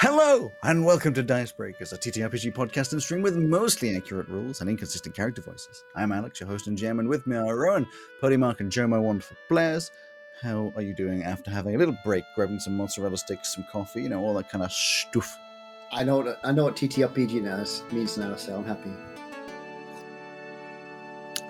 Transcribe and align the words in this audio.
Hello, 0.00 0.52
and 0.62 0.84
welcome 0.84 1.12
to 1.14 1.24
Dice 1.24 1.50
Breakers, 1.50 1.92
a 1.92 1.98
TTRPG 1.98 2.54
podcast 2.54 2.92
and 2.92 3.02
stream 3.02 3.20
with 3.20 3.36
mostly 3.36 3.96
accurate 3.96 4.28
rules 4.28 4.60
and 4.60 4.70
inconsistent 4.70 5.12
character 5.12 5.42
voices. 5.42 5.82
I'm 5.96 6.12
Alex, 6.12 6.38
your 6.38 6.48
host 6.48 6.68
and 6.68 6.78
GM, 6.78 7.00
and 7.00 7.08
with 7.08 7.26
me 7.26 7.34
are 7.34 7.58
Rowan, 7.58 7.84
Mark, 8.38 8.60
and 8.60 8.70
Joe, 8.70 8.86
my 8.86 8.96
wonderful 8.96 9.36
players. 9.48 9.90
How 10.40 10.72
are 10.76 10.82
you 10.82 10.94
doing 10.94 11.24
after 11.24 11.50
having 11.50 11.74
a 11.74 11.78
little 11.78 11.98
break, 12.04 12.22
grabbing 12.36 12.60
some 12.60 12.76
mozzarella 12.76 13.16
sticks, 13.16 13.56
some 13.56 13.66
coffee, 13.72 14.00
you 14.00 14.08
know, 14.08 14.20
all 14.20 14.34
that 14.34 14.48
kind 14.48 14.62
of 14.62 14.70
stuff? 14.70 15.36
I 15.90 16.04
know 16.04 16.18
what 16.18 16.38
I 16.44 16.52
know 16.52 16.62
what 16.62 16.76
TTRPG 16.76 17.42
now 17.42 17.64
means 17.92 18.16
now, 18.16 18.36
so 18.36 18.54
I'm 18.54 18.64
happy. 18.64 18.92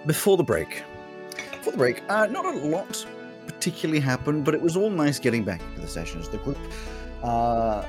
Before 0.06 0.38
the 0.38 0.42
break, 0.42 0.84
before 1.50 1.72
the 1.72 1.78
break, 1.78 2.02
uh, 2.08 2.24
not 2.24 2.46
a 2.46 2.58
lot 2.66 3.06
particularly 3.46 4.00
happened, 4.00 4.46
but 4.46 4.54
it 4.54 4.62
was 4.62 4.74
all 4.74 4.88
nice 4.88 5.18
getting 5.18 5.44
back 5.44 5.60
into 5.60 5.82
the 5.82 5.86
sessions. 5.88 6.30
The 6.30 6.38
group. 6.38 6.56
Uh, 7.22 7.84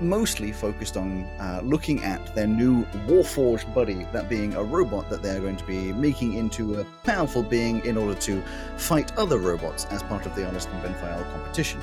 mostly 0.00 0.52
focused 0.52 0.96
on 0.96 1.24
uh, 1.40 1.60
looking 1.64 2.02
at 2.04 2.34
their 2.34 2.46
new 2.46 2.84
Warforged 3.06 3.72
buddy, 3.74 4.06
that 4.12 4.28
being 4.28 4.54
a 4.54 4.62
robot 4.62 5.10
that 5.10 5.22
they're 5.22 5.40
going 5.40 5.56
to 5.56 5.64
be 5.64 5.92
making 5.92 6.34
into 6.34 6.80
a 6.80 6.84
powerful 7.04 7.42
being 7.42 7.84
in 7.84 7.96
order 7.96 8.14
to 8.20 8.42
fight 8.76 9.16
other 9.18 9.38
robots 9.38 9.86
as 9.86 10.02
part 10.04 10.26
of 10.26 10.34
the 10.34 10.46
Honest 10.46 10.68
and 10.70 10.82
Benfael 10.82 11.22
competition. 11.32 11.80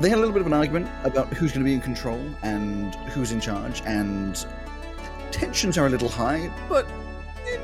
They 0.00 0.08
had 0.08 0.18
a 0.18 0.20
little 0.20 0.32
bit 0.32 0.40
of 0.40 0.46
an 0.46 0.52
argument 0.52 0.88
about 1.04 1.32
who's 1.32 1.52
going 1.52 1.60
to 1.60 1.64
be 1.64 1.74
in 1.74 1.80
control 1.80 2.20
and 2.42 2.94
who's 3.12 3.30
in 3.30 3.40
charge, 3.40 3.82
and 3.86 4.44
tensions 5.30 5.78
are 5.78 5.86
a 5.86 5.90
little 5.90 6.08
high, 6.08 6.50
but 6.68 6.86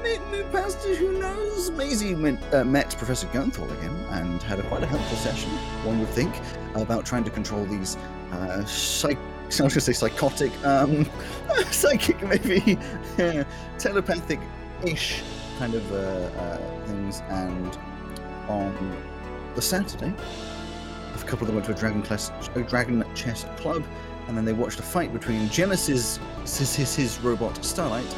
it 0.04 0.20
may 0.20 0.38
move 0.38 0.50
past 0.52 0.78
it, 0.86 0.96
who 0.98 1.18
knows? 1.18 1.70
Maisie 1.72 2.14
met, 2.14 2.54
uh, 2.54 2.64
met 2.64 2.96
Professor 2.96 3.26
Gunthal 3.28 3.70
again 3.78 3.94
and 4.10 4.42
had 4.42 4.58
a 4.58 4.62
quite 4.64 4.82
a 4.82 4.86
helpful 4.86 5.16
session, 5.16 5.50
one 5.84 5.98
would 6.00 6.08
think, 6.10 6.34
about 6.74 7.04
trying 7.04 7.24
to 7.24 7.30
control 7.30 7.64
these 7.66 7.96
uh, 8.32 8.64
psych- 8.64 9.18
I 9.44 9.46
was 9.48 9.58
going 9.58 9.70
to 9.70 9.80
say 9.80 9.92
psychotic, 9.92 10.52
um, 10.64 11.08
psychic 11.70 12.22
maybe, 12.22 12.78
telepathic-ish 13.78 15.22
kind 15.58 15.74
of 15.74 15.90
uh, 15.90 15.96
uh, 15.96 16.86
things. 16.86 17.22
And 17.28 17.78
on 18.48 18.96
the 19.54 19.62
Saturday, 19.62 20.12
a 21.14 21.18
couple 21.20 21.40
of 21.40 21.46
them 21.46 21.54
went 21.56 21.66
to 21.66 21.72
a 21.72 21.74
Dragon, 21.74 22.02
class, 22.02 22.30
a 22.54 22.62
Dragon 22.62 23.04
Chess 23.14 23.46
Club, 23.56 23.82
and 24.28 24.36
then 24.36 24.44
they 24.44 24.52
watched 24.52 24.78
a 24.80 24.82
fight 24.82 25.12
between 25.14 25.48
Genesis, 25.48 26.20
his, 26.42 26.76
his, 26.76 26.94
his 26.94 27.18
robot 27.20 27.64
Starlight, 27.64 28.14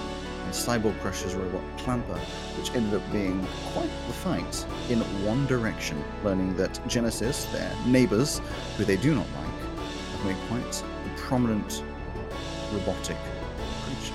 and 0.51 0.83
Cyborg 0.83 0.99
Crusher's 0.99 1.37
robot 1.37 1.63
Clamper, 1.79 2.19
which 2.59 2.75
ended 2.75 2.95
up 2.95 3.13
being 3.13 3.47
quite 3.73 3.91
the 4.09 4.13
fight 4.13 4.67
in 4.89 4.99
one 5.25 5.47
direction, 5.47 6.03
learning 6.25 6.57
that 6.57 6.81
Genesis, 6.89 7.45
their 7.47 7.73
neighbors, 7.87 8.41
who 8.77 8.85
they 8.85 8.97
do 8.97 9.15
not 9.15 9.27
like, 9.37 9.85
have 10.11 10.27
made 10.27 10.37
quite 10.49 10.83
a 10.83 11.19
prominent 11.21 11.85
robotic 12.73 13.17
creature. 13.85 14.15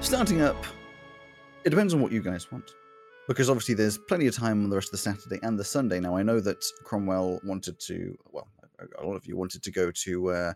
Starting 0.00 0.40
up, 0.40 0.64
it 1.64 1.70
depends 1.70 1.94
on 1.94 2.00
what 2.00 2.12
you 2.12 2.22
guys 2.22 2.52
want. 2.52 2.74
Because 3.26 3.50
obviously 3.50 3.74
there's 3.74 3.98
plenty 3.98 4.28
of 4.28 4.36
time 4.36 4.62
on 4.62 4.70
the 4.70 4.76
rest 4.76 4.88
of 4.88 4.92
the 4.92 4.98
Saturday 4.98 5.40
and 5.42 5.58
the 5.58 5.64
Sunday. 5.64 5.98
Now 5.98 6.16
I 6.16 6.22
know 6.22 6.38
that 6.38 6.64
Cromwell 6.84 7.40
wanted 7.42 7.80
to, 7.80 8.16
well, 8.30 8.46
a 8.98 9.04
lot 9.04 9.16
of 9.16 9.26
you 9.26 9.36
wanted 9.36 9.64
to 9.64 9.72
go 9.72 9.90
to 9.90 10.30
uh, 10.30 10.52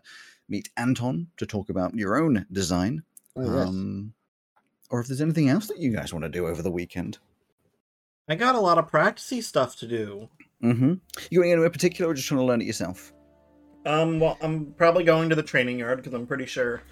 meet 0.49 0.69
Anton 0.77 1.27
to 1.37 1.45
talk 1.45 1.69
about 1.69 1.93
your 1.95 2.21
own 2.21 2.45
design. 2.51 3.03
Oh, 3.35 3.41
yes. 3.43 3.67
um, 3.67 4.13
or 4.89 4.99
if 4.99 5.07
there's 5.07 5.21
anything 5.21 5.49
else 5.49 5.67
that 5.67 5.79
you 5.79 5.91
guys 5.91 6.13
want 6.13 6.23
to 6.23 6.29
do 6.29 6.47
over 6.47 6.61
the 6.61 6.71
weekend. 6.71 7.19
I 8.27 8.35
got 8.35 8.55
a 8.55 8.59
lot 8.59 8.77
of 8.77 8.91
practicey 8.91 9.41
stuff 9.41 9.75
to 9.77 9.87
do. 9.87 10.29
Mm-hmm. 10.63 10.93
You 11.31 11.39
going 11.39 11.51
anywhere 11.51 11.69
particular, 11.69 12.11
or 12.11 12.13
just 12.13 12.27
trying 12.27 12.39
to 12.39 12.45
learn 12.45 12.61
it 12.61 12.65
yourself? 12.65 13.13
Um, 13.85 14.19
well, 14.19 14.37
I'm 14.41 14.73
probably 14.73 15.03
going 15.03 15.29
to 15.29 15.35
the 15.35 15.43
training 15.43 15.79
yard 15.79 15.97
because 15.97 16.13
I'm 16.13 16.27
pretty 16.27 16.45
sure 16.45 16.83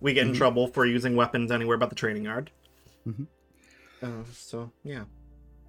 we 0.00 0.12
get 0.12 0.22
in 0.22 0.28
mm-hmm. 0.28 0.38
trouble 0.38 0.68
for 0.68 0.84
using 0.84 1.16
weapons 1.16 1.50
anywhere 1.50 1.78
but 1.78 1.88
the 1.88 1.96
training 1.96 2.24
yard. 2.24 2.50
Mm-hmm. 3.06 3.24
Uh, 4.02 4.24
so 4.32 4.70
yeah. 4.82 5.04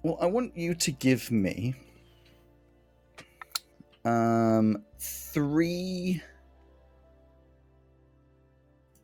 Well, 0.02 0.18
I 0.20 0.26
want 0.26 0.56
you 0.56 0.74
to 0.74 0.92
give 0.92 1.30
me 1.30 1.74
um 4.04 4.84
three 4.98 6.22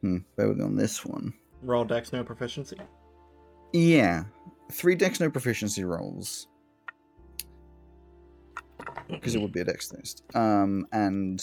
Hmm, 0.02 0.18
bear 0.36 0.48
with 0.48 0.58
me 0.58 0.64
on 0.64 0.76
this 0.76 1.04
one. 1.04 1.32
Roll 1.62 1.84
Dex 1.84 2.12
no 2.12 2.24
proficiency. 2.24 2.76
Yeah, 3.72 4.24
three 4.70 4.94
Dex 4.94 5.20
no 5.20 5.30
proficiency 5.30 5.84
rolls. 5.84 6.48
Because 9.08 9.34
it 9.34 9.40
would 9.40 9.52
be 9.52 9.60
a 9.60 9.64
Dex 9.64 9.88
test. 9.88 10.22
Um, 10.34 10.86
and 10.92 11.42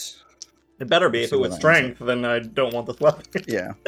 it 0.78 0.88
better 0.88 1.08
be. 1.08 1.22
If 1.22 1.32
it 1.32 1.36
was 1.36 1.54
strength, 1.54 1.98
then 2.00 2.24
I 2.24 2.40
don't 2.40 2.74
want 2.74 2.86
this 2.86 3.00
weapon. 3.00 3.24
yeah. 3.46 3.72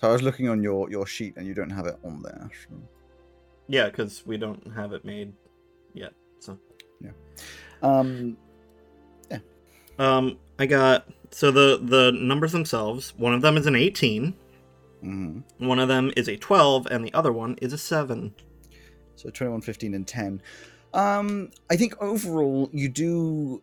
so 0.00 0.08
I 0.08 0.08
was 0.08 0.22
looking 0.22 0.48
on 0.48 0.62
your 0.62 0.90
your 0.90 1.06
sheet, 1.06 1.36
and 1.36 1.46
you 1.46 1.54
don't 1.54 1.70
have 1.70 1.86
it 1.86 1.98
on 2.04 2.22
there. 2.22 2.50
So. 2.68 2.76
Yeah, 3.68 3.86
because 3.86 4.26
we 4.26 4.36
don't 4.36 4.72
have 4.74 4.92
it 4.92 5.04
made 5.04 5.32
yet. 5.94 6.12
So. 6.40 6.58
Yeah. 7.00 7.10
Um. 7.82 8.36
Yeah. 9.30 9.38
Um. 9.98 10.38
I 10.58 10.66
got 10.66 11.08
so 11.30 11.50
the 11.50 11.78
the 11.82 12.12
numbers 12.12 12.52
themselves. 12.52 13.14
One 13.16 13.34
of 13.34 13.42
them 13.42 13.56
is 13.56 13.66
an 13.66 13.76
18. 13.76 14.34
Mm-hmm. 15.04 15.66
One 15.66 15.78
of 15.78 15.88
them 15.88 16.12
is 16.16 16.28
a 16.28 16.36
12, 16.36 16.86
and 16.86 17.04
the 17.04 17.14
other 17.14 17.32
one 17.32 17.56
is 17.62 17.72
a 17.72 17.78
7. 17.78 18.34
So 19.14 19.30
21, 19.30 19.60
15, 19.60 19.94
and 19.94 20.06
10. 20.06 20.42
Um, 20.94 21.50
I 21.70 21.76
think 21.76 22.00
overall 22.00 22.68
you 22.72 22.88
do 22.88 23.62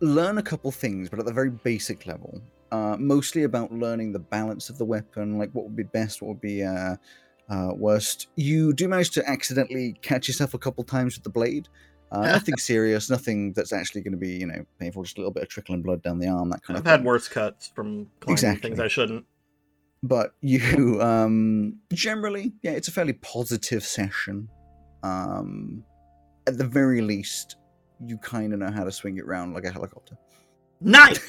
learn 0.00 0.38
a 0.38 0.42
couple 0.42 0.70
things, 0.70 1.08
but 1.08 1.18
at 1.18 1.24
the 1.24 1.32
very 1.32 1.50
basic 1.50 2.06
level. 2.06 2.42
Uh, 2.72 2.96
mostly 2.98 3.44
about 3.44 3.72
learning 3.72 4.12
the 4.12 4.18
balance 4.18 4.68
of 4.68 4.78
the 4.78 4.84
weapon, 4.84 5.38
like 5.38 5.50
what 5.52 5.64
would 5.64 5.76
be 5.76 5.84
best, 5.84 6.20
what 6.20 6.28
would 6.28 6.40
be 6.40 6.62
uh, 6.62 6.96
uh, 7.48 7.70
worst. 7.74 8.28
You 8.36 8.72
do 8.72 8.88
manage 8.88 9.10
to 9.12 9.28
accidentally 9.28 9.94
catch 10.02 10.26
yourself 10.26 10.54
a 10.54 10.58
couple 10.58 10.82
times 10.84 11.14
with 11.14 11.24
the 11.24 11.30
blade, 11.30 11.68
uh, 12.14 12.22
nothing 12.22 12.56
serious, 12.56 13.10
nothing 13.10 13.52
that's 13.52 13.72
actually 13.72 14.02
going 14.02 14.12
to 14.12 14.18
be, 14.18 14.30
you 14.30 14.46
know, 14.46 14.64
painful. 14.78 15.02
Just 15.02 15.16
a 15.16 15.20
little 15.20 15.32
bit 15.32 15.42
of 15.42 15.48
trickling 15.48 15.82
blood 15.82 16.02
down 16.02 16.18
the 16.18 16.28
arm, 16.28 16.50
that 16.50 16.62
kind 16.62 16.76
I've 16.76 16.82
of. 16.82 16.86
I've 16.86 16.98
had 16.98 17.04
worse 17.04 17.28
cuts 17.28 17.72
from 17.74 18.08
exactly. 18.28 18.70
things 18.70 18.80
I 18.80 18.88
shouldn't. 18.88 19.26
But 20.02 20.34
you, 20.40 21.00
um, 21.02 21.78
generally, 21.92 22.52
yeah, 22.62 22.72
it's 22.72 22.88
a 22.88 22.92
fairly 22.92 23.14
positive 23.14 23.84
session. 23.84 24.48
Um, 25.02 25.84
at 26.46 26.56
the 26.56 26.66
very 26.66 27.00
least, 27.00 27.56
you 28.00 28.18
kind 28.18 28.52
of 28.52 28.60
know 28.60 28.70
how 28.70 28.84
to 28.84 28.92
swing 28.92 29.16
it 29.16 29.24
around 29.24 29.54
like 29.54 29.64
a 29.64 29.70
helicopter. 29.70 30.16
Nice. 30.80 31.26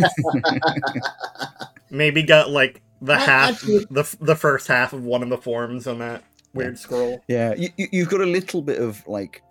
Maybe 1.89 2.23
got 2.23 2.49
like 2.49 2.81
the 3.01 3.17
half, 3.17 3.61
the 3.61 4.15
the 4.19 4.35
first 4.35 4.67
half 4.67 4.93
of 4.93 5.03
one 5.03 5.23
of 5.23 5.29
the 5.29 5.37
forms 5.37 5.87
on 5.87 5.99
that 5.99 6.23
weird 6.53 6.73
yeah. 6.73 6.79
scroll. 6.79 7.23
Yeah, 7.27 7.53
you, 7.55 7.69
you've 7.77 8.09
got 8.09 8.21
a 8.21 8.25
little 8.25 8.61
bit 8.61 8.81
of 8.81 9.05
like 9.07 9.41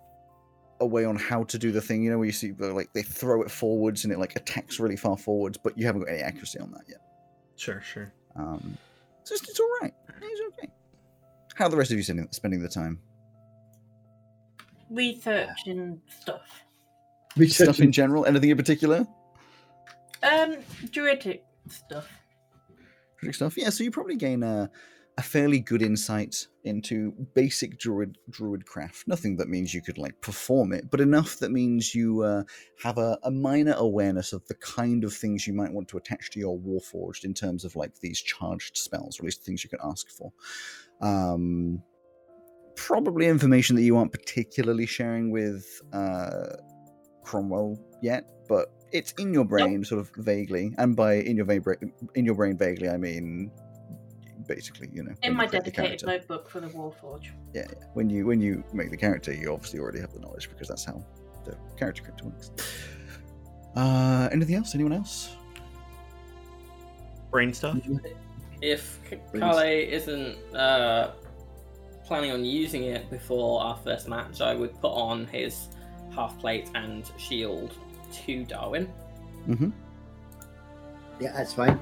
a 0.79 0.85
way 0.85 1.05
on 1.05 1.15
how 1.15 1.43
to 1.45 1.57
do 1.57 1.71
the 1.71 1.81
thing. 1.81 2.03
You 2.03 2.11
know, 2.11 2.17
where 2.17 2.25
you 2.25 2.31
see 2.31 2.53
like 2.53 2.91
they 2.93 3.01
throw 3.01 3.41
it 3.41 3.51
forwards 3.51 4.03
and 4.03 4.13
it 4.13 4.19
like 4.19 4.35
attacks 4.35 4.79
really 4.79 4.97
far 4.97 5.17
forwards, 5.17 5.57
but 5.57 5.77
you 5.77 5.85
haven't 5.85 6.01
got 6.01 6.11
any 6.11 6.21
accuracy 6.21 6.59
on 6.59 6.71
that 6.71 6.83
yet. 6.87 7.01
Sure, 7.55 7.81
sure. 7.81 8.13
Um, 8.35 8.77
so 9.23 9.33
it's, 9.33 9.49
it's 9.49 9.59
all 9.59 9.69
right. 9.81 9.93
It's 10.21 10.41
okay. 10.57 10.69
How 11.55 11.65
are 11.65 11.69
the 11.69 11.77
rest 11.77 11.91
of 11.91 11.97
you 11.97 12.03
spending, 12.03 12.27
spending 12.31 12.61
the 12.61 12.69
time? 12.69 12.99
Researching 14.89 16.01
stuff. 16.07 16.63
Researching 17.37 17.73
stuff 17.73 17.79
in 17.83 17.91
general. 17.91 18.25
Anything 18.25 18.49
in 18.49 18.57
particular? 18.57 19.07
Um, 20.21 20.57
druidic 20.91 21.43
stuff. 21.69 22.09
Druidic 23.19 23.35
stuff. 23.35 23.57
Yeah. 23.57 23.69
So 23.69 23.83
you 23.83 23.91
probably 23.91 24.17
gain 24.17 24.43
a 24.43 24.69
a 25.17 25.21
fairly 25.21 25.59
good 25.59 25.81
insight 25.81 26.47
into 26.65 27.13
basic 27.33 27.77
druid 27.77 28.17
druid 28.29 28.65
craft. 28.65 29.07
Nothing 29.07 29.37
that 29.37 29.47
means 29.47 29.73
you 29.73 29.81
could 29.81 29.97
like 29.97 30.19
perform 30.19 30.73
it, 30.73 30.89
but 30.89 30.99
enough 30.99 31.39
that 31.39 31.51
means 31.51 31.95
you 31.95 32.23
uh, 32.23 32.43
have 32.83 32.97
a, 32.97 33.17
a, 33.23 33.31
minor 33.31 33.75
awareness 33.77 34.33
of 34.33 34.45
the 34.47 34.55
kind 34.55 35.03
of 35.03 35.13
things 35.13 35.47
you 35.47 35.53
might 35.53 35.71
want 35.71 35.87
to 35.89 35.97
attach 35.97 36.31
to 36.31 36.39
your 36.39 36.59
warforged 36.59 37.23
in 37.23 37.33
terms 37.33 37.63
of 37.63 37.75
like 37.75 37.99
these 37.99 38.21
charged 38.21 38.77
spells, 38.77 39.19
or 39.19 39.21
at 39.21 39.25
least 39.25 39.43
things 39.43 39.63
you 39.63 39.69
can 39.69 39.79
ask 39.83 40.09
for. 40.09 40.33
Um, 41.01 41.81
probably 42.75 43.27
information 43.27 43.77
that 43.77 43.83
you 43.83 43.95
aren't 43.95 44.11
particularly 44.11 44.85
sharing 44.85 45.31
with 45.31 45.81
uh, 45.93 46.57
Cromwell 47.23 47.79
yet, 48.01 48.25
but 48.49 48.67
it's 48.91 49.13
in 49.13 49.33
your 49.33 49.45
brain, 49.45 49.79
yep. 49.79 49.85
sort 49.85 50.01
of 50.01 50.11
vaguely, 50.17 50.73
and 50.77 50.95
by 50.95 51.15
in 51.15 51.37
your, 51.37 51.45
va- 51.45 51.77
in 52.15 52.25
your 52.25 52.35
brain 52.35 52.57
vaguely, 52.57 52.89
I 52.89 52.97
mean 52.97 53.51
basically, 54.47 54.89
you 54.91 55.03
know. 55.03 55.13
In 55.23 55.35
my 55.35 55.45
dedicated 55.45 56.05
notebook 56.05 56.49
for 56.49 56.59
the 56.59 56.67
Warforge. 56.67 57.31
Yeah, 57.53 57.65
yeah, 57.69 57.85
when 57.93 58.09
you 58.09 58.25
when 58.25 58.41
you 58.41 58.63
make 58.73 58.91
the 58.91 58.97
character, 58.97 59.33
you 59.33 59.51
obviously 59.53 59.79
already 59.79 59.99
have 59.99 60.13
the 60.13 60.19
knowledge 60.19 60.49
because 60.49 60.67
that's 60.67 60.85
how 60.85 61.03
the 61.45 61.57
character 61.77 62.03
creator 62.03 62.25
works. 62.25 62.51
Uh, 63.75 64.29
anything 64.31 64.55
else? 64.55 64.73
Anyone 64.73 64.93
else? 64.93 65.35
Brain 67.31 67.53
stuff. 67.53 67.77
If 68.61 68.99
Kale 69.33 69.59
isn't 69.59 70.37
uh, 70.55 71.11
planning 72.05 72.31
on 72.31 72.45
using 72.45 72.83
it 72.83 73.09
before 73.09 73.61
our 73.61 73.77
first 73.77 74.07
match, 74.07 74.41
I 74.41 74.55
would 74.55 74.73
put 74.79 74.93
on 74.93 75.27
his 75.27 75.67
half 76.13 76.39
plate 76.39 76.69
and 76.75 77.11
shield 77.17 77.73
to 78.13 78.45
Darwin. 78.45 78.91
Mm-hmm. 79.47 79.69
Yeah, 81.19 81.33
that's 81.33 81.53
fine. 81.53 81.79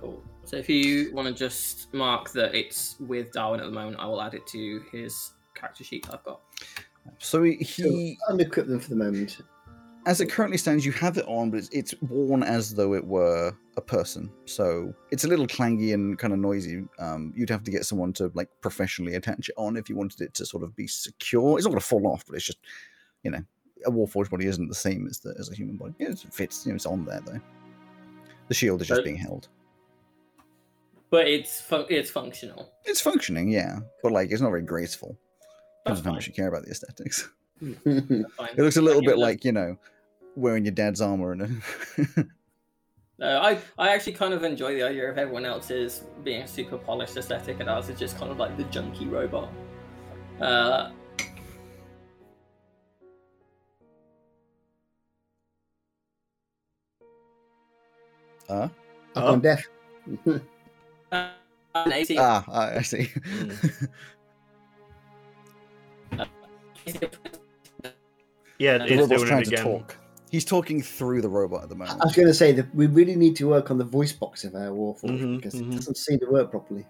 Cool. 0.00 0.22
So 0.44 0.56
if 0.56 0.68
you 0.68 1.12
want 1.14 1.28
to 1.28 1.34
just 1.34 1.92
mark 1.94 2.30
that 2.32 2.54
it's 2.54 2.96
with 3.00 3.32
Darwin 3.32 3.60
at 3.60 3.66
the 3.66 3.72
moment, 3.72 3.96
I 3.98 4.06
will 4.06 4.20
add 4.20 4.34
it 4.34 4.46
to 4.48 4.82
his 4.92 5.32
character 5.54 5.84
sheet 5.84 6.06
I've 6.12 6.22
got. 6.24 6.40
So 7.18 7.42
he, 7.42 7.54
he 7.56 8.16
So 8.18 8.34
unequip 8.34 8.66
them 8.68 8.78
for 8.80 8.90
the 8.90 8.96
moment. 8.96 9.38
as 10.06 10.20
it 10.20 10.26
currently 10.30 10.58
stands, 10.58 10.84
you 10.84 10.92
have 10.92 11.16
it 11.16 11.24
on, 11.26 11.50
but 11.50 11.58
it's, 11.58 11.68
it's 11.70 11.94
worn 12.02 12.42
as 12.42 12.74
though 12.74 12.92
it 12.94 13.04
were 13.04 13.52
a 13.76 13.80
person. 13.80 14.30
So 14.44 14.92
it's 15.10 15.24
a 15.24 15.28
little 15.28 15.46
clangy 15.46 15.94
and 15.94 16.18
kind 16.18 16.32
of 16.32 16.38
noisy. 16.38 16.84
Um, 16.98 17.32
you'd 17.36 17.48
have 17.50 17.64
to 17.64 17.70
get 17.70 17.86
someone 17.86 18.12
to 18.14 18.30
like 18.34 18.48
professionally 18.60 19.14
attach 19.14 19.48
it 19.48 19.54
on 19.56 19.76
if 19.76 19.88
you 19.88 19.96
wanted 19.96 20.20
it 20.20 20.34
to 20.34 20.44
sort 20.46 20.64
of 20.64 20.76
be 20.76 20.86
secure. 20.86 21.56
It's 21.56 21.64
not 21.66 21.70
going 21.70 21.80
to 21.80 21.86
fall 21.86 22.06
off, 22.08 22.24
but 22.26 22.36
it's 22.36 22.44
just, 22.46 22.58
you 23.22 23.30
know, 23.30 23.42
a 23.86 23.90
warforged 23.90 24.30
body 24.30 24.46
isn't 24.46 24.68
the 24.68 24.74
same 24.74 25.06
as 25.08 25.18
the 25.20 25.34
as 25.40 25.50
a 25.50 25.54
human 25.54 25.76
body. 25.76 25.94
It 25.98 26.18
fits. 26.30 26.66
You 26.66 26.72
know, 26.72 26.76
it's 26.76 26.86
on 26.86 27.04
there 27.04 27.20
though. 27.24 27.40
The 28.48 28.54
shield 28.54 28.82
is 28.82 28.88
just 28.88 28.98
But- 28.98 29.04
being 29.04 29.16
held. 29.16 29.48
But 31.12 31.28
it's 31.28 31.60
fun- 31.60 31.84
it's 31.90 32.10
functional. 32.10 32.72
It's 32.86 33.00
functioning, 33.02 33.48
yeah, 33.50 33.80
but 34.02 34.12
like 34.12 34.30
it's 34.32 34.40
not 34.40 34.48
very 34.48 34.62
graceful. 34.62 35.18
That's 35.84 36.00
Depends 36.00 36.00
on 36.00 36.04
how 36.04 36.10
fine. 36.10 36.14
much 36.16 36.26
you 36.26 36.32
care 36.32 36.48
about 36.48 36.64
the 36.64 36.70
aesthetics. 36.72 37.28
It 37.84 38.58
looks 38.58 38.78
a 38.78 38.82
little 38.82 39.02
bit 39.02 39.18
like 39.18 39.44
you 39.44 39.52
know, 39.52 39.76
wearing 40.36 40.64
your 40.64 40.72
dad's 40.74 41.00
armor 41.02 41.32
and. 41.32 41.42
A 41.42 42.24
No, 43.18 43.38
I, 43.40 43.58
I 43.78 43.90
actually 43.94 44.14
kind 44.14 44.34
of 44.34 44.42
enjoy 44.42 44.74
the 44.74 44.82
idea 44.82 45.08
of 45.08 45.16
everyone 45.18 45.44
else's 45.44 46.02
being 46.24 46.42
a 46.42 46.48
super 46.48 46.76
polished 46.78 47.16
aesthetic 47.16 47.60
and 47.60 47.68
ours 47.68 47.88
is 47.88 47.96
just 47.98 48.18
kind 48.18 48.32
of 48.32 48.38
like 48.38 48.56
the 48.56 48.64
junky 48.64 49.08
robot. 49.08 49.48
Uh, 50.40 50.90
uh? 58.48 58.52
Up 58.52 58.70
Oh. 59.14 59.32
on 59.32 59.40
death. 59.40 59.66
Uh, 61.12 61.28
an 61.74 61.92
18 61.92 62.18
Ah, 62.20 62.44
I 62.50 62.76
I 62.78 62.82
see. 62.82 63.10
Yeah, 68.58 68.78
The 68.78 68.84
the 68.84 68.92
it's 68.92 69.00
robot's 69.02 69.08
doing 69.20 69.28
trying 69.28 69.40
it 69.42 69.44
to 69.46 69.50
again. 69.54 69.64
talk. 69.64 69.96
He's 70.30 70.44
talking 70.44 70.80
through 70.80 71.20
the 71.20 71.28
robot 71.28 71.62
at 71.64 71.68
the 71.68 71.74
moment. 71.74 71.90
I 71.90 71.94
moment. 71.94 72.04
was 72.06 72.16
going 72.16 72.28
to 72.28 72.34
say 72.34 72.52
that 72.52 72.74
we 72.74 72.86
really 72.86 73.16
need 73.16 73.36
to 73.36 73.48
work 73.48 73.70
on 73.70 73.78
the 73.78 73.84
voice 73.84 74.12
box 74.12 74.44
of 74.44 74.54
our 74.54 74.68
Warforged 74.68 75.20
Mhm, 75.20 75.36
because 75.36 75.54
mhm. 75.54 75.72
it 75.72 75.76
doesn't 75.76 75.96
seem 75.96 76.18
to 76.20 76.26
work 76.26 76.50
properly. 76.50 76.86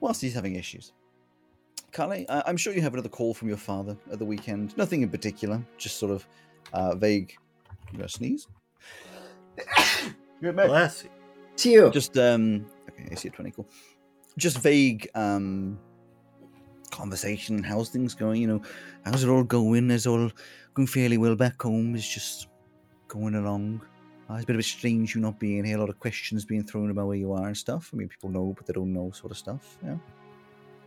Whilst 0.00 0.20
he's 0.20 0.34
having 0.34 0.56
issues. 0.56 0.92
Carly, 1.92 2.28
I- 2.28 2.42
I'm 2.46 2.56
sure 2.58 2.74
you 2.74 2.82
have 2.82 2.92
another 2.92 3.08
call 3.08 3.32
from 3.32 3.48
your 3.48 3.56
father 3.56 3.96
at 4.12 4.18
the 4.18 4.24
weekend. 4.26 4.76
Nothing 4.76 5.00
in 5.02 5.08
particular, 5.08 5.64
just 5.78 5.96
sort 5.96 6.12
of 6.12 6.26
uh, 6.74 6.94
vague. 6.96 7.34
You 7.92 7.98
gonna 7.98 8.08
sneeze? 8.08 8.48
Bless 10.40 11.04
you. 11.04 11.10
See 11.56 11.72
you. 11.72 11.90
Just 11.90 12.16
um. 12.18 12.66
Okay, 12.90 13.08
I 13.10 13.14
see 13.14 13.28
a 13.28 13.30
twenty. 13.30 13.50
Cool. 13.50 13.66
Just 14.38 14.58
vague 14.58 15.08
um 15.14 15.78
conversation. 16.90 17.62
How's 17.62 17.88
things 17.88 18.14
going? 18.14 18.40
You 18.42 18.48
know, 18.48 18.62
how's 19.04 19.24
it 19.24 19.28
all 19.28 19.44
going? 19.44 19.90
Is 19.90 20.06
all 20.06 20.30
going 20.74 20.86
fairly 20.86 21.18
well 21.18 21.36
back 21.36 21.60
home? 21.62 21.94
Is 21.94 22.06
just 22.08 22.48
going 23.08 23.34
along. 23.34 23.80
Uh, 24.28 24.34
it's 24.34 24.44
a 24.44 24.46
bit 24.46 24.56
of 24.56 24.60
a 24.60 24.62
strange 24.62 25.14
you 25.14 25.20
not 25.20 25.38
being 25.38 25.64
here. 25.64 25.76
A 25.76 25.80
lot 25.80 25.88
of 25.88 25.98
questions 26.00 26.44
being 26.44 26.64
thrown 26.64 26.90
about 26.90 27.06
where 27.06 27.16
you 27.16 27.32
are 27.32 27.46
and 27.46 27.56
stuff. 27.56 27.90
I 27.92 27.96
mean, 27.96 28.08
people 28.08 28.28
know, 28.28 28.54
but 28.56 28.66
they 28.66 28.72
don't 28.72 28.92
know, 28.92 29.10
sort 29.12 29.30
of 29.30 29.38
stuff. 29.38 29.78
Yeah. 29.84 29.96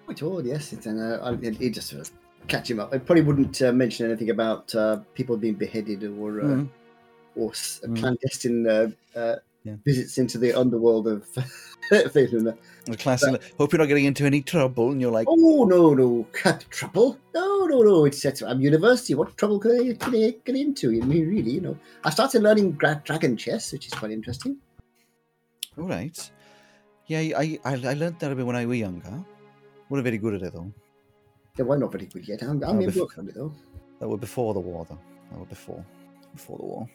At 0.10 0.22
all, 0.24 0.46
yes. 0.46 0.74
It's, 0.74 0.86
and 0.88 1.00
uh, 1.00 1.20
I- 1.24 1.34
it, 1.46 1.62
it 1.62 1.70
just 1.70 1.88
sort 1.90 2.02
of 2.02 2.12
catch 2.48 2.70
him 2.70 2.82
up. 2.82 2.94
I 2.94 2.98
probably 2.98 3.24
wouldn't 3.24 3.62
uh, 3.62 3.72
mention 3.72 4.08
anything 4.08 4.30
about 4.32 4.76
uh, 4.76 4.98
people 5.14 5.38
being 5.38 5.54
beheaded 5.54 6.04
or 6.04 6.42
uh, 6.42 6.44
Mm. 6.44 6.70
Or 7.36 7.52
Mm. 7.52 7.98
clandestine 8.00 8.68
uh, 8.68 8.90
uh, 9.16 9.36
Yeah. 9.64 9.76
visits 9.86 10.18
into 10.18 10.38
the 10.38 10.54
underworld 10.54 11.08
of 11.08 11.28
Phaeluna. 11.92 12.58
The 12.86 12.98
classic. 12.98 13.42
Hope 13.58 13.72
you're 13.74 13.80
not 13.80 13.88
getting 13.88 14.06
into 14.06 14.26
any 14.26 14.42
trouble. 14.42 14.92
And 14.92 15.02
you're 15.02 15.12
like, 15.12 15.28
Oh 15.30 15.66
no, 15.66 15.94
no, 15.94 16.26
trouble. 16.70 17.18
No, 17.36 17.66
no, 17.66 17.82
no. 17.82 18.06
It's, 18.06 18.24
it's 18.26 18.42
I'm 18.42 18.62
university. 18.62 19.16
What 19.16 19.36
trouble 19.38 19.60
could 19.60 19.74
I, 19.80 19.94
could 19.94 20.16
I 20.16 20.34
get 20.46 20.56
into? 20.56 20.90
I 20.90 21.06
mean, 21.06 21.28
really, 21.30 21.52
you 21.52 21.62
know. 21.62 21.78
I 22.04 22.10
started 22.10 22.42
learning 22.44 22.72
gra- 22.74 23.02
dragon 23.06 23.36
chess, 23.38 23.72
which 23.74 23.88
is 23.88 23.94
quite 23.94 24.12
interesting. 24.12 24.58
all 25.78 25.88
right. 25.88 26.18
Yeah, 27.08 27.20
I, 27.38 27.60
I 27.66 27.74
I 27.74 27.94
learned 27.96 28.20
that 28.20 28.32
a 28.32 28.36
bit 28.36 28.46
when 28.46 28.56
I 28.56 28.66
was 28.66 28.78
younger. 28.78 29.16
We're 29.90 30.04
very 30.04 30.20
good 30.20 30.36
at 30.36 30.44
it 30.44 30.54
though. 30.54 30.72
Yeah, 31.58 31.66
well, 31.66 31.80
not 31.80 31.92
very 31.92 32.06
good 32.06 32.28
yet. 32.28 32.44
I'm, 32.44 32.64
I'm 32.64 32.80
in 32.82 32.90
bef- 32.92 33.00
work 33.02 33.18
on 33.18 33.28
it 33.28 33.36
though. 33.36 33.52
That 34.00 34.08
were 34.08 34.18
before 34.18 34.54
the 34.54 34.60
war 34.60 34.86
though. 34.88 35.00
That 35.32 35.40
were 35.40 35.46
before, 35.46 35.84
before 36.36 36.58
the 36.58 36.66
war. 36.66 36.88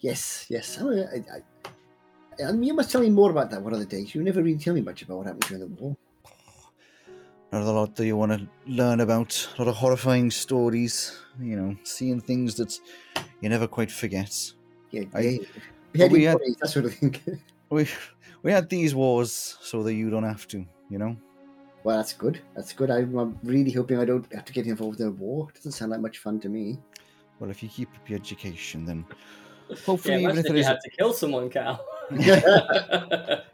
Yes, 0.00 0.46
yes. 0.48 0.78
I, 0.80 0.84
I, 0.84 1.24
I, 1.34 2.44
I 2.46 2.52
you 2.52 2.74
must 2.74 2.90
tell 2.90 3.00
me 3.00 3.10
more 3.10 3.30
about 3.30 3.50
that 3.50 3.62
one 3.62 3.72
of 3.72 3.80
the 3.80 3.86
days. 3.86 4.14
You 4.14 4.22
never 4.22 4.42
really 4.42 4.58
tell 4.58 4.74
me 4.74 4.80
much 4.80 5.02
about 5.02 5.18
what 5.18 5.26
happened 5.26 5.44
during 5.44 5.60
the 5.60 5.82
war. 5.82 5.96
Not 7.50 7.62
a 7.62 7.70
lot 7.72 7.96
that 7.96 8.06
you 8.06 8.16
want 8.16 8.32
to 8.32 8.46
learn 8.66 9.00
about. 9.00 9.48
A 9.56 9.62
lot 9.62 9.68
of 9.68 9.76
horrifying 9.76 10.30
stories. 10.30 11.18
You 11.40 11.56
know, 11.56 11.76
seeing 11.82 12.20
things 12.20 12.54
that 12.56 12.78
you 13.40 13.48
never 13.48 13.66
quite 13.66 13.90
forget. 13.90 14.52
Yeah, 14.90 15.04
yeah. 15.18 15.38
but 15.94 16.10
we 16.10 16.24
had- 16.24 16.38
that 16.60 16.68
sort 16.68 16.84
of 16.86 16.94
thing. 16.94 17.16
We 17.70 17.86
we 18.42 18.50
had 18.50 18.70
these 18.70 18.94
wars 18.94 19.58
so 19.60 19.82
that 19.82 19.92
you 19.94 20.08
don't 20.08 20.24
have 20.24 20.46
to. 20.48 20.64
You 20.88 20.98
know. 20.98 21.16
well, 21.84 21.96
that's 21.98 22.14
good. 22.14 22.40
That's 22.54 22.72
good. 22.72 22.90
I'm, 22.90 23.14
I'm 23.18 23.38
really 23.42 23.72
hoping 23.72 23.98
I 23.98 24.06
don't 24.06 24.30
have 24.32 24.46
to 24.46 24.52
get 24.54 24.66
involved 24.66 25.00
in 25.00 25.08
a 25.08 25.10
war. 25.10 25.48
It 25.50 25.56
Doesn't 25.56 25.72
sound 25.72 25.90
like 25.90 26.00
much 26.00 26.18
fun 26.18 26.40
to 26.40 26.48
me. 26.48 26.78
Well, 27.40 27.50
if 27.50 27.62
you 27.62 27.68
keep 27.68 27.90
up 27.94 28.08
your 28.08 28.18
education, 28.18 28.86
then 28.86 29.04
yeah, 29.68 29.76
hopefully, 29.84 30.22
even 30.22 30.38
if 30.38 30.46
if 30.46 30.52
you 30.52 30.58
is, 30.58 30.66
had 30.66 30.80
to 30.80 30.90
kill 30.90 31.12
someone, 31.12 31.50
Cal. 31.50 31.84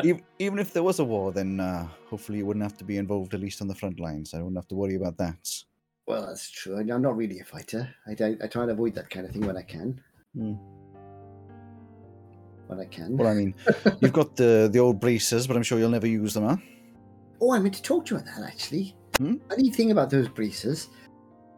even, 0.05 0.23
even 0.39 0.59
if 0.59 0.73
there 0.73 0.83
was 0.83 0.99
a 0.99 1.05
war, 1.05 1.33
then 1.33 1.61
uh, 1.61 1.89
hopefully 2.09 2.39
you 2.39 2.47
wouldn't 2.47 2.63
have 2.63 2.77
to 2.79 2.85
be 2.85 2.97
involved 2.97 3.35
at 3.35 3.41
least 3.41 3.61
on 3.61 3.69
the 3.69 3.75
front 3.75 4.01
lines. 4.01 4.35
I 4.35 4.39
wouldn't 4.39 4.57
have 4.57 4.69
to 4.69 4.75
worry 4.75 4.95
about 4.95 5.17
that. 5.19 5.65
Well, 6.07 6.27
that's 6.27 6.51
true. 6.51 6.79
I'm 6.79 7.03
not 7.03 7.17
really 7.17 7.41
a 7.41 7.45
fighter. 7.45 7.95
I, 8.07 8.15
don't, 8.15 8.43
I 8.43 8.47
try 8.47 8.63
and 8.63 8.71
avoid 8.71 8.95
that 8.95 9.09
kind 9.09 9.27
of 9.27 9.33
thing 9.33 9.47
when 9.47 9.57
I 9.57 9.63
can. 9.63 10.01
Hmm. 10.37 10.55
When 12.67 12.81
I 12.81 12.85
can. 12.85 13.17
Well, 13.17 13.29
I 13.29 13.35
mean, 13.35 13.55
you've 14.01 14.13
got 14.13 14.37
the 14.37 14.69
the 14.73 14.79
old 14.79 15.01
braces, 15.01 15.47
but 15.47 15.57
I'm 15.57 15.63
sure 15.63 15.79
you'll 15.79 15.91
never 15.91 16.07
use 16.07 16.35
them, 16.35 16.47
huh? 16.47 16.57
Oh, 17.41 17.53
I 17.53 17.59
meant 17.59 17.75
to 17.75 17.83
talk 17.83 18.07
to 18.07 18.15
you 18.15 18.21
about 18.21 18.35
that 18.35 18.47
actually. 18.47 18.95
Hmm? 19.19 19.37
Funny 19.49 19.71
thing 19.71 19.91
about 19.91 20.11
those 20.11 20.29
braces, 20.29 20.89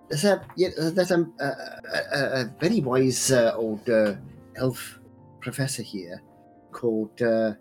there's 0.08 0.24
a 0.24 0.44
yeah, 0.56 0.68
there's 0.76 1.10
a, 1.10 1.26
a, 1.40 1.44
a, 1.44 2.40
a 2.40 2.54
very 2.60 2.80
wise 2.80 3.30
uh, 3.32 3.52
old 3.56 3.88
uh, 3.88 4.14
elf 4.56 4.98
professor 5.40 5.82
here 5.82 6.20
called 6.72 7.22
uh, 7.22 7.52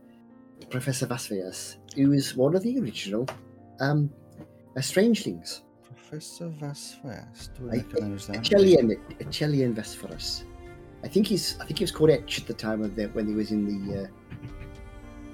Professor 0.70 1.06
Vasvias, 1.06 1.78
who 1.96 2.12
is 2.12 2.36
one 2.36 2.56
of 2.56 2.64
the 2.64 2.80
original 2.80 3.28
um, 3.80 4.10
uh, 4.76 4.82
strangelings. 4.82 5.64
Professor 5.84 6.50
Vasfast. 6.62 7.50
Do 7.58 7.70
I 7.72 7.78
recognise 7.78 8.28
that? 8.28 8.44
Chelian, 8.44 8.98
Chelian. 9.30 10.44
I 11.04 11.08
think 11.08 11.28
he's. 11.28 11.58
I 11.60 11.66
think 11.66 11.80
he 11.80 11.84
was 11.84 11.92
called 11.92 12.10
Etch 12.10 12.40
at 12.40 12.48
the 12.48 12.54
time 12.54 12.84
of 12.84 12.96
the, 12.96 13.08
when 13.10 13.28
he 13.28 13.34
was 13.34 13.52
in 13.52 13.66
the 13.66 14.04
uh, 14.04 14.08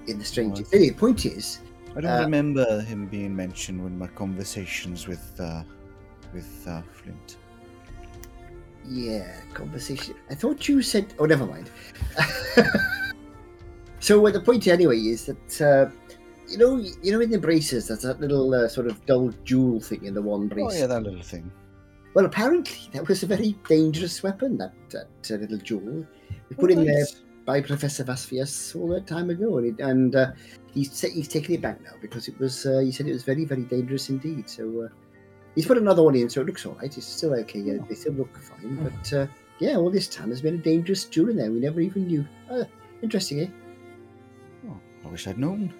in 0.08 0.20
the 0.20 0.26
Strangers. 0.26 0.68
Oh, 0.68 0.76
Anyway, 0.76 0.90
the 0.90 1.00
point 1.00 1.26
is, 1.26 1.60
I 1.96 2.02
don't 2.02 2.20
uh, 2.20 2.24
remember 2.24 2.82
him 2.82 3.08
being 3.08 3.36
mentioned 3.36 3.80
in 3.82 3.98
my 3.98 4.08
conversations 4.08 5.08
with 5.08 5.40
uh, 5.40 5.64
with 6.34 6.68
uh, 6.68 6.82
Flint. 6.94 7.38
Yeah, 8.88 9.32
conversation. 9.54 10.16
I 10.30 10.36
thought 10.36 10.68
you 10.68 10.82
said. 10.82 11.14
Oh, 11.20 11.26
never 11.26 11.46
mind. 11.46 11.70
so 14.00 14.26
uh, 14.26 14.32
the 14.32 14.42
point 14.42 14.68
anyway 14.68 14.98
is 14.98 15.26
that 15.28 15.62
uh, 15.62 15.92
you 16.48 16.58
know, 16.58 16.78
you 17.02 17.12
know, 17.12 17.22
in 17.22 17.30
the 17.30 17.40
braces, 17.40 17.88
there's 17.88 18.02
that 18.02 18.20
little 18.20 18.54
uh, 18.54 18.68
sort 18.68 18.88
of 18.88 19.06
dull 19.06 19.34
jewel 19.46 19.80
thing 19.80 20.04
in 20.06 20.14
the 20.14 20.22
one 20.22 20.48
brace. 20.48 20.74
Oh 20.74 20.78
yeah, 20.78 20.88
that 20.88 21.04
little 21.04 21.22
thing. 21.22 21.52
Well, 22.14 22.26
apparently 22.26 22.90
that 22.92 23.08
was 23.08 23.24
a 23.24 23.28
very 23.28 23.56
dangerous 23.70 24.22
weapon. 24.22 24.58
That 24.58 24.74
that 24.90 25.32
uh, 25.32 25.36
little 25.36 25.58
jewel, 25.58 26.06
we 26.50 26.56
put 26.56 26.72
in 26.72 26.84
there 26.84 27.06
by 27.46 27.62
Professor 27.62 28.04
Vasvias 28.04 28.76
all 28.76 28.88
that 28.90 29.08
time 29.08 29.30
ago, 29.30 29.58
and, 29.58 29.68
it, 29.68 29.84
and 29.84 30.16
uh, 30.16 30.32
he's 30.74 31.00
he's 31.02 31.28
taken 31.28 31.56
it 31.56 31.62
back 31.62 31.82
now 31.82 31.94
because 32.02 32.28
it 32.28 32.38
was. 32.40 32.66
Uh, 32.66 32.80
he 32.80 32.92
said 32.92 33.08
it 33.08 33.14
was 33.14 33.24
very 33.24 33.46
very 33.46 33.64
dangerous 33.64 34.10
indeed. 34.10 34.50
So. 34.50 34.90
He's 35.56 35.66
put 35.66 35.78
another 35.78 36.04
one 36.04 36.16
in, 36.16 36.30
so 36.30 36.42
it 36.42 36.48
looks 36.48 36.66
all 36.66 36.74
right. 36.74 36.96
It's 36.98 37.06
still 37.06 37.34
okay. 37.36 37.60
Yeah, 37.60 37.78
they 37.88 37.96
still 37.96 38.14
look 38.14 38.38
fine. 38.38 38.76
But 38.84 39.14
uh, 39.14 39.28
yeah, 39.60 39.76
all 39.76 39.90
this 39.90 40.08
time 40.08 40.30
there's 40.30 40.42
been 40.42 40.56
a 40.56 40.58
dangerous 40.58 41.06
jewel 41.06 41.30
in 41.30 41.38
there. 41.38 41.52
We 41.52 41.60
never 41.60 41.82
even 41.82 42.08
knew. 42.08 42.26
Uh, 42.50 42.64
interesting, 43.02 43.42
eh? 43.42 43.48
Oh, 44.68 44.80
I 45.06 45.08
wish 45.10 45.28
I'd 45.28 45.38
known. 45.38 45.74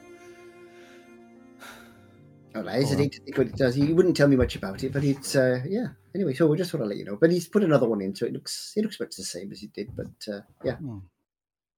All 2.54 2.64
right, 2.64 2.76
I 2.76 2.80
hesitate 2.80 3.14
to 3.14 3.22
think 3.22 3.38
what 3.38 3.48
it 3.48 3.56
does. 3.56 3.76
He 3.76 3.94
wouldn't 3.94 4.18
tell 4.18 4.28
me 4.28 4.36
much 4.36 4.58
about 4.58 4.84
it, 4.84 4.92
but 4.92 5.06
it's 5.06 5.36
uh, 5.36 5.62
yeah. 5.66 5.88
Anyway, 6.14 6.34
so 6.34 6.48
we 6.48 6.58
just 6.58 6.74
want 6.74 6.84
to 6.84 6.88
let 6.88 6.98
you 6.98 7.06
know. 7.06 7.16
But 7.16 7.32
he's 7.32 7.48
put 7.48 7.64
another 7.64 7.88
one 7.88 8.02
in, 8.02 8.14
so 8.14 8.26
it 8.26 8.34
looks 8.34 8.74
it 8.76 8.82
looks 8.82 9.00
much 9.00 9.16
the 9.16 9.24
same 9.24 9.54
as 9.54 9.62
he 9.62 9.68
did. 9.68 9.96
But 9.96 10.34
uh, 10.34 10.42
yeah, 10.66 10.76
Oh, 10.86 11.02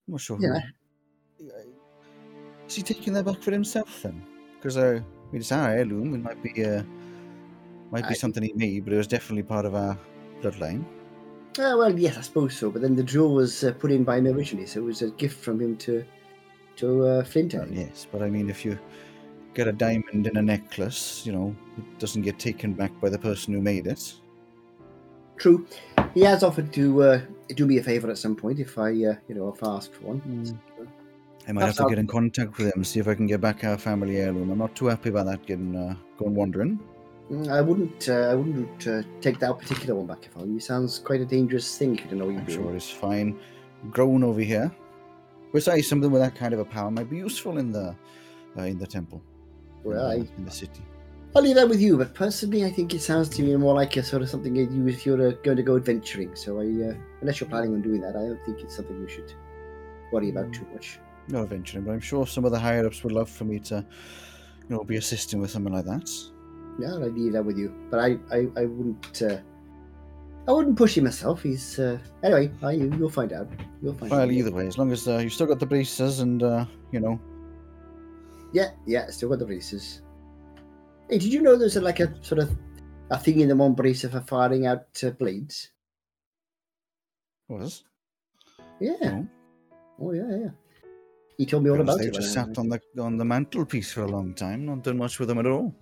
I'm 0.08 0.12
not 0.14 0.22
sure. 0.22 0.40
Yeah. 0.42 0.60
Who... 1.38 1.52
Is 2.68 2.76
he 2.76 2.82
taking 2.82 3.14
that 3.14 3.26
back 3.26 3.42
for 3.42 3.52
himself 3.52 4.02
then? 4.02 4.24
Because 4.58 4.78
uh, 4.78 5.00
I 5.00 5.32
mean, 5.32 5.42
it's 5.42 5.52
our 5.52 5.70
heirloom. 5.70 6.16
It 6.16 6.24
might 6.24 6.42
be 6.42 6.66
uh, 6.66 6.82
Might 7.94 8.08
be 8.08 8.16
I- 8.16 8.18
something 8.18 8.42
he 8.42 8.52
made, 8.54 8.86
but 8.86 8.94
it 8.94 8.98
was 8.98 9.08
definitely 9.08 9.44
part 9.44 9.66
of 9.66 9.76
our 9.76 9.98
bloodline. 10.42 10.84
Uh, 11.60 11.78
well, 11.78 11.98
yes, 11.98 12.18
I 12.18 12.22
suppose 12.22 12.58
so. 12.58 12.72
But 12.72 12.82
then 12.82 12.96
the 12.96 13.04
jewel 13.04 13.36
was 13.36 13.64
uh, 13.64 13.72
put 13.74 13.92
in 13.92 14.04
by 14.04 14.18
him 14.18 14.26
originally, 14.26 14.66
so 14.66 14.80
it 14.80 14.86
was 14.86 15.04
a 15.04 15.12
gift 15.12 15.40
from 15.40 15.62
him 15.62 15.78
to 15.78 16.04
to 16.78 17.06
uh, 17.06 17.24
Flint. 17.24 17.54
Well, 17.54 17.68
yes, 17.70 18.08
but 18.12 18.24
I 18.24 18.30
mean, 18.32 18.50
if 18.50 18.66
you 18.66 18.80
get 19.54 19.68
a 19.68 19.72
diamond 19.72 20.26
in 20.26 20.36
a 20.38 20.42
necklace, 20.42 21.24
you 21.24 21.32
know, 21.32 21.56
it 21.78 22.00
doesn't 22.00 22.24
get 22.24 22.40
taken 22.40 22.74
back 22.74 22.92
by 23.00 23.10
the 23.10 23.20
person 23.20 23.54
who 23.54 23.62
made 23.62 23.86
it. 23.86 24.16
True. 25.38 25.68
He 26.16 26.22
has 26.22 26.42
offered 26.42 26.74
to 26.74 27.04
uh, 27.04 27.22
do 27.50 27.68
me 27.68 27.78
a 27.78 27.84
favour 27.84 28.10
at 28.10 28.18
some 28.18 28.36
point 28.36 28.60
if 28.60 28.80
I, 28.80 28.90
uh, 28.90 29.16
you 29.28 29.36
know, 29.36 29.50
if 29.50 29.64
I 29.64 29.76
ask 29.76 29.94
for 29.94 30.08
one. 30.08 30.20
Hmm. 30.20 30.88
I 31.48 31.52
might 31.52 31.66
have 31.66 31.76
to 31.76 31.86
get 31.90 32.00
in 32.00 32.08
contact 32.08 32.58
with 32.58 32.76
him, 32.76 32.84
see 32.84 33.00
if 33.00 33.08
I 33.08 33.14
can 33.14 33.28
get 33.28 33.42
back 33.42 33.64
our 33.64 33.78
family 33.78 34.18
heirloom. 34.18 34.50
I'm 34.50 34.58
not 34.58 34.76
too 34.76 34.88
happy 34.88 35.10
about 35.10 35.28
that 35.28 35.46
getting 35.46 35.76
uh, 35.76 35.96
going 36.18 36.34
wandering. 36.34 36.80
Mm, 37.32 37.50
I 37.50 37.62
wouldn't. 37.62 38.10
Uh, 38.10 38.32
I 38.32 38.36
wouldn't 38.36 38.88
uh, 38.88 39.02
take 39.22 39.40
that 39.40 39.58
particular 39.58 39.96
one 39.96 40.08
back 40.08 40.26
if 40.26 40.36
I 40.38 40.42
were 40.42 40.48
you. 40.48 40.60
Sounds 40.60 41.00
quite 41.00 41.22
a 41.22 41.26
dangerous 41.26 41.78
thing 41.78 41.96
if 41.96 42.04
you 42.04 42.10
don't 42.12 42.20
know 42.20 42.26
what 42.26 42.32
you're 42.32 42.42
I'm 42.42 42.48
doing. 42.48 42.64
sure 42.64 42.76
it's 42.76 42.90
fine. 42.90 43.40
Grown 43.90 44.24
over 44.24 44.42
here. 44.42 44.72
Besides, 45.54 45.88
something 45.88 46.12
with 46.12 46.22
that 46.22 46.36
kind 46.36 46.54
of 46.54 46.60
a 46.60 46.66
power 46.66 46.92
might 46.92 47.10
be 47.10 47.18
useful 47.18 47.58
in 47.58 47.72
the 47.72 47.96
uh, 48.58 48.62
in 48.64 48.78
the 48.78 48.88
temple. 48.88 49.22
Well, 49.84 50.12
in, 50.12 50.22
I, 50.22 50.24
the, 50.24 50.32
in 50.38 50.46
the 50.46 50.52
city. 50.52 50.82
I'll 51.36 51.42
leave 51.42 51.56
that 51.56 51.68
with 51.68 51.82
you. 51.82 51.98
But 51.98 52.14
personally, 52.14 52.66
I 52.66 52.72
think 52.72 52.94
it 52.94 53.02
sounds 53.02 53.30
to 53.30 53.42
me 53.42 53.56
more 53.56 53.74
like 53.74 53.98
a 53.98 54.04
sort 54.04 54.22
of 54.22 54.30
something 54.30 54.56
you 54.56 54.88
if 54.88 55.06
you're 55.06 55.30
uh, 55.30 55.32
going 55.44 55.58
to 55.58 55.64
go 55.64 55.76
adventuring. 55.76 56.36
So 56.36 56.60
I, 56.60 56.64
uh, 56.64 56.94
unless 57.22 57.40
you're 57.40 57.50
planning 57.50 57.74
on 57.74 57.82
doing 57.82 58.02
that, 58.02 58.16
I 58.16 58.20
don't 58.20 58.44
think 58.46 58.60
it's 58.60 58.76
something 58.76 59.00
you 59.00 59.08
should 59.10 59.34
worry 60.12 60.30
about 60.30 60.54
too 60.54 60.68
much. 60.74 61.00
Not 61.30 61.44
adventuring, 61.44 61.86
but 61.86 61.94
I'm 61.94 62.02
sure 62.02 62.28
some 62.28 62.46
of 62.46 62.52
the 62.52 62.60
higher 62.60 62.86
ups 62.86 63.04
would 63.04 63.14
love 63.14 63.30
for 63.30 63.46
me 63.46 63.60
to, 63.60 63.76
you 63.78 64.76
know, 64.76 64.84
be 64.84 64.98
assisting 64.98 65.40
with 65.40 65.52
something 65.52 65.74
like 65.74 65.86
that. 65.86 66.10
Yeah, 66.80 66.94
I'll 66.94 67.10
leave 67.10 67.34
that 67.34 67.44
with 67.46 67.58
you. 67.58 67.74
But 67.90 68.00
I, 68.00 68.18
I, 68.32 68.48
I 68.58 68.66
wouldn't. 68.66 69.22
Uh, 69.22 69.38
I 70.48 70.52
wouldn't 70.52 70.78
push 70.78 70.98
him 70.98 71.06
myself. 71.06 71.44
He's 71.44 71.80
uh, 71.80 71.98
anyway. 72.24 72.52
I, 72.62 72.72
you, 72.72 72.94
you'll 72.98 73.10
find 73.10 73.32
out. 73.32 73.48
You'll 73.82 73.94
find 73.94 74.12
Well, 74.12 74.22
out. 74.22 74.32
either 74.32 74.52
way, 74.52 74.68
as 74.68 74.78
long 74.78 74.92
as 74.92 75.08
uh, 75.08 75.18
you've 75.20 75.34
still 75.34 75.48
got 75.48 75.60
the 75.60 75.66
braces 75.66 76.20
and 76.20 76.44
uh, 76.44 76.66
you 76.92 77.00
know, 77.00 77.20
Yeah, 78.54 78.72
yeah. 78.86 79.10
Still 79.10 79.30
got 79.30 79.40
the 79.40 79.46
braces. 79.46 80.02
Hey, 81.10 81.18
did 81.20 81.32
you 81.32 81.42
know 81.42 81.56
there's 81.56 81.78
a, 81.78 81.82
like 81.82 82.00
a 82.00 82.14
sort 82.24 82.40
of 82.40 82.56
a 83.12 83.18
thing 83.20 83.40
in 83.42 83.48
the 83.50 83.56
one 83.56 83.74
bracer 83.74 84.10
for 84.10 84.22
firing 84.22 84.66
out 84.66 84.86
uh, 85.04 85.12
blades? 85.12 85.70
was. 87.48 87.84
Yeah. 88.80 88.96
No. 89.02 89.28
Oh 90.00 90.12
yeah, 90.12 90.30
yeah. 90.30 90.50
He 91.38 91.46
told 91.46 91.64
me 91.64 91.70
all 91.70 91.80
about 91.82 92.00
They 92.00 92.06
it. 92.06 92.14
They 92.14 92.20
just 92.20 92.34
sat 92.34 92.58
on 92.58 92.68
the 92.70 92.82
on 93.00 93.18
the 93.18 93.26
mantelpiece 93.26 93.92
for 93.92 94.02
a 94.04 94.08
long 94.08 94.34
time, 94.34 94.66
not 94.66 94.84
done 94.84 94.98
much 94.98 95.20
with 95.20 95.30
them 95.30 95.40
at 95.40 95.46
all. 95.46 95.74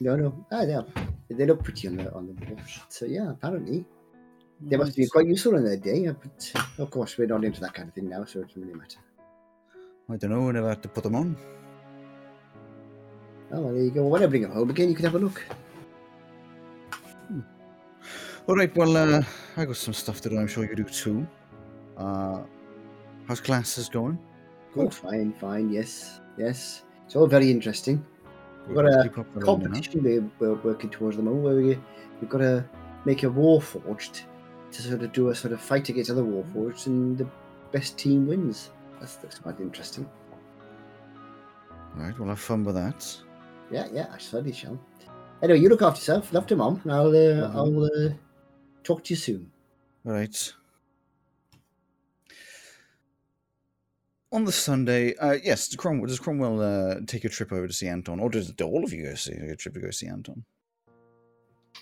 No, 0.00 0.16
no. 0.16 0.46
Ah, 0.50 0.62
yeah. 0.62 0.82
They 1.28 1.46
look 1.46 1.62
pretty 1.62 1.88
on 1.88 1.96
the 1.96 2.12
on 2.12 2.26
the 2.26 2.32
wall. 2.32 2.58
So 2.88 3.04
yeah, 3.04 3.30
apparently 3.30 3.84
they 4.60 4.76
must 4.76 4.96
be 4.96 5.06
quite 5.06 5.26
useful 5.26 5.56
in 5.56 5.64
their 5.64 5.76
day. 5.76 6.06
But 6.08 6.52
of 6.78 6.90
course, 6.90 7.16
we're 7.18 7.28
not 7.28 7.44
into 7.44 7.60
that 7.60 7.74
kind 7.74 7.88
of 7.88 7.94
thing 7.94 8.08
now, 8.08 8.24
so 8.24 8.40
it 8.40 8.48
doesn't 8.48 8.62
really 8.62 8.74
matter. 8.74 8.98
I 10.08 10.16
don't 10.16 10.30
know. 10.30 10.48
I 10.48 10.52
never 10.52 10.68
had 10.70 10.82
to 10.82 10.88
put 10.88 11.04
them 11.04 11.14
on. 11.14 11.36
Oh, 13.52 13.60
well, 13.60 13.72
there 13.74 13.82
you 13.82 13.90
go. 13.90 14.06
When 14.06 14.22
I 14.22 14.26
bring 14.26 14.42
them 14.42 14.52
home 14.52 14.70
again, 14.70 14.88
you 14.88 14.94
can 14.94 15.04
have 15.04 15.14
a 15.14 15.18
look. 15.18 15.44
All 18.46 18.56
right. 18.56 18.74
Well, 18.76 18.96
uh, 18.96 19.22
I 19.56 19.64
got 19.64 19.76
some 19.76 19.94
stuff 19.94 20.20
to 20.22 20.30
do. 20.30 20.38
I'm 20.38 20.48
sure 20.48 20.64
you 20.64 20.74
do 20.74 20.84
too. 20.84 21.26
Uh, 21.96 22.42
how's 23.28 23.40
classes 23.40 23.88
going? 23.88 24.18
Oh, 24.76 24.88
fine, 24.88 25.32
fine. 25.34 25.70
Yes, 25.70 26.20
yes. 26.38 26.82
It's 27.06 27.14
all 27.14 27.26
very 27.26 27.50
interesting. 27.50 28.04
We've 28.70 28.76
got 28.76 28.86
a 28.86 29.02
keep 29.02 29.18
up 29.18 29.26
the 29.34 29.40
learning, 29.40 29.60
huh? 29.60 29.66
competition 29.68 30.30
we're, 30.38 30.54
we're 30.54 30.60
working 30.62 30.90
towards 30.90 31.16
the 31.16 31.22
moment 31.22 31.44
where 31.44 31.56
we, 31.56 31.78
we've 32.20 32.30
got 32.30 32.38
to 32.38 32.64
make 33.04 33.22
a 33.24 33.30
war 33.30 33.60
forged 33.60 34.22
to 34.72 34.82
sort 34.82 35.02
of 35.02 35.12
do 35.12 35.28
a 35.30 35.34
sort 35.34 35.52
of 35.52 35.60
fight 35.60 35.88
against 35.88 36.10
other 36.10 36.22
war 36.24 36.44
forged 36.52 36.86
and 36.86 37.18
the 37.18 37.26
best 37.72 37.98
team 37.98 38.26
wins. 38.26 38.70
That's, 39.00 39.16
that's 39.16 39.38
quite 39.38 39.58
interesting. 39.60 40.08
All 41.96 42.02
right. 42.04 42.16
Well, 42.18 42.28
have 42.28 42.38
fun 42.40 42.64
with 42.64 42.76
that. 42.76 43.04
Yeah, 43.70 43.88
yeah, 43.92 44.06
I 44.12 44.18
certainly 44.18 44.52
shall. 44.52 44.78
Anyway, 45.42 45.58
you 45.60 45.68
look 45.68 45.82
after 45.82 45.98
yourself. 45.98 46.32
Love 46.32 46.46
to 46.48 46.56
mom, 46.56 46.80
and 46.84 46.92
I'll 46.92 47.08
uh, 47.08 47.48
Mhm. 47.50 47.54
I'll 47.54 47.84
uh, 47.84 48.14
talk 48.84 49.02
to 49.04 49.10
you 49.14 49.16
soon. 49.16 49.50
All 50.06 50.12
right. 50.12 50.52
On 54.32 54.44
the 54.44 54.52
Sunday, 54.52 55.16
uh, 55.16 55.38
yes, 55.42 55.74
Cromwell, 55.74 56.06
does 56.06 56.20
Cromwell 56.20 56.60
uh, 56.60 57.00
take 57.06 57.24
a 57.24 57.28
trip 57.28 57.52
over 57.52 57.66
to 57.66 57.72
see 57.72 57.88
Anton, 57.88 58.20
or 58.20 58.30
does 58.30 58.52
all 58.62 58.84
of 58.84 58.92
you 58.92 59.04
go 59.04 59.14
see 59.14 59.32
a 59.32 59.56
trip 59.56 59.74
to 59.74 59.80
go 59.80 59.90
see 59.90 60.06
Anton? 60.06 60.44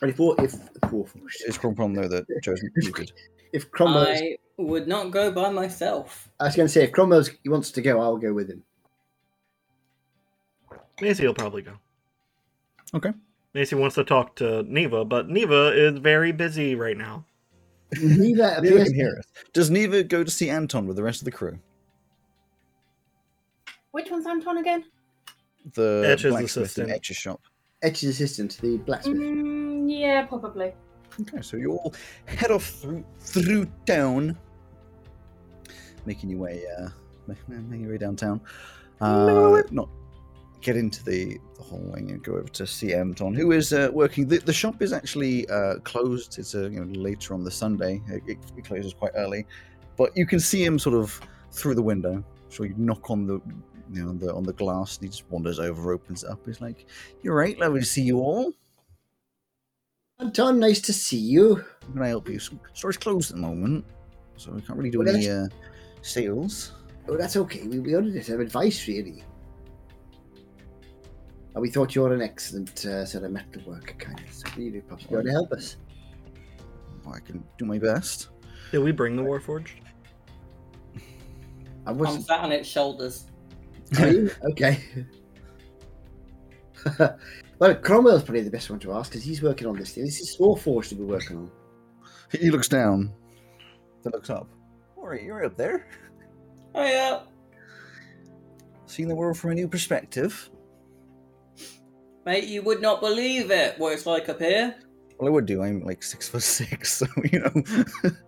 And 0.01 0.11
if 0.11 0.19
if 0.19 0.55
if 0.83 1.15
Is 1.47 1.59
Cromwell 1.59 1.89
know 1.89 2.09
that 2.09 2.25
Joe's 2.43 2.63
muted? 2.77 3.13
if 3.53 3.71
Cromwell's, 3.71 4.19
I 4.21 4.39
would 4.57 4.89
not 4.89 5.11
go 5.11 5.31
by 5.31 5.51
myself. 5.51 6.31
I 6.41 6.45
was 6.45 6.57
going 6.57 6.67
to 6.67 6.73
say 6.73 6.85
if 6.85 6.93
Cromwell 6.93 7.25
he 7.43 7.49
wants 7.49 7.71
to 7.73 7.83
go, 7.83 8.01
I'll 8.01 8.17
go 8.17 8.33
with 8.33 8.49
him. 8.49 8.63
Maisie 11.01 11.27
will 11.27 11.35
probably 11.35 11.63
go. 11.63 11.73
Okay. 12.95 13.13
Maisie 13.55 13.77
wants 13.77 13.95
to 13.97 14.05
talk 14.05 14.37
to 14.37 14.63
Neva, 14.65 15.05
but 15.05 15.29
Neva 15.29 15.73
is 15.75 15.99
very 15.99 16.33
busy 16.33 16.75
right 16.75 16.97
now. 16.97 17.25
Neither 18.01 18.27
Neva 18.27 18.59
appears 18.59 18.85
can 18.85 18.95
hear 18.95 19.17
us. 19.19 19.25
Does 19.53 19.71
Neva 19.71 20.03
go 20.03 20.25
to 20.25 20.31
see 20.31 20.51
Anton 20.51 20.87
with 20.87 20.97
the 20.97 21.03
rest 21.03 21.21
of 21.21 21.25
the 21.25 21.31
crew? 21.31 21.59
Which 23.93 24.11
one's 24.11 24.27
Anton 24.27 24.59
again? 24.59 24.85
The 25.75 26.03
Etch's 26.07 26.31
blacksmith 26.31 26.57
in 26.57 26.63
assistant. 26.63 26.91
Etch's 26.91 27.17
shop. 27.17 27.41
Etch's 27.83 28.09
assistant, 28.11 28.59
the 28.61 28.79
blacksmith. 28.79 29.17
Mm, 29.17 29.87
yeah, 29.89 30.27
probably. 30.27 30.73
Okay, 31.21 31.43
so 31.43 31.57
you 31.57 31.73
all 31.73 31.95
head 32.27 32.51
off 32.51 32.65
through 32.65 33.05
through 33.19 33.67
town, 33.87 34.37
making 36.07 36.31
your 36.31 36.39
way, 36.39 36.63
uh, 36.79 36.89
ma- 37.27 37.35
ma- 37.49 37.57
making 37.57 37.83
your 37.83 37.93
way 37.93 37.99
downtown. 37.99 38.41
Uh, 39.01 39.63
not 39.71 39.89
get 40.61 40.77
into 40.77 41.05
the, 41.05 41.39
the 41.57 41.63
hallway 41.63 42.01
and 42.01 42.23
go 42.23 42.33
over 42.33 42.49
to 42.49 42.67
see 42.67 42.93
Anton, 42.95 43.35
who 43.35 43.53
is 43.53 43.73
uh, 43.73 43.91
working. 43.93 44.27
The, 44.27 44.39
the 44.39 44.53
shop 44.53 44.83
is 44.83 44.93
actually 44.93 45.49
uh, 45.49 45.77
closed. 45.81 46.39
It's 46.39 46.55
uh, 46.55 46.69
you 46.69 46.85
know 46.85 46.99
later 46.99 47.35
on 47.35 47.45
the 47.45 47.51
Sunday. 47.51 48.01
It, 48.09 48.23
it, 48.27 48.39
it 48.57 48.65
closes 48.65 48.93
quite 48.93 49.13
early, 49.15 49.47
but 49.97 50.17
you 50.17 50.27
can 50.27 50.41
see 50.41 50.65
him 50.65 50.79
sort 50.79 50.97
of 50.97 51.21
through 51.53 51.75
the 51.75 51.83
window. 51.83 52.25
So 52.49 52.65
you 52.65 52.75
knock 52.77 53.11
on 53.11 53.27
the 53.27 53.41
you 53.93 54.05
know 54.05 54.13
the 54.13 54.35
on 54.35 54.45
the 54.45 54.53
glass, 54.53 54.97
and 54.97 55.05
he 55.05 55.11
just 55.11 55.31
wanders 55.31 55.59
over, 55.59 55.93
opens 55.93 56.25
it 56.25 56.31
up. 56.31 56.41
He's 56.47 56.61
like, 56.61 56.87
"You're 57.23 57.35
right, 57.37 57.59
lovely 57.59 57.81
to 57.81 57.87
see 57.87 58.03
you 58.03 58.19
all. 58.19 58.53
Anton, 60.21 60.59
nice 60.59 60.81
to 60.81 60.93
see 60.93 61.19
you. 61.19 61.57
How 61.57 61.93
can 61.93 62.03
I 62.03 62.09
help 62.09 62.29
you? 62.29 62.41
Store's 62.73 62.97
closed 62.97 63.31
at 63.31 63.37
the 63.37 63.43
moment, 63.43 63.85
so 64.37 64.51
we 64.53 64.61
can't 64.63 64.77
really 64.77 64.91
do 64.91 64.99
Well, 64.99 65.15
any 65.15 65.31
uh, 65.31 65.47
sales. 66.03 66.73
Oh, 67.09 67.17
that's 67.17 67.37
okay. 67.37 67.63
We, 67.67 67.79
we 67.79 67.95
wanted 67.95 68.25
some 68.25 68.41
advice, 68.41 68.87
really. 68.89 69.23
And 71.55 71.63
we 71.63 71.71
thought 71.71 71.95
you're 71.95 72.13
an 72.13 72.21
excellent 72.21 72.85
uh, 72.85 73.07
sort 73.07 73.25
of 73.25 73.31
metal 73.31 73.63
worker, 73.65 73.95
kind 73.95 74.21
of. 74.21 74.33
So 74.33 74.47
you 74.57 74.83
possibly 74.89 75.17
want 75.17 75.27
to 75.27 75.33
help 75.33 75.53
us. 75.53 75.77
I 77.07 77.21
can 77.21 77.43
do 77.57 77.65
my 77.65 77.79
best. 77.79 78.29
Did 78.71 78.81
we 78.81 78.93
bring 78.93 79.17
the 79.17 79.23
Warforged? 79.23 79.71
I 81.87 81.91
I'm 81.91 82.21
sat 82.21 82.41
on 82.41 82.53
its 82.53 82.69
shoulders. 82.69 83.25
Are 83.99 84.09
you? 84.09 84.31
okay. 84.51 84.81
well, 87.59 87.75
Cromwell's 87.77 88.23
probably 88.23 88.43
the 88.43 88.51
best 88.51 88.71
one 88.71 88.79
to 88.81 88.93
ask 88.93 89.11
because 89.11 89.25
he's 89.25 89.43
working 89.43 89.67
on 89.67 89.77
this 89.77 89.95
thing. 89.95 90.05
This 90.05 90.21
is 90.21 90.37
Warforged 90.39 90.91
to 90.91 90.95
be 90.95 91.05
working 91.05 91.37
on. 91.37 91.51
He 92.33 92.51
looks 92.51 92.69
down. 92.69 93.13
Then 94.03 94.13
looks 94.13 94.31
up. 94.31 94.49
All 94.97 95.09
right, 95.09 95.23
you're 95.23 95.45
up 95.45 95.57
there. 95.57 95.89
Oh 96.75 96.85
yeah. 96.85 97.21
Seeing 98.87 99.09
the 99.09 99.15
world 99.15 99.39
from 99.39 99.51
a 99.51 99.55
new 99.55 99.69
perspective. 99.69 100.51
Mate, 102.27 102.45
you 102.45 102.63
would 102.63 102.83
not 102.83 103.01
believe 103.01 103.51
it 103.51 103.79
what 103.79 103.95
it's 103.95 104.07
like 104.07 104.29
up 104.29 104.41
here. 104.41 104.75
Well, 105.19 105.29
I 105.29 105.31
would 105.31 105.47
do. 105.47 105.63
I'm 105.63 105.81
like 105.81 106.03
six 106.03 106.29
foot 106.29 106.43
six, 106.43 106.93
so 106.99 107.07
you 107.33 107.41
know. 107.41 108.11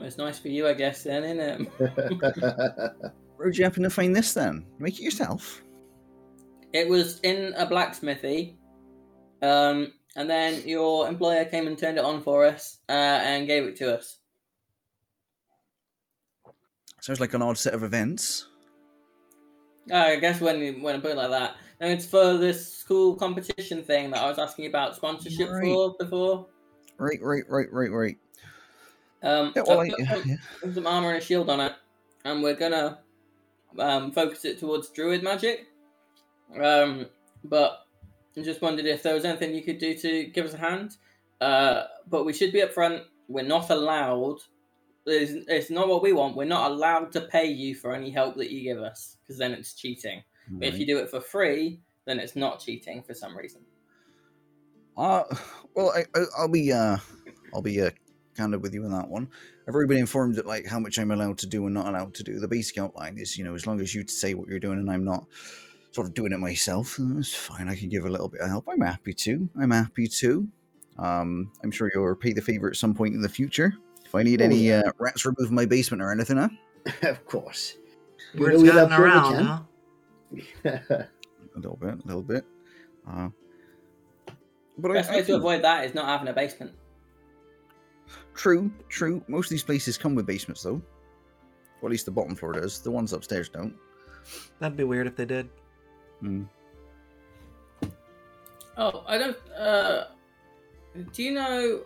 Well, 0.00 0.06
it's 0.06 0.16
nice 0.16 0.38
for 0.38 0.48
you, 0.48 0.66
I 0.66 0.72
guess, 0.72 1.02
then, 1.02 1.24
isn't 1.24 1.68
it? 1.78 3.02
Where'd 3.36 3.58
you 3.58 3.64
happen 3.64 3.82
to 3.82 3.90
find 3.90 4.16
this 4.16 4.32
then? 4.32 4.64
Make 4.78 4.98
it 4.98 5.02
yourself. 5.02 5.62
It 6.72 6.88
was 6.88 7.20
in 7.20 7.52
a 7.54 7.66
blacksmithy, 7.66 8.54
um, 9.42 9.92
and 10.16 10.30
then 10.30 10.66
your 10.66 11.06
employer 11.06 11.44
came 11.44 11.66
and 11.66 11.76
turned 11.76 11.98
it 11.98 12.04
on 12.04 12.22
for 12.22 12.46
us 12.46 12.78
uh, 12.88 12.92
and 12.92 13.46
gave 13.46 13.64
it 13.64 13.76
to 13.76 13.98
us. 13.98 14.16
Sounds 17.02 17.20
like 17.20 17.34
an 17.34 17.42
odd 17.42 17.58
set 17.58 17.74
of 17.74 17.82
events. 17.82 18.46
Uh, 19.92 19.96
I 19.96 20.16
guess 20.16 20.40
when 20.40 20.60
you, 20.60 20.72
when 20.80 20.96
I 20.96 21.00
put 21.00 21.10
it 21.10 21.16
like 21.18 21.30
that, 21.30 21.56
and 21.80 21.92
it's 21.92 22.06
for 22.06 22.38
this 22.38 22.74
school 22.74 23.16
competition 23.16 23.82
thing 23.82 24.12
that 24.12 24.22
I 24.22 24.30
was 24.30 24.38
asking 24.38 24.64
about 24.64 24.96
sponsorship 24.96 25.50
Right. 25.50 25.62
for 25.62 25.94
before. 25.98 26.46
Right, 26.96 27.18
right, 27.20 27.44
right, 27.50 27.70
right, 27.70 27.90
right. 27.92 28.16
Um, 29.22 29.52
Yeah, 29.54 29.62
well, 29.66 29.80
I, 29.80 29.90
put 29.90 30.26
yeah, 30.26 30.36
some, 30.60 30.74
some 30.74 30.86
armor 30.86 31.10
and 31.10 31.18
a 31.18 31.20
shield 31.20 31.50
on 31.50 31.60
it, 31.60 31.72
and 32.24 32.42
we're 32.42 32.54
gonna 32.54 33.00
um, 33.78 34.12
focus 34.12 34.44
it 34.44 34.58
towards 34.58 34.88
druid 34.88 35.22
magic. 35.22 35.66
Um, 36.60 37.06
but 37.44 37.86
I 38.36 38.42
just 38.42 38.62
wondered 38.62 38.86
if 38.86 39.02
there 39.02 39.14
was 39.14 39.24
anything 39.24 39.54
you 39.54 39.62
could 39.62 39.78
do 39.78 39.96
to 39.96 40.24
give 40.24 40.46
us 40.46 40.54
a 40.54 40.58
hand. 40.58 40.96
Uh, 41.40 41.84
but 42.08 42.24
we 42.24 42.32
should 42.32 42.52
be 42.52 42.62
upfront. 42.62 43.02
We're 43.28 43.44
not 43.44 43.70
allowed. 43.70 44.38
It's, 45.06 45.46
it's 45.48 45.70
not 45.70 45.88
what 45.88 46.02
we 46.02 46.12
want. 46.12 46.36
We're 46.36 46.44
not 46.44 46.70
allowed 46.70 47.12
to 47.12 47.22
pay 47.22 47.46
you 47.46 47.74
for 47.74 47.94
any 47.94 48.10
help 48.10 48.36
that 48.36 48.50
you 48.50 48.62
give 48.62 48.78
us 48.78 49.16
because 49.22 49.38
then 49.38 49.52
it's 49.52 49.74
cheating. 49.74 50.22
But 50.50 50.68
if 50.68 50.78
you 50.78 50.86
do 50.86 50.98
it 50.98 51.08
for 51.08 51.20
free, 51.20 51.80
then 52.06 52.18
it's 52.18 52.34
not 52.34 52.60
cheating 52.60 53.02
for 53.02 53.14
some 53.14 53.36
reason. 53.36 53.60
Uh, 54.96 55.22
well, 55.74 55.92
I, 55.94 56.04
I, 56.18 56.24
I'll 56.36 56.48
be 56.48 56.72
uh, 56.72 56.98
I'll 57.54 57.62
be 57.62 57.80
uh, 57.80 57.90
candid 58.40 58.62
with 58.62 58.72
you 58.74 58.84
on 58.84 58.90
that 58.92 59.08
one. 59.08 59.28
I've 59.68 59.74
already 59.74 59.88
been 59.88 59.98
informed 59.98 60.34
that 60.36 60.46
like 60.46 60.66
how 60.66 60.78
much 60.78 60.98
I'm 60.98 61.10
allowed 61.10 61.38
to 61.38 61.46
do 61.46 61.66
and 61.66 61.74
not 61.74 61.86
allowed 61.86 62.14
to 62.14 62.22
do. 62.22 62.38
The 62.40 62.48
basic 62.48 62.78
outline 62.78 63.18
is, 63.18 63.36
you 63.36 63.44
know, 63.44 63.54
as 63.54 63.66
long 63.66 63.80
as 63.80 63.94
you 63.94 64.06
say 64.06 64.34
what 64.34 64.48
you're 64.48 64.58
doing 64.58 64.78
and 64.78 64.90
I'm 64.90 65.04
not 65.04 65.26
sort 65.92 66.06
of 66.06 66.14
doing 66.14 66.32
it 66.32 66.38
myself, 66.38 66.98
it's 67.18 67.34
fine. 67.34 67.68
I 67.68 67.74
can 67.76 67.88
give 67.88 68.04
a 68.06 68.08
little 68.08 68.28
bit 68.28 68.40
of 68.40 68.48
help. 68.48 68.66
I'm 68.70 68.80
happy 68.80 69.12
to. 69.14 69.48
I'm 69.60 69.70
happy 69.70 70.06
to. 70.06 70.48
Um, 70.98 71.52
I'm 71.62 71.70
sure 71.70 71.90
you'll 71.94 72.04
repay 72.06 72.32
the 72.32 72.42
favor 72.42 72.68
at 72.68 72.76
some 72.76 72.94
point 72.94 73.14
in 73.14 73.20
the 73.22 73.28
future. 73.28 73.72
If 74.04 74.14
I 74.14 74.22
need 74.22 74.40
Oh, 74.40 74.46
any 74.46 74.56
yeah. 74.56 74.82
uh, 74.86 74.92
rats 74.98 75.24
removed 75.24 75.46
from 75.48 75.54
my 75.54 75.66
basement 75.66 76.02
or 76.02 76.10
anything, 76.10 76.36
huh? 76.38 76.48
of 77.02 77.24
course. 77.26 77.76
You 78.34 78.40
Word's 78.40 78.56
know 78.56 78.62
we 78.62 78.68
gotten 78.68 78.90
love 78.90 78.98
you, 78.98 79.04
we 79.04 79.10
around, 79.10 79.44
huh? 79.44 81.02
A 81.54 81.56
little 81.56 81.76
bit, 81.76 81.94
a 81.94 82.06
little 82.06 82.22
bit. 82.22 82.44
Uh, 83.08 83.28
but 84.78 84.90
I, 84.92 84.94
Best 84.94 85.10
I 85.10 85.16
way 85.16 85.22
to 85.24 85.36
avoid 85.36 85.62
that 85.62 85.84
is 85.84 85.94
not 85.94 86.06
having 86.06 86.28
a 86.28 86.32
basement. 86.32 86.72
True, 88.34 88.70
true. 88.88 89.22
Most 89.28 89.46
of 89.46 89.50
these 89.50 89.62
places 89.62 89.98
come 89.98 90.14
with 90.14 90.26
basements, 90.26 90.62
though. 90.62 90.80
Or 91.82 91.88
at 91.88 91.90
least 91.90 92.06
the 92.06 92.12
bottom 92.12 92.34
floor 92.34 92.52
does. 92.52 92.80
The 92.80 92.90
ones 92.90 93.12
upstairs 93.12 93.48
don't. 93.48 93.74
That'd 94.58 94.76
be 94.76 94.84
weird 94.84 95.06
if 95.06 95.16
they 95.16 95.24
did. 95.24 95.48
Hmm. 96.20 96.44
Oh, 98.76 99.04
I 99.06 99.18
don't. 99.18 99.36
Uh, 99.58 100.04
do 101.12 101.22
you 101.22 101.32
know? 101.32 101.82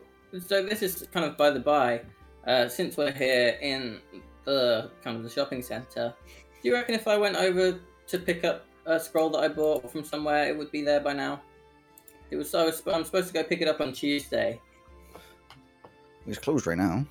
So 0.46 0.64
this 0.64 0.82
is 0.82 1.06
kind 1.12 1.24
of 1.26 1.36
by 1.36 1.50
the 1.50 1.60
by. 1.60 2.02
Uh, 2.46 2.68
since 2.68 2.96
we're 2.96 3.12
here 3.12 3.58
in 3.62 4.00
the 4.44 4.90
kind 5.02 5.16
of 5.16 5.22
the 5.22 5.30
shopping 5.30 5.62
center, 5.62 6.14
do 6.62 6.68
you 6.68 6.74
reckon 6.74 6.94
if 6.94 7.08
I 7.08 7.16
went 7.16 7.36
over 7.36 7.80
to 8.06 8.18
pick 8.18 8.44
up 8.44 8.66
a 8.86 9.00
scroll 9.00 9.30
that 9.30 9.38
I 9.38 9.48
bought 9.48 9.90
from 9.90 10.04
somewhere, 10.04 10.46
it 10.46 10.56
would 10.56 10.70
be 10.70 10.82
there 10.82 11.00
by 11.00 11.14
now? 11.14 11.40
It 12.30 12.36
was. 12.36 12.54
I 12.54 12.64
was. 12.64 12.82
I'm 12.86 13.04
supposed 13.04 13.28
to 13.28 13.32
go 13.32 13.42
pick 13.44 13.60
it 13.60 13.68
up 13.68 13.80
on 13.80 13.92
Tuesday. 13.92 14.60
It's 16.26 16.38
closed 16.38 16.66
right 16.66 16.78
now. 16.78 17.06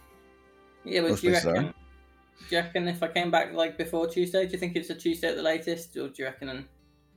Yeah, 0.85 1.01
but 1.01 1.11
Most 1.11 1.21
do 1.21 1.27
you 1.27 1.33
places 1.33 1.47
are. 1.47 1.73
Do 2.49 2.55
you 2.55 2.57
reckon 2.57 2.87
if 2.87 3.01
I 3.01 3.07
came 3.07 3.31
back 3.31 3.53
like 3.53 3.77
before 3.77 4.07
Tuesday, 4.07 4.45
do 4.45 4.51
you 4.51 4.57
think 4.57 4.75
it's 4.75 4.89
a 4.89 4.95
Tuesday 4.95 5.29
at 5.29 5.35
the 5.35 5.43
latest, 5.43 5.95
or 5.95 6.09
do 6.09 6.13
you 6.17 6.25
reckon? 6.25 6.49
I'm 6.49 6.67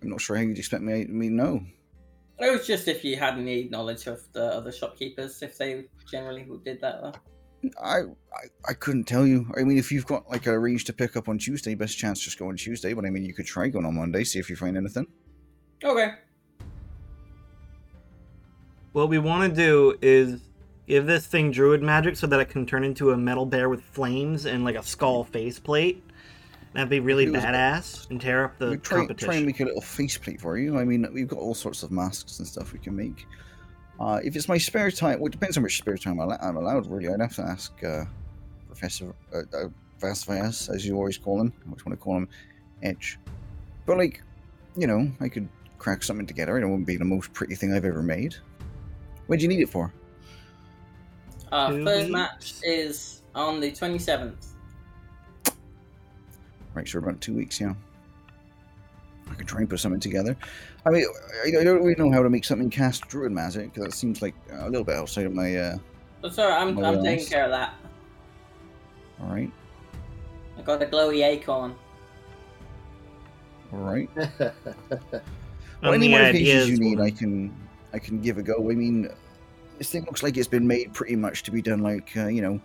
not 0.03 0.21
sure 0.21 0.37
how 0.37 0.43
you'd 0.43 0.59
expect 0.59 0.83
me 0.83 1.05
me 1.07 1.29
to 1.29 1.35
know. 1.35 1.63
It 2.39 2.51
was 2.53 2.67
just 2.67 2.87
if 2.87 3.03
you 3.03 3.17
had 3.17 3.39
any 3.39 3.65
knowledge 3.65 4.07
of 4.07 4.21
the 4.33 4.45
other 4.45 4.71
shopkeepers, 4.71 5.43
if 5.43 5.57
they 5.57 5.87
generally 6.11 6.47
did 6.65 6.81
that. 6.83 7.01
Though. 7.01 7.13
I, 7.83 8.01
I 8.01 8.69
I 8.69 8.75
couldn't 8.75 9.05
tell 9.05 9.27
you. 9.27 9.51
I 9.57 9.65
mean, 9.65 9.79
if 9.79 9.91
you've 9.91 10.07
got 10.07 10.29
like 10.31 10.47
a 10.47 10.59
range 10.59 10.85
to 10.85 10.93
pick 10.93 11.17
up 11.17 11.29
on 11.29 11.39
Tuesday, 11.39 11.75
best 11.75 11.99
chance 11.99 12.21
just 12.21 12.39
go 12.39 12.49
on 12.49 12.57
Tuesday. 12.57 12.93
But 12.93 13.07
I 13.07 13.11
mean, 13.11 13.25
you 13.25 13.35
could 13.35 13.47
try 13.47 13.69
going 13.69 13.87
on 13.87 13.95
Monday, 13.95 14.23
see 14.23 14.39
if 14.39 14.51
you 14.51 14.57
find 14.57 14.77
anything. 14.77 15.07
Okay. 15.83 16.13
What 18.93 19.09
we 19.09 19.19
want 19.19 19.51
to 19.51 19.55
do 19.55 19.97
is 20.01 20.41
give 20.87 21.07
this 21.07 21.27
thing 21.27 21.51
druid 21.51 21.83
magic 21.83 22.17
so 22.17 22.27
that 22.27 22.41
it 22.41 22.49
can 22.49 22.67
turn 22.67 22.85
into 22.85 23.11
a 23.11 23.17
metal 23.17 23.47
bear 23.47 23.69
with 23.69 23.83
flames 23.83 24.47
and 24.47 24.65
like 24.65 24.77
a 24.77 24.83
skull 24.83 25.25
faceplate. 25.25 26.03
That'd 26.73 26.91
be 26.91 27.01
really 27.01 27.27
badass 27.27 28.11
and 28.11 28.21
tear 28.21 28.45
up 28.45 28.59
the 28.59 28.71
we 28.71 28.77
try 28.77 28.99
competition. 28.99 29.27
try 29.29 29.37
and 29.37 29.47
make 29.47 29.61
a 29.61 29.65
little 29.65 29.81
faceplate 29.81 30.41
for 30.41 30.59
you. 30.59 30.79
I 30.79 30.85
mean, 30.85 31.07
we've 31.13 31.27
got 31.27 31.39
all 31.39 31.55
sorts 31.55 31.83
of 31.83 31.91
masks 31.91 32.39
and 32.39 32.47
stuff 32.47 32.73
we 32.73 32.79
can 32.79 32.95
make. 32.95 33.27
Uh, 33.99 34.21
if 34.23 34.37
it's 34.37 34.47
my 34.47 34.59
spare 34.59 34.91
time, 34.91 35.19
well, 35.19 35.29
it 35.29 35.33
depends 35.33 35.57
on 35.57 35.63
which 35.63 35.79
spare 35.79 35.97
time 35.97 36.21
I'm 36.21 36.57
allowed. 36.57 36.87
Really, 36.87 37.09
I'd 37.09 37.21
have 37.21 37.35
to 37.37 37.43
ask 37.43 37.73
uh, 37.83 38.05
Professor 38.67 39.15
uh, 39.35 39.39
uh, 39.57 39.69
Vasvias, 40.01 40.69
as 40.69 40.85
you 40.85 40.97
always 40.97 41.17
call 41.17 41.41
him. 41.41 41.47
Which 41.47 41.65
I 41.65 41.71
always 41.71 41.87
want 41.87 41.99
to 41.99 42.05
call 42.05 42.17
him 42.19 42.29
Edge. 42.83 43.19
But 43.87 43.97
like, 43.97 44.23
you 44.77 44.87
know, 44.87 45.11
I 45.21 45.31
could 45.31 45.49
crack 45.79 46.03
something 46.03 46.27
together. 46.27 46.59
It 46.59 46.67
wouldn't 46.67 46.87
be 46.87 46.99
the 46.99 47.07
most 47.07 47.33
pretty 47.33 47.55
thing 47.55 47.73
I've 47.73 47.87
ever 47.87 48.03
made. 48.03 48.35
When'd 49.29 49.41
you 49.41 49.49
need 49.49 49.61
it 49.61 49.71
for? 49.71 49.95
Our 51.53 51.73
Two 51.73 51.85
first 51.85 52.01
weeks. 52.07 52.13
match 52.13 52.55
is 52.65 53.23
on 53.35 53.61
the 53.61 53.71
27th. 53.71 54.35
Right, 56.75 56.87
so 56.87 56.99
about 56.99 57.21
two 57.21 57.35
weeks, 57.35 57.61
yeah. 57.61 57.75
I 59.31 59.35
could 59.35 59.49
try 59.49 59.61
and 59.61 59.69
put 59.71 59.81
something 59.81 60.01
together. 60.01 60.37
I 60.85 60.91
mean, 60.91 61.05
I, 61.45 61.61
I 61.61 61.65
don't 61.65 61.83
really 61.83 61.95
know 61.97 62.13
how 62.13 62.23
to 62.23 62.31
make 62.31 62.45
something 62.45 62.71
cast 62.71 63.09
druid 63.09 63.33
magic 63.33 63.73
because 63.73 63.85
that 63.91 63.97
seems 63.97 64.23
like 64.23 64.35
a 64.53 64.67
little 64.69 64.85
bit 64.85 64.95
outside 64.97 65.27
of 65.27 65.33
my. 65.35 65.57
uh 65.57 65.79
So 66.23 66.29
sorry, 66.31 66.53
I'm, 66.53 66.79
I'm 66.85 67.03
taking 67.03 67.27
care 67.27 67.45
of 67.45 67.51
that. 67.51 67.75
All 69.21 69.29
right, 69.29 69.51
I 70.59 70.63
got 70.63 70.83
a 70.83 70.87
glowy 70.87 71.25
acorn. 71.25 71.75
all 73.73 73.79
right. 73.81 74.09
And 74.17 74.33
Well, 75.83 75.93
any 75.95 76.09
the 76.09 76.13
modifications 76.13 76.71
you 76.71 76.79
need, 76.79 77.01
I 77.01 77.11
can, 77.11 77.55
I 77.93 77.99
can 77.99 78.21
give 78.21 78.39
a 78.39 78.43
go. 78.43 78.71
I 78.71 78.75
mean, 78.75 79.09
this 79.79 79.91
thing 79.91 80.05
looks 80.05 80.23
like 80.23 80.37
it's 80.37 80.49
been 80.49 80.67
made 80.67 80.93
pretty 80.93 81.17
much 81.17 81.43
to 81.45 81.51
be 81.51 81.63
done 81.63 81.83
like 81.83 82.17
uh, 82.17 82.27
you 82.27 82.43
know, 82.43 82.61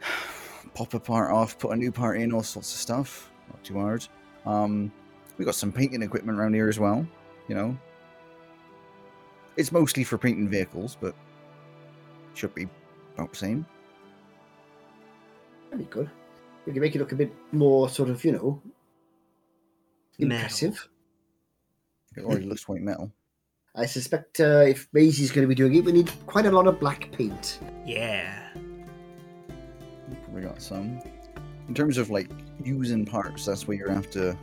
pop 0.74 0.94
a 0.94 1.00
part 1.00 1.32
off, 1.32 1.58
put 1.58 1.72
a 1.72 1.76
new 1.76 1.92
part 1.92 2.18
in, 2.18 2.32
all 2.32 2.42
sorts 2.42 2.72
of 2.72 2.80
stuff. 2.80 3.30
Not 3.48 3.62
too 3.62 3.78
hard. 3.78 4.06
Um, 4.46 4.92
we 5.38 5.44
got 5.44 5.54
some 5.54 5.72
painting 5.72 6.02
equipment 6.02 6.38
around 6.38 6.54
here 6.54 6.68
as 6.68 6.78
well. 6.78 7.06
You 7.48 7.54
know, 7.54 7.78
it's 9.56 9.72
mostly 9.72 10.04
for 10.04 10.18
painting 10.18 10.48
vehicles, 10.48 10.96
but 11.00 11.14
should 12.34 12.54
be 12.54 12.68
about 13.14 13.30
the 13.30 13.36
same. 13.36 13.66
That'd 15.70 15.86
be 15.86 15.92
good. 15.92 16.10
We 16.66 16.72
can 16.72 16.80
make 16.80 16.94
it 16.94 16.98
look 16.98 17.12
a 17.12 17.16
bit 17.16 17.32
more 17.52 17.88
sort 17.88 18.08
of, 18.08 18.24
you 18.24 18.32
know, 18.32 18.62
Metal. 20.18 20.36
impressive. 20.36 20.88
It 22.16 22.24
already 22.24 22.46
looks 22.46 22.66
white 22.68 22.80
metal. 22.80 23.12
I 23.76 23.86
suspect 23.86 24.38
uh, 24.38 24.60
if 24.60 24.88
Maisie's 24.92 25.32
going 25.32 25.42
to 25.42 25.48
be 25.48 25.54
doing 25.54 25.74
it, 25.74 25.84
we 25.84 25.90
need 25.90 26.10
quite 26.26 26.46
a 26.46 26.50
lot 26.50 26.68
of 26.68 26.78
black 26.78 27.10
paint. 27.10 27.58
Yeah. 27.84 28.50
Probably 30.24 30.42
got 30.42 30.62
some. 30.62 31.02
In 31.66 31.74
terms 31.74 31.98
of 31.98 32.08
like 32.08 32.30
using 32.62 33.04
parts, 33.04 33.46
that's 33.46 33.66
where 33.66 33.76
you 33.76 33.88
have 33.88 34.08
to 34.10 34.36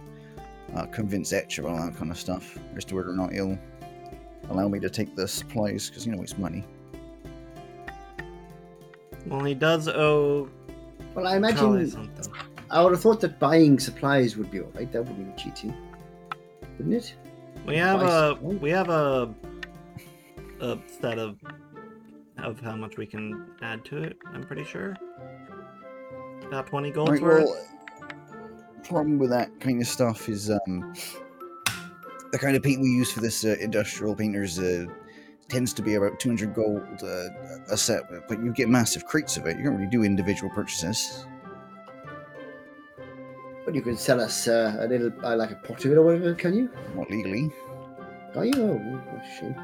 uh, 0.76 0.86
convince 0.88 1.32
Etch 1.32 1.60
about 1.60 1.80
that 1.80 1.98
kind 1.98 2.12
of 2.12 2.17
stuff 2.17 2.58
as 2.76 2.84
to 2.86 2.96
whether 2.96 3.10
or 3.10 3.15
not 3.15 3.32
he'll 3.32 3.58
allow 4.50 4.67
me 4.67 4.80
to 4.80 4.89
take 4.89 5.15
the 5.15 5.28
supplies 5.28 5.89
because 5.89 6.06
you 6.06 6.13
know 6.13 6.22
it's 6.22 6.38
money. 6.38 6.65
Well, 9.28 9.46
he 9.46 9.54
does 9.54 9.88
owe 9.88 10.50
Well, 11.15 11.28
I 11.28 11.38
imagine 11.38 11.89
something. 11.89 12.34
I 12.70 12.84
would 12.84 12.91
have 12.91 13.02
thought 13.02 13.22
that 13.22 13.39
buying 13.39 13.80
supplies 13.80 14.36
would 14.36 14.52
be 14.52 14.60
alright. 14.62 14.91
That 14.91 15.04
wouldn't 15.04 15.38
be 15.38 15.41
cheating, 15.41 15.74
wouldn't 16.78 16.96
it? 16.96 17.15
We 17.65 17.77
have 17.77 18.01
a 18.01 18.37
we 18.41 18.69
have 18.71 18.89
a 18.89 19.33
a 20.59 20.77
set 20.99 21.19
of 21.19 21.37
of 22.37 22.59
how 22.59 22.75
much 22.75 22.97
we 22.97 23.05
can 23.05 23.51
add 23.61 23.85
to 23.85 23.97
it. 23.97 24.17
I'm 24.33 24.43
pretty 24.43 24.63
sure. 24.63 24.95
About 26.47 26.67
twenty 26.67 26.91
gold 26.91 27.09
Right, 27.09 27.21
worth. 27.21 27.45
well, 27.45 27.67
problem 28.83 29.17
with 29.19 29.29
that 29.29 29.59
kind 29.59 29.79
of 29.81 29.87
stuff 29.87 30.27
is 30.27 30.49
um, 30.49 30.93
the 32.31 32.37
kind 32.39 32.55
of 32.55 32.63
paint 32.63 32.81
we 32.81 32.89
use 32.89 33.11
for 33.11 33.21
this 33.21 33.45
uh, 33.45 33.55
industrial 33.61 34.15
painters 34.15 34.59
uh, 34.59 34.85
tends 35.47 35.73
to 35.73 35.81
be 35.81 35.95
about 35.95 36.19
200 36.19 36.53
gold 36.53 36.81
uh, 37.03 37.27
a 37.69 37.77
set, 37.77 38.03
but 38.27 38.43
you 38.43 38.51
get 38.53 38.69
massive 38.69 39.05
crates 39.05 39.37
of 39.37 39.45
it. 39.45 39.57
You 39.57 39.63
don't 39.63 39.75
really 39.75 39.89
do 39.89 40.03
individual 40.03 40.49
purchases. 40.53 41.25
But 43.65 43.76
you 43.76 43.82
can 43.82 43.95
sell 43.95 44.19
us 44.19 44.47
uh, 44.47 44.78
a 44.80 44.88
little, 44.88 45.12
uh, 45.24 45.36
like 45.36 45.52
a 45.52 45.56
pot 45.56 45.86
of 45.86 45.91
it 45.91 45.95
or 45.95 46.04
whatever, 46.04 46.34
can 46.34 46.54
you? 46.54 46.69
Not 46.95 47.10
legally. 47.10 47.52
Are 48.36 48.45
you? 48.45 48.54
Oh, 48.56 49.02
that's 49.13 49.39
shame. 49.39 49.56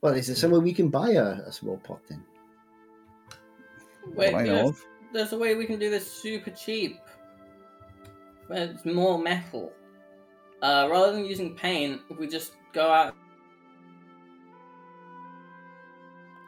Well, 0.00 0.14
is 0.14 0.26
there 0.26 0.36
somewhere 0.36 0.60
we 0.60 0.72
can 0.72 0.88
buy 0.88 1.10
a, 1.10 1.24
a 1.46 1.52
small 1.52 1.78
pot 1.78 2.00
then? 2.08 2.24
Wait, 4.14 4.32
what 4.32 4.42
I 4.42 4.46
know 4.46 4.62
there's, 4.64 4.84
there's 5.12 5.32
a 5.32 5.38
way 5.38 5.54
we 5.54 5.64
can 5.64 5.78
do 5.78 5.90
this 5.90 6.10
super 6.10 6.50
cheap. 6.50 6.98
Where 8.48 8.64
it's 8.64 8.84
more 8.84 9.18
metal. 9.18 9.72
Uh, 10.60 10.88
rather 10.90 11.12
than 11.12 11.24
using 11.24 11.54
paint, 11.54 12.00
if 12.10 12.18
we 12.18 12.26
just 12.26 12.52
go 12.72 12.90
out 12.90 13.14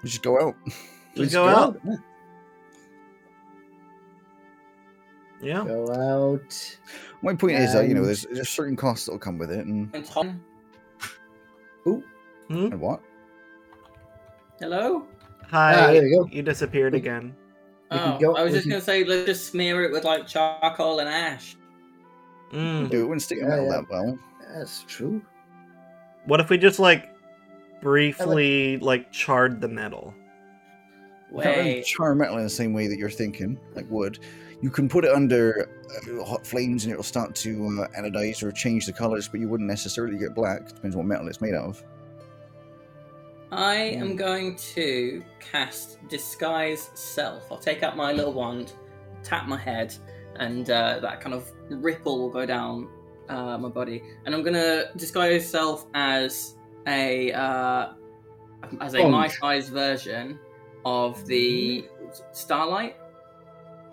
We 0.05 0.11
just 0.11 0.23
go 0.23 0.38
out. 0.38 0.55
We 0.66 0.70
Just 0.70 1.16
Let's 1.16 1.33
go 1.33 1.49
out. 1.49 1.81
Yeah. 1.83 1.97
Yeah. 5.44 5.64
Go 5.64 5.92
out. 5.92 6.78
My 7.22 7.35
point 7.35 7.57
is 7.59 7.72
that 7.74 7.88
you 7.88 7.94
know 7.94 8.04
there's 8.04 8.26
there's 8.33 8.48
certain 8.48 8.76
costs 8.76 9.07
that'll 9.07 9.18
come 9.18 9.38
with 9.38 9.50
it, 9.50 9.66
and, 9.66 9.90
and 9.94 10.04
Tom. 10.04 10.42
Hmm? 11.85 12.00
and 12.48 12.80
what? 12.80 13.00
Hello? 14.61 15.07
Hi. 15.50 15.74
Ah, 15.74 15.92
there 15.92 16.02
we 16.02 16.11
go. 16.11 16.26
You 16.33 16.42
disappeared 16.42 16.94
again. 16.94 17.35
We 17.90 17.98
can 17.98 18.12
Oh, 18.14 18.18
go- 18.18 18.37
I 18.37 18.42
was 18.42 18.52
we 18.52 18.59
just 18.59 18.64
can- 18.64 18.70
gonna 18.72 18.83
say, 18.83 19.04
let's 19.04 19.26
just 19.26 19.50
smear 19.50 19.83
it 19.85 19.92
with 19.92 20.04
like 20.04 20.26
charcoal 20.26 21.00
and 21.00 21.09
ash. 21.09 21.57
Mm. 22.52 22.88
Do 22.90 23.00
it 23.00 23.04
wouldn't 23.04 23.22
stick 23.22 23.38
in 23.38 23.44
Yeah, 23.44 23.50
metal 23.50 23.64
yeah. 23.66 23.70
that 23.72 23.90
well. 23.90 24.18
That's 24.54 24.85
true. 24.87 25.20
What 26.26 26.40
if 26.40 26.48
we 26.50 26.57
just 26.59 26.78
like 26.78 27.11
briefly 27.83 28.78
like 28.78 29.12
charred 29.12 29.61
the 29.61 29.68
metal? 29.68 30.14
You 31.35 31.42
can't 31.42 31.57
really 31.59 31.74
Wait. 31.76 31.85
char 31.87 32.14
metal 32.14 32.37
in 32.38 32.44
the 32.44 32.50
same 32.50 32.72
way 32.72 32.87
that 32.87 32.96
you're 32.96 33.11
thinking, 33.11 33.59
like 33.74 33.87
wood. 33.90 34.20
You 34.64 34.70
can 34.70 34.88
put 34.88 35.05
it 35.05 35.12
under 35.12 35.68
uh, 35.90 36.24
hot 36.24 36.46
flames 36.46 36.85
and 36.85 36.90
it'll 36.90 37.05
start 37.05 37.35
to 37.35 37.83
uh, 37.83 38.00
anodize 38.00 38.42
or 38.42 38.50
change 38.50 38.87
the 38.87 38.94
colors, 38.94 39.29
but 39.29 39.38
you 39.38 39.46
wouldn't 39.46 39.68
necessarily 39.68 40.16
get 40.16 40.35
black. 40.35 40.66
Depends 40.66 40.96
what 40.96 41.05
metal 41.05 41.29
it's 41.29 41.42
made 41.42 41.53
out 41.53 41.66
of. 41.66 41.85
I 43.53 43.74
am 43.74 44.16
going 44.16 44.57
to 44.57 45.22
cast 45.38 45.98
Disguise 46.09 46.88
Self. 46.94 47.53
I'll 47.53 47.59
take 47.59 47.83
out 47.83 47.94
my 47.94 48.12
little 48.12 48.33
wand, 48.33 48.72
tap 49.22 49.46
my 49.48 49.59
head, 49.59 49.94
and 50.37 50.70
uh, 50.70 50.98
that 50.98 51.20
kind 51.20 51.35
of 51.35 51.53
ripple 51.68 52.18
will 52.18 52.31
go 52.31 52.46
down 52.46 52.88
uh, 53.29 53.59
my 53.59 53.68
body. 53.68 54.03
And 54.24 54.35
I'm 54.35 54.42
going 54.42 54.55
to 54.55 54.88
disguise 54.96 55.46
self 55.46 55.85
as 55.92 56.55
a 56.87 57.33
uh, 57.33 57.92
as 58.81 58.94
a 58.94 59.07
my 59.11 59.29
size 59.29 59.68
version 59.68 60.38
of 60.87 61.27
the 61.27 61.85
Starlight, 62.33 62.96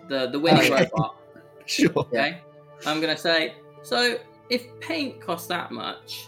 the 0.08 0.28
the 0.28 0.38
winning 0.38 0.72
Okay. 0.72 0.84
robot. 0.92 1.16
Sure. 1.66 1.90
Okay. 1.96 2.38
I'm 2.86 3.00
gonna 3.00 3.16
say. 3.16 3.54
So, 3.82 4.18
if 4.50 4.66
paint 4.80 5.20
costs 5.20 5.46
that 5.46 5.70
much, 5.70 6.26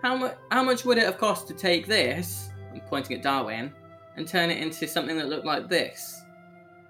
how 0.00 0.16
much 0.16 0.36
how 0.52 0.62
much 0.62 0.84
would 0.84 0.96
it 0.96 1.04
have 1.04 1.18
cost 1.18 1.48
to 1.48 1.54
take 1.54 1.86
this? 1.86 2.48
I'm 2.72 2.80
pointing 2.82 3.16
at 3.16 3.22
Darwin 3.22 3.72
and 4.16 4.28
turn 4.28 4.50
it 4.50 4.62
into 4.62 4.86
something 4.86 5.16
that 5.18 5.28
looked 5.28 5.44
like 5.44 5.68
this. 5.68 6.22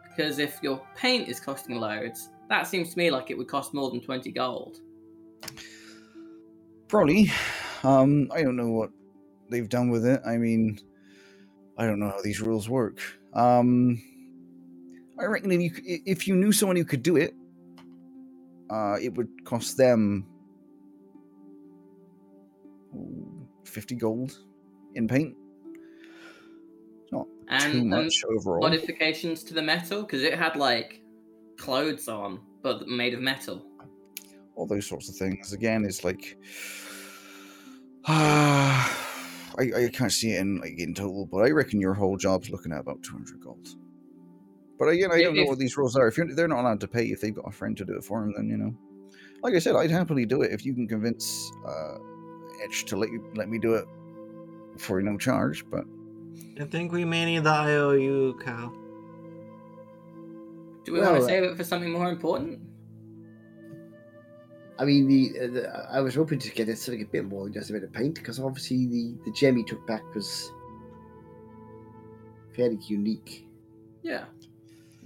Because 0.05 0.38
if 0.38 0.59
your 0.62 0.83
paint 0.94 1.29
is 1.29 1.40
costing 1.40 1.77
loads, 1.81 2.29
that 2.51 2.66
seems 2.66 2.92
to 2.92 2.98
me 2.98 3.11
like 3.11 3.31
it 3.31 3.38
would 3.38 3.48
cost 3.48 3.72
more 3.72 3.90
than 3.90 4.01
twenty 4.03 4.31
gold. 4.31 4.81
Probably. 6.88 7.31
Um, 7.83 8.31
I 8.33 8.42
don't 8.42 8.57
know 8.57 8.68
what 8.70 8.90
they've 9.51 9.68
done 9.68 9.88
with 9.90 10.05
it. 10.07 10.20
I 10.27 10.37
mean, 10.37 10.81
I 11.77 11.87
don't 11.87 11.98
know 11.98 12.09
how 12.11 12.20
these 12.22 12.40
rules 12.40 12.68
work. 12.68 13.01
Um, 13.35 14.03
I 15.20 15.24
reckon 15.24 15.50
if 15.52 15.61
you 15.85 16.00
if 16.07 16.28
you 16.28 16.37
knew 16.37 16.52
someone 16.52 16.76
who 16.76 16.85
could 16.85 17.02
do 17.02 17.16
it, 17.16 17.35
uh, 18.70 18.96
it 19.00 19.14
would 19.14 19.28
cost 19.44 19.76
them 19.76 20.26
fifty 23.64 23.94
gold 23.94 24.38
in 24.94 25.09
paint. 25.09 25.35
Not 27.12 27.26
And, 27.48 27.72
too 27.72 27.78
and 27.81 27.90
much 27.90 28.22
overall. 28.31 28.61
modifications 28.61 29.42
to 29.44 29.54
the 29.54 29.62
metal 29.62 30.02
because 30.02 30.22
it 30.22 30.35
had 30.35 30.57
like 30.57 31.00
clothes 31.57 32.09
on, 32.09 32.40
but 32.62 32.87
made 32.87 33.14
of 33.14 33.20
metal. 33.20 33.64
all 34.54 34.66
those 34.66 34.87
sorts 34.87 35.09
of 35.09 35.16
things. 35.16 35.52
Again, 35.52 35.85
it's 35.85 36.04
like 36.04 36.37
I, 38.07 38.87
I 39.59 39.90
can't 39.92 40.12
see 40.12 40.33
it 40.33 40.40
in 40.40 40.61
like 40.61 40.78
in 40.78 40.94
total, 40.94 41.26
but 41.26 41.38
I 41.38 41.50
reckon 41.50 41.81
your 41.81 41.94
whole 41.94 42.16
job's 42.16 42.50
looking 42.50 42.72
at 42.72 42.81
about 42.81 43.02
two 43.02 43.12
hundred 43.14 43.40
gold. 43.40 43.68
But 44.79 44.88
again, 44.88 45.11
I 45.12 45.17
If- 45.17 45.23
don't 45.25 45.37
know 45.37 45.45
what 45.45 45.59
these 45.59 45.77
rules 45.77 45.97
are. 45.97 46.07
If 46.09 46.17
you're, 46.17 46.33
they're 46.35 46.49
not 46.49 46.61
allowed 46.61 46.81
to 46.81 46.88
pay, 46.88 47.07
if 47.07 47.21
they've 47.21 47.35
got 47.35 47.47
a 47.49 47.51
friend 47.53 47.77
to 47.77 47.85
do 47.85 47.95
it 47.97 48.05
for 48.05 48.21
them, 48.21 48.33
then 48.37 48.49
you 48.49 48.57
know. 48.57 48.75
Like 49.43 49.55
I 49.55 49.59
said, 49.59 49.77
I'd 49.77 49.91
happily 49.91 50.27
do 50.27 50.43
it 50.43 50.53
if 50.53 50.64
you 50.67 50.75
can 50.75 50.87
convince 50.88 51.51
uh, 51.67 51.97
Etch 52.64 52.85
to 52.87 52.97
let 52.97 53.11
you 53.11 53.25
let 53.37 53.49
me 53.49 53.59
do 53.59 53.75
it 53.75 53.85
for 54.79 55.01
no 55.03 55.17
charge. 55.17 55.64
But 55.71 55.85
I 56.61 56.64
think 56.64 56.93
we 56.93 57.05
may 57.05 57.25
need 57.25 57.45
the 57.45 57.51
IOU, 57.51 58.38
Cal. 58.45 58.73
Do 60.85 60.93
we 60.93 61.01
want 61.01 61.17
to 61.17 61.25
save 61.25 61.43
it 61.45 61.57
for 61.57 61.64
something 61.64 61.93
more 61.93 62.09
important? 62.09 62.61
I 64.81 64.85
mean, 64.85 65.09
the, 65.09 65.41
uh, 65.41 65.47
the 65.49 65.88
I 65.93 66.01
was 66.01 66.14
hoping 66.14 66.38
to 66.38 66.51
get 66.51 66.69
it 66.69 66.79
something 66.79 67.03
a 67.03 67.07
bit 67.07 67.25
more 67.25 67.45
than 67.45 67.53
just 67.53 67.71
a 67.71 67.73
bit 67.73 67.83
of 67.83 67.93
paint 67.93 68.14
because 68.14 68.38
obviously 68.41 68.87
the 68.87 69.14
the 69.25 69.33
gem 69.33 69.57
he 69.57 69.64
took 69.64 69.85
back 69.87 70.03
was 70.14 70.51
fairly 72.55 72.79
unique. 72.87 73.47
Yeah. 74.03 74.25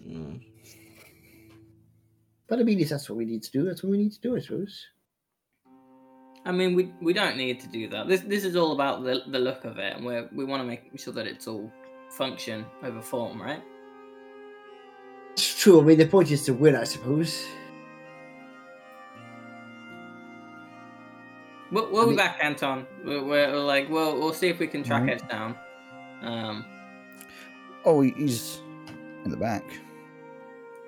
Mm. 0.06 0.40
But 2.48 2.58
I 2.58 2.62
mean, 2.64 2.86
that's 2.86 3.08
what 3.08 3.16
we 3.16 3.24
need 3.24 3.42
to 3.44 3.50
do, 3.50 3.64
that's 3.64 3.82
what 3.82 3.90
we 3.90 3.98
need 3.98 4.12
to 4.12 4.20
do, 4.20 4.36
I 4.36 4.40
suppose. 4.40 4.86
I 6.44 6.50
mean, 6.50 6.74
we 6.74 6.92
we 7.00 7.12
don't 7.12 7.36
need 7.36 7.60
to 7.60 7.68
do 7.68 7.88
that. 7.88 8.08
This 8.08 8.22
this 8.22 8.44
is 8.44 8.56
all 8.56 8.72
about 8.72 9.04
the 9.04 9.22
the 9.28 9.38
look 9.38 9.64
of 9.64 9.78
it, 9.78 9.96
and 9.96 10.04
we 10.04 10.22
we 10.32 10.44
want 10.44 10.60
to 10.60 10.66
make 10.66 10.90
sure 10.96 11.14
that 11.14 11.26
it's 11.26 11.46
all 11.46 11.72
function 12.10 12.66
over 12.82 13.00
form, 13.00 13.40
right? 13.40 13.62
It's 15.32 15.60
true. 15.60 15.80
I 15.80 15.84
mean, 15.84 15.98
the 15.98 16.06
point 16.06 16.30
is 16.30 16.44
to 16.44 16.52
win, 16.52 16.74
I 16.76 16.84
suppose. 16.84 17.46
We'll, 21.70 21.90
we'll 21.90 22.06
I 22.06 22.10
be 22.10 22.16
back, 22.16 22.38
Anton. 22.42 22.86
We're, 23.04 23.24
we're 23.24 23.56
like, 23.56 23.88
we'll 23.88 24.18
we'll 24.18 24.34
see 24.34 24.48
if 24.48 24.58
we 24.58 24.66
can 24.66 24.82
track 24.82 25.08
it 25.08 25.26
down. 25.28 25.56
Um, 26.22 26.64
oh, 27.84 28.02
he's 28.02 28.60
in 29.24 29.30
the 29.30 29.36
back. 29.36 29.64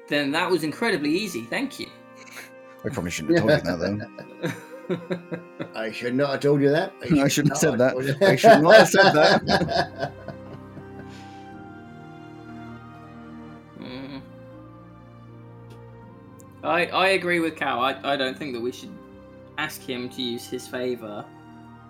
Then 0.09 0.31
that 0.33 0.51
was 0.51 0.65
incredibly 0.65 1.11
easy. 1.11 1.43
Thank 1.43 1.81
you. 1.81 1.87
I 2.85 2.89
probably 2.91 3.11
shouldn't 3.11 3.39
have 3.39 3.63
told 3.65 3.81
you 3.93 3.99
that 3.99 4.59
though. 4.89 5.41
I 5.75 5.91
should 5.91 6.15
not 6.15 6.31
have 6.33 6.41
told 6.41 6.61
you 6.61 6.71
that. 6.71 6.93
I 7.03 7.29
shouldn't 7.29 7.53
have 7.55 7.59
said 7.59 7.79
that. 7.79 8.19
I 8.23 8.37
should 8.37 8.61
not 8.63 8.75
have 8.77 8.89
said 8.89 9.13
that. 9.13 10.13
Mm. 13.81 14.21
I 16.63 16.87
I 16.87 17.09
agree 17.09 17.41
with 17.41 17.57
Cal. 17.57 17.81
I, 17.81 17.99
I 18.05 18.17
don't 18.17 18.37
think 18.39 18.53
that 18.55 18.61
we 18.61 18.73
should 18.73 18.91
ask 19.59 19.81
him 19.81 20.09
to 20.11 20.23
use 20.23 20.47
his 20.47 20.67
favor 20.69 21.25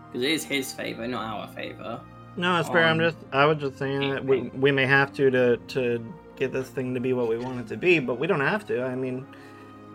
because 0.07 0.23
it 0.23 0.31
is 0.31 0.45
his 0.45 0.73
favor, 0.73 1.07
not 1.09 1.25
our 1.25 1.49
favor. 1.55 2.01
No, 2.37 2.55
that's 2.55 2.69
fair. 2.69 2.85
I'm 2.85 3.01
Um, 3.01 3.11
just. 3.11 3.17
I 3.33 3.45
was 3.47 3.59
just 3.59 3.79
saying 3.79 4.11
that 4.11 4.25
we, 4.25 4.43
we 4.55 4.71
may 4.73 4.87
have 4.87 5.13
to 5.15 5.31
to 5.31 5.57
to 5.57 6.15
get 6.37 6.53
this 6.53 6.69
thing 6.69 6.95
to 6.95 7.01
be 7.01 7.13
what 7.13 7.29
we 7.29 7.39
want 7.39 7.61
it 7.61 7.67
to 7.69 7.77
be, 7.77 7.99
but 7.99 8.19
we 8.19 8.27
don't 8.27 8.41
have 8.41 8.67
to. 8.67 8.83
I 8.85 8.95
mean, 8.95 9.27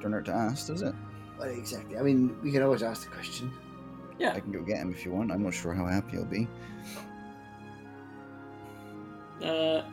Don't 0.01 0.11
hurt 0.11 0.25
to 0.25 0.33
ask, 0.33 0.67
does 0.67 0.81
it? 0.81 0.95
Well, 1.37 1.49
exactly. 1.49 1.97
I 1.97 2.01
mean, 2.01 2.37
we 2.41 2.51
can 2.51 2.63
always 2.63 2.83
ask 2.83 3.03
the 3.03 3.13
question. 3.13 3.51
Yeah. 4.17 4.33
I 4.33 4.39
can 4.39 4.51
go 4.51 4.61
get 4.61 4.77
him 4.77 4.91
if 4.91 5.05
you 5.05 5.11
want. 5.11 5.31
I'm 5.31 5.43
not 5.43 5.53
sure 5.53 5.73
how 5.73 5.85
happy 5.85 6.11
he'll 6.17 6.25
be. 6.25 6.47
Uh, 9.41 9.83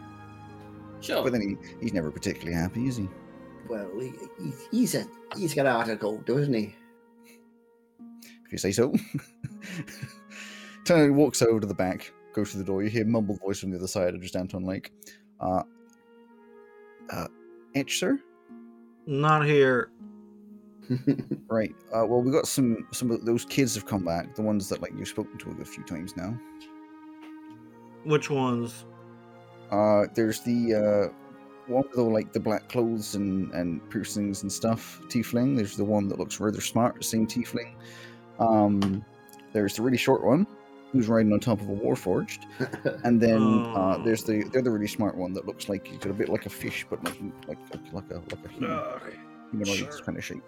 sure. 1.00 1.22
But 1.22 1.32
then 1.32 1.40
he, 1.40 1.56
he's 1.80 1.92
never 1.92 2.10
particularly 2.10 2.54
happy, 2.54 2.88
is 2.88 2.96
he? 2.96 3.08
Well, 3.68 3.88
he, 3.98 4.12
he's 4.42 4.68
he's 4.70 4.94
a 4.96 5.06
he's 5.36 5.54
got 5.54 5.66
a 5.66 5.72
heart 5.72 5.88
of 5.88 6.00
gold, 6.00 6.24
doesn't 6.24 6.52
he? 6.52 6.74
If 8.44 8.52
you 8.52 8.58
say 8.58 8.72
so. 8.72 8.92
Turner 10.84 11.12
walks 11.12 11.42
over 11.42 11.60
to 11.60 11.66
the 11.66 11.74
back, 11.74 12.12
goes 12.32 12.52
to 12.52 12.58
the 12.58 12.64
door. 12.64 12.82
You 12.82 12.90
hear 12.90 13.04
mumbled 13.04 13.40
voice 13.40 13.58
from 13.58 13.70
the 13.70 13.76
other 13.76 13.88
side 13.88 14.14
of 14.14 14.20
just 14.20 14.36
Anton 14.36 14.64
Lake. 14.64 14.92
Uh, 15.40 15.62
uh, 17.10 17.28
Etch, 17.74 17.98
sir? 17.98 18.20
not 19.06 19.44
here. 19.46 19.90
Right. 21.48 21.74
Uh, 21.94 22.04
well, 22.06 22.22
we 22.22 22.30
got 22.32 22.46
some. 22.46 22.86
Some 22.92 23.10
of 23.10 23.24
those 23.24 23.44
kids 23.44 23.74
have 23.76 23.86
come 23.86 24.04
back. 24.04 24.34
The 24.34 24.42
ones 24.42 24.68
that 24.68 24.82
like 24.82 24.92
you've 24.96 25.08
spoken 25.08 25.38
to 25.38 25.50
a 25.60 25.64
few 25.64 25.84
times 25.84 26.16
now. 26.16 26.36
Which 28.04 28.30
ones? 28.30 28.84
Uh, 29.70 30.06
there's 30.14 30.40
the 30.40 30.74
uh, 30.74 31.72
one 31.72 31.84
with 31.88 31.98
all 31.98 32.12
like 32.12 32.32
the 32.32 32.40
black 32.40 32.68
clothes 32.68 33.14
and 33.14 33.52
and 33.52 33.88
piercings 33.90 34.42
and 34.42 34.52
stuff. 34.52 35.00
Tiefling. 35.08 35.56
There's 35.56 35.76
the 35.76 35.84
one 35.84 36.08
that 36.08 36.18
looks 36.18 36.40
rather 36.40 36.60
smart. 36.60 37.04
Same 37.04 37.26
Tiefling. 37.26 37.74
Um, 38.38 39.04
there's 39.52 39.76
the 39.76 39.82
really 39.82 39.96
short 39.98 40.24
one 40.24 40.46
who's 40.96 41.08
riding 41.08 41.32
on 41.32 41.40
top 41.40 41.60
of 41.60 41.68
a 41.68 41.72
warforged, 41.72 42.40
and 43.04 43.20
then 43.20 43.40
uh, 43.74 43.96
Oh. 43.98 44.02
there's 44.04 44.24
the 44.24 44.42
the 44.44 44.58
other 44.58 44.70
really 44.70 44.86
smart 44.88 45.16
one 45.16 45.32
that 45.34 45.46
looks 45.46 45.68
like 45.68 45.86
he's 45.86 45.98
got 45.98 46.10
a 46.10 46.14
bit 46.14 46.28
like 46.28 46.46
a 46.46 46.50
fish, 46.50 46.86
but 46.90 47.02
like 47.04 47.18
like 47.48 47.58
like, 47.72 47.92
like 47.92 48.10
a 48.10 48.14
like 48.14 48.44
a 48.44 48.48
human, 48.48 48.70
Okay. 48.70 49.16
humanoid 49.50 49.76
sure. 49.78 50.04
kind 50.04 50.18
of 50.18 50.24
shape. 50.24 50.42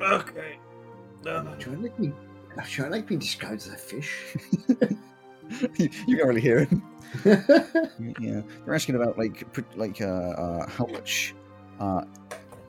Okay. 0.00 0.58
I'm 1.26 1.44
not 1.46 1.58
trying 1.60 1.76
to 1.76 1.82
like 1.82 1.98
me. 1.98 2.12
I'm 2.56 2.64
trying 2.66 2.90
to 2.90 2.96
like 2.96 3.06
being 3.06 3.20
described 3.20 3.62
as 3.62 3.68
a 3.68 3.76
fish. 3.76 4.36
you, 5.78 5.88
you 6.06 6.16
can't 6.16 6.28
really 6.28 6.40
hear 6.40 6.64
him. 6.64 6.82
Yeah, 8.20 8.42
they're 8.64 8.74
asking 8.74 8.96
about 8.96 9.16
like 9.18 9.44
like 9.76 10.00
uh, 10.00 10.04
uh 10.04 10.66
how 10.68 10.86
much 10.86 11.34
uh 11.80 12.02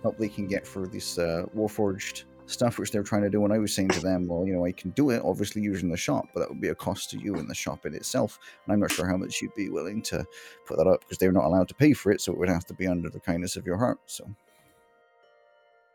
help 0.03 0.17
they 0.17 0.29
can 0.29 0.45
get 0.47 0.67
for 0.67 0.88
this 0.88 1.17
uh 1.17 1.45
warforged 1.55 2.23
stuff 2.47 2.77
which 2.77 2.91
they're 2.91 3.03
trying 3.03 3.23
to 3.23 3.29
do 3.29 3.43
and 3.43 3.53
I 3.53 3.58
was 3.58 3.73
saying 3.73 3.89
to 3.89 3.99
them 3.99 4.27
well 4.27 4.45
you 4.45 4.53
know 4.53 4.65
I 4.65 4.71
can 4.71 4.91
do 4.91 5.10
it 5.10 5.21
obviously 5.23 5.62
using 5.62 5.89
the 5.89 5.97
shop 5.97 6.27
but 6.34 6.41
that 6.41 6.49
would 6.49 6.62
be 6.62 6.69
a 6.69 6.75
cost 6.75 7.10
to 7.12 7.17
you 7.17 7.36
in 7.36 7.47
the 7.47 7.55
shop 7.55 7.86
in 7.86 7.95
itself 7.95 8.38
and 8.65 8.73
I'm 8.73 8.79
not 8.79 8.91
sure 8.91 9.08
how 9.08 9.17
much 9.17 9.41
you'd 9.41 9.55
be 9.55 9.69
willing 9.69 10.01
to 10.03 10.25
put 10.67 10.77
that 10.77 10.88
up 10.88 11.01
because 11.01 11.17
they're 11.17 11.31
not 11.31 11.45
allowed 11.45 11.67
to 11.69 11.75
pay 11.75 11.93
for 11.93 12.12
it 12.12 12.21
so 12.21 12.31
it 12.31 12.38
would 12.38 12.49
have 12.49 12.65
to 12.65 12.73
be 12.73 12.88
under 12.88 13.10
the 13.10 13.19
kindness 13.19 13.55
of 13.55 13.65
your 13.65 13.77
heart 13.77 13.99
so 14.05 14.29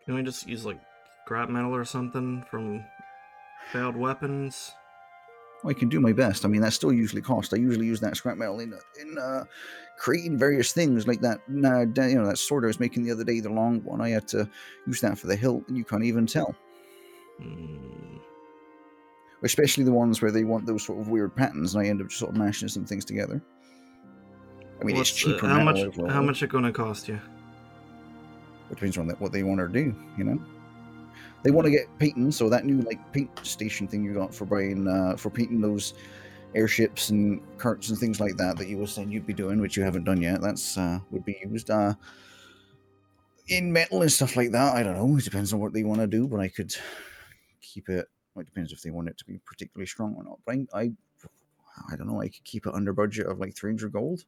Can 0.05 0.15
we 0.15 0.23
just 0.23 0.49
use 0.49 0.67
like 0.67 0.81
scrap 1.25 1.49
metal 1.49 1.75
or 1.75 1.85
something 1.85 2.45
from 2.51 2.85
failed 3.73 3.97
weapons? 3.97 4.73
I 5.65 5.73
can 5.73 5.89
do 5.89 6.01
my 6.01 6.13
best 6.13 6.45
I 6.45 6.49
mean 6.49 6.61
that 6.63 6.73
still 6.73 6.93
usually 6.93 7.23
cost 7.23 7.53
I 7.55 7.57
usually 7.57 7.87
use 7.87 8.01
that 8.01 8.17
scrap 8.17 8.37
metal 8.37 8.61
in 8.61 8.73
in 9.01 9.19
uh 9.19 9.45
creating 9.99 10.39
various 10.39 10.73
things 10.73 11.07
like 11.07 11.21
that 11.21 11.41
uh, 11.49 11.81
you 12.07 12.15
know 12.19 12.27
that 12.27 12.39
sword 12.39 12.65
I 12.65 12.69
was 12.69 12.81
making 12.81 13.05
the 13.05 13.11
other 13.13 13.25
day 13.25 13.41
the 13.41 13.51
long 13.51 13.83
one 13.85 14.01
I 14.01 14.09
had 14.11 14.27
to 14.29 14.49
use 14.87 15.01
that 15.03 15.19
for 15.19 15.27
the 15.27 15.37
hilt 15.37 15.69
and 15.69 15.77
you 15.77 15.85
can't 15.85 16.05
even 16.05 16.27
tell 16.27 16.55
Hmm. 17.43 18.19
especially 19.43 19.85
the 19.85 19.93
ones 19.93 20.21
where 20.21 20.31
they 20.31 20.45
want 20.45 20.67
those 20.67 20.85
sort 20.85 21.01
of 21.01 21.09
weird 21.09 21.35
patterns, 21.35 21.75
and 21.75 21.83
I 21.83 21.89
end 21.89 22.03
up 22.03 22.09
just 22.09 22.19
sort 22.21 22.33
of 22.33 22.37
mashing 22.37 22.69
some 22.69 22.85
things 22.85 23.05
together. 23.05 23.41
I 24.81 24.85
mean, 24.85 24.97
What's 24.97 25.09
it's 25.11 25.19
cheaper. 25.19 25.47
how 25.49 25.57
metal 25.63 25.65
much? 25.65 25.79
overall. 25.99 26.11
How 26.11 26.21
much 26.23 26.43
it 26.43 26.51
gonna 26.51 26.71
cost 26.73 27.09
you? 27.09 27.15
It 28.71 28.75
depends 28.75 28.99
on 28.99 29.09
what 29.09 29.33
they 29.33 29.43
want 29.43 29.61
to 29.61 29.69
do. 29.69 29.95
You 30.19 30.25
know, 30.25 30.43
they 31.43 31.51
want 31.51 31.65
to 31.67 31.71
get 31.71 31.87
painting, 31.99 32.31
so 32.31 32.49
that 32.49 32.65
new 32.65 32.81
like 32.83 33.13
paint 33.13 33.31
station 33.47 33.89
thing 33.89 34.05
you 34.05 34.15
got 34.15 34.35
for 34.35 34.45
buying 34.45 34.87
uh, 34.87 35.17
for 35.17 35.31
painting 35.31 35.61
those 35.61 35.95
airships 36.55 37.11
and 37.11 37.41
carts 37.59 37.91
and 37.91 37.99
things 37.99 38.19
like 38.19 38.37
that 38.37 38.57
that 38.57 38.69
you 38.69 38.77
were 38.77 38.87
saying 38.87 39.11
you'd 39.11 39.27
be 39.27 39.33
doing, 39.33 39.61
which 39.61 39.77
you 39.77 39.83
haven't 39.83 40.05
done 40.05 40.21
yet. 40.21 40.41
That's 40.41 40.77
uh, 40.77 40.99
would 41.11 41.25
be 41.25 41.39
used 41.49 41.71
uh, 41.71 41.95
in 43.49 43.73
metal 43.73 44.03
and 44.03 44.13
stuff 44.13 44.37
like 44.37 44.53
that. 44.53 44.75
I 44.75 44.83
don't 44.83 44.97
know. 44.97 45.17
It 45.17 45.25
depends 45.25 45.53
on 45.53 45.61
what 45.61 45.73
they 45.73 45.85
want 45.85 46.01
to 46.01 46.07
do, 46.07 46.27
but 46.27 46.41
I 46.41 46.49
could 46.49 46.75
keep 47.61 47.89
it. 47.89 48.07
Well, 48.35 48.43
it 48.43 48.47
depends 48.47 48.73
if 48.73 48.83
they 48.83 48.91
want 48.91 49.09
it 49.09 49.19
to 49.19 49.25
be 49.25 49.41
particularly 49.45 49.87
strong 49.87 50.15
or 50.17 50.25
not. 50.25 50.39
But 50.45 50.57
I, 50.75 50.83
I, 50.83 50.91
I 51.93 51.97
don't 51.97 52.07
know. 52.07 52.21
I 52.21 52.29
could 52.29 52.45
keep 52.45 52.67
it 52.67 52.75
under 52.75 52.93
budget 52.93 53.27
of 53.27 53.39
like 53.39 53.57
three 53.57 53.71
hundred 53.71 53.93
gold. 53.93 54.25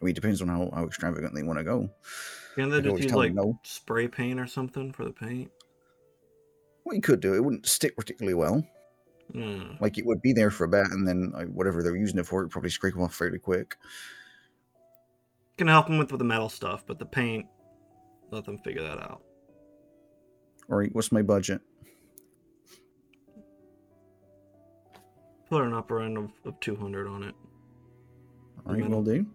I 0.00 0.04
mean, 0.04 0.10
it 0.10 0.14
depends 0.14 0.42
on 0.42 0.48
how, 0.48 0.70
how 0.74 0.84
extravagant 0.84 1.34
they 1.34 1.42
want 1.42 1.58
to 1.58 1.64
go. 1.64 1.90
Can 2.56 2.70
they 2.70 2.80
just 2.80 3.02
use 3.02 3.12
like 3.12 3.34
no. 3.34 3.58
spray 3.64 4.08
paint 4.08 4.40
or 4.40 4.46
something 4.46 4.90
for 4.90 5.04
the 5.04 5.12
paint? 5.12 5.50
What 6.84 6.96
you 6.96 7.02
could 7.02 7.20
do, 7.20 7.34
it 7.34 7.44
wouldn't 7.44 7.66
stick 7.66 7.94
particularly 7.96 8.34
well. 8.34 8.66
Hmm. 9.32 9.72
Like 9.78 9.98
it 9.98 10.06
would 10.06 10.22
be 10.22 10.32
there 10.32 10.50
for 10.50 10.64
a 10.64 10.68
bit, 10.68 10.86
and 10.90 11.06
then 11.06 11.32
uh, 11.34 11.42
whatever 11.42 11.82
they're 11.82 11.96
using 11.96 12.18
it 12.18 12.26
for, 12.26 12.42
it 12.42 12.48
probably 12.48 12.70
scrape 12.70 12.94
them 12.94 13.02
off 13.02 13.14
fairly 13.14 13.38
quick. 13.38 13.76
Can 15.58 15.66
help 15.66 15.86
them 15.86 15.98
with, 15.98 16.10
with 16.10 16.18
the 16.18 16.24
metal 16.24 16.48
stuff, 16.48 16.84
but 16.86 16.98
the 16.98 17.04
paint, 17.04 17.46
let 18.30 18.44
them 18.44 18.58
figure 18.58 18.82
that 18.82 18.98
out. 18.98 19.22
All 20.70 20.78
right, 20.78 20.94
what's 20.94 21.12
my 21.12 21.22
budget? 21.22 21.60
Put 25.50 25.62
an 25.62 25.74
upper 25.74 26.00
end 26.00 26.16
of, 26.16 26.30
of 26.44 26.58
200 26.60 27.06
on 27.06 27.22
it. 27.22 27.34
All 28.66 28.72
right, 28.72 28.88
will 28.88 29.02
do. 29.02 29.26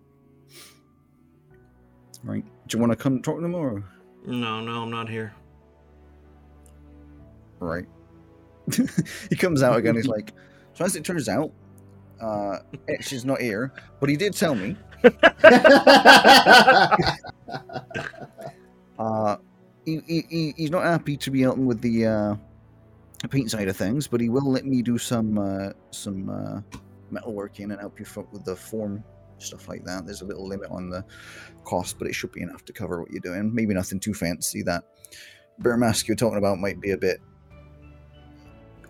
All 2.26 2.32
right, 2.34 2.44
do 2.68 2.78
you 2.78 2.80
want 2.80 2.92
to 2.92 2.96
come 2.96 3.22
talk 3.22 3.36
to 3.38 3.42
them 3.42 3.56
or? 3.56 3.84
No, 4.26 4.60
no, 4.62 4.84
I'm 4.84 4.92
not 4.92 5.10
here. 5.10 5.34
Right. 7.60 7.86
he 9.30 9.36
comes 9.36 9.64
out 9.64 9.76
again. 9.78 9.96
He's 9.96 10.08
like, 10.08 10.34
so 10.74 10.86
as 10.86 10.96
it 10.96 11.04
turns 11.04 11.28
out, 11.28 11.52
uh, 12.22 12.60
Etch 12.88 13.14
is 13.14 13.26
not 13.26 13.42
here, 13.42 13.74
but 14.00 14.10
he 14.10 14.16
did 14.16 14.34
tell 14.36 14.54
me 14.54 14.76
uh, 19.00 19.38
he, 19.86 20.02
he, 20.08 20.26
he- 20.30 20.54
he's 20.58 20.70
not 20.72 20.84
happy 20.84 21.18
to 21.18 21.32
be 21.32 21.42
helping 21.42 21.66
with 21.66 21.82
the 21.82 22.06
uh, 22.06 22.36
paint 23.30 23.50
side 23.50 23.68
of 23.68 23.76
things, 23.76 24.08
but 24.08 24.22
he 24.22 24.30
will 24.30 24.50
let 24.50 24.66
me 24.66 24.82
do 24.84 24.98
some 25.00 25.38
uh, 25.40 25.72
some 25.90 26.30
uh, 26.30 26.62
metalworking 27.12 27.72
and 27.72 27.80
help 27.80 28.00
you 28.00 28.06
fo- 28.06 28.28
with 28.32 28.46
the 28.46 28.56
form 28.56 29.04
stuff 29.42 29.68
like 29.68 29.84
that. 29.86 30.06
There's 30.06 30.22
a 30.22 30.26
little 30.26 30.48
limit 30.48 30.70
on 30.72 30.90
the 30.90 31.04
cost, 31.64 31.98
but 32.00 32.08
it 32.08 32.14
should 32.14 32.32
be 32.32 32.42
enough 32.42 32.66
to 32.66 32.74
cover 32.74 33.02
what 33.02 33.12
you're 33.12 33.22
doing. 33.22 33.54
Maybe 33.54 33.74
nothing 33.74 34.00
too 34.00 34.14
fancy. 34.14 34.62
That 34.64 34.84
bear 35.60 35.78
mask 35.78 36.08
you're 36.08 36.16
talking 36.18 36.38
about 36.38 36.60
might 36.60 36.80
be 36.80 36.92
a 36.92 36.98
bit 36.98 37.22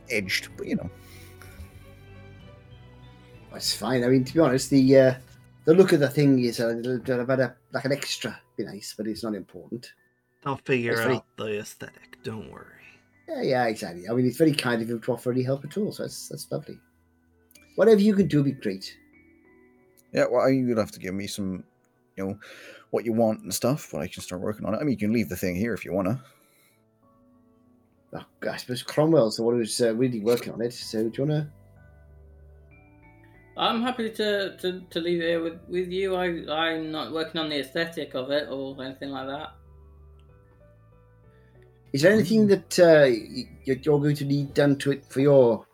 edged, 0.10 0.50
but 0.58 0.68
you 0.68 0.76
know. 0.76 0.90
That's 3.52 3.76
fine. 3.76 4.04
I 4.04 4.08
mean, 4.08 4.24
to 4.24 4.34
be 4.34 4.40
honest, 4.40 4.70
the 4.70 4.98
uh, 4.98 5.14
the 5.66 5.74
look 5.74 5.92
of 5.92 6.00
the 6.00 6.10
thing 6.10 6.40
is 6.40 6.60
a 6.60 6.68
little 6.68 7.00
bit 7.00 7.20
of 7.20 7.30
a, 7.30 7.56
like 7.74 7.86
an 7.86 7.92
extra. 7.92 8.40
Be 8.58 8.64
nice, 8.64 8.94
but 8.98 9.08
it's 9.08 9.24
not 9.24 9.36
important. 9.36 9.92
I'll 10.46 10.58
figure 10.58 10.96
That's 10.96 11.06
very- 11.06 11.16
out 11.18 11.26
the 11.38 11.60
aesthetic. 11.60 12.18
Don't 12.24 12.52
worry. 12.52 12.66
Yeah, 13.28 13.42
yeah, 13.42 13.66
exactly. 13.66 14.10
I 14.10 14.14
mean, 14.14 14.26
it's 14.26 14.38
very 14.38 14.54
kind 14.54 14.82
of 14.82 14.90
you 14.90 15.00
to 15.00 15.14
offer 15.14 15.32
any 15.32 15.44
help 15.44 15.64
at 15.64 15.78
all. 15.78 15.92
So 15.92 16.04
that's 16.04 16.28
that's 16.30 16.52
lovely. 16.52 16.80
Whatever 17.76 18.02
you 18.02 18.14
can 18.14 18.28
do, 18.28 18.38
would 18.38 18.46
be 18.46 18.52
great. 18.52 18.98
Yeah, 20.14 20.26
well, 20.30 20.50
you'd 20.50 20.78
have 20.78 20.92
to 20.92 21.00
give 21.00 21.14
me 21.14 21.28
some, 21.28 21.64
you 22.18 22.26
know, 22.26 22.40
what 22.90 23.06
you 23.06 23.14
want 23.14 23.42
and 23.42 23.54
stuff, 23.54 23.90
but 23.92 24.02
I 24.02 24.08
can 24.08 24.22
start 24.22 24.42
working 24.42 24.66
on 24.66 24.74
it. 24.74 24.78
I 24.78 24.84
mean, 24.84 24.92
you 24.92 24.98
can 24.98 25.14
leave 25.14 25.30
the 25.30 25.36
thing 25.36 25.56
here 25.56 25.74
if 25.74 25.86
you 25.86 25.94
want 25.94 26.08
to. 26.10 26.20
Oh, 28.14 28.50
I 28.50 28.58
suppose 28.58 28.84
Cromwell's 28.84 29.38
the 29.38 29.44
one 29.44 29.56
who's 29.56 29.80
uh, 29.80 29.96
really 29.96 30.20
working 30.20 30.52
on 30.52 30.62
it. 30.62 30.74
So 30.74 31.04
do 31.04 31.12
you 31.14 31.30
want 31.30 31.46
to? 31.46 31.52
I'm 33.58 33.82
happy 33.82 34.10
to, 34.10 34.58
to, 34.58 34.82
to 34.90 35.00
leave 35.00 35.22
it 35.22 35.28
here 35.28 35.44
with, 35.44 35.60
with 35.68 35.90
you. 35.90 36.16
I 36.16 36.26
I'm 36.50 36.92
not 36.92 37.14
working 37.14 37.40
on 37.40 37.50
the 37.50 37.60
aesthetic 37.60 38.16
of 38.16 38.32
it 38.32 38.50
or 38.50 38.82
anything 38.84 39.12
like 39.12 39.28
that. 39.28 39.52
Is 41.94 42.02
there 42.02 42.14
anything 42.14 42.48
that 42.48 42.80
uh, 42.80 43.06
you're 43.66 43.78
you're 43.78 44.00
going 44.00 44.16
to 44.16 44.26
need 44.26 44.54
done 44.54 44.78
to 44.78 44.92
it 44.92 45.06
for 45.06 45.20
your 45.20 45.66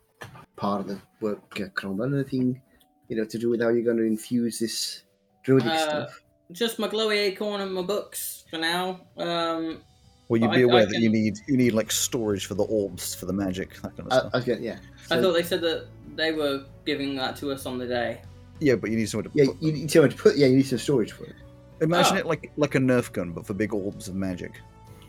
part 0.56 0.82
of 0.82 0.88
the 0.88 1.00
work, 1.20 1.60
uh, 1.60 1.68
Cromwell? 1.74 2.14
Anything 2.14 2.60
you 3.08 3.16
know 3.16 3.24
to 3.24 3.38
do 3.38 3.48
with 3.50 3.60
how 3.62 3.68
you're 3.68 3.84
going 3.84 3.96
to 3.96 4.04
infuse 4.04 4.58
this 4.58 5.02
druidic 5.44 5.68
Uh, 5.72 5.78
stuff? 5.88 6.22
Just 6.52 6.78
my 6.78 6.88
glowy 6.88 7.18
acorn 7.18 7.60
and 7.60 7.72
my 7.74 7.82
books 7.82 8.44
for 8.50 8.58
now. 8.58 9.00
Um, 9.18 9.82
Well, 10.28 10.40
you'd 10.40 10.50
I- 10.50 10.54
be 10.56 10.60
I 10.60 10.64
aware 10.64 10.86
that 10.86 11.00
you 11.00 11.08
need 11.10 11.36
you 11.46 11.56
need 11.56 11.72
like 11.72 11.90
storage 11.90 12.46
for 12.46 12.54
the 12.54 12.64
orbs 12.64 13.14
for 13.14 13.26
the 13.26 13.32
magic 13.32 13.74
that 13.82 13.96
kind 13.96 14.12
of 14.12 14.32
Uh, 14.34 14.38
okay, 14.38 14.58
yeah. 14.60 14.78
I 15.10 15.20
thought 15.20 15.32
they 15.32 15.42
said 15.42 15.60
that 15.62 15.86
they 16.16 16.32
were 16.32 16.64
giving 16.84 17.14
that 17.16 17.36
to 17.36 17.50
us 17.52 17.64
on 17.66 17.78
the 17.78 17.86
day. 17.86 18.20
Yeah, 18.60 18.74
but 18.74 18.90
you 18.90 18.96
need 18.96 19.08
somewhere 19.08 19.30
to 19.30 19.30
yeah, 19.34 19.46
put 19.46 19.62
you 19.62 19.72
need 19.72 19.90
somewhere 19.90 20.08
to 20.10 20.16
put. 20.16 20.36
Yeah, 20.36 20.46
you 20.48 20.56
need 20.56 20.66
some 20.66 20.78
storage 20.78 21.12
for 21.12 21.24
it. 21.24 21.34
Imagine 21.80 22.16
Oh. 22.16 22.20
it 22.20 22.26
like 22.26 22.50
like 22.56 22.74
a 22.74 22.78
Nerf 22.78 23.12
gun, 23.12 23.32
but 23.32 23.46
for 23.46 23.54
big 23.54 23.72
orbs 23.72 24.08
of 24.08 24.14
magic. 24.16 24.52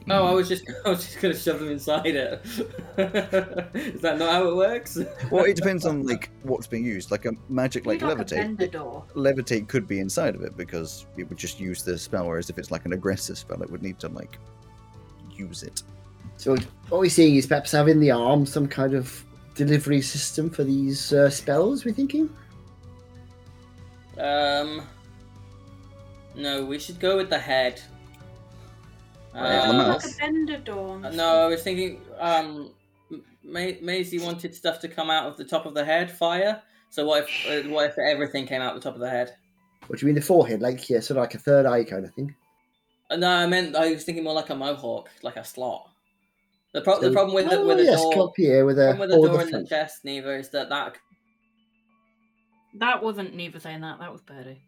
Oh, 0.09 0.25
I 0.25 0.31
was 0.31 0.47
just 0.47 0.63
I 0.85 0.89
was 0.89 1.05
just 1.05 1.19
gonna 1.21 1.35
shove 1.35 1.59
them 1.59 1.69
inside 1.69 2.07
it. 2.07 2.41
Is 2.95 4.01
that 4.01 4.17
not 4.17 4.31
how 4.31 4.47
it 4.49 4.55
works? 4.55 4.97
Well, 5.29 5.45
it 5.45 5.55
depends 5.57 5.85
on 5.85 6.03
like 6.05 6.29
what's 6.43 6.67
being 6.67 6.85
used. 6.85 7.11
Like 7.11 7.25
a 7.25 7.31
magic 7.49 7.85
like 7.85 8.01
You'd 8.01 8.07
like 8.07 8.19
a 8.19 8.23
levitate. 8.25 8.71
door. 8.71 9.03
levitate 9.13 9.67
could 9.67 9.87
be 9.87 9.99
inside 9.99 10.35
of 10.35 10.41
it 10.41 10.57
because 10.57 11.05
it 11.17 11.27
would 11.29 11.37
just 11.37 11.59
use 11.59 11.83
the 11.83 11.97
spell, 11.97 12.27
whereas 12.27 12.49
if 12.49 12.57
it's 12.57 12.71
like 12.71 12.85
an 12.85 12.93
aggressive 12.93 13.37
spell, 13.37 13.61
it 13.61 13.69
would 13.69 13.83
need 13.83 13.99
to 13.99 14.07
like 14.09 14.37
use 15.31 15.63
it. 15.63 15.83
So 16.37 16.55
what 16.87 17.01
we're 17.01 17.09
seeing 17.09 17.35
is 17.35 17.45
perhaps 17.45 17.71
having 17.73 17.99
the 17.99 18.11
arm 18.11 18.45
some 18.45 18.67
kind 18.67 18.93
of 18.93 19.23
delivery 19.55 20.01
system 20.01 20.49
for 20.49 20.63
these 20.63 21.11
uh, 21.13 21.29
spells. 21.29 21.83
We're 21.85 21.93
thinking. 21.93 22.29
Um, 24.17 24.81
no, 26.35 26.65
we 26.65 26.79
should 26.79 26.99
go 26.99 27.17
with 27.17 27.29
the 27.29 27.39
head. 27.39 27.81
Right, 29.41 29.67
the 29.67 29.73
mouth. 29.73 30.03
like 30.03 30.13
a 30.13 30.17
bender 30.17 30.57
door. 30.57 31.01
on 31.03 31.15
no, 31.15 31.45
I 31.45 31.47
was 31.47 31.63
thinking. 31.63 32.01
Um, 32.19 32.73
Ma- 33.43 33.79
Maisie 33.81 34.19
wanted 34.19 34.53
stuff 34.53 34.79
to 34.81 34.87
come 34.87 35.09
out 35.09 35.25
of 35.25 35.37
the 35.37 35.43
top 35.43 35.65
of 35.65 35.73
the 35.73 35.83
head, 35.83 36.11
fire. 36.11 36.61
So 36.89 37.05
what 37.05 37.27
if 37.27 37.65
uh, 37.65 37.69
what 37.69 37.89
if 37.89 37.97
everything 37.97 38.45
came 38.45 38.61
out 38.61 38.75
the 38.75 38.81
top 38.81 38.95
of 38.95 38.99
the 38.99 39.09
head? 39.09 39.35
What 39.87 39.99
do 39.99 40.05
you 40.05 40.07
mean 40.07 40.15
the 40.15 40.25
forehead? 40.25 40.61
Like 40.61 40.89
yeah, 40.89 40.99
sort 40.99 41.17
of 41.17 41.23
like 41.23 41.35
a 41.35 41.39
third 41.39 41.65
eye 41.65 41.83
kind 41.83 42.05
of 42.05 42.13
thing. 42.13 42.35
Uh, 43.09 43.15
no, 43.15 43.29
I 43.29 43.47
meant 43.47 43.75
I 43.75 43.91
was 43.91 44.03
thinking 44.03 44.23
more 44.23 44.33
like 44.33 44.49
a 44.49 44.55
mohawk, 44.55 45.09
like 45.23 45.37
a 45.37 45.43
slot. 45.43 45.89
The, 46.73 46.81
pro- 46.81 46.99
the 46.99 47.11
problem 47.11 47.33
with 47.33 47.49
the 47.49 47.57
oh, 47.57 47.65
with 47.65 47.77
the 47.77 47.85
yes, 47.85 48.01
door, 48.01 48.13
club 48.13 48.31
here 48.35 48.65
with 48.65 48.77
a 48.77 48.95
with 48.99 49.09
the 49.09 49.15
door 49.15 49.41
at 49.41 49.47
in 49.47 49.63
the 49.63 49.67
chest, 49.67 50.05
Neva, 50.05 50.37
is 50.37 50.49
that 50.49 50.69
that 50.69 50.97
That 52.75 53.01
wasn't 53.01 53.35
Neva 53.35 53.59
saying 53.59 53.81
that. 53.81 53.99
That 53.99 54.11
was 54.11 54.21
Birdie. 54.21 54.61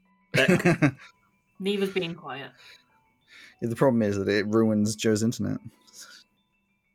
Neva's 1.59 1.91
being 1.91 2.15
quiet. 2.15 2.51
Problem 3.75 4.01
is 4.01 4.17
that 4.17 4.27
it 4.27 4.47
ruins 4.47 4.95
Joe's 4.95 5.23
internet. 5.23 5.57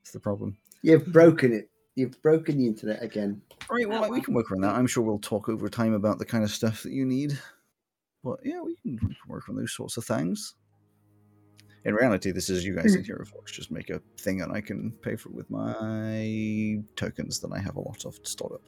It's 0.02 0.12
the 0.12 0.20
problem. 0.20 0.56
You've 0.82 1.06
broken 1.12 1.52
it. 1.52 1.68
You've 1.94 2.20
broken 2.22 2.58
the 2.58 2.66
internet 2.66 3.02
again. 3.02 3.40
Right, 3.70 3.88
well, 3.88 4.10
we 4.10 4.20
can 4.20 4.34
work 4.34 4.50
around 4.50 4.62
that. 4.62 4.74
I'm 4.74 4.86
sure 4.86 5.02
we'll 5.02 5.18
talk 5.18 5.48
over 5.48 5.68
time 5.68 5.94
about 5.94 6.18
the 6.18 6.24
kind 6.24 6.44
of 6.44 6.50
stuff 6.50 6.82
that 6.82 6.92
you 6.92 7.04
need. 7.04 7.38
But 8.22 8.40
yeah, 8.44 8.60
we 8.60 8.76
can, 8.76 8.94
we 8.94 9.14
can 9.14 9.28
work 9.28 9.48
on 9.48 9.56
those 9.56 9.72
sorts 9.72 9.96
of 9.96 10.04
things. 10.04 10.54
In 11.84 11.94
reality, 11.94 12.32
this 12.32 12.50
is 12.50 12.64
you 12.64 12.74
guys 12.74 12.94
in 12.94 13.02
hmm. 13.02 13.06
Hero 13.06 13.24
Forge. 13.24 13.52
Just 13.52 13.70
make 13.70 13.90
a 13.90 14.00
thing 14.18 14.42
and 14.42 14.52
I 14.52 14.60
can 14.60 14.90
pay 15.02 15.14
for 15.14 15.28
it 15.28 15.34
with 15.36 15.48
my 15.50 16.82
tokens 16.96 17.38
that 17.40 17.52
I 17.52 17.60
have 17.60 17.76
a 17.76 17.80
lot 17.80 18.04
of 18.04 18.18
stored 18.24 18.54
up. 18.54 18.62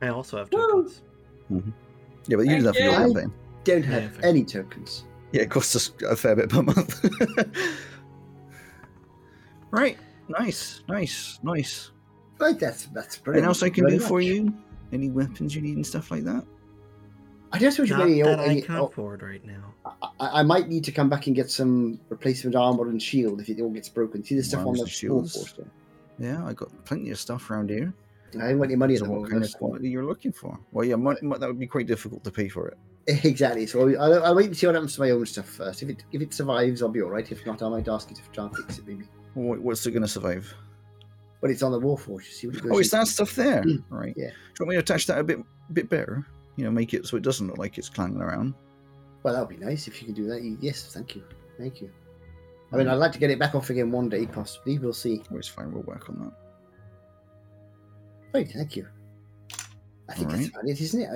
I 0.00 0.08
also 0.08 0.38
have 0.38 0.50
Woo! 0.50 0.66
tokens. 0.66 1.02
Mm-hmm. 1.52 1.70
Yeah, 2.26 2.36
but 2.36 2.46
you 2.46 2.56
do 2.56 2.62
Thank 2.62 2.64
that 2.64 2.76
for 2.76 2.82
your 2.82 2.92
you. 2.92 2.98
campaign. 2.98 3.32
Don't 3.64 3.84
have 3.84 4.12
thank 4.12 4.24
any 4.24 4.44
tokens. 4.44 5.04
Yeah, 5.32 5.42
it 5.42 5.50
costs 5.50 5.76
us 5.76 5.92
a 6.08 6.16
fair 6.16 6.36
bit 6.36 6.48
per 6.48 6.62
month. 6.62 7.04
right, 9.70 9.98
nice, 10.28 10.82
nice, 10.88 11.38
nice. 11.42 11.90
Right, 12.38 12.58
that's 12.58 12.86
that's 12.86 13.20
Anything 13.26 13.44
else 13.44 13.62
I 13.62 13.70
can 13.70 13.84
Very 13.84 13.98
do 13.98 14.04
for 14.04 14.14
much. 14.18 14.24
you? 14.24 14.54
Any 14.92 15.10
weapons 15.10 15.54
you 15.54 15.62
need 15.62 15.76
and 15.76 15.86
stuff 15.86 16.10
like 16.10 16.24
that? 16.24 16.44
I 17.52 17.58
don't 17.58 17.72
suppose 17.72 17.90
you 17.90 17.96
Not 17.96 18.06
any, 18.06 18.22
that 18.22 18.40
I 18.40 18.44
any, 18.46 18.62
can 18.62 18.76
oh, 18.76 18.86
afford 18.86 19.22
right 19.22 19.44
now. 19.44 19.72
I, 20.20 20.40
I 20.40 20.42
might 20.42 20.68
need 20.68 20.84
to 20.84 20.92
come 20.92 21.08
back 21.08 21.26
and 21.26 21.34
get 21.34 21.50
some 21.50 21.98
replacement 22.08 22.56
armor 22.56 22.88
and 22.88 23.00
shield 23.00 23.40
if 23.40 23.48
it 23.48 23.60
all 23.60 23.70
gets 23.70 23.88
broken. 23.88 24.22
See 24.24 24.34
the 24.36 24.42
stuff 24.42 24.60
on 24.60 24.68
Arms 24.68 24.78
the 24.80 24.84
and 24.84 24.92
floor 24.92 25.26
shields? 25.26 25.54
Yeah, 26.18 26.44
I 26.44 26.52
got 26.52 26.68
plenty 26.84 27.10
of 27.10 27.18
stuff 27.18 27.50
around 27.50 27.70
here. 27.70 27.92
I 28.38 28.42
haven't 28.42 28.58
got 28.58 28.64
any 28.64 28.76
money 28.76 28.94
at 28.94 29.00
So 29.00 29.04
the 29.06 29.10
what 29.10 29.16
moment. 29.16 29.32
kind 29.32 29.42
of 29.44 29.48
that's- 29.48 29.58
quality 29.58 29.88
you're 29.88 30.04
looking 30.04 30.32
for? 30.32 30.58
Well, 30.72 30.84
yeah, 30.84 30.96
mo- 30.96 31.16
mo- 31.22 31.38
that 31.38 31.46
would 31.46 31.58
be 31.58 31.66
quite 31.66 31.86
difficult 31.86 32.24
to 32.24 32.30
pay 32.30 32.48
for 32.48 32.68
it. 32.68 32.76
Exactly. 33.08 33.66
So 33.66 33.88
I'll, 34.00 34.24
I'll 34.24 34.34
wait 34.34 34.46
and 34.46 34.56
see 34.56 34.66
what 34.66 34.74
happens 34.74 34.94
to 34.96 35.00
my 35.00 35.10
own 35.10 35.24
stuff 35.26 35.46
first. 35.48 35.82
If 35.82 35.90
it 35.90 36.04
if 36.12 36.20
it 36.22 36.34
survives, 36.34 36.82
I'll 36.82 36.88
be 36.88 37.02
all 37.02 37.10
right. 37.10 37.30
If 37.30 37.46
not, 37.46 37.62
I 37.62 37.68
might 37.68 37.86
ask 37.88 38.10
you 38.10 38.16
to 38.16 38.22
try 38.32 38.44
and 38.46 38.56
fix 38.56 38.78
it, 38.78 38.86
maybe. 38.86 39.04
What's 39.34 39.86
it 39.86 39.92
going 39.92 40.02
to 40.02 40.08
survive? 40.08 40.52
but 41.42 41.50
it's 41.50 41.62
on 41.62 41.70
the 41.70 41.78
Warforge. 41.80 42.24
You 42.26 42.32
see 42.32 42.46
what 42.48 42.56
it 42.56 42.62
goes 42.62 42.72
Oh, 42.72 42.78
is 42.78 42.92
in- 42.92 42.98
that 43.00 43.06
stuff 43.06 43.34
there? 43.36 43.62
Mm, 43.62 43.84
Right. 43.90 44.14
yeah. 44.16 44.30
Do 44.30 44.32
you 44.32 44.66
want 44.66 44.70
me 44.70 44.74
to 44.76 44.80
attach 44.80 45.06
that 45.06 45.18
a 45.18 45.22
bit 45.22 45.38
bit 45.72 45.88
better? 45.88 46.26
You 46.56 46.64
know, 46.64 46.70
make 46.70 46.94
it 46.94 47.06
so 47.06 47.16
it 47.16 47.22
doesn't 47.22 47.46
look 47.46 47.58
like 47.58 47.76
it's 47.78 47.88
clanging 47.90 48.20
around. 48.22 48.54
Well, 49.22 49.34
that 49.34 49.40
would 49.46 49.56
be 49.58 49.64
nice 49.64 49.86
if 49.86 50.00
you 50.00 50.06
can 50.06 50.14
do 50.14 50.26
that. 50.28 50.42
Yes, 50.60 50.92
thank 50.92 51.14
you, 51.14 51.22
thank 51.58 51.80
you. 51.80 51.90
I 52.72 52.76
mean, 52.78 52.88
I'd 52.88 52.94
like 52.94 53.12
to 53.12 53.18
get 53.20 53.30
it 53.30 53.38
back 53.38 53.54
off 53.54 53.70
again 53.70 53.92
one 53.92 54.08
day, 54.08 54.26
possibly. 54.26 54.78
We'll 54.78 54.92
see. 54.92 55.22
Oh, 55.32 55.36
it's 55.36 55.46
fine. 55.46 55.70
We'll 55.70 55.84
work 55.84 56.08
on 56.08 56.18
that. 56.24 56.32
Right, 58.34 58.50
thank 58.50 58.74
you. 58.76 58.88
I 60.08 60.14
think 60.14 60.30
that's 60.30 60.40
Alright. 60.42 60.50
about 60.50 60.68
it, 60.68 60.80
isn't 60.80 61.00
it? 61.02 61.08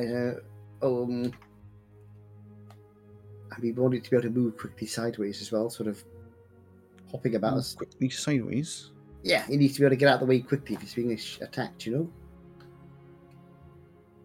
I, 0.83 0.87
uh, 0.87 1.03
um, 1.03 1.33
and 3.53 3.63
we 3.63 3.73
wanted 3.73 4.05
to 4.05 4.11
be 4.11 4.17
able 4.17 4.29
to 4.29 4.31
move 4.39 4.57
quickly 4.57 4.87
sideways 4.87 5.41
as 5.41 5.51
well, 5.53 5.71
sort 5.71 5.89
of 5.89 6.03
hopping 7.11 7.35
about 7.37 7.55
us. 7.55 7.75
Quickly 7.75 8.09
sideways. 8.11 8.91
Yeah, 9.23 9.45
it 9.51 9.57
needs 9.59 9.75
to 9.75 9.81
be 9.81 9.87
able 9.87 9.91
to 9.93 9.97
get 9.97 10.09
out 10.09 10.15
of 10.15 10.21
the 10.21 10.27
way 10.27 10.41
quickly 10.41 10.77
if 10.77 10.83
it's 10.83 10.95
being 10.95 11.13
attacked, 11.41 11.85
you 11.87 11.93
know? 11.93 12.13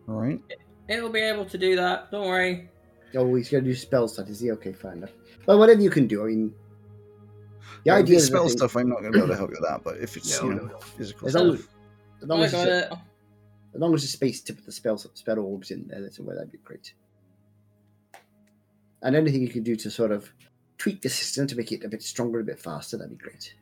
All 0.08 0.16
right. 0.22 0.40
It'll 0.88 1.10
be 1.10 1.20
able 1.20 1.46
to 1.46 1.58
do 1.58 1.76
that. 1.76 2.12
Don't 2.12 2.28
worry. 2.28 2.70
Oh, 3.16 3.34
he's 3.36 3.50
going 3.50 3.64
to 3.64 3.70
do 3.70 3.76
spell 3.76 4.08
stuff, 4.08 4.30
is 4.30 4.40
he? 4.40 4.52
Okay, 4.52 4.74
fine 4.74 4.98
enough. 4.98 5.12
Well, 5.46 5.58
whatever 5.58 5.82
you 5.82 5.90
can 5.90 6.06
do, 6.08 6.24
I 6.24 6.28
mean. 6.28 6.54
The 7.84 7.92
Yeah, 7.92 7.96
idea 7.96 8.18
if 8.18 8.22
is 8.24 8.26
I 8.26 8.28
spell 8.34 8.48
think- 8.48 8.58
stuff. 8.60 8.76
I'm 8.76 8.90
not 8.90 9.00
going 9.02 9.12
to 9.14 9.18
be 9.18 9.24
able 9.24 9.30
to 9.30 9.36
help 9.38 9.50
you 9.52 9.58
with 9.60 9.70
that. 9.70 9.84
But 9.84 9.98
if 9.98 10.16
it's 10.18 10.42
No, 10.42 10.50
you 10.50 10.56
know 10.56 10.66
no. 10.66 10.78
physical 10.80 11.28
As 11.28 11.34
stuff, 11.34 11.44
long 11.44 11.54
as, 11.56 11.68
as 12.22 12.28
long 12.30 12.40
I 12.40 12.44
as, 12.46 12.52
got 12.52 12.68
it's 12.68 12.92
a- 12.92 13.02
as 13.74 13.82
long 13.82 13.94
as 13.94 14.02
the 14.04 14.08
space 14.08 14.42
tip 14.42 14.58
of 14.60 14.66
the 14.66 14.72
spell 14.72 14.98
spell 14.98 15.40
orbs 15.40 15.72
in 15.72 15.88
there, 15.88 16.02
that's 16.02 16.20
where 16.20 16.36
that'd 16.36 16.52
be 16.52 16.58
great. 16.60 16.94
And 19.06 19.16
anything 19.16 19.42
you 19.42 19.50
can 19.50 19.64
do 19.64 19.76
to 19.78 19.90
sort 19.90 20.12
of 20.12 20.34
tweak 20.78 21.02
the 21.02 21.10
system 21.10 21.48
to 21.48 21.56
make 21.56 21.72
it 21.72 21.84
a 21.84 21.88
bit 21.88 22.02
stronger, 22.04 22.40
a 22.40 22.44
bit 22.44 22.60
faster, 22.60 22.98
that'd 22.98 23.18
be 23.18 23.24
great. 23.24 23.56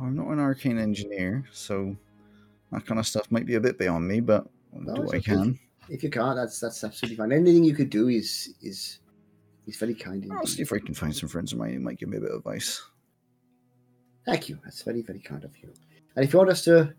I'm 0.00 0.14
not 0.16 0.26
an 0.26 0.40
arcane 0.40 0.78
engineer, 0.78 1.44
so 1.52 1.96
that 2.72 2.84
kind 2.84 3.00
of 3.00 3.06
stuff 3.06 3.30
might 3.30 3.46
be 3.46 3.54
a 3.54 3.60
bit 3.60 3.78
beyond 3.78 4.06
me. 4.06 4.20
But 4.20 4.46
I'll 4.74 4.80
No, 4.82 4.94
do 4.96 5.02
what 5.02 5.14
I 5.14 5.20
can. 5.20 5.58
If 5.88 6.02
you 6.02 6.10
can't, 6.10 6.36
that's 6.36 6.60
that's 6.60 6.84
absolutely 6.84 7.16
fine. 7.16 7.32
Anything 7.32 7.64
you 7.64 7.74
could 7.74 7.90
do 7.90 8.08
is 8.08 8.54
is 8.60 8.98
is 9.66 9.76
very 9.76 9.94
kind. 9.94 10.30
I'll 10.32 10.46
see 10.46 10.62
if 10.62 10.72
I 10.72 10.78
can 10.78 10.94
find 10.94 11.14
some 11.14 11.28
friends 11.28 11.52
of 11.52 11.58
mine 11.58 11.74
who 11.74 11.80
might 11.80 11.98
give 11.98 12.08
me 12.08 12.18
a 12.18 12.20
bit 12.20 12.30
of 12.30 12.38
advice. 12.38 12.82
Thank 14.26 14.48
you. 14.48 14.58
That's 14.64 14.82
very 14.82 15.02
very 15.02 15.20
kind 15.20 15.44
of 15.44 15.56
you. 15.58 15.72
And 16.16 16.24
if 16.24 16.32
you 16.32 16.38
want 16.38 16.50
us 16.50 16.64
to, 16.64 16.92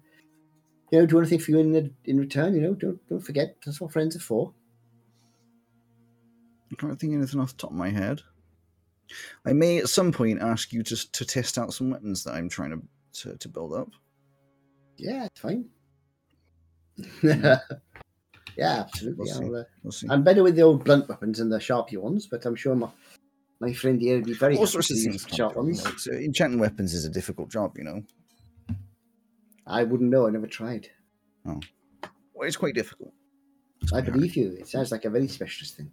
you 0.92 1.00
know, 1.00 1.06
do 1.06 1.20
anything 1.20 1.40
for 1.40 1.52
you 1.52 1.60
in 1.60 1.72
the, 1.74 1.92
in 2.06 2.18
return, 2.18 2.56
you 2.56 2.62
know, 2.62 2.74
don't 2.74 3.06
don't 3.08 3.20
forget 3.20 3.58
that's 3.64 3.80
what 3.82 3.92
friends 3.92 4.16
are 4.16 4.20
for. 4.22 4.54
I 6.72 6.76
can't 6.76 7.00
think 7.00 7.14
of 7.14 7.20
anything 7.20 7.40
off 7.40 7.52
the 7.52 7.58
top 7.58 7.72
of 7.72 7.78
my 7.78 7.90
head. 7.90 8.22
I 9.46 9.54
may 9.54 9.80
at 9.80 9.90
some 9.90 10.12
point 10.12 10.42
ask 10.42 10.72
you 10.72 10.84
to 10.84 11.12
to 11.12 11.26
test 11.26 11.58
out 11.58 11.74
some 11.74 11.90
weapons 11.90 12.24
that 12.24 12.36
I'm 12.36 12.48
trying 12.50 12.72
to 12.72 13.22
to, 13.22 13.38
to 13.38 13.50
build 13.50 13.74
up. 13.74 13.90
Yeah, 14.98 15.28
fine. 15.36 15.66
yeah, 17.24 17.60
absolutely. 18.58 19.26
We'll. 19.32 19.44
I'll, 19.44 19.56
uh, 19.62 19.64
We'll. 19.84 19.94
I'm 20.12 20.24
better 20.24 20.44
with 20.44 20.56
the 20.56 20.62
old 20.62 20.84
blunt 20.84 21.08
weapons 21.10 21.40
and 21.40 21.52
the 21.52 21.58
sharpy 21.58 21.98
ones, 21.98 22.28
but 22.28 22.46
I'm 22.46 22.56
sure 22.56 22.76
my 22.76 22.90
my 23.60 23.74
friend 23.74 24.00
here 24.00 24.18
would 24.18 24.26
be 24.26 24.34
very 24.34 24.56
All 24.56 24.62
happy 24.62 24.72
sorts 24.72 24.92
of 24.92 24.98
use 24.98 25.06
things. 25.06 25.26
the 25.26 25.36
sharp 25.36 25.56
ones. 25.56 25.84
like, 25.84 26.00
so 26.00 26.12
enchanting 26.12 26.60
weapons 26.60 26.94
is 26.94 27.06
a 27.06 27.10
difficult 27.10 27.50
job, 27.50 27.78
you 27.78 27.84
know. 27.84 28.04
I 29.66 29.84
wouldn't 29.84 30.10
know. 30.10 30.28
I 30.28 30.32
never 30.32 30.48
tried. 30.48 30.88
Oh, 31.48 31.60
well, 32.34 32.48
it's 32.48 32.58
quite 32.58 32.74
difficult. 32.76 33.14
It's 33.82 33.94
I 33.94 34.02
hard. 34.02 34.14
believe 34.14 34.36
you. 34.36 34.56
It 34.60 34.68
sounds 34.68 34.92
like 34.92 35.06
a 35.06 35.10
very 35.10 35.28
specialist 35.28 35.78
thing. 35.78 35.92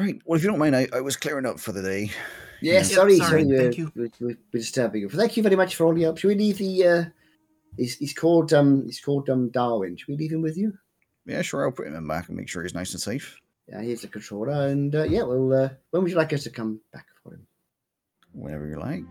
Right. 0.00 0.18
Well, 0.24 0.36
if 0.38 0.42
you 0.42 0.48
don't 0.48 0.58
mind, 0.58 0.74
I, 0.74 0.88
I 0.94 1.02
was 1.02 1.16
clearing 1.16 1.44
up 1.44 1.60
for 1.60 1.72
the 1.72 1.82
day. 1.82 2.10
Yes, 2.62 2.90
Yeah. 2.90 2.96
sorry, 2.96 3.16
sorry, 3.18 3.28
sorry, 3.28 3.44
we're, 3.44 3.58
thank 3.60 3.76
you. 3.78 3.92
We're, 3.94 4.10
we're, 4.18 4.28
we're 4.52 4.60
disturbing 4.60 5.02
you. 5.02 5.10
Thank 5.10 5.36
you 5.36 5.42
very 5.42 5.56
much 5.56 5.76
for 5.76 5.84
all 5.84 5.96
your 5.98 6.06
help. 6.06 6.18
Should 6.18 6.28
we 6.28 6.34
leave 6.36 6.56
the? 6.56 6.86
Uh, 6.86 7.04
he's, 7.76 7.96
he's 7.96 8.14
called 8.14 8.52
um 8.54 8.84
he's 8.86 9.00
called 9.00 9.28
um 9.28 9.50
Darwin. 9.50 9.96
Should 9.96 10.08
we 10.08 10.16
leave 10.16 10.32
him 10.32 10.40
with 10.40 10.56
you? 10.56 10.72
Yeah, 11.26 11.42
sure. 11.42 11.66
I'll 11.66 11.72
put 11.72 11.86
him 11.86 11.96
in 11.96 12.08
back 12.08 12.28
and 12.28 12.36
make 12.38 12.48
sure 12.48 12.62
he's 12.62 12.74
nice 12.74 12.92
and 12.92 13.00
safe. 13.00 13.36
Yeah, 13.68 13.82
here's 13.82 14.00
the 14.00 14.08
controller, 14.08 14.68
and 14.68 14.94
uh, 14.94 15.04
yeah, 15.04 15.22
well, 15.22 15.52
uh, 15.52 15.68
when 15.90 16.02
would 16.02 16.10
you 16.10 16.16
like 16.16 16.32
us 16.32 16.44
to 16.44 16.50
come 16.50 16.80
back 16.94 17.06
for 17.22 17.34
him? 17.34 17.46
Whenever 18.32 18.66
you 18.66 18.78
like. 18.80 19.04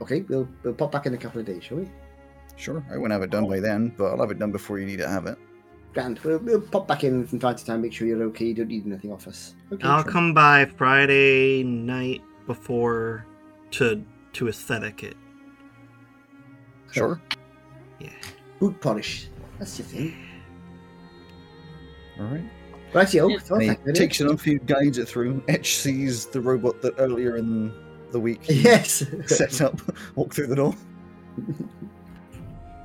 Okay, 0.00 0.22
we'll 0.22 0.48
we'll 0.62 0.74
pop 0.74 0.90
back 0.90 1.04
in 1.06 1.12
a 1.12 1.18
couple 1.18 1.40
of 1.40 1.46
days, 1.46 1.64
shall 1.64 1.76
we? 1.76 1.90
Sure. 2.56 2.84
I 2.90 2.96
won't 2.96 3.12
have 3.12 3.22
it 3.22 3.30
done 3.30 3.46
by 3.48 3.60
then, 3.60 3.92
but 3.96 4.06
I'll 4.06 4.20
have 4.20 4.30
it 4.30 4.38
done 4.38 4.52
before 4.52 4.78
you 4.78 4.86
need 4.86 4.98
to 5.00 5.08
have 5.08 5.26
it. 5.26 5.36
Grand. 5.94 6.18
We'll, 6.20 6.38
we'll 6.38 6.60
pop 6.60 6.88
back 6.88 7.04
in 7.04 7.26
from 7.26 7.38
time 7.38 7.54
to 7.54 7.64
time, 7.64 7.82
make 7.82 7.92
sure 7.92 8.06
you're 8.08 8.22
okay. 8.24 8.46
You 8.46 8.54
don't 8.54 8.68
need 8.68 8.86
anything 8.86 9.12
off 9.12 9.28
us. 9.28 9.54
Okay. 9.72 9.86
I'll 9.86 10.02
sure. 10.02 10.10
come 10.12 10.34
by 10.34 10.64
Friday 10.64 11.62
night 11.62 12.20
before 12.46 13.24
to 13.72 14.04
to 14.34 14.48
aesthetic 14.48 15.04
it. 15.04 15.16
Sure. 16.90 17.20
Yeah. 18.00 18.10
Boot 18.58 18.80
polish. 18.80 19.28
That's 19.58 19.78
your 19.78 19.86
thing. 19.86 20.16
All 22.18 22.26
right. 22.26 22.44
Rightio. 22.92 23.30
Yeah. 23.30 23.38
Oh, 23.50 23.54
And 23.54 23.62
he 23.62 23.68
thank 23.68 23.86
you. 23.86 23.92
takes 23.92 24.20
it 24.20 24.28
off, 24.28 24.42
he 24.42 24.58
guides 24.58 24.98
it 24.98 25.08
through. 25.08 25.42
Etch 25.48 25.76
sees 25.76 26.26
the 26.26 26.40
robot 26.40 26.80
that 26.82 26.94
earlier 26.98 27.36
in 27.36 27.72
the 28.12 28.20
week 28.20 28.40
Yes. 28.48 29.04
set 29.26 29.60
up, 29.60 29.80
walk 30.16 30.32
through 30.34 30.46
the 30.48 30.56
door. 30.56 30.74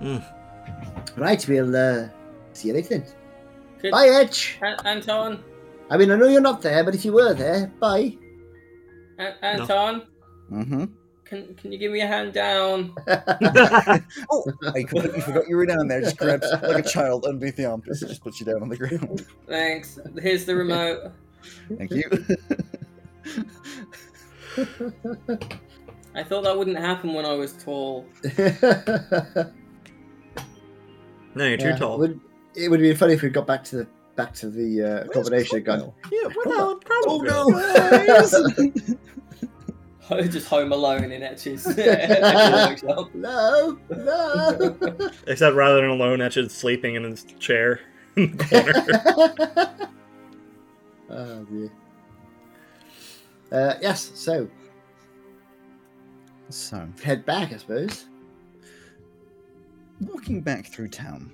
Mm. 0.02 0.24
right, 1.17 1.48
we'll 1.48 1.76
uh, 1.76 2.10
see 2.60 2.67
you 2.69 2.74
later 2.76 2.89
then. 2.89 3.06
Could- 3.80 3.91
Bye, 3.91 4.08
Etch. 4.10 4.58
An- 4.62 4.78
Anton, 4.86 5.43
I 5.89 5.98
mean, 5.98 6.12
I 6.12 6.15
know 6.15 6.28
you're 6.28 6.41
not 6.41 6.62
there, 6.62 6.84
but 6.84 6.93
if 6.93 7.04
you 7.06 7.13
were 7.13 7.34
there, 7.34 7.72
bye. 7.80 8.15
An- 9.17 9.34
Anton, 9.41 10.04
Mm-hmm. 10.52 10.86
can 11.26 11.54
can 11.56 11.72
you 11.72 11.78
give 11.78 11.91
me 11.91 12.02
a 12.02 12.08
hand 12.08 12.34
down? 12.34 12.93
oh, 13.08 14.43
I 14.74 14.84
completely 14.84 15.22
forgot 15.22 15.48
you 15.48 15.56
were 15.58 15.65
down 15.65 15.88
there. 15.88 16.02
Just 16.02 16.17
grabs 16.17 16.48
like 16.63 16.86
a 16.86 16.88
child 16.89 17.26
underneath 17.26 17.56
the 17.56 17.65
armpits 17.65 18.02
and 18.02 18.10
just 18.10 18.24
puts 18.24 18.39
you 18.39 18.45
down 18.48 18.62
on 18.63 18.69
the 18.69 18.78
ground. 18.78 19.26
Thanks. 19.48 20.00
Here's 20.22 20.45
the 20.45 20.56
remote. 20.56 21.12
Thank 21.78 21.91
you. 21.91 22.10
I 26.15 26.24
thought 26.24 26.43
that 26.43 26.58
wouldn't 26.58 26.78
happen 26.80 27.13
when 27.13 27.26
I 27.26 27.34
was 27.34 27.54
tall. 27.54 28.06
No, 31.36 31.45
you're 31.45 31.58
too 31.58 31.67
Yeah, 31.69 31.76
tall. 31.78 32.00
Would, 32.00 32.19
it 32.55 32.69
would 32.69 32.79
be 32.79 32.93
funny 32.93 33.13
if 33.13 33.21
we 33.21 33.29
got 33.29 33.47
back 33.47 33.63
to 33.65 33.77
the 33.77 33.88
back 34.15 34.33
to 34.35 34.49
the 34.49 34.83
uh, 34.83 35.07
combination 35.13 35.57
again. 35.57 35.91
Yeah, 36.12 36.27
well, 36.45 36.79
Oh 36.79 36.79
probably. 36.83 37.29
no! 40.09 40.27
Just 40.27 40.47
home 40.47 40.71
alone 40.71 41.12
in 41.12 41.21
Etches. 41.21 41.65
No, 43.13 43.77
no. 43.89 45.09
Except 45.27 45.55
rather 45.55 45.81
than 45.81 45.89
alone, 45.91 46.19
Etch's 46.21 46.53
sleeping 46.53 46.95
in 46.95 47.03
his 47.03 47.23
chair 47.39 47.79
in 48.15 48.35
the 48.35 48.43
corner. 49.79 49.89
oh 51.09 51.43
dear. 51.45 51.71
Uh, 53.51 53.75
yes, 53.81 54.12
so 54.15 54.49
so, 56.49 56.88
head 57.03 57.25
back, 57.25 57.53
I 57.53 57.57
suppose. 57.57 58.05
walking 60.01 60.41
back 60.41 60.65
through 60.65 60.88
town. 60.88 61.31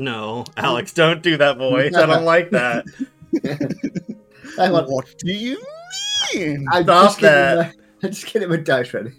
No, 0.00 0.44
Alex, 0.56 0.92
don't 0.92 1.22
do 1.22 1.36
that 1.36 1.58
voice. 1.58 1.94
I 1.94 2.06
don't 2.06 2.24
like 2.24 2.50
that. 2.50 2.84
Hang 4.56 4.72
on, 4.74 4.84
What 4.86 5.14
do 5.18 5.32
you 5.32 5.62
mean? 6.34 6.66
I'm 6.72 6.82
Stop 6.84 7.04
just 7.06 7.20
that. 7.20 7.56
my- 7.56 7.72
I'm 8.02 8.10
just 8.10 8.32
getting 8.32 8.48
my 8.48 8.56
dice 8.56 8.92
ready. 8.94 9.12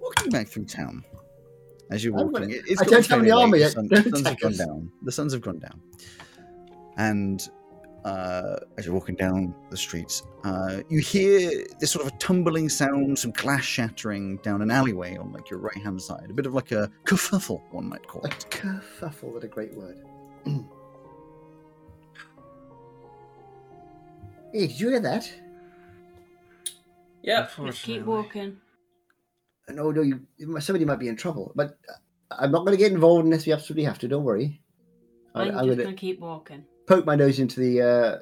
Walking 0.00 0.30
back 0.30 0.48
through 0.48 0.64
town. 0.64 1.04
As 1.90 2.02
you're 2.02 2.14
walking, 2.14 2.32
gonna- 2.32 2.46
it's 2.48 2.80
I 2.80 2.84
gotten 2.84 2.90
don't 2.90 2.96
have 2.96 3.06
fairly 3.06 3.24
the 3.30 3.36
armor 3.36 3.52
late. 3.56 3.60
yet. 3.60 3.74
The, 3.74 3.74
sun, 3.74 3.88
the 3.88 4.02
suns 4.10 4.26
have 4.26 4.40
gone 4.40 4.56
down. 4.56 4.92
The 5.02 5.12
suns 5.12 5.32
have 5.34 5.42
gone 5.42 5.58
down. 5.58 5.80
And 6.96 7.48
uh, 8.04 8.56
as 8.76 8.84
you're 8.84 8.94
walking 8.94 9.14
down 9.14 9.54
the 9.70 9.76
streets, 9.76 10.24
uh, 10.44 10.80
you 10.88 11.00
hear 11.00 11.64
this 11.78 11.90
sort 11.92 12.06
of 12.06 12.12
a 12.12 12.16
tumbling 12.16 12.68
sound, 12.68 13.18
some 13.18 13.30
glass 13.32 13.62
shattering 13.62 14.38
down 14.38 14.62
an 14.62 14.70
alleyway 14.70 15.16
on 15.16 15.32
like 15.32 15.50
your 15.50 15.60
right 15.60 15.76
hand 15.76 16.00
side. 16.00 16.26
A 16.28 16.32
bit 16.32 16.46
of 16.46 16.54
like 16.54 16.72
a 16.72 16.90
kerfuffle, 17.04 17.60
one 17.70 17.88
might 17.88 18.06
call 18.06 18.22
it. 18.22 18.32
A 18.32 18.36
it. 18.36 18.50
kerfuffle, 18.50 19.32
what 19.32 19.44
a 19.44 19.48
great 19.48 19.74
word. 19.74 19.98
hey, 24.52 24.66
did 24.66 24.80
you 24.80 24.88
hear 24.90 25.00
that? 25.00 25.32
Yeah, 27.22 27.48
Just 27.64 27.82
keep 27.82 28.02
walking. 28.02 28.56
No, 29.68 29.92
no, 29.92 30.02
you, 30.02 30.26
somebody 30.58 30.84
might 30.84 30.98
be 30.98 31.06
in 31.06 31.16
trouble, 31.16 31.52
but 31.54 31.78
uh, 31.88 32.34
I'm 32.38 32.50
not 32.50 32.66
going 32.66 32.76
to 32.76 32.76
get 32.76 32.90
involved 32.90 33.24
unless 33.24 33.46
we 33.46 33.52
absolutely 33.52 33.84
have 33.84 33.98
to. 34.00 34.08
Don't 34.08 34.24
worry. 34.24 34.60
I, 35.34 35.42
I'm, 35.42 35.58
I'm 35.58 35.66
just 35.66 35.78
going 35.78 35.94
to 35.94 36.00
keep 36.00 36.18
walking. 36.18 36.64
Poke 36.92 37.06
my 37.06 37.16
nose 37.16 37.38
into 37.38 37.58
the 37.60 37.80
uh, 37.82 38.18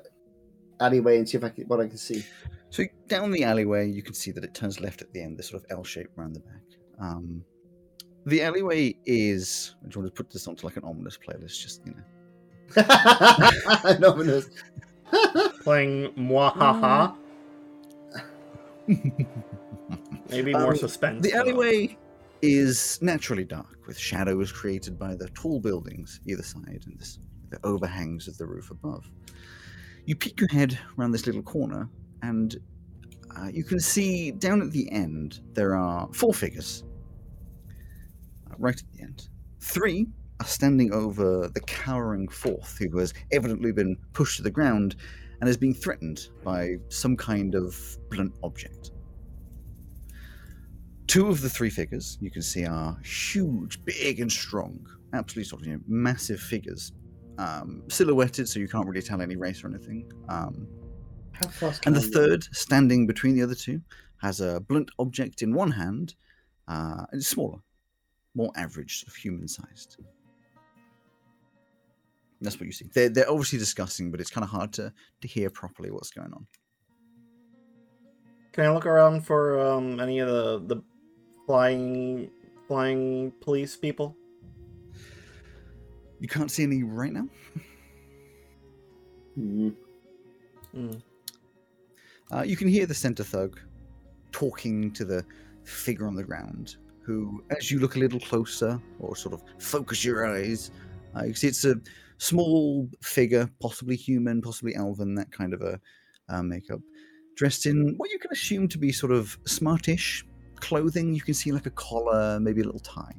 alleyway 0.85 1.19
and 1.19 1.29
see 1.29 1.37
if 1.37 1.45
I 1.45 1.49
can, 1.49 1.65
what 1.65 1.81
I 1.81 1.89
can 1.89 1.97
see. 1.99 2.25
So 2.71 2.85
down 3.09 3.33
the 3.33 3.43
alleyway, 3.45 3.89
you 3.89 4.03
can 4.03 4.15
see 4.15 4.31
that 4.31 4.45
it 4.45 4.55
turns 4.55 4.81
left 4.81 5.03
at 5.03 5.13
the 5.13 5.21
end, 5.23 5.37
this 5.39 5.49
sort 5.49 5.65
of 5.65 5.71
L 5.71 5.83
shape 5.83 6.09
around 6.17 6.35
the 6.35 6.41
back. 6.41 6.63
Um, 7.01 7.45
the 8.27 8.43
alleyway 8.43 8.95
is. 9.07 9.75
I 9.83 9.87
just 9.87 9.97
want 9.97 10.07
to 10.09 10.13
put 10.13 10.31
this 10.31 10.47
onto 10.47 10.67
like 10.67 10.77
an 10.77 10.85
ominous 10.85 11.19
playlist, 11.19 11.61
just 11.61 11.83
you 11.87 11.95
know. 11.95 12.05
no, 13.99 14.15
no. 14.17 14.43
Playing 15.63 16.13
Mwahaha. 16.13 17.17
Maybe 20.31 20.53
more 20.53 20.71
Um, 20.71 20.77
suspense. 20.77 21.23
The 21.25 21.33
though. 21.33 21.39
alleyway 21.41 21.97
is 22.43 22.99
naturally 23.03 23.45
dark, 23.45 23.79
with 23.89 23.99
shadows 23.99 24.53
created 24.53 24.97
by 24.99 25.15
the 25.17 25.29
tall 25.31 25.59
buildings 25.61 26.21
either 26.27 26.43
side 26.45 26.83
and 26.87 26.99
this, 27.01 27.19
the 27.51 27.59
overhangs 27.65 28.29
of 28.29 28.39
the 28.39 28.47
roof 28.47 28.71
above. 28.71 29.11
You 30.07 30.17
peek 30.17 30.41
your 30.41 30.49
head 30.49 30.79
around 30.99 31.13
this 31.13 31.27
little 31.27 31.43
corner, 31.43 31.89
and 32.23 32.57
uh, 33.37 33.49
you 33.53 33.65
can 33.65 33.81
see 33.81 34.31
down 34.31 34.63
at 34.63 34.73
the 34.73 34.91
end 34.91 35.41
there 35.55 35.75
are 35.75 36.09
four 36.13 36.35
figures. 36.35 36.85
Uh, 38.51 38.55
right 38.59 38.77
at 38.77 38.93
the 38.93 39.03
end. 39.03 39.29
Three 39.61 40.07
are 40.41 40.47
standing 40.47 40.93
over 40.93 41.49
the 41.49 41.61
cowering 41.61 42.29
fourth, 42.29 42.79
who 42.79 42.99
has 42.99 43.13
evidently 43.31 43.73
been 43.73 43.97
pushed 44.13 44.39
to 44.39 44.43
the 44.43 44.51
ground 44.51 44.97
and 45.41 45.49
is 45.49 45.57
being 45.57 45.75
threatened 45.75 46.29
by 46.43 46.77
some 46.89 47.17
kind 47.17 47.55
of 47.55 47.99
blunt 48.11 48.33
object. 48.43 48.93
Two 51.07 51.27
of 51.29 51.41
the 51.41 51.51
three 51.51 51.71
figures 51.71 52.19
you 52.21 52.31
can 52.31 52.43
see 52.43 52.65
are 52.65 52.97
huge, 53.03 53.85
big, 53.85 54.21
and 54.21 54.31
strong. 54.31 54.87
Absolutely 55.13 55.49
sort 55.49 55.63
of 55.63 55.67
you 55.67 55.75
know, 55.75 55.81
massive 55.89 56.41
figures. 56.41 56.93
Um, 57.41 57.83
silhouetted, 57.89 58.47
so 58.49 58.61
you 58.61 58.69
can't 58.69 58.87
really 58.87 59.01
tell 59.01 59.23
any 59.23 59.37
race 59.37 59.65
or 59.65 59.69
anything. 59.69 60.13
Um, 60.29 60.69
and 61.87 61.97
the 61.97 62.03
third, 62.03 62.45
standing 62.53 63.07
between 63.07 63.35
the 63.35 63.43
other 63.43 63.55
two, 63.55 63.81
has 64.19 64.43
a 64.43 64.61
blunt 64.61 64.91
object 64.99 65.41
in 65.41 65.55
one 65.55 65.71
hand. 65.71 66.15
Uh, 66.69 67.07
and 67.11 67.21
it's 67.21 67.29
smaller, 67.29 67.61
more 68.35 68.53
average, 68.57 69.01
sort 69.01 69.09
of 69.09 69.15
human 69.15 69.49
sized. 69.49 69.97
That's 72.43 72.57
what 72.61 72.67
you 72.67 72.73
see. 72.73 72.91
They're, 72.93 73.09
they're 73.09 73.31
obviously 73.31 73.59
discussing, 73.59 74.11
but 74.11 74.21
it's 74.21 74.31
kind 74.31 74.45
of 74.45 74.51
hard 74.51 74.75
to, 74.75 74.93
to 75.23 75.29
hear 75.29 75.49
properly 75.49 75.91
what's 75.91 76.11
going 76.11 76.33
on. 76.35 76.47
Can 78.53 78.67
I 78.67 78.73
look 78.75 78.85
around 78.85 79.25
for 79.25 79.61
um, 79.61 79.99
any 79.99 80.19
of 80.19 80.29
the 80.29 80.75
the 80.75 80.83
flying 81.47 82.31
flying 82.67 83.33
police 83.41 83.77
people? 83.77 84.17
You 86.21 86.29
can't 86.29 86.51
see 86.51 86.63
any 86.63 86.83
right 86.83 87.13
now. 87.13 87.29
Hmm. 89.35 89.71
Hmm. 90.73 90.91
Uh, 92.31 92.43
you 92.43 92.57
can 92.57 92.69
hear 92.69 92.87
the 92.87 92.95
center 92.95 93.25
thug 93.25 93.59
talking 94.31 94.93
to 94.93 95.05
the 95.05 95.25
figure 95.65 96.07
on 96.07 96.15
the 96.15 96.23
ground, 96.23 96.77
who, 97.03 97.43
as 97.51 97.71
you 97.71 97.81
look 97.81 97.97
a 97.97 97.99
little 97.99 98.21
closer 98.21 98.81
or 99.01 99.17
sort 99.17 99.35
of 99.35 99.43
focus 99.59 100.05
your 100.05 100.27
eyes, 100.27 100.71
uh, 101.17 101.25
you 101.25 101.35
see 101.35 101.49
it's 101.49 101.65
a 101.65 101.75
small 102.19 102.89
figure, 103.03 103.51
possibly 103.61 103.97
human, 103.97 104.41
possibly 104.41 104.77
elven, 104.77 105.15
that 105.15 105.33
kind 105.33 105.55
of 105.55 105.63
a 105.63 105.81
uh, 106.29 106.43
makeup, 106.43 106.81
dressed 107.35 107.67
in 107.67 107.95
what 107.97 108.11
you 108.11 108.19
can 108.19 108.31
assume 108.31 108.69
to 108.69 108.79
be 108.79 108.93
sort 108.93 109.11
of 109.11 109.39
smartish 109.47 110.25
clothing. 110.57 111.15
You 111.15 111.23
can 111.23 111.35
see 111.35 111.51
like 111.51 111.67
a 111.67 111.71
collar, 111.71 112.39
maybe 112.39 112.61
a 112.61 112.65
little 112.65 112.81
tie. 112.81 113.15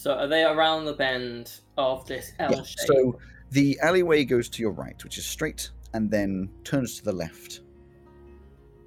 So 0.00 0.14
are 0.14 0.26
they 0.26 0.44
around 0.44 0.86
the 0.86 0.94
bend 0.94 1.60
of 1.76 2.06
this 2.06 2.32
L 2.38 2.52
Yeah, 2.52 2.62
shape? 2.62 2.86
So 2.86 3.18
the 3.50 3.78
alleyway 3.82 4.24
goes 4.24 4.48
to 4.48 4.62
your 4.62 4.70
right, 4.70 4.96
which 5.04 5.18
is 5.18 5.26
straight, 5.26 5.68
and 5.92 6.10
then 6.10 6.48
turns 6.64 6.96
to 6.96 7.04
the 7.04 7.12
left, 7.12 7.60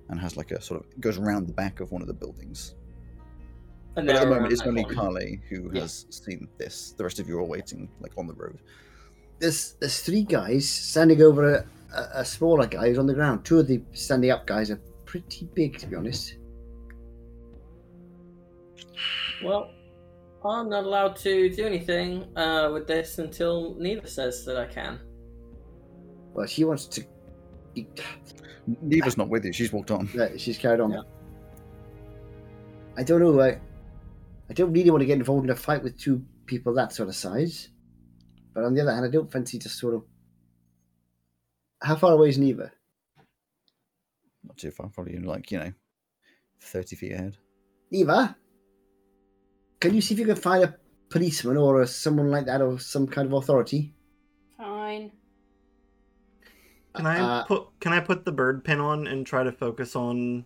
and 0.09 0.19
has 0.19 0.35
like 0.37 0.49
a 0.49 0.59
sort 0.59 0.81
of 0.81 0.99
goes 0.99 1.19
around 1.19 1.45
the 1.45 1.53
back 1.53 1.81
of 1.81 1.91
one 1.91 2.01
of 2.01 2.07
the 2.07 2.15
buildings. 2.15 2.73
and 3.95 4.07
But 4.07 4.15
at 4.15 4.21
the 4.23 4.29
moment, 4.31 4.53
it's 4.53 4.63
only. 4.63 4.83
Carly 4.85 5.39
who 5.49 5.69
Yeah. 5.71 5.81
has 5.81 6.07
seen 6.09 6.47
this. 6.57 6.95
The 6.97 7.03
rest 7.03 7.19
of 7.19 7.27
you 7.29 7.37
are 7.37 7.43
waiting, 7.45 7.87
like 7.99 8.13
on 8.17 8.25
the 8.25 8.33
road. 8.33 8.57
There's 9.37 9.73
there's 9.73 9.99
three 10.01 10.23
guys 10.23 10.67
standing 10.67 11.21
over 11.21 11.53
a, 11.53 11.65
a, 11.95 12.21
a 12.21 12.25
smaller 12.25 12.65
guy 12.65 12.87
who's 12.87 12.97
on 12.97 13.05
the 13.05 13.13
ground. 13.13 13.45
Two 13.45 13.59
of 13.59 13.67
the 13.67 13.83
standing 13.91 14.31
up 14.31 14.47
guys 14.47 14.71
are 14.71 14.81
pretty 15.05 15.47
big, 15.53 15.77
to 15.77 15.85
be 15.85 15.95
honest. 15.95 16.37
Well, 19.43 19.69
I'm 20.45 20.69
not 20.69 20.83
allowed 20.83 21.15
to 21.17 21.49
do 21.49 21.65
anything 21.65 22.25
uh, 22.37 22.69
with 22.73 22.87
this 22.87 23.17
until 23.17 23.75
Neva 23.79 24.07
says 24.07 24.45
that 24.45 24.57
I 24.57 24.65
can. 24.65 24.99
Well, 26.33 26.47
she 26.47 26.65
wants 26.65 26.85
to. 26.87 27.03
Neva's 28.81 29.17
not 29.17 29.29
with 29.29 29.45
you. 29.45 29.53
She's 29.53 29.71
walked 29.71 29.91
on. 29.91 30.09
Uh, 30.19 30.37
she's 30.37 30.57
carried 30.57 30.79
on. 30.79 30.91
Yeah. 30.91 31.01
I 32.97 33.03
don't 33.03 33.21
know. 33.21 33.39
I, 33.39 33.59
I 34.49 34.53
don't 34.53 34.73
really 34.73 34.89
want 34.89 35.01
to 35.01 35.05
get 35.05 35.17
involved 35.17 35.45
in 35.45 35.51
a 35.51 35.55
fight 35.55 35.81
with 35.81 35.97
two 35.97 36.23
people 36.45 36.73
that 36.73 36.93
sort 36.93 37.09
of 37.09 37.15
size. 37.15 37.69
But 38.53 38.63
on 38.63 38.73
the 38.73 38.81
other 38.81 38.93
hand, 38.93 39.05
I 39.05 39.09
don't 39.09 39.31
fancy 39.31 39.57
just 39.57 39.79
sort 39.79 39.95
of. 39.95 40.03
How 41.81 41.95
far 41.95 42.13
away 42.13 42.29
is 42.29 42.37
Neva? 42.37 42.71
Not 44.43 44.57
too 44.57 44.71
far, 44.71 44.89
probably 44.89 45.15
in 45.15 45.23
like 45.23 45.51
you 45.51 45.59
know, 45.59 45.73
thirty 46.61 46.95
feet 46.95 47.13
ahead. 47.13 47.37
Neva, 47.91 48.35
can 49.83 49.93
you 49.93 49.99
see 49.99 50.13
if 50.13 50.19
you 50.21 50.25
can 50.25 50.37
find 50.37 50.63
a 50.63 50.73
policeman 51.09 51.57
or 51.57 51.81
a, 51.81 51.87
someone 51.87 52.31
like 52.31 52.45
that 52.45 52.61
or 52.61 52.79
some 52.79 53.05
kind 53.05 53.27
of 53.27 53.33
authority? 53.33 53.93
Fine. 54.57 55.11
Can 56.95 57.05
I 57.05 57.19
Uh, 57.19 57.43
put 57.43 57.67
Can 57.81 57.91
I 57.91 57.99
put 57.99 58.23
the 58.23 58.31
bird 58.31 58.63
pin 58.63 58.79
on 58.79 59.07
and 59.07 59.27
try 59.27 59.43
to 59.43 59.51
focus 59.51 59.93
on 59.97 60.45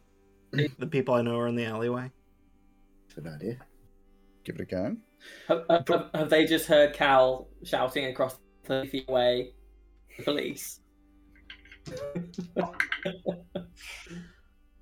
the 0.51 0.87
people 0.87 1.13
I 1.13 1.21
know 1.21 1.37
are 1.37 1.47
in 1.47 1.55
the 1.55 1.65
alleyway? 1.65 2.11
Good 3.13 3.27
idea. 3.27 3.59
Give 4.43 4.55
it 4.55 4.61
a 4.61 4.65
go. 4.65 4.97
Have, 5.47 5.65
have, 5.69 6.09
have 6.15 6.29
they 6.31 6.45
just 6.45 6.65
heard 6.65 6.93
Cal 6.93 7.47
shouting 7.63 8.05
across 8.05 8.39
30 8.65 8.89
feet 8.89 9.05
away? 9.07 9.53
The 10.17 10.23
police. 10.23 10.79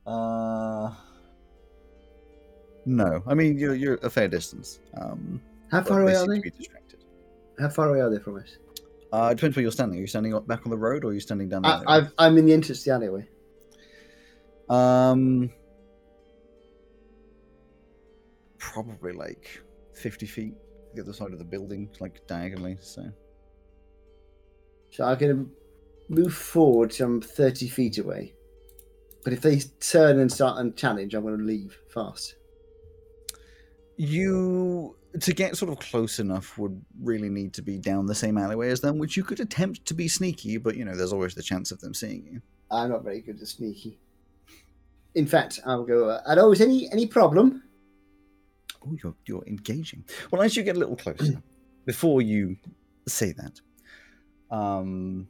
Uh, 0.06 0.94
no. 2.86 3.24
I 3.28 3.34
mean, 3.34 3.58
you're 3.58 3.76
you're 3.76 3.96
a 3.96 4.10
fair 4.10 4.28
distance. 4.28 4.80
Um, 4.96 5.42
How 5.72 5.84
far 5.84 6.02
away 6.02 6.16
are 6.16 6.28
they? 6.28 6.42
How 7.60 7.70
far 7.70 7.90
away 7.90 8.02
are 8.02 8.10
they 8.10 8.20
from 8.20 8.38
us? 8.38 8.58
Uh, 9.12 9.30
it 9.32 9.36
depends 9.36 9.56
where 9.56 9.64
you're 9.64 9.72
standing. 9.72 9.98
Are 9.98 10.02
you 10.02 10.08
standing 10.08 10.38
back 10.48 10.66
on 10.66 10.70
the 10.70 10.78
road, 10.78 11.04
or 11.04 11.10
are 11.10 11.14
you 11.14 11.20
standing 11.20 11.50
down 11.50 11.62
the 11.62 11.70
I, 11.70 11.98
I've, 11.98 12.14
I'm 12.18 12.38
in 12.38 12.46
the 12.46 12.54
entrance 12.54 12.84
to 12.84 12.90
the 12.90 12.96
alleyway. 12.96 13.28
Um, 14.70 15.52
probably 18.58 19.14
like 19.14 19.62
fifty 19.94 20.26
feet 20.26 20.54
the 20.96 21.02
other 21.02 21.14
side 21.14 21.32
of 21.32 21.40
the 21.40 21.46
building, 21.46 21.90
like 22.00 22.26
diagonally. 22.28 22.78
So 22.82 23.04
So 24.92 25.06
I'm 25.06 25.20
to 25.20 25.50
move 26.10 26.34
forward 26.34 26.94
some 26.94 27.22
30 27.22 27.68
feet 27.68 27.98
away. 27.98 28.34
But 29.24 29.34
if 29.34 29.42
they 29.42 29.60
turn 29.80 30.20
and 30.20 30.32
start 30.32 30.60
and 30.60 30.76
challenge, 30.76 31.14
I'm 31.14 31.24
going 31.24 31.38
to 31.38 31.44
leave 31.44 31.78
fast. 31.90 32.36
You 33.98 34.96
to 35.20 35.34
get 35.34 35.56
sort 35.56 35.72
of 35.72 35.80
close 35.80 36.20
enough 36.20 36.58
would 36.58 36.84
really 37.02 37.30
need 37.30 37.54
to 37.54 37.62
be 37.62 37.78
down 37.78 38.06
the 38.06 38.16
same 38.16 38.38
alleyway 38.38 38.70
as 38.70 38.82
them, 38.82 38.98
which 38.98 39.16
you 39.16 39.24
could 39.24 39.40
attempt 39.40 39.86
to 39.86 39.94
be 39.94 40.08
sneaky, 40.08 40.58
but 40.58 40.76
you 40.76 40.84
know 40.84 40.96
there's 40.96 41.14
always 41.14 41.36
the 41.36 41.44
chance 41.44 41.72
of 41.72 41.80
them 41.80 41.94
seeing 41.94 42.26
you. 42.26 42.42
I'm 42.70 42.90
not 42.90 43.04
very 43.04 43.22
good 43.22 43.42
at 43.42 43.48
sneaky. 43.48 44.00
In 45.14 45.26
fact, 45.26 45.62
I'll 45.66 45.86
go. 45.86 46.10
Uh, 46.10 46.22
hello, 46.26 46.52
is 46.52 46.62
any 46.62 46.92
any 46.92 47.08
problem? 47.08 47.64
Oh, 48.86 48.96
you're 49.02 49.16
you're 49.26 49.46
engaging. 49.48 50.04
Well, 50.32 50.42
as 50.42 50.56
you 50.58 50.64
get 50.64 50.76
a 50.76 50.80
little 50.80 50.98
closer, 50.98 51.42
before 51.86 52.22
you 52.22 52.58
say 53.08 53.34
that, 53.34 53.62
um, 54.56 55.28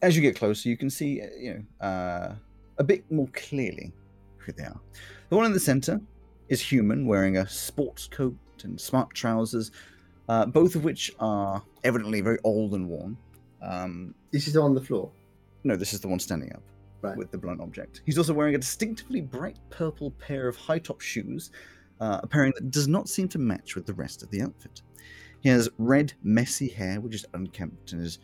as 0.00 0.16
you 0.16 0.22
get 0.22 0.36
closer, 0.36 0.68
you 0.68 0.76
can 0.76 0.88
see 0.88 1.20
uh, 1.20 1.26
you 1.38 1.54
know 1.54 1.86
uh, 1.86 2.34
a 2.78 2.84
bit 2.84 3.10
more 3.10 3.28
clearly 3.34 3.92
who 4.38 4.52
they 4.52 4.64
are. 4.64 4.80
The 5.28 5.36
one 5.36 5.46
in 5.46 5.52
the 5.52 5.60
center 5.60 6.00
is 6.48 6.60
human, 6.60 7.06
wearing 7.06 7.36
a 7.38 7.48
sports 7.48 8.06
coat 8.06 8.36
and 8.64 8.80
smart 8.80 9.10
trousers, 9.14 9.70
uh, 10.28 10.46
both 10.46 10.74
of 10.74 10.84
which 10.84 11.12
are 11.20 11.62
evidently 11.84 12.20
very 12.20 12.38
old 12.44 12.74
and 12.74 12.88
worn. 12.88 13.16
Um, 13.62 14.14
This 14.30 14.48
is 14.48 14.56
on 14.56 14.74
the 14.74 14.80
floor. 14.80 15.10
no, 15.64 15.76
this 15.76 15.92
is 15.94 16.00
the 16.00 16.08
one 16.08 16.18
standing 16.18 16.52
up 16.52 16.62
Right. 17.02 17.16
with 17.16 17.30
the 17.30 17.38
blunt 17.38 17.60
object. 17.60 18.00
He's 18.06 18.16
also 18.18 18.32
wearing 18.32 18.54
a 18.54 18.58
distinctively 18.58 19.20
bright 19.20 19.58
purple 19.70 20.10
pair 20.12 20.48
of 20.48 20.56
high 20.56 20.78
top 20.78 21.00
shoes, 21.02 21.50
uh, 22.00 22.20
a 22.22 22.26
pairing 22.26 22.52
that 22.56 22.70
does 22.70 22.88
not 22.88 23.08
seem 23.08 23.28
to 23.28 23.38
match 23.38 23.74
with 23.74 23.84
the 23.86 23.92
rest 23.94 24.22
of 24.22 24.30
the 24.30 24.40
outfit. 24.42 24.80
He 25.40 25.50
has 25.50 25.68
red, 25.78 26.14
messy 26.22 26.68
hair, 26.68 27.00
which 27.02 27.14
is 27.14 27.26
unkempt 27.34 27.92
and 27.92 28.00
is 28.02 28.18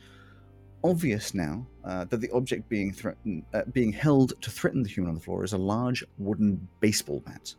obvious 0.82 1.34
now 1.34 1.66
uh, 1.84 2.04
that 2.06 2.22
the 2.22 2.30
object 2.30 2.68
being 2.70 2.90
threatened, 2.92 3.44
uh, 3.52 3.64
being 3.72 3.92
held 3.92 4.40
to 4.40 4.50
threaten 4.50 4.82
the 4.82 4.88
human 4.88 5.10
on 5.10 5.14
the 5.14 5.20
floor 5.20 5.44
is 5.44 5.52
a 5.52 5.58
large 5.58 6.02
wooden 6.18 6.66
baseball 6.80 7.20
bat. 7.20 7.54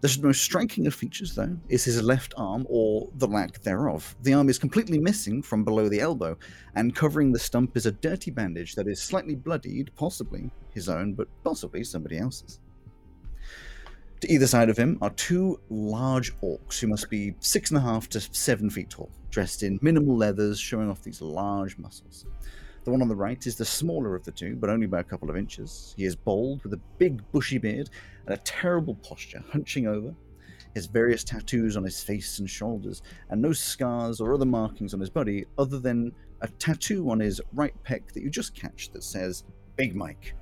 The 0.00 0.18
most 0.22 0.42
striking 0.42 0.86
of 0.86 0.94
features, 0.94 1.34
though, 1.34 1.58
is 1.68 1.84
his 1.84 2.02
left 2.02 2.32
arm, 2.38 2.66
or 2.70 3.10
the 3.16 3.28
lack 3.28 3.60
thereof. 3.60 4.16
The 4.22 4.32
arm 4.32 4.48
is 4.48 4.58
completely 4.58 4.98
missing 4.98 5.42
from 5.42 5.62
below 5.62 5.90
the 5.90 6.00
elbow, 6.00 6.38
and 6.74 6.96
covering 6.96 7.32
the 7.32 7.38
stump 7.38 7.76
is 7.76 7.84
a 7.84 7.92
dirty 7.92 8.30
bandage 8.30 8.74
that 8.76 8.88
is 8.88 9.02
slightly 9.02 9.34
bloodied, 9.34 9.90
possibly 9.96 10.50
his 10.72 10.88
own, 10.88 11.12
but 11.12 11.28
possibly 11.44 11.84
somebody 11.84 12.16
else's. 12.16 12.60
To 14.20 14.32
either 14.32 14.46
side 14.46 14.70
of 14.70 14.78
him 14.78 14.96
are 15.02 15.10
two 15.10 15.60
large 15.68 16.34
orcs 16.40 16.78
who 16.78 16.86
must 16.86 17.10
be 17.10 17.34
six 17.40 17.70
and 17.70 17.78
a 17.78 17.82
half 17.82 18.08
to 18.10 18.20
seven 18.20 18.70
feet 18.70 18.90
tall, 18.90 19.10
dressed 19.30 19.62
in 19.62 19.78
minimal 19.82 20.16
leathers, 20.16 20.58
showing 20.58 20.90
off 20.90 21.02
these 21.02 21.20
large 21.20 21.76
muscles. 21.76 22.24
The 22.84 22.90
one 22.90 23.02
on 23.02 23.08
the 23.08 23.16
right 23.16 23.46
is 23.46 23.56
the 23.56 23.64
smaller 23.64 24.14
of 24.14 24.24
the 24.24 24.30
two, 24.30 24.56
but 24.56 24.70
only 24.70 24.86
by 24.86 25.00
a 25.00 25.04
couple 25.04 25.28
of 25.28 25.36
inches. 25.36 25.94
He 25.96 26.04
is 26.04 26.16
bald, 26.16 26.62
with 26.62 26.72
a 26.72 26.80
big 26.98 27.22
bushy 27.30 27.58
beard 27.58 27.90
and 28.26 28.34
a 28.34 28.42
terrible 28.42 28.94
posture, 28.96 29.44
hunching 29.50 29.86
over. 29.86 30.14
Has 30.74 30.86
various 30.86 31.24
tattoos 31.24 31.76
on 31.76 31.82
his 31.82 32.02
face 32.02 32.38
and 32.38 32.48
shoulders, 32.48 33.02
and 33.28 33.42
no 33.42 33.52
scars 33.52 34.20
or 34.20 34.32
other 34.32 34.46
markings 34.46 34.94
on 34.94 35.00
his 35.00 35.10
body 35.10 35.44
other 35.58 35.80
than 35.80 36.12
a 36.42 36.48
tattoo 36.48 37.10
on 37.10 37.18
his 37.18 37.40
right 37.52 37.74
pec 37.84 38.12
that 38.12 38.22
you 38.22 38.30
just 38.30 38.54
catch 38.54 38.90
that 38.92 39.02
says 39.02 39.42
Big 39.76 39.96
Mike. 39.96 40.34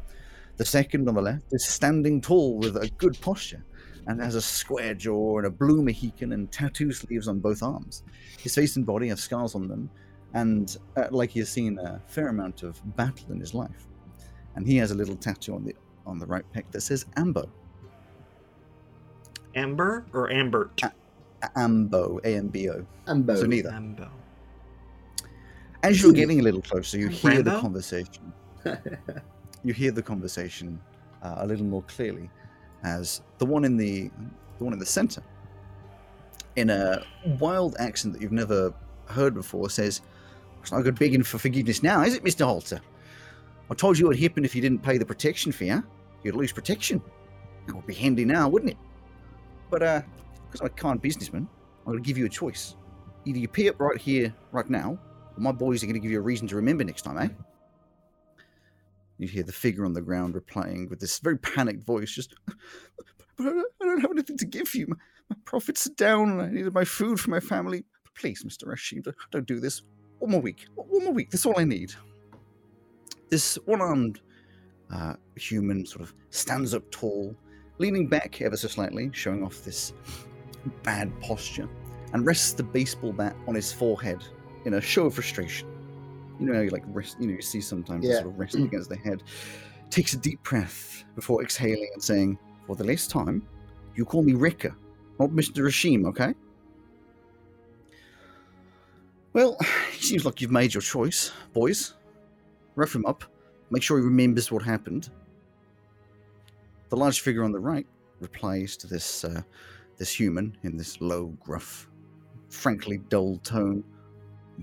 The 0.58 0.66
second 0.66 1.08
on 1.08 1.14
the 1.14 1.22
left 1.22 1.46
is 1.52 1.66
standing 1.66 2.20
tall 2.20 2.58
with 2.58 2.76
a 2.76 2.90
good 2.98 3.18
posture 3.20 3.64
and 4.06 4.20
has 4.20 4.34
a 4.34 4.42
square 4.42 4.94
jaw 4.94 5.38
and 5.38 5.46
a 5.46 5.50
blue 5.50 5.82
Mohican 5.82 6.32
and 6.32 6.50
tattoo 6.52 6.92
sleeves 6.92 7.28
on 7.28 7.40
both 7.40 7.62
arms. 7.62 8.02
His 8.38 8.54
face 8.54 8.76
and 8.76 8.84
body 8.84 9.08
have 9.08 9.20
scars 9.20 9.54
on 9.54 9.66
them, 9.66 9.88
and 10.34 10.76
uh, 10.96 11.08
like 11.10 11.30
he 11.30 11.38
has 11.40 11.48
seen 11.48 11.78
a 11.78 12.00
fair 12.06 12.28
amount 12.28 12.62
of 12.62 12.80
battle 12.96 13.32
in 13.32 13.40
his 13.40 13.54
life. 13.54 13.86
And 14.56 14.66
he 14.66 14.76
has 14.78 14.90
a 14.90 14.94
little 14.94 15.16
tattoo 15.16 15.54
on 15.54 15.64
the 15.64 15.74
on 16.06 16.18
the 16.18 16.26
right 16.26 16.44
pec 16.54 16.64
that 16.72 16.80
says 16.80 17.06
Ambo. 17.16 17.48
Amber 19.54 20.06
or 20.12 20.30
Ambert? 20.30 20.82
A- 20.82 20.92
Ambo, 21.56 22.20
A 22.24 22.36
M 22.36 22.48
B 22.48 22.68
O. 22.70 22.84
Ambo. 23.06 23.36
So 23.36 23.46
neither. 23.46 23.70
Ambo. 23.70 24.10
As 25.82 26.02
you're 26.02 26.12
getting 26.12 26.40
a 26.40 26.42
little 26.42 26.62
closer, 26.62 26.98
you 26.98 27.08
hear 27.08 27.42
the 27.42 27.60
conversation. 27.60 28.32
you 29.64 29.72
hear 29.72 29.92
the 29.92 30.02
conversation 30.02 30.80
uh, 31.22 31.36
a 31.38 31.46
little 31.46 31.64
more 31.64 31.82
clearly, 31.82 32.28
as 32.82 33.22
the 33.38 33.46
one 33.46 33.64
in 33.64 33.76
the 33.76 34.10
the 34.58 34.64
one 34.64 34.72
in 34.72 34.78
the 34.80 34.86
center, 34.86 35.22
in 36.56 36.70
a 36.70 37.04
wild 37.38 37.76
accent 37.78 38.14
that 38.14 38.22
you've 38.22 38.32
never 38.32 38.74
heard 39.06 39.34
before, 39.34 39.70
says, 39.70 40.02
"It's 40.68 40.72
not 40.74 40.82
good 40.82 40.98
begging 40.98 41.22
for 41.22 41.38
forgiveness 41.38 41.82
now, 41.82 42.02
is 42.02 42.14
it, 42.14 42.22
Mister 42.22 42.44
Halter? 42.44 42.82
I 43.70 43.74
told 43.74 43.98
you 43.98 44.04
what 44.04 44.10
would 44.10 44.20
happen 44.20 44.44
if 44.44 44.54
you 44.54 44.60
didn't 44.60 44.82
pay 44.82 44.98
the 44.98 45.06
protection 45.06 45.50
fee. 45.50 45.72
You'd 46.22 46.34
lose 46.34 46.52
protection. 46.52 47.00
That 47.66 47.74
would 47.74 47.86
be 47.86 47.94
handy 47.94 48.26
now, 48.26 48.50
wouldn't 48.50 48.72
it? 48.72 48.76
But 49.70 49.82
uh, 49.82 50.02
because 50.44 50.60
I'm 50.60 50.66
a 50.66 50.70
kind 50.70 51.00
businessman, 51.00 51.48
I'm 51.86 51.92
going 51.92 52.02
to 52.02 52.06
give 52.06 52.18
you 52.18 52.26
a 52.26 52.28
choice. 52.28 52.76
Either 53.24 53.38
you 53.38 53.48
pay 53.48 53.70
up 53.70 53.80
right 53.80 53.98
here, 53.98 54.34
right 54.52 54.68
now, 54.68 54.98
or 55.34 55.40
my 55.40 55.52
boys 55.52 55.82
are 55.82 55.86
going 55.86 55.94
to 55.94 56.00
give 56.00 56.10
you 56.10 56.18
a 56.18 56.22
reason 56.22 56.46
to 56.48 56.56
remember 56.56 56.84
next 56.84 57.00
time, 57.00 57.16
eh? 57.16 57.28
You 59.16 59.26
hear 59.26 59.44
the 59.44 59.52
figure 59.52 59.86
on 59.86 59.94
the 59.94 60.02
ground 60.02 60.34
replying 60.34 60.90
with 60.90 61.00
this 61.00 61.18
very 61.18 61.38
panicked 61.38 61.82
voice, 61.82 62.12
just, 62.12 62.34
but 62.44 63.46
I 63.46 63.62
don't, 63.80 64.02
have 64.02 64.10
anything 64.10 64.36
to 64.36 64.44
give 64.44 64.74
you. 64.74 64.86
My, 64.86 64.96
my 65.30 65.36
profits 65.46 65.86
are 65.86 65.94
down 65.94 66.38
I 66.40 66.50
needed 66.50 66.74
my 66.74 66.84
food 66.84 67.18
for 67.18 67.30
my 67.30 67.40
family. 67.40 67.84
Please, 68.14 68.44
Mr. 68.44 68.66
Rashid, 68.66 69.08
don't 69.30 69.46
do 69.46 69.60
this. 69.60 69.80
One 70.18 70.30
more 70.30 70.40
week. 70.40 70.66
One 70.74 71.04
more 71.04 71.12
week. 71.12 71.30
That's 71.30 71.46
all 71.46 71.58
I 71.58 71.64
need. 71.64 71.92
This 73.30 73.56
one 73.66 73.80
armed 73.80 74.20
uh, 74.92 75.14
human 75.36 75.84
sort 75.86 76.02
of 76.02 76.14
stands 76.30 76.74
up 76.74 76.90
tall, 76.90 77.34
leaning 77.78 78.06
back 78.06 78.40
ever 78.40 78.56
so 78.56 78.68
slightly, 78.68 79.10
showing 79.12 79.44
off 79.44 79.64
this 79.64 79.92
bad 80.82 81.12
posture, 81.20 81.68
and 82.12 82.26
rests 82.26 82.52
the 82.52 82.62
baseball 82.62 83.12
bat 83.12 83.36
on 83.46 83.54
his 83.54 83.72
forehead 83.72 84.24
in 84.64 84.74
a 84.74 84.80
show 84.80 85.06
of 85.06 85.14
frustration. 85.14 85.68
You 86.40 86.46
know, 86.46 86.54
how 86.54 86.60
you 86.60 86.70
like 86.70 86.84
rest. 86.88 87.16
You 87.20 87.26
know, 87.28 87.34
you 87.34 87.42
see 87.42 87.60
sometimes 87.60 88.04
yeah. 88.04 88.16
Sort 88.16 88.28
of 88.28 88.38
resting 88.38 88.64
against 88.64 88.88
the 88.88 88.96
head. 88.96 89.22
Takes 89.90 90.14
a 90.14 90.16
deep 90.16 90.42
breath 90.42 91.04
before 91.14 91.42
exhaling 91.42 91.90
and 91.92 92.02
saying, 92.02 92.38
"For 92.66 92.76
the 92.76 92.84
last 92.84 93.10
time, 93.10 93.46
you 93.94 94.04
call 94.04 94.22
me 94.22 94.34
Rika, 94.34 94.74
not 95.18 95.32
Mister 95.32 95.64
Rashim, 95.64 96.06
okay?" 96.06 96.34
Well, 99.38 99.56
it 99.60 100.02
seems 100.02 100.24
like 100.24 100.40
you've 100.40 100.50
made 100.50 100.74
your 100.74 100.80
choice, 100.80 101.30
boys. 101.52 101.94
Rough 102.74 102.92
him 102.92 103.06
up. 103.06 103.22
Make 103.70 103.84
sure 103.84 103.96
he 103.96 104.02
remembers 104.02 104.50
what 104.50 104.64
happened. 104.64 105.10
The 106.88 106.96
large 106.96 107.20
figure 107.20 107.44
on 107.44 107.52
the 107.52 107.60
right 107.60 107.86
replies 108.18 108.76
to 108.78 108.88
this 108.88 109.22
uh, 109.22 109.42
this 109.96 110.12
human 110.12 110.58
in 110.64 110.76
this 110.76 111.00
low, 111.00 111.26
gruff, 111.38 111.88
frankly 112.48 112.98
dull 113.10 113.38
tone. 113.44 113.84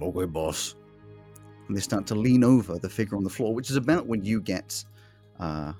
Okay, 0.02 0.26
boss. 0.26 0.76
And 1.70 1.78
they 1.78 1.80
start 1.80 2.06
to 2.08 2.16
lean 2.16 2.44
over 2.44 2.78
the 2.78 2.90
figure 2.90 3.16
on 3.16 3.24
the 3.24 3.30
floor, 3.30 3.54
which 3.54 3.70
is 3.70 3.78
about 3.78 4.08
when 4.08 4.26
you 4.26 4.42
get. 4.42 4.84
Uh, 5.40 5.72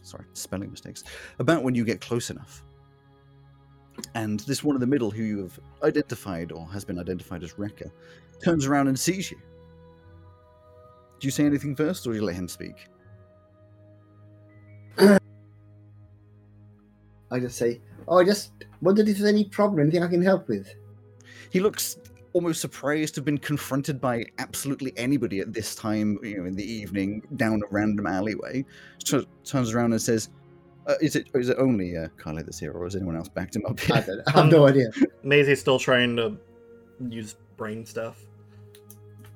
sorry, 0.00 0.24
spelling 0.32 0.70
mistakes. 0.70 1.04
About 1.40 1.62
when 1.62 1.74
you 1.74 1.84
get 1.84 2.00
close 2.00 2.30
enough. 2.30 2.64
And 4.14 4.40
this 4.40 4.64
one 4.64 4.74
in 4.76 4.80
the 4.80 4.86
middle, 4.86 5.10
who 5.10 5.22
you 5.22 5.42
have 5.42 5.58
identified 5.82 6.52
or 6.52 6.66
has 6.68 6.84
been 6.84 6.98
identified 6.98 7.42
as 7.42 7.54
Rekka, 7.54 7.90
turns 8.42 8.66
around 8.66 8.88
and 8.88 8.98
sees 8.98 9.30
you. 9.30 9.38
Do 11.20 11.26
you 11.26 11.30
say 11.30 11.44
anything 11.44 11.74
first, 11.74 12.06
or 12.06 12.10
do 12.10 12.16
you 12.16 12.24
let 12.24 12.36
him 12.36 12.48
speak? 12.48 12.86
I 17.30 17.38
just 17.40 17.58
say, 17.58 17.80
oh, 18.06 18.18
I 18.18 18.24
just 18.24 18.52
wondered 18.80 19.08
if 19.08 19.18
there's 19.18 19.28
any 19.28 19.44
problem, 19.44 19.80
anything 19.80 20.02
I 20.02 20.08
can 20.08 20.22
help 20.22 20.48
with. 20.48 20.72
He 21.50 21.60
looks 21.60 21.98
almost 22.32 22.60
surprised 22.60 23.14
to 23.14 23.20
have 23.20 23.24
been 23.24 23.38
confronted 23.38 24.00
by 24.00 24.24
absolutely 24.38 24.92
anybody 24.96 25.40
at 25.40 25.52
this 25.52 25.74
time, 25.74 26.18
you 26.22 26.38
know, 26.38 26.44
in 26.44 26.54
the 26.54 26.64
evening, 26.64 27.22
down 27.36 27.62
a 27.62 27.66
random 27.70 28.06
alleyway. 28.06 28.64
So 29.04 29.24
turns 29.44 29.74
around 29.74 29.92
and 29.92 30.00
says, 30.00 30.28
uh, 30.88 30.94
"Is 31.00 31.14
it 31.14 31.28
is 31.34 31.50
it 31.50 31.56
only 31.58 31.96
uh, 31.96 32.08
Kylie 32.16 32.44
that's 32.44 32.58
here, 32.58 32.72
or 32.72 32.84
has 32.84 32.96
anyone 32.96 33.16
else 33.16 33.28
backed 33.28 33.54
him 33.54 33.64
up 33.66 33.78
I, 33.90 34.00
here?" 34.00 34.04
don't, 34.06 34.22
I 34.34 34.40
have 34.42 34.50
no 34.50 34.66
idea. 34.66 34.90
Maisie's 35.22 35.60
still 35.60 35.78
trying 35.78 36.16
to 36.16 36.36
use 37.08 37.36
brain 37.56 37.84
stuff. 37.84 38.20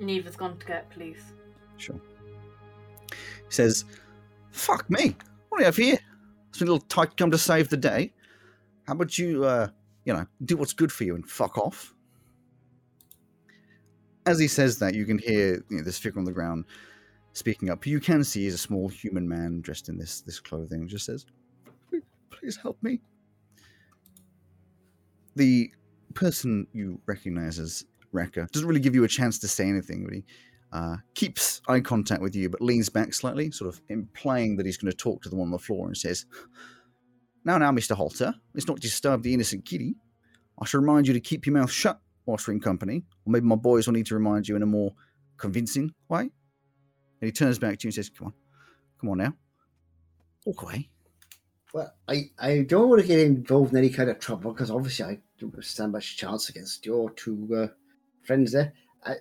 Neva's 0.01 0.35
gone 0.35 0.57
to 0.59 0.67
get 0.67 0.91
police. 0.91 1.33
Sure. 1.77 2.01
He 3.11 3.51
says, 3.51 3.85
"Fuck 4.51 4.89
me! 4.91 5.15
What 5.49 5.59
do 5.59 5.63
you 5.63 5.67
have 5.67 5.77
here? 5.77 5.99
It's 6.49 6.59
been 6.59 6.69
a 6.69 6.73
little 6.73 6.87
tight 6.89 7.17
come 7.17 7.31
to 7.31 7.39
save 7.39 7.69
the 7.69 7.77
day. 7.77 8.13
How 8.87 8.95
about 8.95 9.17
you, 9.19 9.45
uh, 9.45 9.69
you 10.05 10.13
know, 10.13 10.27
do 10.45 10.57
what's 10.57 10.73
good 10.73 10.91
for 10.91 11.05
you 11.05 11.15
and 11.15 11.29
fuck 11.29 11.59
off?" 11.59 11.95
As 14.25 14.39
he 14.39 14.49
says 14.49 14.79
that, 14.79 14.95
you 14.95 15.05
can 15.05 15.19
hear 15.19 15.65
you 15.69 15.79
know, 15.79 15.83
this 15.83 15.99
figure 15.99 16.19
on 16.19 16.25
the 16.25 16.33
ground 16.33 16.65
speaking 17.33 17.71
up. 17.71 17.87
You 17.87 18.01
can 18.01 18.23
see 18.25 18.45
he's 18.45 18.55
a 18.55 18.59
small 18.59 18.89
human 18.89 19.29
man 19.29 19.61
dressed 19.61 19.89
in 19.89 19.99
this 19.99 20.21
this 20.23 20.41
clothing. 20.41 20.89
Just 20.89 21.07
says, 21.07 21.27
"Please, 22.43 22.57
help 22.57 22.83
me." 22.83 23.01
The 25.37 25.73
person 26.15 26.67
you 26.73 27.01
recognize 27.07 27.59
as 27.59 27.87
Rekka 28.13 28.51
doesn't 28.51 28.69
really 28.69 28.81
give 28.81 28.95
you 28.95 29.05
a 29.05 29.09
chance 29.09 29.39
to 29.39 29.49
say 29.49 29.67
anything, 29.67 30.05
but 30.05 30.13
he 30.13 30.25
uh, 30.73 30.97
keeps 31.15 31.63
eye 31.69 31.81
contact 31.81 32.21
with 32.21 32.35
you, 32.35 32.51
but 32.51 32.61
leans 32.61 32.89
back 32.89 33.15
slightly, 33.15 33.51
sort 33.51 33.73
of 33.73 33.81
implying 33.89 34.57
that 34.57 34.67
he's 34.67 34.77
going 34.77 34.91
to 34.91 34.97
talk 34.97 35.23
to 35.23 35.29
the 35.29 35.37
one 35.37 35.47
on 35.47 35.53
the 35.53 35.59
floor, 35.59 35.87
and 35.87 35.97
says, 35.97 36.27
"Now, 37.45 37.59
now, 37.59 37.71
Mister 37.73 37.95
Halter, 37.95 38.35
let's 38.55 38.67
not 38.67 38.81
disturb 38.81 39.23
the 39.23 39.33
innocent 39.33 39.65
kitty. 39.65 39.95
I 40.61 40.67
shall 40.67 40.81
remind 40.81 41.07
you 41.07 41.15
to 41.15 41.21
keep 41.21 41.47
your 41.47 41.55
mouth 41.55 41.71
shut 41.71 42.01
whilst 42.27 42.47
we're 42.47 42.55
in 42.55 42.61
company, 42.61 43.05
or 43.25 43.33
maybe 43.33 43.47
my 43.47 43.57
boys 43.57 43.87
will 43.87 43.95
need 43.95 44.07
to 44.07 44.15
remind 44.15 44.49
you 44.49 44.57
in 44.57 44.63
a 44.63 44.67
more 44.67 44.95
convincing 45.39 45.95
way." 46.09 46.23
And 46.23 46.31
he 47.21 47.33
turns 47.33 47.59
back 47.59 47.79
to 47.79 47.85
you 47.85 47.89
and 47.89 47.95
says, 47.95 48.11
"Come 48.11 48.27
on, 48.27 48.35
come 49.01 49.11
on 49.11 49.19
now, 49.19 49.35
walk 50.45 50.63
away." 50.63 50.91
Well, 51.73 51.95
I, 52.07 52.31
I 52.39 52.63
don't 52.63 52.89
want 52.91 53.01
to 53.01 53.09
get 53.09 53.19
involved 53.19 53.73
in 53.73 53.79
any 53.79 53.89
kind 53.89 54.11
of 54.11 54.19
trouble 54.19 54.53
because 54.53 54.71
obviously 54.71 55.07
I 55.07 55.19
don't 55.39 55.65
stand 55.65 55.93
much 55.93 56.17
chance 56.19 56.51
against 56.51 56.85
your 56.85 57.11
two 57.13 57.49
uh, 57.57 57.67
friends 58.23 58.53
there. 58.53 58.75
I, 59.05 59.15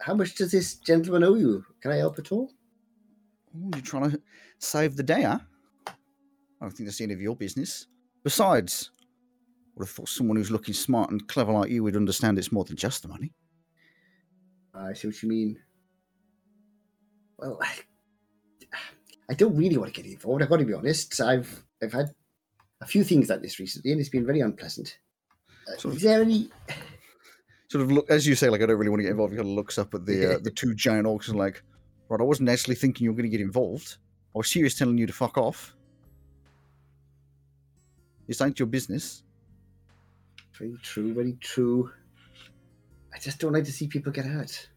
how 0.00 0.14
much 0.14 0.34
does 0.34 0.52
this 0.52 0.76
gentleman 0.76 1.22
owe 1.22 1.34
you? 1.34 1.64
Can 1.80 1.92
I 1.92 1.96
help 1.96 2.18
at 2.18 2.32
all? 2.32 2.50
Oh, 3.54 3.70
you're 3.74 3.82
trying 3.82 4.10
to 4.10 4.20
save 4.58 4.96
the 4.96 5.02
day, 5.02 5.22
huh? 5.22 5.38
I 5.86 5.92
don't 6.60 6.70
think 6.70 6.88
that's 6.88 7.00
any 7.00 7.12
of 7.12 7.20
your 7.20 7.36
business. 7.36 7.88
Besides, 8.24 8.90
I 8.98 9.02
would 9.74 9.86
have 9.86 9.94
thought 9.94 10.08
someone 10.08 10.38
who's 10.38 10.50
looking 10.50 10.74
smart 10.74 11.10
and 11.10 11.26
clever 11.28 11.52
like 11.52 11.70
you 11.70 11.82
would 11.82 11.96
understand 11.96 12.38
it's 12.38 12.52
more 12.52 12.64
than 12.64 12.76
just 12.76 13.02
the 13.02 13.08
money. 13.08 13.32
I 14.74 14.94
see 14.94 15.08
what 15.08 15.22
you 15.22 15.28
mean. 15.28 15.58
Well, 17.38 17.58
I, 17.60 17.68
I 19.28 19.34
don't 19.34 19.56
really 19.56 19.76
want 19.76 19.92
to 19.92 20.02
get 20.02 20.10
involved. 20.10 20.42
I've 20.42 20.48
got 20.48 20.58
to 20.58 20.64
be 20.64 20.72
honest. 20.72 21.20
I've 21.20 21.64
I've 21.82 21.92
had 21.92 22.10
a 22.80 22.86
few 22.86 23.04
things 23.04 23.28
like 23.28 23.42
this 23.42 23.58
recently, 23.58 23.92
and 23.92 24.00
it's 24.00 24.10
been 24.10 24.26
very 24.26 24.40
unpleasant. 24.40 24.98
Uh, 25.68 25.76
Sort 25.78 25.84
of- 25.86 25.96
is 25.96 26.02
there 26.02 26.22
any? 26.22 26.50
Sort 27.70 27.82
of 27.82 27.90
look, 27.92 28.10
as 28.10 28.26
you 28.26 28.34
say, 28.34 28.50
like 28.50 28.60
I 28.62 28.66
don't 28.66 28.76
really 28.76 28.90
want 28.90 29.00
to 29.00 29.04
get 29.04 29.12
involved. 29.12 29.32
He 29.32 29.38
kind 29.38 29.48
of 29.48 29.54
looks 29.54 29.78
up 29.78 29.94
at 29.94 30.04
the 30.04 30.34
uh, 30.34 30.38
the 30.42 30.50
two 30.50 30.74
giant 30.74 31.06
orcs 31.06 31.28
and 31.28 31.38
like, 31.38 31.62
right, 32.10 32.20
I 32.20 32.24
wasn't 32.24 32.50
actually 32.50 32.74
thinking 32.74 33.04
you 33.04 33.10
were 33.12 33.16
going 33.16 33.30
to 33.30 33.34
get 33.36 33.40
involved. 33.40 33.96
I 34.34 34.38
was 34.38 34.50
serious 34.50 34.74
telling 34.76 34.98
you 34.98 35.06
to 35.06 35.12
fuck 35.12 35.38
off. 35.38 35.74
This 38.28 38.40
ain't 38.42 38.58
your 38.58 38.66
business. 38.66 39.22
Very 40.58 40.76
true. 40.82 41.14
Very 41.14 41.36
true. 41.40 41.90
I 43.14 43.18
just 43.18 43.38
don't 43.38 43.52
like 43.52 43.64
to 43.64 43.72
see 43.72 43.88
people 43.88 44.12
get 44.12 44.26
hurt. 44.26 44.68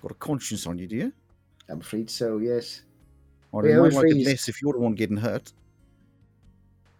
Got 0.00 0.10
a 0.10 0.14
conscience 0.14 0.66
on 0.66 0.78
you, 0.78 0.86
do 0.86 0.96
you? 0.96 1.12
I'm 1.68 1.80
afraid 1.80 2.08
so. 2.10 2.38
Yes, 2.38 2.82
Or 3.52 3.64
Yeah, 3.64 3.72
you 3.72 3.76
I 3.76 3.80
might 3.80 3.86
was 3.86 3.94
like 3.96 4.06
it 4.06 4.14
raised- 4.14 4.26
less 4.26 4.48
if 4.48 4.60
you're 4.62 4.72
the 4.72 4.78
one 4.80 4.94
getting 4.94 5.16
hurt. 5.16 5.52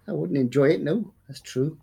I 0.08 0.12
wouldn't 0.12 0.38
enjoy 0.38 0.68
it. 0.70 0.82
No, 0.82 1.12
that's 1.26 1.40
true. 1.40 1.78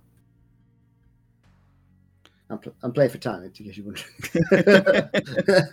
I'm, 2.49 2.57
pl- 2.59 2.75
I'm 2.83 2.91
playing 2.93 3.09
for 3.11 3.17
time, 3.17 3.43
in 3.43 3.51
case 3.51 3.75
you 3.77 3.83
wondering. 3.83 5.63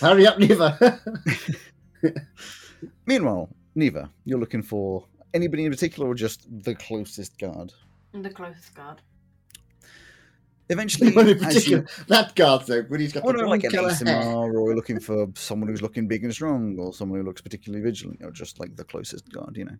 Hurry 0.00 0.26
up, 0.26 0.38
Neva. 0.38 1.00
Meanwhile, 3.06 3.50
Neva, 3.74 4.10
you're 4.24 4.38
looking 4.38 4.62
for 4.62 5.04
anybody 5.34 5.64
in 5.64 5.70
particular 5.72 6.08
or 6.08 6.14
just 6.14 6.46
the 6.64 6.74
closest 6.74 7.38
guard? 7.38 7.72
The 8.12 8.30
closest 8.30 8.74
guard. 8.74 9.02
Eventually, 10.70 11.12
One 11.12 11.28
in 11.28 11.38
particular, 11.38 11.82
you, 11.82 12.04
that 12.08 12.34
guard 12.34 12.66
though, 12.66 12.82
when 12.82 13.00
he's 13.00 13.12
got 13.12 13.24
oh, 13.24 13.32
the 13.32 13.38
no, 13.38 13.48
like 13.48 13.64
an. 13.64 13.70
ASMR, 13.70 14.52
or 14.54 14.74
looking 14.74 15.00
for 15.00 15.26
someone 15.34 15.68
who's 15.68 15.80
looking 15.80 16.06
big 16.06 16.24
and 16.24 16.32
strong, 16.32 16.76
or 16.78 16.92
someone 16.92 17.20
who 17.20 17.26
looks 17.26 17.40
particularly 17.40 17.82
vigilant, 17.82 18.20
or 18.22 18.30
just 18.30 18.60
like 18.60 18.76
the 18.76 18.84
closest 18.84 19.32
guard, 19.32 19.56
you 19.56 19.64
know. 19.64 19.76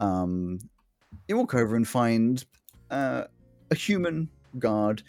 Um, 0.00 0.58
you 1.28 1.36
walk 1.36 1.54
over 1.54 1.76
and 1.76 1.86
find 1.86 2.44
uh, 2.90 3.24
a 3.70 3.74
human 3.74 4.28
guard. 4.58 5.02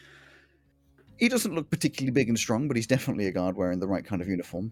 He 1.18 1.28
doesn't 1.28 1.54
look 1.54 1.70
particularly 1.70 2.12
big 2.12 2.30
and 2.30 2.38
strong, 2.38 2.68
but 2.68 2.78
he's 2.78 2.88
definitely 2.88 3.28
a 3.28 3.32
guard 3.32 3.56
wearing 3.56 3.80
the 3.80 3.88
right 3.88 4.06
kind 4.06 4.22
of 4.22 4.28
uniform. 4.28 4.72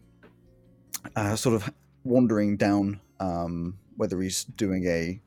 Uh, 1.15 1.35
sort 1.35 1.55
of 1.55 1.69
wandering 2.03 2.57
down, 2.57 2.99
um, 3.19 3.77
whether 3.95 4.21
he's 4.21 4.43
doing 4.43 4.85
a, 4.87 5.19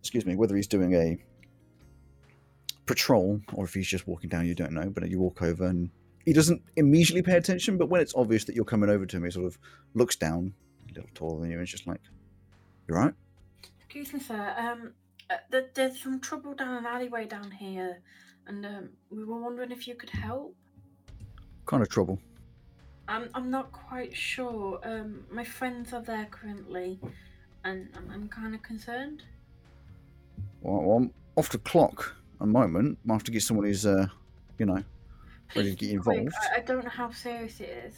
excuse 0.00 0.24
me, 0.24 0.34
whether 0.34 0.56
he's 0.56 0.66
doing 0.66 0.94
a 0.94 1.18
patrol 2.86 3.40
or 3.52 3.64
if 3.64 3.74
he's 3.74 3.86
just 3.86 4.06
walking 4.06 4.28
down, 4.30 4.46
you 4.46 4.54
don't 4.54 4.72
know. 4.72 4.90
But 4.90 5.08
you 5.08 5.18
walk 5.18 5.42
over 5.42 5.66
and 5.66 5.90
he 6.24 6.32
doesn't 6.32 6.62
immediately 6.76 7.22
pay 7.22 7.36
attention, 7.36 7.76
but 7.76 7.88
when 7.88 8.00
it's 8.00 8.14
obvious 8.14 8.44
that 8.44 8.54
you're 8.54 8.64
coming 8.64 8.90
over 8.90 9.04
to 9.06 9.16
him, 9.16 9.24
he 9.24 9.30
sort 9.30 9.46
of 9.46 9.58
looks 9.94 10.16
down, 10.16 10.54
a 10.90 10.94
little 10.94 11.10
taller 11.14 11.40
than 11.40 11.50
you, 11.50 11.56
and 11.56 11.64
is 11.64 11.70
just 11.70 11.86
like, 11.86 12.00
You're 12.88 12.98
right?" 12.98 13.14
Excuse 13.80 14.12
me, 14.12 14.20
sir. 14.20 14.54
Um, 14.56 14.92
uh, 15.30 15.36
there, 15.50 15.66
there's 15.74 16.02
some 16.02 16.20
trouble 16.20 16.54
down 16.54 16.78
an 16.78 16.86
alleyway 16.86 17.26
down 17.26 17.50
here, 17.50 18.00
and 18.46 18.64
um, 18.64 18.90
we 19.10 19.24
were 19.24 19.38
wondering 19.38 19.70
if 19.70 19.86
you 19.86 19.94
could 19.94 20.10
help. 20.10 20.54
Kind 21.66 21.82
of 21.82 21.88
trouble. 21.88 22.18
I'm, 23.06 23.28
I'm 23.34 23.50
not 23.50 23.70
quite 23.70 24.16
sure. 24.16 24.80
Um, 24.82 25.24
my 25.30 25.44
friends 25.44 25.92
are 25.92 26.02
there 26.02 26.26
currently, 26.30 26.98
and 27.64 27.88
I'm, 27.96 28.10
I'm 28.10 28.28
kind 28.28 28.54
of 28.54 28.62
concerned. 28.62 29.22
Well, 30.62 30.96
I'm 30.96 31.12
off 31.36 31.50
the 31.50 31.58
clock 31.58 32.16
a 32.44 32.46
moment. 32.46 32.98
I 33.08 33.12
have 33.12 33.24
to 33.24 33.30
get 33.30 33.42
someone 33.42 33.66
who's, 33.66 33.84
uh, 33.86 34.06
you 34.58 34.66
know, 34.66 34.82
Ready 35.54 35.70
to 35.70 35.76
get 35.76 35.90
involved? 35.90 36.34
I, 36.52 36.56
I 36.56 36.60
don't 36.60 36.84
know 36.84 36.90
how 36.90 37.10
serious 37.12 37.60
it 37.60 37.68
is. 37.86 37.94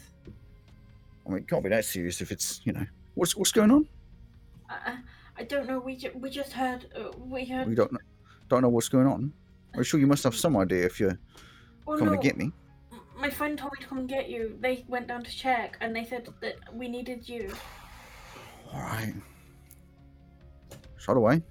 I 1.25 1.29
mean, 1.29 1.39
it 1.39 1.47
can't 1.47 1.63
be 1.63 1.69
that 1.69 1.85
serious 1.85 2.21
if 2.21 2.31
it's, 2.31 2.61
you 2.65 2.73
know, 2.73 2.85
what's 3.15 3.35
what's 3.35 3.51
going 3.51 3.71
on? 3.71 3.87
I, 4.69 4.97
I 5.37 5.43
don't 5.43 5.67
know. 5.67 5.79
We, 5.79 5.95
ju- 5.95 6.11
we 6.15 6.29
just 6.29 6.53
heard. 6.53 6.85
Uh, 6.95 7.11
we 7.17 7.45
heard. 7.45 7.67
We 7.67 7.75
don't 7.75 7.91
know, 7.91 7.99
don't 8.47 8.61
know 8.61 8.69
what's 8.69 8.89
going 8.89 9.07
on. 9.07 9.33
I'm 9.75 9.83
sure 9.83 9.99
you 9.99 10.07
must 10.07 10.23
have 10.23 10.35
some 10.35 10.55
idea 10.57 10.85
if 10.85 10.99
you're 10.99 11.17
well, 11.85 11.97
coming 11.97 12.13
no, 12.13 12.21
to 12.21 12.27
get 12.27 12.37
me. 12.37 12.51
My 13.17 13.29
friend 13.29 13.57
told 13.57 13.73
me 13.73 13.81
to 13.81 13.87
come 13.87 13.97
and 13.97 14.09
get 14.09 14.29
you. 14.29 14.57
They 14.61 14.85
went 14.87 15.07
down 15.07 15.23
to 15.23 15.31
check, 15.31 15.77
and 15.81 15.95
they 15.95 16.03
said 16.03 16.27
that 16.41 16.55
we 16.73 16.87
needed 16.87 17.27
you. 17.27 17.51
All 18.71 18.81
right. 18.81 19.13
Shot 20.97 21.17
away. 21.17 21.41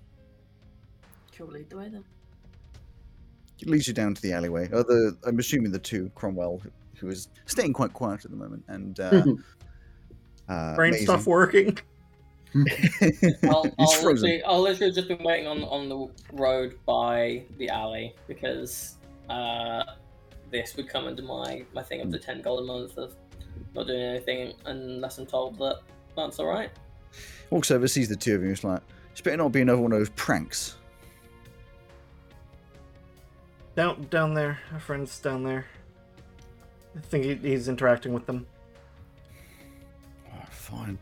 Shall 1.32 1.46
we 1.46 1.54
lead 1.54 1.70
the 1.70 1.76
way 1.78 1.88
then? 1.88 2.04
It 3.60 3.68
leads 3.68 3.88
you 3.88 3.94
down 3.94 4.14
to 4.14 4.22
the 4.22 4.32
alleyway. 4.32 4.66
The, 4.68 5.16
I'm 5.26 5.38
assuming 5.38 5.72
the 5.72 5.78
two 5.78 6.10
Cromwell, 6.14 6.58
who- 6.62 6.70
who 6.98 7.08
is 7.10 7.28
staying 7.46 7.72
quite 7.74 7.92
quiet 7.92 8.24
at 8.24 8.30
the 8.30 8.36
moment, 8.36 8.64
and 8.68 8.98
uh, 9.00 9.24
uh, 10.48 10.74
Brain 10.76 10.92
Maisie. 10.92 11.04
stuff 11.04 11.26
working. 11.26 11.78
I'll, 13.44 13.66
I'll, 13.78 13.86
frozen. 13.92 14.28
literally, 14.30 14.42
I'll 14.44 14.62
literally 14.62 14.92
just 14.92 15.08
been 15.08 15.22
waiting 15.22 15.46
on, 15.46 15.62
on 15.64 15.88
the 15.90 16.08
road 16.32 16.78
by 16.86 17.44
the 17.58 17.68
alley 17.68 18.14
because 18.26 18.96
uh, 19.28 19.82
this 20.50 20.74
would 20.76 20.88
come 20.88 21.06
under 21.06 21.22
my, 21.22 21.64
my 21.74 21.82
thing 21.82 22.00
of 22.00 22.10
the 22.10 22.18
10 22.18 22.40
gold 22.40 22.60
a 22.60 22.64
month 22.64 22.96
of 22.96 23.14
not 23.74 23.86
doing 23.86 24.00
anything 24.00 24.54
unless 24.64 25.18
I'm 25.18 25.26
told 25.26 25.58
that 25.58 25.80
that's 26.16 26.38
alright. 26.40 26.70
Walks 27.50 27.70
over, 27.70 27.86
sees 27.88 28.08
the 28.08 28.16
two 28.16 28.34
of 28.34 28.40
you, 28.40 28.48
and 28.48 28.56
is 28.56 28.64
like, 28.64 28.80
"It's 29.12 29.20
better 29.20 29.36
not 29.36 29.52
be 29.52 29.60
another 29.60 29.80
one 29.82 29.92
of 29.92 29.98
those 29.98 30.10
pranks." 30.10 30.76
Down, 33.76 34.06
down 34.10 34.32
there. 34.32 34.58
Our 34.72 34.80
friend's 34.80 35.18
down 35.20 35.44
there. 35.44 35.66
I 36.96 37.00
think 37.00 37.24
he, 37.24 37.34
he's 37.34 37.68
interacting 37.68 38.14
with 38.14 38.24
them. 38.24 38.46
Oh, 40.32 40.46
fine. 40.50 40.98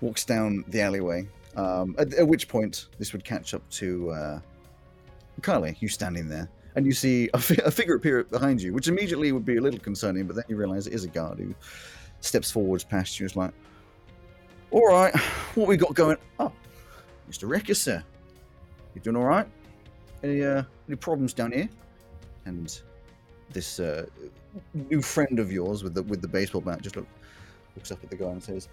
Walks 0.00 0.24
down 0.24 0.64
the 0.68 0.80
alleyway. 0.80 1.28
Um, 1.54 1.94
at, 1.98 2.14
at 2.14 2.26
which 2.26 2.48
point, 2.48 2.86
this 2.98 3.12
would 3.12 3.22
catch 3.22 3.52
up 3.52 3.68
to 3.70 4.10
uh, 4.10 4.40
Carly, 5.42 5.76
you 5.80 5.88
standing 5.88 6.26
there, 6.26 6.48
and 6.74 6.86
you 6.86 6.92
see 6.92 7.28
a, 7.34 7.38
fi- 7.38 7.62
a 7.62 7.70
figure 7.70 7.96
appear 7.96 8.24
behind 8.24 8.62
you, 8.62 8.72
which 8.72 8.88
immediately 8.88 9.30
would 9.32 9.44
be 9.44 9.58
a 9.58 9.60
little 9.60 9.78
concerning. 9.78 10.26
But 10.26 10.36
then 10.36 10.44
you 10.48 10.56
realise 10.56 10.86
it 10.86 10.94
is 10.94 11.04
a 11.04 11.08
guard 11.08 11.38
who 11.38 11.54
steps 12.20 12.50
forwards 12.50 12.84
past 12.84 13.20
you. 13.20 13.26
Is 13.26 13.36
like, 13.36 13.52
"All 14.70 14.86
right, 14.86 15.14
what 15.54 15.68
we 15.68 15.76
got 15.76 15.92
going? 15.92 16.16
Oh, 16.38 16.50
Mister 17.26 17.46
Rekka, 17.46 17.76
sir, 17.76 18.02
you 18.94 19.02
doing 19.02 19.16
all 19.16 19.24
right? 19.24 19.46
Any 20.22 20.42
uh, 20.42 20.62
any 20.92 20.98
problems 20.98 21.32
down 21.32 21.52
here?" 21.52 21.68
And 22.44 22.80
this 23.50 23.80
uh, 23.80 24.06
new 24.74 25.02
friend 25.02 25.38
of 25.38 25.50
yours 25.50 25.82
with 25.82 25.94
the 25.94 26.02
with 26.02 26.20
the 26.20 26.28
baseball 26.28 26.60
bat 26.60 26.82
just 26.82 26.96
look, 26.96 27.06
looks 27.76 27.90
up 27.90 28.02
at 28.04 28.10
the 28.10 28.16
guy 28.16 28.26
and 28.26 28.42
says, 28.42 28.68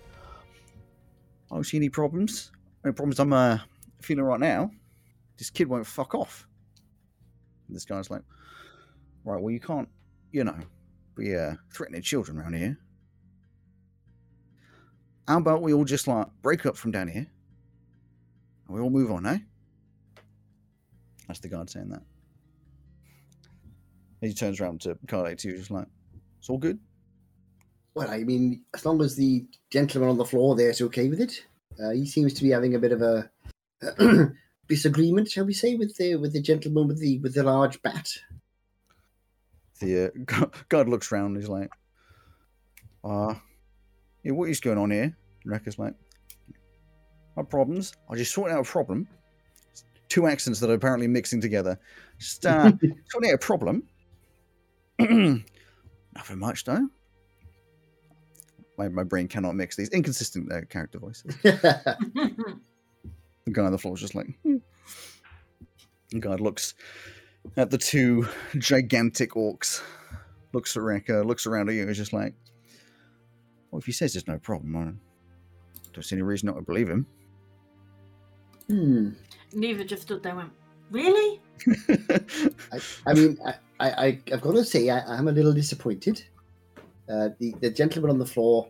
"I 1.51 1.55
don't 1.55 1.63
see 1.63 1.77
any 1.77 1.89
problems. 1.89 2.51
Any 2.83 2.93
problems 2.93 3.19
I'm 3.19 3.33
uh, 3.33 3.59
feeling 4.01 4.25
right 4.25 4.39
now. 4.39 4.71
This 5.37 5.49
kid 5.49 5.67
won't 5.69 5.87
fuck 5.87 6.13
off." 6.13 6.47
And 7.67 7.75
this 7.75 7.85
guy's 7.85 8.09
like, 8.09 8.23
"Right, 9.23 9.41
well 9.41 9.51
you 9.51 9.59
can't, 9.59 9.87
you 10.31 10.43
know, 10.43 10.57
be 11.15 11.35
uh, 11.35 11.55
threatening 11.73 12.01
children 12.01 12.37
around 12.37 12.53
here. 12.53 12.77
How 15.27 15.37
about 15.37 15.61
we 15.61 15.73
all 15.73 15.85
just 15.85 16.07
like 16.07 16.27
break 16.41 16.65
up 16.65 16.75
from 16.75 16.91
down 16.91 17.07
here, 17.07 17.27
and 18.67 18.75
we 18.75 18.81
all 18.81 18.89
move 18.89 19.11
on, 19.11 19.25
eh?" 19.25 19.39
That's 21.27 21.39
the 21.39 21.47
guard 21.47 21.69
saying 21.69 21.89
that. 21.89 22.01
And 24.21 24.29
he 24.29 24.33
turns 24.33 24.59
around 24.59 24.81
to 24.81 24.97
Carly 25.07 25.35
too, 25.35 25.57
just 25.57 25.71
like, 25.71 25.87
"It's 26.39 26.49
all 26.49 26.57
good." 26.57 26.79
Well, 27.95 28.09
I 28.09 28.23
mean, 28.23 28.63
as 28.73 28.85
long 28.85 29.01
as 29.01 29.15
the 29.15 29.45
gentleman 29.71 30.09
on 30.09 30.17
the 30.17 30.25
floor 30.25 30.55
there 30.55 30.69
is 30.69 30.81
okay 30.81 31.09
with 31.09 31.19
it, 31.19 31.45
uh, 31.83 31.91
he 31.91 32.05
seems 32.05 32.33
to 32.35 32.43
be 32.43 32.49
having 32.49 32.75
a 32.75 32.79
bit 32.79 32.91
of 32.91 33.01
a 33.01 33.29
disagreement, 34.67 35.29
shall 35.29 35.45
we 35.45 35.53
say, 35.53 35.75
with 35.75 35.95
the 35.97 36.15
with 36.15 36.33
the 36.33 36.41
gentleman 36.41 36.87
with 36.87 36.99
the 36.99 37.19
with 37.19 37.33
the 37.33 37.43
large 37.43 37.81
bat. 37.81 38.09
The 39.81 40.07
uh, 40.07 40.45
guard 40.69 40.89
looks 40.89 41.11
round. 41.11 41.37
He's 41.37 41.49
like, 41.49 41.69
"Uh, 43.03 43.35
yeah, 44.23 44.31
what 44.31 44.49
is 44.49 44.59
going 44.59 44.77
on 44.77 44.91
here?" 44.91 45.17
And 45.43 45.53
Rekka's 45.53 45.79
like, 45.79 45.93
"No 47.35 47.43
problems. 47.43 47.93
I 48.09 48.15
just 48.15 48.33
sorted 48.33 48.55
out 48.55 48.67
a 48.67 48.69
problem. 48.69 49.07
Two 50.09 50.27
accents 50.27 50.59
that 50.59 50.69
are 50.69 50.73
apparently 50.73 51.07
mixing 51.07 51.41
together. 51.41 51.79
Just 52.17 52.45
uh, 52.45 52.71
sorting 53.09 53.29
out 53.29 53.35
a 53.35 53.37
problem. 53.37 53.83
Nothing 56.15 56.39
much 56.39 56.63
though. 56.65 56.87
My 58.77 58.89
my 58.89 59.03
brain 59.03 59.27
cannot 59.27 59.55
mix 59.55 59.75
these 59.75 59.89
inconsistent 59.89 60.51
uh, 60.51 60.61
character 60.69 60.99
voices. 60.99 61.35
The 63.45 63.53
guy 63.53 63.63
on 63.63 63.71
the 63.71 63.77
floor 63.79 63.95
is 63.95 64.01
just 64.01 64.13
like. 64.13 64.27
Hmm. 64.43 64.57
The 66.11 66.19
guy 66.19 66.35
looks 66.35 66.75
at 67.57 67.71
the 67.71 67.79
two 67.79 68.27
gigantic 68.59 69.31
orcs, 69.31 69.81
looks 70.53 70.75
at 70.77 70.83
Rekka, 70.83 71.25
looks 71.25 71.47
around 71.47 71.69
at 71.69 71.75
you, 71.75 71.87
is 71.89 71.97
just 71.97 72.13
like, 72.13 72.35
well, 73.71 73.79
if 73.79 73.85
he 73.85 73.91
says 73.91 74.13
there's 74.13 74.27
no 74.27 74.37
problem, 74.37 74.75
I 74.75 74.91
don't 75.93 76.03
see 76.03 76.15
any 76.15 76.21
reason 76.21 76.47
not 76.47 76.57
to 76.57 76.61
believe 76.61 76.89
him. 76.89 77.07
hmm. 78.67 79.09
Neva 79.53 79.83
just 79.83 80.03
stood 80.03 80.21
there 80.21 80.33
and 80.33 80.41
went, 80.41 80.51
Really? 80.91 81.41
I, 82.71 82.79
I 83.07 83.13
mean, 83.13 83.37
I, 83.45 83.55
I, 83.79 83.89
I- 84.07 84.21
I've 84.33 84.41
got 84.41 84.53
to 84.53 84.63
say, 84.65 84.89
I, 84.89 84.99
I'm 85.17 85.27
a 85.27 85.31
little 85.31 85.53
disappointed. 85.53 86.23
Uh, 87.09 87.29
the 87.39 87.55
the 87.59 87.69
gentleman 87.71 88.11
on 88.11 88.19
the 88.19 88.25
floor, 88.25 88.67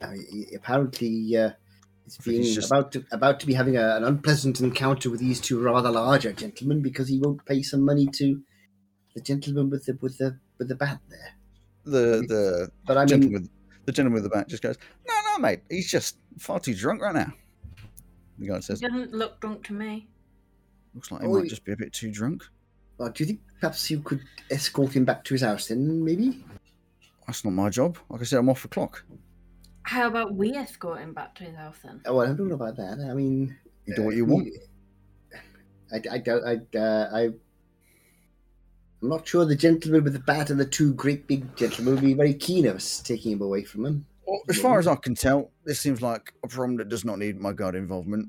uh, 0.00 0.10
he- 0.30 0.54
apparently, 0.54 1.36
uh, 1.36 1.50
is 2.06 2.18
being 2.18 2.42
just- 2.42 2.70
about 2.70 2.92
to 2.92 3.04
about 3.10 3.40
to 3.40 3.46
be 3.46 3.54
having 3.54 3.76
a, 3.76 3.96
an 3.96 4.04
unpleasant 4.04 4.60
encounter 4.60 5.10
with 5.10 5.20
these 5.20 5.40
two 5.40 5.60
rather 5.60 5.90
larger 5.90 6.32
gentlemen 6.32 6.82
because 6.82 7.08
he 7.08 7.18
won't 7.18 7.44
pay 7.46 7.62
some 7.62 7.80
money 7.84 8.06
to 8.06 8.40
the 9.14 9.20
gentleman 9.20 9.70
with 9.70 9.84
the 9.86 9.98
with 10.00 10.18
the 10.18 10.38
with 10.58 10.68
the 10.68 10.74
bat 10.76 11.00
there. 11.08 11.32
the 11.84 12.24
the 12.28 12.70
But 12.86 12.98
I 12.98 13.04
gentleman 13.06 13.32
mean, 13.32 13.42
with 13.42 13.86
the 13.86 13.92
gentleman 13.92 14.14
with 14.22 14.24
the 14.24 14.36
bat 14.36 14.48
just 14.48 14.62
goes, 14.62 14.76
no, 15.08 15.14
no, 15.32 15.38
mate, 15.38 15.60
he's 15.68 15.90
just 15.90 16.18
far 16.38 16.60
too 16.60 16.74
drunk 16.74 17.02
right 17.02 17.14
now. 17.14 17.32
The 18.38 18.48
guy 18.48 18.56
He 18.56 18.62
says, 18.62 18.80
doesn't 18.80 19.12
look 19.12 19.40
drunk 19.40 19.64
to 19.66 19.72
me. 19.72 20.08
looks 20.94 21.10
like 21.10 21.22
he 21.22 21.26
Oh, 21.26 21.34
might 21.34 21.44
he- 21.44 21.48
just 21.48 21.64
be 21.64 21.72
a 21.72 21.76
bit 21.76 21.92
too 21.92 22.10
drunk. 22.12 22.44
well, 22.98 23.10
do 23.10 23.24
you 23.24 23.26
think 23.28 23.40
perhaps 23.64 23.90
you 23.90 24.00
could 24.00 24.20
escort 24.50 24.92
him 24.92 25.06
back 25.06 25.24
to 25.24 25.32
his 25.32 25.40
house 25.40 25.68
then? 25.68 26.04
Maybe. 26.04 26.44
That's 27.26 27.46
not 27.46 27.52
my 27.52 27.70
job. 27.70 27.96
Like 28.10 28.20
I 28.20 28.24
said, 28.24 28.38
I'm 28.38 28.50
off 28.50 28.60
the 28.60 28.68
clock. 28.68 29.02
How 29.84 30.06
about 30.06 30.34
we 30.34 30.52
escort 30.52 31.00
him 31.00 31.14
back 31.14 31.34
to 31.36 31.44
his 31.44 31.56
house 31.56 31.78
then? 31.82 32.02
Oh, 32.04 32.16
well, 32.16 32.30
I 32.30 32.34
don't 32.34 32.48
know 32.48 32.56
about 32.56 32.76
that. 32.76 32.98
I 33.10 33.14
mean, 33.14 33.56
You 33.86 33.94
do 33.96 34.02
what 34.02 34.12
uh, 34.12 34.16
you 34.16 34.24
want. 34.26 34.48
I, 35.90 36.00
I 36.12 36.18
don't. 36.18 36.44
I, 36.44 36.78
uh, 36.78 37.08
I. 37.10 37.20
I'm 39.02 39.08
not 39.08 39.26
sure 39.26 39.46
the 39.46 39.56
gentleman 39.56 40.04
with 40.04 40.12
the 40.12 40.18
bat 40.18 40.50
and 40.50 40.60
the 40.60 40.66
two 40.66 40.92
great 40.92 41.26
big 41.26 41.56
gentlemen 41.56 41.94
will 41.94 42.02
be 42.02 42.14
very 42.14 42.34
keen 42.34 42.66
of 42.66 42.76
us 42.76 43.00
taking 43.00 43.32
him 43.32 43.40
away 43.40 43.64
from 43.64 43.86
him. 43.86 44.06
Well, 44.26 44.40
as 44.48 44.58
far 44.58 44.78
as 44.78 44.86
I 44.86 44.96
can 44.96 45.14
tell, 45.14 45.52
this 45.64 45.80
seems 45.80 46.02
like 46.02 46.34
a 46.42 46.48
problem 46.48 46.76
that 46.78 46.88
does 46.90 47.04
not 47.04 47.18
need 47.18 47.40
my 47.40 47.52
guard 47.52 47.74
involvement. 47.74 48.28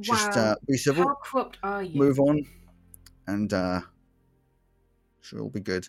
Just 0.00 0.34
wow. 0.36 0.52
uh, 0.52 0.54
be 0.66 0.76
civil, 0.76 1.04
How 1.04 1.14
corrupt 1.22 1.58
are 1.62 1.82
you? 1.82 1.98
move 1.98 2.18
on, 2.18 2.46
and 3.26 3.52
uh, 3.52 3.80
sure, 5.20 5.38
it'll 5.38 5.50
be 5.50 5.60
good. 5.60 5.88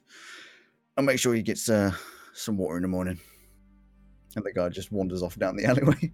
I'll 0.97 1.03
make 1.03 1.19
sure 1.19 1.33
he 1.33 1.41
gets 1.41 1.69
uh, 1.69 1.91
some 2.33 2.57
water 2.57 2.77
in 2.77 2.81
the 2.81 2.87
morning. 2.87 3.19
And 4.35 4.45
the 4.45 4.53
guy 4.53 4.69
just 4.69 4.91
wanders 4.91 5.23
off 5.23 5.37
down 5.37 5.55
the 5.55 5.65
alleyway. 5.67 6.13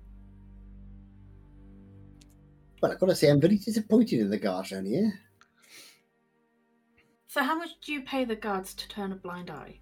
Well, 2.82 2.91
I've 2.91 2.99
got 2.99 3.07
to 3.07 3.15
say, 3.15 3.30
I'm 3.30 3.41
very 3.41 3.57
disappointed 3.57 4.20
in 4.20 4.30
the 4.30 4.38
guards 4.38 4.72
around 4.72 4.86
here. 4.86 5.11
So, 7.28 7.43
how 7.43 7.57
much 7.57 7.70
do 7.86 7.91
you 7.91 8.01
pay 8.01 8.26
the 8.26 8.36
guards 8.36 8.74
to 8.76 8.88
turn 8.88 9.11
a 9.11 9.15
blind 9.15 9.49
eye? 9.49 9.80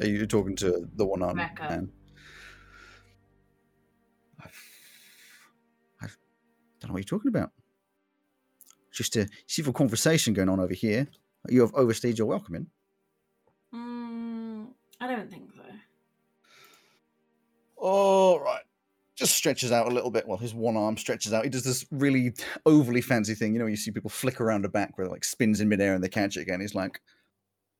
Are 0.00 0.06
you 0.06 0.26
talking 0.26 0.56
to 0.56 0.88
the 0.96 1.06
one 1.06 1.22
armed 1.22 1.36
Mecca. 1.36 1.62
man? 1.68 1.92
I 4.40 4.46
I 6.02 6.08
don't 6.80 6.90
know 6.90 6.94
what 6.94 6.98
you're 7.10 7.18
talking 7.18 7.28
about. 7.28 7.52
Just 8.92 9.16
a 9.16 9.28
civil 9.46 9.72
conversation 9.72 10.34
going 10.34 10.48
on 10.48 10.60
over 10.60 10.74
here. 10.74 11.08
You 11.48 11.60
have 11.60 11.74
overstayed 11.74 12.18
your 12.18 12.26
welcoming. 12.26 12.66
Mm, 13.74 14.68
I 15.00 15.06
don't 15.06 15.30
think 15.30 15.50
so. 15.54 15.62
All 17.76 18.40
right. 18.40 18.62
Just 19.14 19.34
stretches 19.34 19.70
out 19.70 19.86
a 19.86 19.94
little 19.94 20.10
bit. 20.10 20.26
Well, 20.26 20.38
his 20.38 20.54
one 20.54 20.76
arm 20.76 20.96
stretches 20.96 21.32
out. 21.32 21.44
He 21.44 21.50
does 21.50 21.64
this 21.64 21.86
really 21.90 22.32
overly 22.66 23.00
fancy 23.00 23.34
thing. 23.34 23.52
You 23.52 23.60
know, 23.60 23.66
you 23.66 23.76
see 23.76 23.90
people 23.90 24.10
flick 24.10 24.40
around 24.40 24.62
the 24.62 24.68
back 24.68 24.96
where 24.96 25.06
it 25.06 25.10
like 25.10 25.24
spins 25.24 25.60
in 25.60 25.68
midair 25.68 25.94
and 25.94 26.02
they 26.02 26.08
catch 26.08 26.36
it 26.36 26.40
again. 26.40 26.60
He's 26.60 26.74
like, 26.74 27.00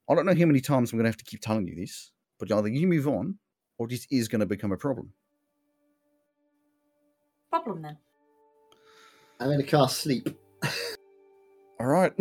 I 0.09 0.15
don't 0.15 0.27
know 0.27 0.35
how 0.35 0.47
many 0.47 0.61
times 0.61 0.93
I'm 0.93 0.99
going 0.99 1.05
to 1.05 1.09
have 1.09 1.17
to 1.17 1.25
keep 1.25 1.41
telling 1.41 1.67
you 1.67 1.75
this, 1.75 2.13
but 2.39 2.53
either 2.53 2.69
you 2.69 2.87
move 2.87 3.09
on 3.09 3.39
or 3.79 3.89
this 3.89 4.07
is 4.11 4.29
going 4.29 4.41
to 4.41 4.47
become 4.47 4.73
a 4.73 4.77
problem. 4.77 5.13
Problem 7.51 7.83
then. 7.83 7.97
I'm 9.41 9.49
going 9.49 9.59
to 9.59 9.67
cast 9.67 9.99
sleep. 9.99 10.29
All 11.81 11.87
right. 11.87 12.17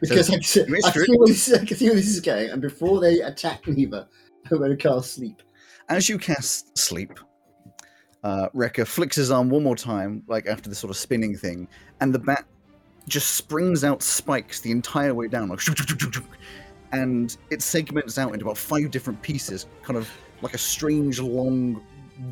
because 0.00 0.30
I, 0.30 0.34
can 0.34 0.42
see- 0.42 0.62
I, 0.62 0.66
missed 0.66 0.92
can 0.92 1.02
it. 1.02 1.06
see 1.06 1.18
this, 1.26 1.52
I 1.54 1.64
can 1.64 1.76
see 1.76 1.86
where 1.86 1.94
this 1.94 2.08
is 2.08 2.20
going, 2.20 2.50
and 2.50 2.60
before 2.60 3.00
they 3.00 3.20
attack 3.20 3.66
Neva, 3.66 4.08
I'm 4.50 4.58
going 4.58 4.70
to 4.70 4.76
cast 4.76 5.12
sleep. 5.12 5.42
As 5.88 6.08
you 6.08 6.18
cast 6.18 6.76
sleep, 6.76 7.18
uh, 8.24 8.48
Rekka 8.54 8.86
flicks 8.86 9.16
his 9.16 9.30
arm 9.30 9.50
one 9.50 9.62
more 9.62 9.76
time, 9.76 10.22
like 10.26 10.46
after 10.46 10.68
this 10.68 10.78
sort 10.78 10.90
of 10.90 10.96
spinning 10.96 11.36
thing, 11.36 11.68
and 12.00 12.14
the 12.14 12.18
bat 12.18 12.44
just 13.08 13.30
springs 13.30 13.84
out 13.84 14.02
spikes 14.02 14.60
the 14.60 14.70
entire 14.70 15.14
way 15.14 15.28
down, 15.28 15.48
like 15.48 15.60
and 16.92 17.36
it 17.50 17.62
segments 17.62 18.18
out 18.18 18.32
into 18.32 18.44
about 18.44 18.58
five 18.58 18.90
different 18.90 19.20
pieces, 19.22 19.66
kind 19.82 19.96
of 19.96 20.10
like 20.40 20.54
a 20.54 20.58
strange 20.58 21.20
long 21.20 21.82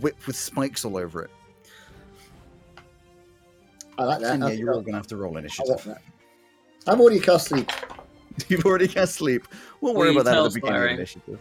whip 0.00 0.26
with 0.26 0.36
spikes 0.36 0.84
all 0.84 0.96
over 0.96 1.22
it. 1.22 1.30
I 4.00 4.04
like 4.04 4.20
that. 4.20 4.34
And 4.34 4.42
yeah, 4.44 4.50
you're 4.50 4.72
all 4.72 4.80
gonna 4.80 4.96
have 4.96 5.06
to 5.08 5.16
roll 5.18 5.32
I 5.32 5.34
like 5.34 5.44
initiative. 5.44 5.98
I've 6.86 6.98
already 6.98 7.20
cast 7.20 7.48
sleep. 7.48 7.70
You've 8.48 8.64
already 8.64 8.88
cast 8.88 9.16
sleep. 9.16 9.46
We'll 9.82 9.94
worry 9.94 10.12
you 10.12 10.18
about 10.18 10.30
that 10.30 10.38
at 10.38 10.42
the 10.44 10.60
beginning 10.60 10.76
of 10.76 10.88
Spyro? 10.88 10.94
initiative. 10.94 11.38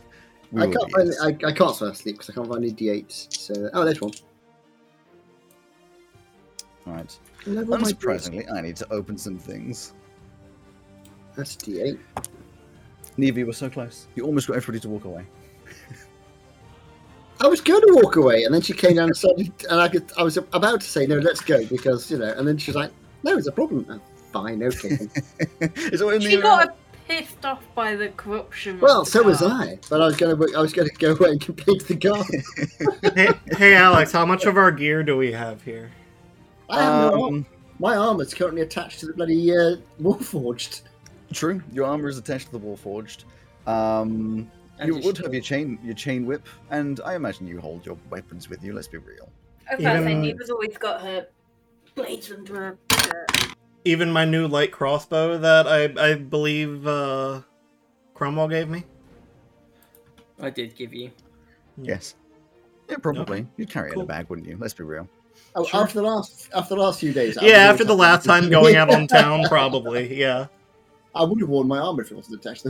We 0.52 0.62
I 0.64 0.66
can't, 0.66 0.92
find, 0.92 1.08
yes. 1.08 1.22
I, 1.22 1.28
I 1.28 1.54
can't 1.54 1.76
spell 1.76 1.94
sleep 1.94 2.16
because 2.16 2.30
I 2.32 2.34
can't 2.34 2.48
find 2.48 2.64
any 2.64 2.74
d8s. 2.74 3.34
So, 3.34 3.70
oh, 3.74 3.86
there's 3.86 4.02
one. 4.02 4.12
All 6.86 6.94
right. 6.94 7.20
Level 7.46 7.78
Unsurprisingly, 7.78 8.52
I 8.52 8.62
need 8.62 8.76
to 8.78 8.92
open 8.92 9.18
some 9.18 9.38
things. 9.38 9.94
That's 11.38 11.56
d8. 11.56 11.98
Neve, 13.16 13.38
you 13.38 13.46
were 13.46 13.54
so 13.54 13.70
close. 13.70 14.08
You 14.16 14.26
almost 14.26 14.48
got 14.48 14.58
everybody 14.58 14.82
to 14.82 14.90
walk 14.90 15.06
away. 15.06 15.26
I 17.42 17.48
was 17.48 17.62
going 17.62 17.82
to 17.82 17.94
walk 18.02 18.18
away, 18.18 18.44
and 18.44 18.54
then 18.54 18.62
she 18.62 18.74
came 18.74 18.96
down 18.96 19.06
and 19.08 19.16
started, 19.16 19.52
and 19.70 19.80
I 19.80 19.88
could, 19.88 20.12
I 20.18 20.24
was 20.24 20.38
about 20.38 20.82
to 20.82 20.88
say 20.88 21.06
no, 21.08 21.18
let's 21.20 21.42
go 21.42 21.66
because 21.66 22.12
you 22.12 22.18
know, 22.18 22.34
and 22.34 22.48
then 22.48 22.58
she's 22.58 22.76
like, 22.76 22.92
no, 23.24 23.38
it's 23.38 23.48
a 23.48 23.52
problem. 23.52 23.86
Oh, 23.90 24.00
fine, 24.34 24.62
okay. 24.64 24.90
Is 25.60 26.02
it 26.02 26.06
in 26.08 26.22
She 26.22 26.36
the, 26.36 26.42
got 26.42 26.76
pissed 27.08 27.46
off 27.46 27.64
by 27.76 27.96
the 27.96 28.10
corruption. 28.10 28.80
well, 28.82 29.04
the 29.04 29.10
so 29.10 29.24
was. 29.24 29.42
I, 29.42 29.80
but 29.90 30.02
I 30.02 30.06
was 30.06 30.18
going 30.18 30.36
to, 30.36 30.58
I 30.58 30.62
was 30.62 30.74
going 30.74 30.90
to 30.90 30.96
go 30.96 31.14
away 31.20 31.32
and 31.32 31.42
complete 31.42 31.88
the 31.88 31.96
guard. 31.96 32.26
hey, 33.16 33.30
hey, 33.58 33.76
Alex, 33.76 34.12
how 34.12 34.26
much 34.26 34.46
of 34.46 34.58
our 34.58 34.72
gear 34.72 35.02
do 35.04 35.16
we 35.18 35.32
have 35.32 35.62
here? 35.64 35.92
I 36.70 36.82
have 36.84 37.12
no 37.14 37.24
arm. 37.24 37.34
Um, 37.36 37.46
My 37.80 37.96
arm 37.96 38.20
is 38.20 38.34
currently 38.34 38.62
attached 38.62 39.00
to 39.00 39.08
the 39.08 39.14
bloody 39.14 39.52
uh, 39.52 39.78
Warforged. 40.02 40.82
True, 41.34 41.62
your 41.72 41.86
armor 41.86 42.10
is 42.10 42.18
attached 42.18 42.48
to 42.48 42.52
the 42.52 42.60
Warforged. 42.60 43.24
Um, 43.66 44.52
And 44.80 44.88
you 44.88 44.96
your 44.96 45.04
would 45.04 45.18
have 45.20 45.34
your 45.34 45.44
chain, 45.44 45.78
your 45.84 45.94
chain 45.94 46.26
whip, 46.26 46.48
and 46.72 47.00
I 47.06 47.16
imagine 47.16 47.46
you 47.48 47.60
hold 47.60 47.86
your 47.86 47.98
weapons 48.10 48.50
with 48.50 48.64
you. 48.64 48.74
Let's 48.74 48.88
be 48.88 48.98
real. 48.98 49.30
I 49.70 49.76
was 49.76 49.84
about 49.84 49.94
to 49.94 50.00
say, 50.00 50.12
Even- 50.12 50.22
Neva's 50.22 50.50
always 50.50 50.78
got 50.78 51.02
her 51.02 51.28
blades 51.96 52.32
under 52.32 52.56
her 52.56 52.78
shirt. 53.04 53.56
Even 53.86 54.12
my 54.12 54.26
new 54.26 54.48
light 54.48 54.72
crossbow 54.72 55.38
that 55.38 55.68
I 55.68 56.12
I 56.12 56.16
believe 56.16 56.86
uh, 56.88 57.42
Cromwell 58.14 58.48
gave 58.48 58.70
me. 58.70 58.84
I 60.42 60.50
did 60.50 60.76
give 60.76 60.94
you. 60.94 61.12
Yes. 61.82 62.16
Yeah, 62.90 62.98
probably. 62.98 63.40
Okay. 63.42 63.48
You'd 63.58 63.70
carry 63.70 63.88
it 63.90 63.92
in 63.92 63.96
Cool. 63.96 64.04
a 64.04 64.08
bag, 64.08 64.30
wouldn't 64.30 64.48
you? 64.48 64.58
Let's 64.60 64.74
be 64.74 64.84
real. 64.84 65.08
Oh, 65.56 65.66
Sure. 65.66 65.82
after 65.84 65.96
the 65.96 66.04
last, 66.08 66.50
after 66.54 66.76
the 66.76 66.82
last 66.82 67.00
few 67.00 67.14
days. 67.14 67.38
I 67.38 67.46
Yeah, 67.46 67.70
after 67.70 67.84
the 67.84 67.96
last 67.96 68.26
happy. 68.26 68.42
time 68.42 68.50
going 68.52 68.76
out 68.76 68.94
on 68.94 69.08
town, 69.20 69.44
probably. 69.48 70.14
Yeah. 70.18 70.48
I 71.16 71.24
would 71.24 71.40
have 71.40 71.50
worn 71.50 71.68
my 71.68 71.80
armor 71.80 72.02
if 72.04 72.12
it 72.12 72.16
wasn't 72.16 72.44
attached 72.46 72.66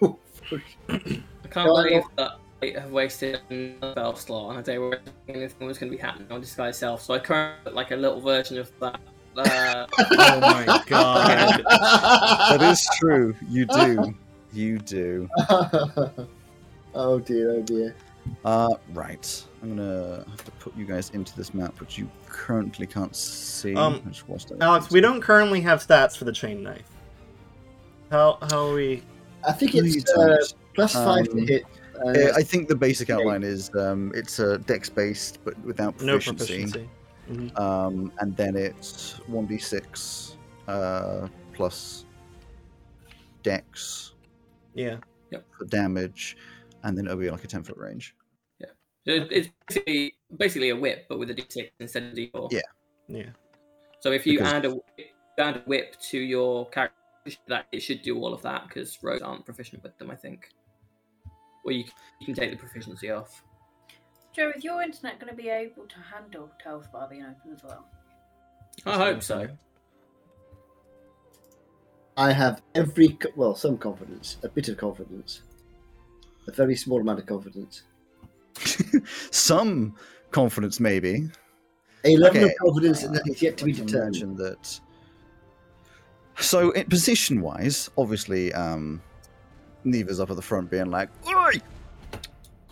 to 1.52 1.58
the 1.60 1.64
Warforged. 1.64 1.64
I 1.64 1.64
can't 1.64 1.66
No, 1.66 1.82
believe 1.82 2.02
that 2.16 2.32
I 2.62 2.80
have 2.80 2.90
wasted 2.92 3.40
a 3.50 3.90
spell 3.92 4.16
slot 4.16 4.50
on 4.50 4.56
a 4.58 4.62
day 4.62 4.78
where 4.78 5.00
anything 5.28 5.66
was 5.66 5.78
going 5.78 5.90
to 5.90 5.96
be 5.96 6.00
happening 6.02 6.30
on 6.30 6.40
disguise 6.40 6.78
self. 6.78 7.02
So 7.02 7.14
I 7.14 7.18
currently 7.18 7.58
put 7.64 7.74
like 7.74 7.90
a 7.90 7.96
little 7.96 8.20
version 8.20 8.58
of 8.58 8.70
that. 8.80 9.00
Uh, 9.36 9.86
Oh 9.98 10.40
my 10.40 10.82
god. 10.86 11.62
That 11.68 12.62
is 12.62 12.86
true. 13.00 13.34
You 13.48 13.64
do. 13.66 14.14
You 14.52 14.78
do. 14.78 15.28
oh 16.94 17.18
dear, 17.18 17.52
oh 17.52 17.62
dear. 17.62 17.96
Uh, 18.44 18.74
right. 18.92 19.44
I'm 19.62 19.76
gonna 19.76 20.24
have 20.28 20.44
to 20.44 20.50
put 20.52 20.76
you 20.76 20.84
guys 20.84 21.10
into 21.10 21.34
this 21.36 21.54
map, 21.54 21.80
which 21.80 21.98
you 21.98 22.08
currently 22.28 22.86
can't 22.86 23.14
see. 23.16 23.74
Um, 23.74 24.02
I 24.06 24.10
just 24.10 24.28
watched 24.28 24.48
that. 24.48 24.62
Alex, 24.62 24.90
we 24.90 25.00
don't 25.00 25.20
currently 25.20 25.60
have 25.62 25.84
stats 25.84 26.16
for 26.16 26.24
the 26.24 26.32
chain 26.32 26.62
knife. 26.62 26.88
How 28.10 28.38
how 28.50 28.68
are 28.68 28.74
we? 28.74 29.02
I 29.48 29.52
think 29.52 29.74
you 29.74 29.84
it's 29.84 30.08
uh, 30.12 30.26
don't. 30.26 30.54
Plus 30.74 30.92
five 30.94 31.24
to 31.26 31.32
Um, 31.32 31.46
hit. 31.46 31.64
Uh, 32.04 32.32
I 32.34 32.42
think 32.42 32.68
the 32.68 32.74
basic 32.74 33.10
outline 33.10 33.42
is 33.42 33.70
um, 33.76 34.12
it's 34.14 34.40
uh, 34.40 34.56
dex 34.66 34.88
based, 34.88 35.38
but 35.44 35.58
without 35.60 35.96
proficiency. 35.98 36.06
No 36.06 36.36
proficiency. 36.36 36.88
proficiency. 37.26 37.52
Mhm. 37.54 37.58
Um, 37.60 38.12
and 38.18 38.36
then 38.36 38.56
it's 38.56 39.18
one 39.28 39.46
d 39.46 39.58
six 39.58 40.36
uh, 40.68 41.28
plus 41.54 42.04
dex 43.42 44.14
Yeah. 44.74 44.98
Yep. 45.30 45.44
for 45.58 45.64
damage, 45.66 46.36
and 46.82 46.96
then 46.96 47.06
it'll 47.06 47.18
be 47.18 47.30
like 47.30 47.44
a 47.44 47.46
ten 47.46 47.62
foot 47.62 47.76
range. 47.76 48.14
it- 49.04 49.32
it's 49.32 49.48
basically, 49.66 50.14
basically 50.38 50.68
a 50.70 50.76
whip, 50.76 51.06
but 51.08 51.18
with 51.18 51.28
a 51.28 51.34
d6 51.34 51.72
instead 51.80 52.04
of 52.04 52.12
d4. 52.14 52.52
Yeah. 52.52 52.60
Yeah. 53.08 53.30
So 53.98 54.12
if 54.12 54.24
you 54.26 54.38
Because- 54.38 54.52
add 54.52 54.64
a 54.64 54.78
add 55.38 55.56
a 55.56 55.60
whip 55.66 55.96
to 56.10 56.18
your 56.20 56.68
character, 56.70 56.94
that 57.48 57.66
it 57.72 57.80
should 57.80 58.02
do 58.02 58.16
all 58.16 58.32
of 58.32 58.42
that 58.42 58.68
because 58.68 59.02
rogues 59.02 59.22
aren't 59.22 59.44
proficient 59.44 59.82
with 59.82 59.96
them. 59.98 60.08
I 60.10 60.14
think. 60.14 60.50
Or 61.64 61.72
you, 61.72 61.84
you 62.18 62.26
can 62.26 62.34
take 62.34 62.50
the 62.50 62.56
proficiency 62.56 63.10
off. 63.10 63.42
Joe, 64.32 64.50
is 64.56 64.64
your 64.64 64.82
internet 64.82 65.20
going 65.20 65.30
to 65.30 65.36
be 65.36 65.48
able 65.48 65.86
to 65.86 65.96
handle 66.00 66.50
TaleSpire 66.64 67.10
being 67.10 67.22
open 67.22 67.52
as 67.54 67.62
well? 67.62 67.86
I 68.86 68.96
hope 68.96 69.22
so. 69.22 69.48
I 72.16 72.32
have 72.32 72.62
every, 72.74 73.18
well, 73.36 73.54
some 73.54 73.78
confidence, 73.78 74.36
a 74.42 74.48
bit 74.48 74.68
of 74.68 74.76
confidence, 74.76 75.42
a 76.46 76.52
very 76.52 76.76
small 76.76 77.00
amount 77.00 77.20
of 77.20 77.26
confidence. 77.26 77.82
Some 79.30 79.96
confidence, 80.30 80.78
maybe. 80.78 81.28
A 82.04 82.16
level 82.16 82.42
Okay. 82.42 82.52
of 82.52 82.58
confidence 82.60 83.02
that 83.02 83.22
is 83.26 83.40
yet 83.40 83.56
to 83.58 83.64
be 83.64 83.72
determined. 83.72 84.36
that. 84.38 84.80
So, 86.38 86.70
in 86.72 86.86
position 86.88 87.40
wise, 87.40 87.88
obviously, 87.96 88.52
um, 88.52 89.02
Neva's 89.84 90.20
up 90.20 90.30
at 90.30 90.36
the 90.36 90.42
front 90.42 90.70
being 90.70 90.90
like, 90.90 91.08
Oi! 91.28 91.52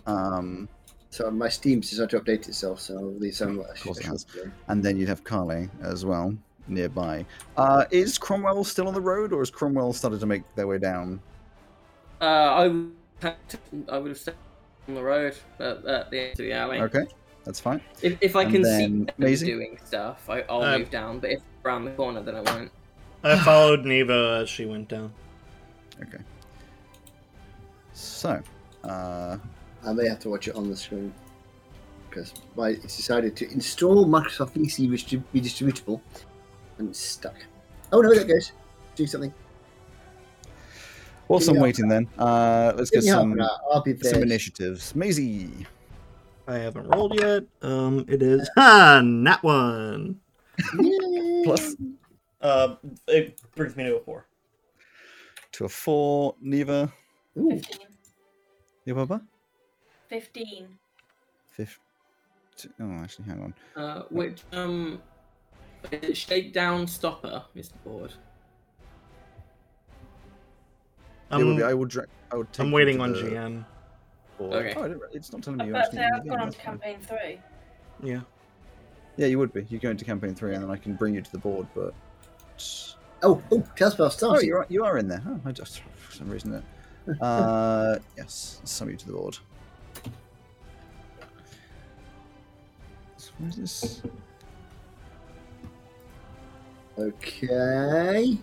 Um, 0.07 0.69
So 1.11 1.31
my 1.31 1.49
Steam 1.49 1.81
decided 1.81 2.11
to 2.11 2.21
update 2.21 2.49
itself, 2.49 2.81
so 2.81 2.97
I'll 2.97 3.15
leave 3.15 3.35
some. 3.35 3.59
Of 3.61 3.81
course 3.83 3.99
it 3.99 4.07
has. 4.07 4.27
and 4.69 4.83
then 4.83 4.97
you'd 4.97 5.09
have 5.09 5.25
Carly 5.25 5.69
as 5.83 6.05
well 6.05 6.35
nearby. 6.69 7.27
Uh, 7.57 7.85
is 7.91 8.17
Cromwell 8.17 8.63
still 8.65 8.87
on 8.87 8.95
the 8.95 9.01
road, 9.01 9.33
or 9.33 9.41
has 9.41 9.51
Cromwell 9.51 9.93
started 9.93 10.21
to 10.21 10.27
make 10.27 10.43
their 10.55 10.67
way 10.69 10.79
down? 10.79 11.21
Uh, 12.21 12.25
I 12.25 12.69
would 12.69 12.93
have 13.23 13.37
I 13.89 13.99
would 13.99 14.09
have 14.11 14.19
stayed 14.19 14.35
on 14.89 14.95
the 14.95 15.03
road 15.03 15.35
at, 15.59 15.85
at 15.85 16.11
the 16.11 16.21
end 16.21 16.31
of 16.33 16.37
the 16.39 16.53
alley. 16.53 16.81
Okay, 16.81 17.07
that's 17.45 17.59
fine. 17.59 17.81
If, 18.03 18.17
if 18.21 18.37
I 18.37 18.43
And 18.45 18.53
can 18.53 18.63
then 18.63 19.11
see 19.19 19.35
them 19.35 19.47
doing 19.59 19.79
stuff, 19.85 20.29
I, 20.31 20.43
I'll 20.43 20.63
Uh, 20.63 20.79
move 20.79 20.91
down. 20.91 21.19
But 21.19 21.31
if 21.31 21.41
around 21.65 21.87
the 21.87 21.91
corner, 21.93 22.23
then 22.23 22.37
I 22.37 22.41
won't. 22.43 22.71
I 23.25 23.37
followed 23.41 23.85
Neva 23.85 24.41
as 24.43 24.49
she 24.49 24.65
went 24.65 24.89
down. 24.89 25.13
Okay. 26.01 26.23
So, 28.01 28.43
uh, 28.83 29.37
I 29.85 29.93
may 29.93 30.09
have 30.09 30.21
to 30.21 30.31
watch 30.31 30.49
it 30.49 30.55
on 30.55 30.71
the 30.71 30.77
screen 30.77 31.13
because 32.09 32.33
it's 32.57 32.97
decided 32.97 33.37
to 33.37 33.51
install 33.53 34.07
Microsoft 34.07 34.55
PC 34.55 34.91
which 34.91 35.07
to 35.11 35.19
be 35.19 35.41
distributable, 35.41 36.01
and 36.79 36.89
it's 36.89 36.99
stuck. 36.99 37.37
Oh 37.93 38.01
no, 38.01 38.13
there 38.13 38.23
it 38.23 38.29
goes. 38.29 38.53
Do 38.97 39.07
something. 39.07 39.35
whilst 41.29 41.47
Give 41.47 41.55
me 41.55 41.59
I'm 41.59 41.63
waiting, 41.63 41.89
then 41.89 42.09
uh, 42.19 42.73
let's 42.75 42.91
get 42.91 43.05
some. 43.05 43.39
I'll 43.71 43.83
be 43.83 43.97
some 43.99 44.23
initiatives. 44.23 44.95
Maisie, 44.95 45.67
I 46.49 46.57
haven't 46.57 46.89
rolled 46.89 47.21
yet. 47.21 47.45
Um, 47.61 48.07
it 48.09 48.23
is 48.23 48.49
ha 48.57 49.01
nat 49.05 49.43
one. 49.43 50.19
Plus 51.45 51.77
Uh, 52.41 52.77
it 53.09 53.39
brings 53.55 53.77
me 53.77 53.85
to 53.85 53.97
a 53.97 54.01
four. 54.01 54.27
to 55.53 55.67
a 55.67 55.69
four. 55.69 56.35
Neva, 56.41 56.91
Ooh, 57.39 57.51
15. 57.51 57.90
Yababa, 58.87 59.21
15. 60.09 60.69
fifth. 61.51 61.79
Oh, 62.81 62.91
actually, 63.03 63.25
hang 63.27 63.43
on. 63.43 63.55
Uh, 63.83 64.03
which 64.11 64.43
um, 64.53 65.01
is 65.91 66.11
it 66.11 66.17
shakedown 66.17 66.87
stopper 66.87 67.45
is 67.55 67.69
the 67.71 67.79
board. 67.79 68.13
It 71.31 71.37
will 71.37 71.51
I'm, 71.51 71.57
be- 71.57 71.63
I 71.63 71.75
will. 71.75 71.87
Dra- 71.87 72.07
I 72.33 72.37
will 72.37 72.45
take 72.47 72.67
I'm 72.67 72.73
waiting 72.73 73.01
on 73.01 73.13
the 73.13 73.19
GM. 73.19 73.65
board. 74.37 74.67
Okay. 74.67 74.75
Oh, 74.77 75.01
it's 75.13 75.33
not 75.33 75.43
telling 75.43 75.59
me 75.59 75.67
you 75.67 75.73
was 75.73 75.85
actually. 75.87 75.99
about 76.01 76.09
to 76.09 76.23
say, 76.23 76.23
in 76.23 76.29
the 76.29 76.33
I've 76.33 76.39
gone 76.39 76.47
on 76.47 76.53
to 76.53 76.59
campaign 76.59 76.99
3. 77.01 77.41
Yeah. 78.03 78.21
Yeah, 79.17 79.27
you 79.27 79.39
would 79.39 79.53
be. 79.53 79.67
You 79.69 79.79
go 79.79 79.91
into 79.91 80.05
campaign 80.05 80.35
three, 80.35 80.55
and 80.55 80.63
then 80.63 80.71
I 80.71 80.77
can 80.77 80.95
bring 80.95 81.15
you 81.15 81.21
to 81.21 81.33
the 81.33 81.39
board. 81.39 81.67
But 81.75 81.93
oh, 83.23 83.43
oh, 83.53 83.65
TaleSpire 83.77 84.17
oh, 84.23 84.41
you're 84.41 84.67
you 84.69 84.85
are 84.85 84.97
in 84.99 85.09
there. 85.09 85.23
Oh, 85.27 85.41
I 85.45 85.53
just 85.53 85.81
for 85.81 86.13
some 86.13 86.31
reason 86.31 86.55
it. 86.55 86.65
Uh, 87.21 87.99
yes, 88.17 88.61
sum 88.65 88.91
you 88.91 88.97
to 88.97 89.07
the 89.07 89.13
board. 89.13 89.39
So 93.17 93.31
where's 93.39 93.57
this? 93.57 94.03
Okay. 96.99 98.39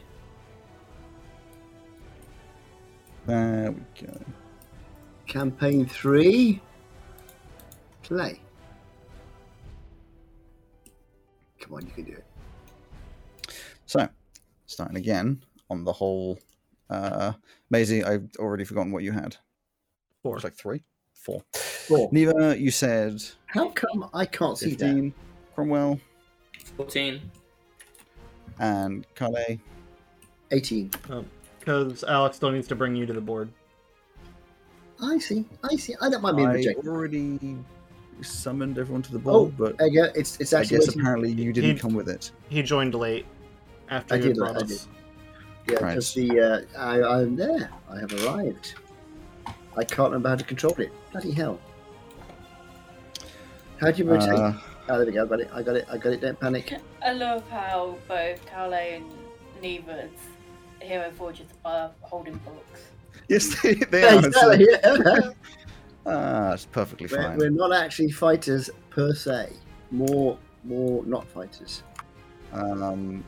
There 3.26 3.72
we 3.72 4.06
go. 4.06 4.20
Campaign 5.28 5.86
three. 5.86 6.62
Play. 8.04 8.40
Come 11.60 11.74
on, 11.74 11.86
you 11.86 11.92
can 11.92 12.06
do 12.06 12.14
it. 12.14 12.26
So, 13.86 14.08
starting 14.66 14.98
again 14.98 15.44
on 15.70 15.84
the 15.84 15.92
whole. 15.92 16.40
Uh, 16.90 17.34
Maisie, 17.70 18.04
I've 18.04 18.30
already 18.40 18.64
forgotten 18.64 18.92
what 18.92 19.04
you 19.04 19.12
had. 19.12 19.36
Four. 20.24 20.36
It's 20.36 20.44
like 20.44 20.56
three, 20.56 20.84
four. 21.14 21.44
Four. 21.54 22.10
Neva, 22.12 22.56
you 22.58 22.72
said 22.72 23.24
How 23.48 23.70
come 23.70 24.10
I 24.14 24.26
can't 24.26 24.58
see 24.58 24.72
that? 24.72 24.80
fifteen. 24.80 25.14
Cromwell 25.56 26.00
Fourteen. 26.76 27.22
and 28.60 29.06
Calais. 29.16 29.60
18. 30.52 30.92
Because 31.60 32.04
Alex 32.06 32.38
still 32.38 32.52
needs 32.52 32.68
to 32.68 32.76
bring 32.76 32.96
you 32.96 33.06
to 33.06 33.14
the 33.14 33.22
board. 33.22 33.50
I 35.02 35.18
see. 35.20 35.46
I 35.70 35.76
see. 35.76 35.94
I 36.02 36.10
don't 36.10 36.22
mind 36.22 36.38
being 36.38 36.50
I 36.50 36.54
rejected. 36.54 36.88
already 36.88 37.58
summoned 38.22 38.78
everyone 38.80 39.02
to 39.04 39.12
the 39.12 39.18
Oh, 39.30 39.46
board, 39.48 39.58
but 39.58 39.78
there 39.78 39.88
you 39.88 40.04
go. 40.06 40.12
It's, 40.16 40.40
it's 40.40 40.54
I 40.54 40.62
actually. 40.62 40.78
guess 40.80 40.96
apparently 40.96 41.32
you 41.32 41.52
didn't 41.54 41.76
He- 41.76 41.80
come 41.80 41.94
with 41.94 42.10
it. 42.10 42.32
He 42.50 42.62
joined 42.64 42.96
late 42.96 43.26
after 43.90 44.16
I 44.16 44.18
you 44.18 44.24
did, 44.24 44.38
brought 44.38 44.56
I 44.58 44.62
us. 44.62 44.88
Yeah, 45.70 45.80
Right. 45.80 45.90
because 45.92 46.14
the 46.14 46.40
uh, 46.78 46.80
I, 46.80 47.02
I'm 47.04 47.36
there. 47.36 47.70
I 47.90 48.00
have 48.00 48.14
arrived. 48.26 48.76
I 49.76 49.84
can't 49.84 50.10
remember 50.12 50.30
how 50.30 50.36
to 50.36 50.44
control 50.44 50.74
it. 50.80 50.92
Bloody 51.12 51.32
hell! 51.32 51.60
How 53.80 53.92
do 53.92 54.04
you 54.04 54.10
rotate? 54.10 54.30
Uh, 54.30 54.54
oh, 54.90 54.98
there 54.98 55.06
we 55.06 55.12
go. 55.12 55.24
I 55.24 55.28
got 55.28 55.40
it. 55.42 55.50
I 55.54 55.62
got 55.62 55.76
it. 55.76 55.86
I 55.92 55.98
got 55.98 56.14
it. 56.14 56.22
Don't 56.22 56.40
panic. 56.40 56.74
I 57.04 57.12
love 57.14 57.48
how 57.50 57.98
both 58.08 58.44
Calais 58.46 58.96
and 58.96 59.06
Neva's 59.62 60.10
Hero 60.80 61.12
Forges 61.12 61.48
are 61.66 61.92
holding 62.02 62.36
books. 62.38 62.82
yes, 63.28 63.62
they, 63.62 63.74
they 63.76 64.02
Yeah, 64.02 64.16
are. 64.16 64.32
so- 64.32 64.50
exactly, 64.52 64.68
yeah. 65.24 65.30
Ah, 66.10 66.54
it's 66.54 66.66
perfectly 66.66 67.08
we're, 67.12 67.22
fine. 67.22 67.38
we're 67.38 67.50
not 67.50 67.74
actually 67.74 68.10
fighters 68.12 68.70
per 68.90 69.14
se. 69.14 69.52
More, 69.92 70.38
more 70.64 71.04
not 71.04 71.28
fighters. 71.28 71.84
Um, 72.54 73.24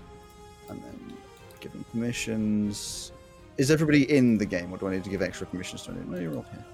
and 0.69 0.81
then 0.81 1.17
giving 1.59 1.83
permissions. 1.91 3.11
Is 3.57 3.71
everybody 3.71 4.09
in 4.11 4.37
the 4.37 4.45
game, 4.45 4.71
or 4.71 4.77
do 4.77 4.87
I 4.87 4.91
need 4.91 5.03
to 5.03 5.09
give 5.09 5.21
extra 5.21 5.45
permissions 5.47 5.83
to 5.83 5.91
anyone? 5.91 6.11
No, 6.11 6.19
you're 6.19 6.35
all 6.35 6.45
here. 6.51 6.65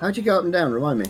How'd 0.00 0.16
you 0.16 0.22
go 0.22 0.38
up 0.38 0.44
and 0.44 0.52
down? 0.52 0.72
Remind 0.72 0.98
me. 0.98 1.06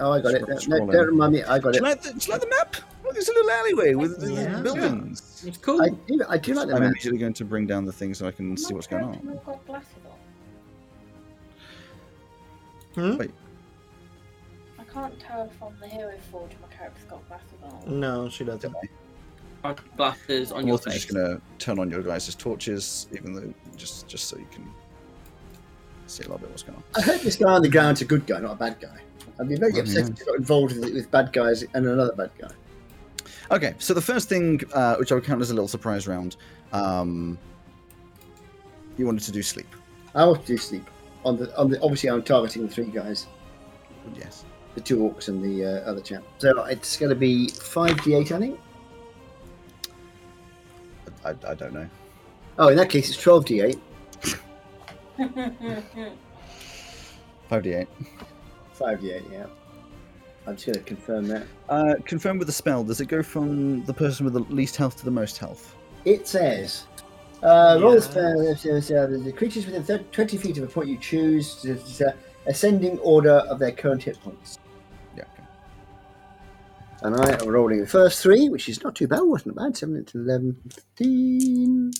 Oh, 0.00 0.12
I 0.12 0.20
got 0.20 0.34
it. 0.34 0.60
Scroll- 0.62 0.86
No, 0.86 0.92
don't 0.92 1.02
in. 1.02 1.08
remind 1.08 1.32
me. 1.34 1.42
I 1.42 1.58
got 1.58 1.72
Do 1.72 1.78
it. 1.78 1.82
you, 1.82 1.82
like 1.82 2.02
the, 2.02 2.12
do 2.12 2.18
you 2.26 2.32
like 2.32 2.40
the 2.40 2.48
map? 2.48 2.76
Look, 3.04 3.16
it's 3.16 3.28
a 3.28 3.32
little 3.32 3.50
alleyway 3.50 3.94
with 3.94 4.20
with 4.20 4.30
Yeah. 4.32 4.60
buildings. 4.60 5.42
It's 5.46 5.58
cool. 5.58 5.82
I 5.82 5.88
do. 6.06 6.22
I 6.28 6.38
do 6.38 6.54
like 6.54 6.68
the 6.68 6.74
I'm 6.74 6.80
map. 6.82 6.90
immediately 6.92 7.18
going 7.18 7.32
to 7.34 7.44
bring 7.44 7.66
down 7.66 7.84
the 7.84 7.92
thing 7.92 8.14
so 8.14 8.26
I 8.26 8.30
can 8.30 8.56
see 8.56 8.72
what's 8.74 8.86
going 8.86 9.04
on. 9.04 9.20
not 9.24 9.44
got 9.44 9.66
glasses 9.66 9.88
on. 12.94 13.12
Hmm? 13.12 13.16
Wait, 13.18 13.30
I 14.78 14.84
can't 14.84 15.18
tell 15.18 15.44
if 15.44 15.62
on 15.62 15.74
the 15.80 15.88
Hero 15.88 16.12
Forge 16.30 16.52
my 16.60 16.68
character's 16.76 17.04
got 17.04 17.26
glasses 17.28 17.48
on. 17.86 18.00
No, 18.00 18.28
she 18.28 18.44
doesn't. 18.44 18.74
Blasters 19.96 20.50
on 20.52 20.60
I'm 20.60 20.66
your 20.66 20.72
also 20.74 20.90
face. 20.90 21.04
just 21.04 21.14
going 21.14 21.24
to 21.36 21.42
turn 21.58 21.78
on 21.78 21.90
your 21.90 22.02
guys' 22.02 22.34
torches, 22.34 23.06
even 23.12 23.32
though 23.32 23.54
just 23.76 24.08
just 24.08 24.28
so 24.28 24.36
you 24.36 24.46
can 24.50 24.68
see 26.06 26.22
a 26.24 26.26
little 26.26 26.38
bit 26.38 26.50
what's 26.50 26.62
going 26.62 26.76
on. 26.76 26.84
I 26.96 27.02
hope 27.02 27.20
this 27.22 27.36
guy 27.36 27.52
on 27.52 27.62
the 27.62 27.68
ground's 27.68 28.00
a 28.02 28.04
good 28.04 28.26
guy, 28.26 28.40
not 28.40 28.52
a 28.52 28.56
bad 28.56 28.80
guy. 28.80 28.98
I'd 29.40 29.48
be 29.48 29.56
very 29.56 29.78
upset 29.78 30.04
yeah. 30.04 30.10
if 30.10 30.18
he 30.18 30.24
got 30.24 30.36
involved 30.36 30.76
with, 30.78 30.92
with 30.92 31.10
bad 31.10 31.32
guys 31.32 31.62
and 31.62 31.86
another 31.86 32.12
bad 32.12 32.30
guy. 32.38 32.50
Okay, 33.50 33.74
so 33.78 33.94
the 33.94 34.00
first 34.00 34.28
thing, 34.28 34.60
uh, 34.72 34.96
which 34.96 35.12
I 35.12 35.14
would 35.14 35.24
count 35.24 35.40
as 35.40 35.50
a 35.50 35.54
little 35.54 35.68
surprise 35.68 36.06
round, 36.08 36.36
um, 36.72 37.38
you 38.96 39.06
wanted 39.06 39.22
to 39.24 39.32
do 39.32 39.42
sleep. 39.42 39.68
I 40.14 40.24
want 40.24 40.42
to 40.42 40.46
do 40.46 40.56
sleep. 40.58 40.86
On 41.24 41.36
the, 41.36 41.56
on 41.56 41.70
the, 41.70 41.80
obviously, 41.82 42.10
I'm 42.10 42.22
targeting 42.22 42.66
the 42.66 42.72
three 42.72 42.86
guys, 42.86 43.26
Yes. 44.16 44.44
the 44.74 44.80
two 44.80 44.98
orcs 44.98 45.28
and 45.28 45.42
the 45.42 45.64
uh, 45.64 45.90
other 45.90 46.00
chap. 46.00 46.24
So 46.38 46.64
it's 46.64 46.96
going 46.96 47.10
to 47.10 47.16
be 47.16 47.48
five 47.48 47.96
d8, 47.98 48.32
I 48.32 48.38
think. 48.38 48.60
I, 51.24 51.30
I 51.46 51.54
don't 51.54 51.72
know. 51.72 51.88
Oh, 52.58 52.68
in 52.68 52.76
that 52.76 52.90
case, 52.90 53.08
it's 53.08 53.20
twelve 53.22 53.44
d8. 53.44 53.78
5d8. 57.50 57.86
Five 58.72 59.00
d8, 59.00 59.32
yeah. 59.32 59.46
I'm 60.46 60.54
just 60.56 60.66
going 60.66 60.78
to 60.78 60.84
confirm 60.84 61.28
that. 61.28 61.46
Uh, 61.68 61.94
confirm 62.04 62.38
with 62.38 62.48
the 62.48 62.52
spell. 62.52 62.82
Does 62.82 63.00
it 63.00 63.06
go 63.06 63.22
from 63.22 63.84
the 63.84 63.94
person 63.94 64.24
with 64.24 64.34
the 64.34 64.40
least 64.52 64.76
health 64.76 64.96
to 64.98 65.04
the 65.04 65.10
most 65.10 65.38
health? 65.38 65.76
It 66.04 66.26
says, 66.26 66.86
uh, 67.42 67.78
roll 67.80 67.94
Yeah. 67.94 68.00
spell. 68.00 68.48
uh, 68.50 68.54
says, 68.56 68.90
uh, 68.90 69.06
the 69.22 69.32
creatures 69.32 69.66
within 69.66 69.84
30, 69.84 70.04
20 70.10 70.36
feet 70.36 70.58
of 70.58 70.64
a 70.64 70.66
point 70.66 70.88
you 70.88 70.96
choose, 70.98 71.64
it's, 71.64 72.00
uh, 72.00 72.12
ascending 72.46 72.98
order 73.00 73.34
of 73.48 73.60
their 73.60 73.70
current 73.70 74.02
hit 74.02 74.20
points. 74.20 74.58
Yeah. 77.02 77.08
Okay. 77.08 77.16
And 77.20 77.20
I 77.20 77.42
am 77.42 77.48
rolling 77.48 77.80
the 77.80 77.86
first 77.86 78.22
three, 78.22 78.48
which 78.48 78.68
is 78.68 78.82
not 78.82 78.94
too 78.94 79.08
bad, 79.08 79.20
wasn't 79.22 79.56
bad. 79.56 79.76
7 79.76 80.04
to 80.04 80.18
11, 80.18 80.56
15. 80.70 81.90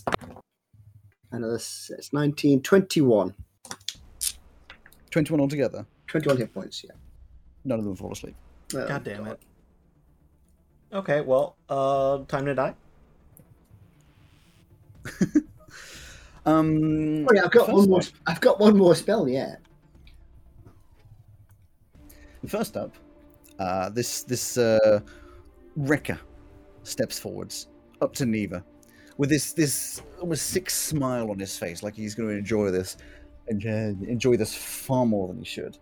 Another, 1.33 1.55
s- 1.57 1.91
it's 1.97 2.13
19, 2.13 2.63
21. 2.63 3.35
21 5.11 5.41
altogether. 5.41 5.87
21 6.09 6.37
hit 6.39 6.53
points, 6.55 6.85
yeah. 6.85 6.91
None 7.65 7.79
of 7.79 7.85
them 7.85 7.97
fall 7.97 8.13
asleep. 8.13 8.35
Oh, 8.75 8.87
God 8.87 9.05
damn 9.05 9.27
it. 9.27 9.39
Okay, 10.93 11.21
well, 11.23 11.57
uh, 11.69 12.19
time 12.29 12.45
to 12.47 12.55
die. 12.55 12.75
Um, 16.45 17.25
Oh, 17.29 17.33
yeah, 17.33 17.43
I've 17.45 17.53
got 17.53 17.73
one 17.73 17.89
more. 17.89 18.01
up- 18.01 18.07
I've 18.27 18.41
got 18.41 18.59
one 18.59 18.77
more 18.77 18.97
spell 18.97 19.29
yet. 19.29 19.61
First 22.49 22.77
up, 22.77 22.93
uh, 23.63 23.89
this 23.91 24.11
this 24.33 24.59
uh, 24.59 25.01
Rekka 25.79 26.19
steps 26.83 27.19
forwards 27.19 27.69
up 28.01 28.13
to 28.15 28.25
Neva 28.27 28.65
with 29.19 29.31
this 29.31 29.53
this 29.53 30.03
almost 30.21 30.45
sick 30.55 30.69
smile 30.71 31.31
on 31.31 31.39
his 31.39 31.59
face, 31.59 31.83
like 31.83 31.95
he's 31.95 32.15
going 32.15 32.29
to 32.29 32.37
enjoy 32.37 32.71
this 32.71 32.97
and 33.49 33.65
enjoy 34.17 34.37
this 34.37 34.55
far 34.55 35.05
more 35.07 35.29
than 35.29 35.39
he 35.39 35.45
should. 35.45 35.79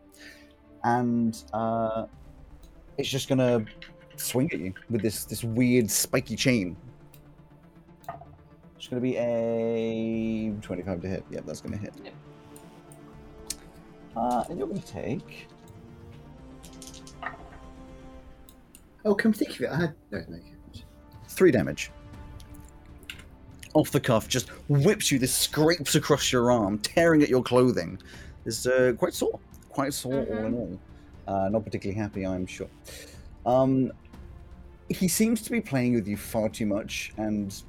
And 0.84 1.32
uh, 1.52 2.06
it's 2.98 3.08
just 3.08 3.28
going 3.28 3.38
to 3.38 3.64
swing 4.16 4.48
at 4.52 4.60
you 4.60 4.72
with 4.90 5.02
this 5.02 5.24
this 5.24 5.42
weird 5.44 5.90
spiky 5.90 6.36
chain. 6.36 6.76
It's 8.76 8.88
going 8.88 9.02
to 9.02 9.08
be 9.10 9.16
a 9.16 10.52
twenty-five 10.62 11.00
to 11.02 11.08
hit. 11.08 11.24
Yep, 11.30 11.44
that's 11.46 11.60
going 11.60 11.76
to 11.78 11.78
hit. 11.78 11.94
Yep. 12.02 12.14
Uh, 14.16 14.44
and 14.48 14.58
you're 14.58 14.68
going 14.68 14.80
to 14.80 14.92
take. 14.92 15.48
Oh, 19.04 19.14
come 19.14 19.32
think 19.32 19.54
of 19.56 19.60
it. 19.62 19.70
I 19.70 19.76
had. 19.76 19.94
No, 20.10 20.22
no. 20.28 20.38
three 21.28 21.50
damage. 21.50 21.90
off 23.74 23.90
the 23.90 24.00
cuff, 24.00 24.28
just 24.28 24.48
whips 24.68 25.10
you. 25.10 25.18
This 25.18 25.34
scrapes 25.34 25.94
across 25.94 26.32
your 26.32 26.50
arm, 26.50 26.78
tearing 26.78 27.22
at 27.22 27.28
your 27.28 27.42
clothing. 27.42 27.98
Is 28.44 28.66
uh, 28.66 28.94
quite 28.98 29.14
sore, 29.14 29.38
quite 29.68 29.92
sore 29.94 30.26
all 30.30 30.44
in 30.44 30.54
all. 30.54 30.80
Uh, 31.28 31.48
not 31.50 31.64
particularly 31.64 31.98
happy, 31.98 32.26
I'm 32.26 32.46
sure. 32.46 32.68
Um, 33.46 33.92
he 34.88 35.06
seems 35.08 35.40
to 35.42 35.50
be 35.50 35.60
playing 35.60 35.94
with 35.94 36.08
you 36.08 36.16
far 36.16 36.48
too 36.48 36.66
much, 36.66 37.12
and 37.16 37.62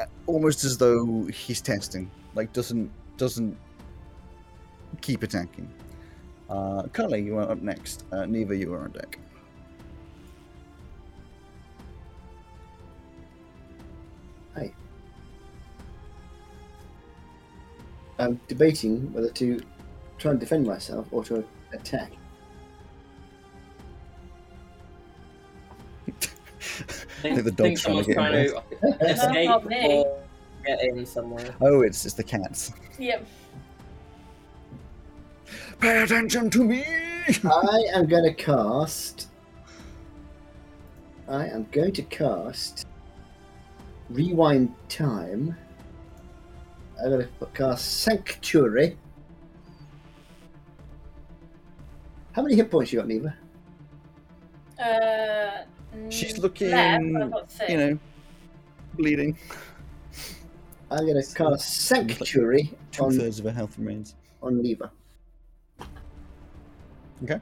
uh, 0.00 0.04
almost 0.26 0.64
as 0.64 0.78
though 0.78 1.24
he's 1.26 1.60
testing. 1.60 2.10
Like 2.34 2.52
doesn't 2.52 2.90
doesn't 3.16 3.56
keep 5.00 5.22
attacking. 5.22 5.70
Uh, 6.48 6.84
Cully, 6.92 7.22
you 7.22 7.36
are 7.38 7.50
up 7.50 7.60
next. 7.60 8.04
Uh, 8.12 8.24
Neva, 8.26 8.56
you 8.56 8.72
are 8.72 8.84
on 8.84 8.92
deck. 8.92 9.18
I'm 18.18 18.40
debating 18.48 19.12
whether 19.12 19.30
to 19.30 19.60
try 20.18 20.30
and 20.30 20.40
defend 20.40 20.66
myself 20.66 21.06
or 21.10 21.22
to 21.24 21.44
attack. 21.72 22.12
I 26.08 26.12
think 27.22 27.44
the 27.44 27.50
dog's 27.50 27.82
trying 27.82 27.98
to 27.98 28.04
get 28.04 28.14
trying 28.14 28.32
to 28.32 28.62
escape 29.00 29.48
not 29.48 29.66
me. 29.66 30.04
or 30.04 30.22
get 30.64 30.82
in 30.82 31.06
somewhere. 31.06 31.54
Oh, 31.60 31.82
it's 31.82 32.02
just 32.02 32.16
the 32.16 32.24
cats. 32.24 32.72
Yep. 32.98 33.26
Pay 35.80 36.02
attention 36.02 36.50
to 36.50 36.64
me. 36.64 36.84
I 37.44 37.84
am 37.94 38.06
going 38.06 38.24
to 38.24 38.34
cast. 38.34 39.28
I 41.28 41.46
am 41.46 41.66
going 41.72 41.92
to 41.92 42.02
cast. 42.02 42.86
Rewind 44.08 44.74
time. 44.88 45.56
I'm 47.02 47.10
going 47.10 47.26
to 47.40 47.46
cast 47.54 48.00
Sanctuary. 48.02 48.96
How 52.32 52.42
many 52.42 52.54
hit 52.54 52.70
points 52.70 52.92
you 52.92 52.98
got, 52.98 53.08
Neva? 53.08 53.34
Uh, 54.82 55.64
She's 56.10 56.38
looking, 56.38 56.70
left, 56.70 57.02
I've 57.04 57.30
got 57.30 57.50
six. 57.50 57.70
you 57.70 57.76
know, 57.78 57.98
bleeding. 58.94 59.36
I'm 60.90 61.06
going 61.06 61.20
to 61.20 61.34
cast 61.34 61.86
Sanctuary 61.86 62.72
Two 62.92 63.04
on, 63.04 63.18
thirds 63.18 63.38
of 63.38 63.46
her 63.46 63.50
health 63.52 63.78
remains. 63.78 64.14
on 64.42 64.60
Neva, 64.62 64.90
Okay. 67.24 67.40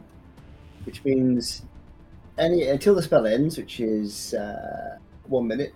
which 0.84 1.05
means 1.05 1.62
any 2.38 2.68
until 2.68 2.94
the 2.94 3.02
spell 3.02 3.26
ends, 3.26 3.59
which 3.59 3.80
is 3.80 4.34
uh, 4.34 4.98
one 5.26 5.46
minute. 5.48 5.74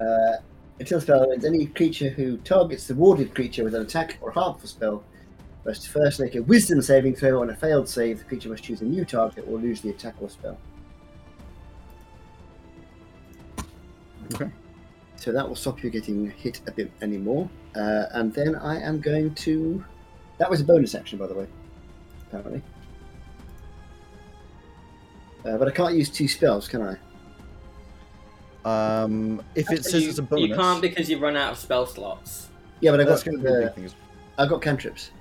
Uh, 0.00 0.36
until 0.78 1.00
spell 1.00 1.30
ends, 1.32 1.44
any 1.44 1.66
creature 1.66 2.10
who 2.10 2.36
targets 2.38 2.86
the 2.86 2.94
warded 2.94 3.34
creature 3.34 3.64
with 3.64 3.74
an 3.74 3.82
attack 3.82 4.18
or 4.20 4.30
harmful 4.30 4.68
spell 4.68 5.04
must 5.64 5.88
first 5.88 6.20
make 6.20 6.34
a 6.34 6.42
Wisdom 6.42 6.80
saving 6.80 7.14
throw. 7.14 7.40
On 7.42 7.50
a 7.50 7.56
failed 7.56 7.88
save, 7.88 8.18
the 8.18 8.24
creature 8.24 8.48
must 8.48 8.62
choose 8.62 8.80
a 8.82 8.84
new 8.84 9.04
target 9.04 9.44
or 9.48 9.58
lose 9.58 9.80
the 9.80 9.90
attack 9.90 10.14
or 10.20 10.28
spell. 10.30 10.58
Okay. 14.34 14.50
So 15.16 15.32
that 15.32 15.48
will 15.48 15.56
stop 15.56 15.82
you 15.82 15.90
getting 15.90 16.30
hit 16.30 16.60
a 16.66 16.72
bit 16.72 16.90
anymore. 17.00 17.48
Uh, 17.74 18.04
and 18.12 18.32
then 18.32 18.54
I 18.54 18.80
am 18.80 19.00
going 19.00 19.34
to. 19.34 19.84
That 20.38 20.50
was 20.50 20.60
a 20.60 20.64
bonus 20.64 20.94
action, 20.94 21.18
by 21.18 21.26
the 21.26 21.34
way. 21.34 21.46
Apparently. 22.28 22.62
Uh, 25.44 25.56
but 25.56 25.68
I 25.68 25.70
can't 25.70 25.94
use 25.94 26.10
two 26.10 26.28
spells, 26.28 26.68
can 26.68 26.82
I? 26.82 26.96
Um, 28.66 29.42
if 29.54 29.70
it 29.70 29.84
says 29.84 30.02
you, 30.02 30.08
it's 30.08 30.18
a 30.18 30.22
bonus, 30.22 30.48
you 30.48 30.54
can't 30.56 30.82
because 30.82 31.08
you've 31.08 31.20
run 31.22 31.36
out 31.36 31.52
of 31.52 31.58
spell 31.58 31.86
slots. 31.86 32.48
Yeah, 32.80 32.90
but 32.90 33.00
I 33.00 33.04
that's 33.04 33.22
got 33.22 33.30
going 33.30 33.44
to 33.44 33.60
be 33.60 33.64
a 33.64 33.70
big 33.70 33.92
I 34.38 34.46
got 34.46 34.60
cantrips. 34.60 35.12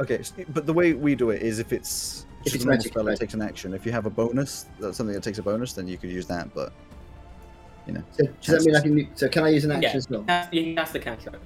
Okay, 0.00 0.20
but 0.48 0.66
the 0.66 0.72
way 0.72 0.94
we 0.94 1.14
do 1.14 1.30
it 1.30 1.42
is 1.42 1.60
if 1.60 1.72
it's 1.72 2.26
If 2.44 2.54
it's 2.54 2.64
a 2.64 2.66
normal 2.66 2.78
magic, 2.78 2.92
spell, 2.92 3.04
right. 3.04 3.14
it 3.14 3.20
takes 3.20 3.34
an 3.34 3.42
action. 3.42 3.72
If 3.72 3.86
you 3.86 3.92
have 3.92 4.06
a 4.06 4.10
bonus, 4.10 4.66
that's 4.80 4.96
something 4.96 5.14
that 5.14 5.22
takes 5.22 5.38
a 5.38 5.42
bonus, 5.42 5.72
then 5.74 5.86
you 5.86 5.96
could 5.96 6.10
use 6.10 6.26
that. 6.26 6.52
But 6.54 6.72
you 7.86 7.92
know, 7.94 8.02
So 8.10 8.24
does 8.42 8.64
that 8.64 8.64
mean 8.64 8.76
I 8.76 8.80
can? 9.06 9.16
So 9.16 9.28
can 9.28 9.44
I 9.44 9.48
use 9.50 9.64
an 9.64 9.70
action 9.70 9.90
Yeah. 9.92 9.96
as 9.96 10.10
well? 10.10 10.22
That's- 10.22 10.92
the 10.92 10.98
cantrip. 10.98 11.40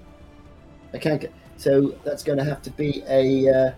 I 0.95 0.99
can't 0.99 1.21
get. 1.21 1.33
So 1.59 1.95
that's 2.03 2.23
going 2.23 2.39
to 2.39 2.45
have 2.45 2.63
to 2.63 2.71
be 2.71 3.03
a 3.09 3.49
uh, 3.49 3.73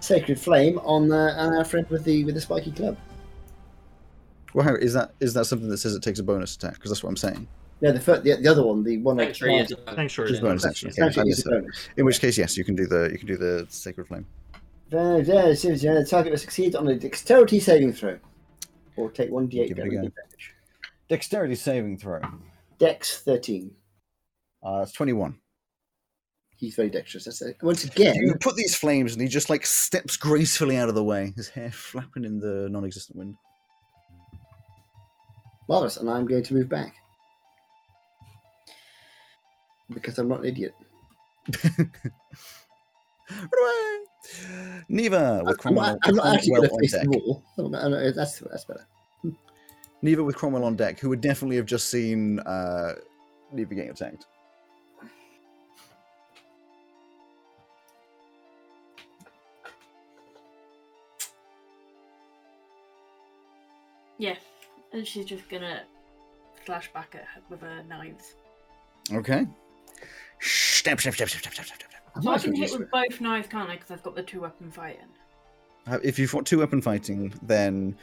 sacred 0.00 0.40
flame 0.40 0.78
on, 0.78 1.12
uh, 1.12 1.34
on 1.36 1.54
our 1.54 1.64
friend 1.64 1.86
with 1.90 2.04
the 2.04 2.24
with 2.24 2.34
the 2.36 2.40
spiky 2.40 2.70
club. 2.70 2.96
Well, 4.54 4.64
how, 4.66 4.74
is 4.74 4.92
that 4.94 5.12
is 5.20 5.34
that 5.34 5.44
something 5.46 5.68
that 5.68 5.78
says 5.78 5.94
it 5.94 6.02
takes 6.02 6.18
a 6.18 6.22
bonus 6.22 6.56
attack? 6.56 6.74
Because 6.74 6.90
that's 6.90 7.02
what 7.02 7.10
I'm 7.10 7.16
saying. 7.16 7.46
No, 7.80 7.92
the 7.92 8.00
fir- 8.00 8.20
the, 8.20 8.34
the 8.36 8.48
other 8.48 8.64
one, 8.64 8.82
the 8.82 8.98
one 8.98 9.20
I 9.20 9.24
Sanctuary 9.26 9.56
is 9.58 9.68
can't- 9.68 9.96
Thanks, 9.96 10.12
sure. 10.12 10.40
Bonus 10.40 10.66
action. 10.66 10.88
Okay, 10.88 10.96
Sanctuary 10.96 11.28
is 11.30 11.46
a 11.46 11.50
bonus. 11.50 11.88
In 11.96 12.04
which 12.04 12.20
case, 12.20 12.36
yes, 12.36 12.56
you 12.56 12.64
can 12.64 12.74
do 12.74 12.86
the 12.86 13.08
you 13.12 13.18
can 13.18 13.28
do 13.28 13.36
the 13.36 13.66
sacred 13.68 14.08
flame. 14.08 14.26
Very, 14.90 15.22
very 15.22 15.54
serious. 15.54 15.82
The 15.82 16.04
target 16.08 16.32
will 16.32 16.38
succeed 16.38 16.74
on 16.74 16.88
a 16.88 16.96
dexterity 16.96 17.60
saving 17.60 17.92
throw, 17.92 18.18
or 18.96 19.10
take 19.10 19.30
one 19.30 19.46
d8 19.48 19.68
Give 19.68 19.78
it 19.78 19.86
a 19.86 19.90
damage. 19.90 20.54
Dexterity 21.08 21.54
saving 21.54 21.98
throw. 21.98 22.20
Dex 22.78 23.20
thirteen. 23.22 23.70
Uh, 24.66 24.80
it's 24.82 24.92
twenty 24.92 25.12
one. 25.12 25.38
He's 26.56 26.74
very 26.74 26.90
dexterous. 26.90 27.26
That's 27.26 27.40
it. 27.42 27.56
Once 27.62 27.84
again, 27.84 28.16
You 28.16 28.34
put 28.40 28.56
these 28.56 28.74
flames, 28.74 29.12
and 29.12 29.22
he 29.22 29.28
just 29.28 29.48
like 29.48 29.64
steps 29.64 30.16
gracefully 30.16 30.76
out 30.76 30.88
of 30.88 30.96
the 30.96 31.04
way, 31.04 31.32
his 31.36 31.48
hair 31.48 31.70
flapping 31.70 32.24
in 32.24 32.40
the 32.40 32.68
non-existent 32.68 33.16
wind. 33.16 33.36
Marvelous, 35.68 35.96
and 35.98 36.08
I'm 36.10 36.26
going 36.26 36.42
to 36.42 36.54
move 36.54 36.68
back 36.68 36.94
because 39.90 40.18
I'm 40.18 40.28
not 40.28 40.40
an 40.40 40.46
idiot. 40.46 40.74
Run 43.30 43.50
away! 43.60 44.82
Neva 44.88 45.42
with 45.44 45.52
I'm 45.52 45.56
Cromwell, 45.58 45.84
not, 45.92 45.98
I'm 46.04 46.14
not 46.16 46.34
actually 46.34 46.50
going 46.56 46.62
to 46.62 46.70
on 46.74 46.80
face 46.80 46.92
deck. 46.92 47.02
the 47.04 47.18
wall. 47.18 47.42
I'm 47.58 47.70
not- 47.70 48.14
that's 48.14 48.38
that's 48.40 48.64
better. 48.64 48.86
Neva 50.02 50.22
with 50.24 50.36
Cromwell 50.36 50.64
on 50.64 50.76
deck, 50.76 50.98
who 51.00 51.08
would 51.10 51.20
definitely 51.20 51.56
have 51.56 51.66
just 51.66 51.90
seen 51.90 52.38
uh, 52.40 52.94
Neva 53.52 53.74
getting 53.74 53.90
attacked. 53.90 54.26
Yeah, 64.18 64.34
and 64.92 65.06
she's 65.06 65.24
just 65.24 65.48
gonna 65.48 65.82
slash 66.66 66.92
back 66.92 67.14
at 67.14 67.22
her 67.22 67.40
with 67.48 67.60
her 67.60 67.82
knives. 67.88 68.34
Okay. 69.12 69.46
Step, 70.40 71.00
step, 71.00 71.14
step, 71.14 71.28
step, 71.28 71.40
step, 71.40 71.52
step, 71.54 71.66
step, 71.66 71.78
step. 71.78 71.90
I 72.16 72.20
So 72.20 72.24
might 72.24 72.32
I 72.32 72.34
as 72.36 72.42
can 72.42 72.52
well 72.52 72.60
hit 72.60 72.70
use 72.70 72.78
with 72.78 72.90
both 72.90 73.20
knives, 73.20 73.48
can't 73.48 73.70
I? 73.70 73.74
Because 73.76 73.90
I've 73.90 74.02
got 74.02 74.14
the 74.14 74.22
two 74.22 74.40
weapon 74.42 74.70
fighting. 74.70 75.06
Uh, 75.86 75.98
If 76.02 76.18
you've 76.18 76.32
got 76.32 76.46
two 76.46 76.58
weapon 76.58 76.80
fighting, 76.82 77.32
then 77.42 77.96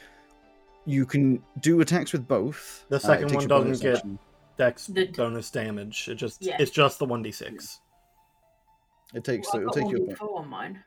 you 0.84 1.06
can 1.06 1.42
do 1.60 1.80
attacks 1.80 2.12
with 2.12 2.26
both. 2.28 2.84
The 2.88 2.96
Uh, 2.96 2.98
it 2.98 3.02
second 3.02 3.28
takes 3.28 3.34
one 3.34 3.48
your 3.48 3.64
doesn't 3.64 3.82
get- 3.82 3.96
action. 3.96 4.18
Dex 4.58 4.86
The- 4.86 5.06
bonus 5.08 5.50
damage. 5.50 6.08
It 6.08 6.14
just 6.14 6.40
Yeah. 6.42 6.56
it's 6.58 6.70
just 6.70 6.98
the 6.98 7.04
one 7.04 7.22
d 7.22 7.30
six. 7.30 7.80
It 9.14 9.22
takes. 9.22 9.52
Well, 9.52 9.62
it'll 9.62 9.70
I've 9.70 9.74
take 9.74 9.84
got 9.84 9.90
your. 9.92 10.00
one 10.00 10.08
before 10.08 10.38
on 10.38 10.48
mine. 10.48 10.84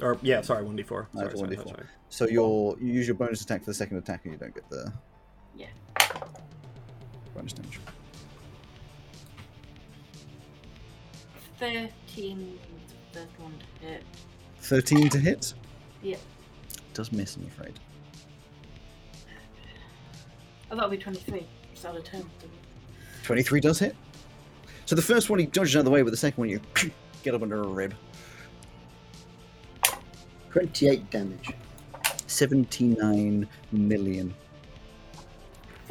Or 0.00 0.16
yeah, 0.22 0.40
sorry, 0.42 0.62
one 0.64 0.76
d 0.76 0.82
four. 0.84 1.08
No, 1.12 1.20
Sorry, 1.22 1.30
it's 1.32 1.40
sorry, 1.40 1.56
1d4. 1.56 1.68
sorry. 1.68 1.86
So 2.10 2.28
your 2.28 2.76
you 2.80 2.92
use 2.92 3.06
your 3.08 3.16
bonus 3.16 3.40
attack 3.42 3.60
for 3.60 3.66
the 3.70 3.74
second 3.74 3.96
attack, 3.98 4.24
and 4.24 4.32
you 4.34 4.38
don't 4.38 4.54
get 4.54 4.68
the. 4.70 4.92
Yeah. 5.56 5.66
Bonus 7.34 7.52
damage. 7.52 7.80
Thirteen. 11.58 12.58
the 13.12 13.20
First 13.20 13.38
one 13.38 13.52
to 13.80 13.86
hit. 13.86 14.02
Thirteen 14.60 15.08
to 15.10 15.18
hit. 15.18 15.54
Yeah. 16.02 16.16
Does 16.94 17.12
miss, 17.12 17.36
I'm 17.36 17.46
afraid. 17.46 17.78
Oh, 20.70 20.74
that'll 20.74 20.90
be 20.90 20.96
twenty-three. 20.98 21.46
It's 21.72 21.84
out 21.84 21.96
of 21.96 22.04
ten. 22.04 22.24
23 23.24 23.60
does 23.60 23.78
hit. 23.78 23.94
So 24.84 24.96
the 24.96 25.02
first 25.02 25.30
one 25.30 25.38
he 25.38 25.46
dodges 25.46 25.76
out 25.76 25.80
of 25.80 25.84
the 25.84 25.90
way, 25.92 26.02
but 26.02 26.10
the 26.10 26.16
second 26.16 26.40
one 26.40 26.48
you 26.48 26.60
get 27.22 27.34
up 27.34 27.42
under 27.42 27.62
a 27.62 27.66
rib. 27.68 27.94
twenty-eight 30.50 31.08
damage. 31.10 31.50
79 32.26 33.46
million. 33.70 34.34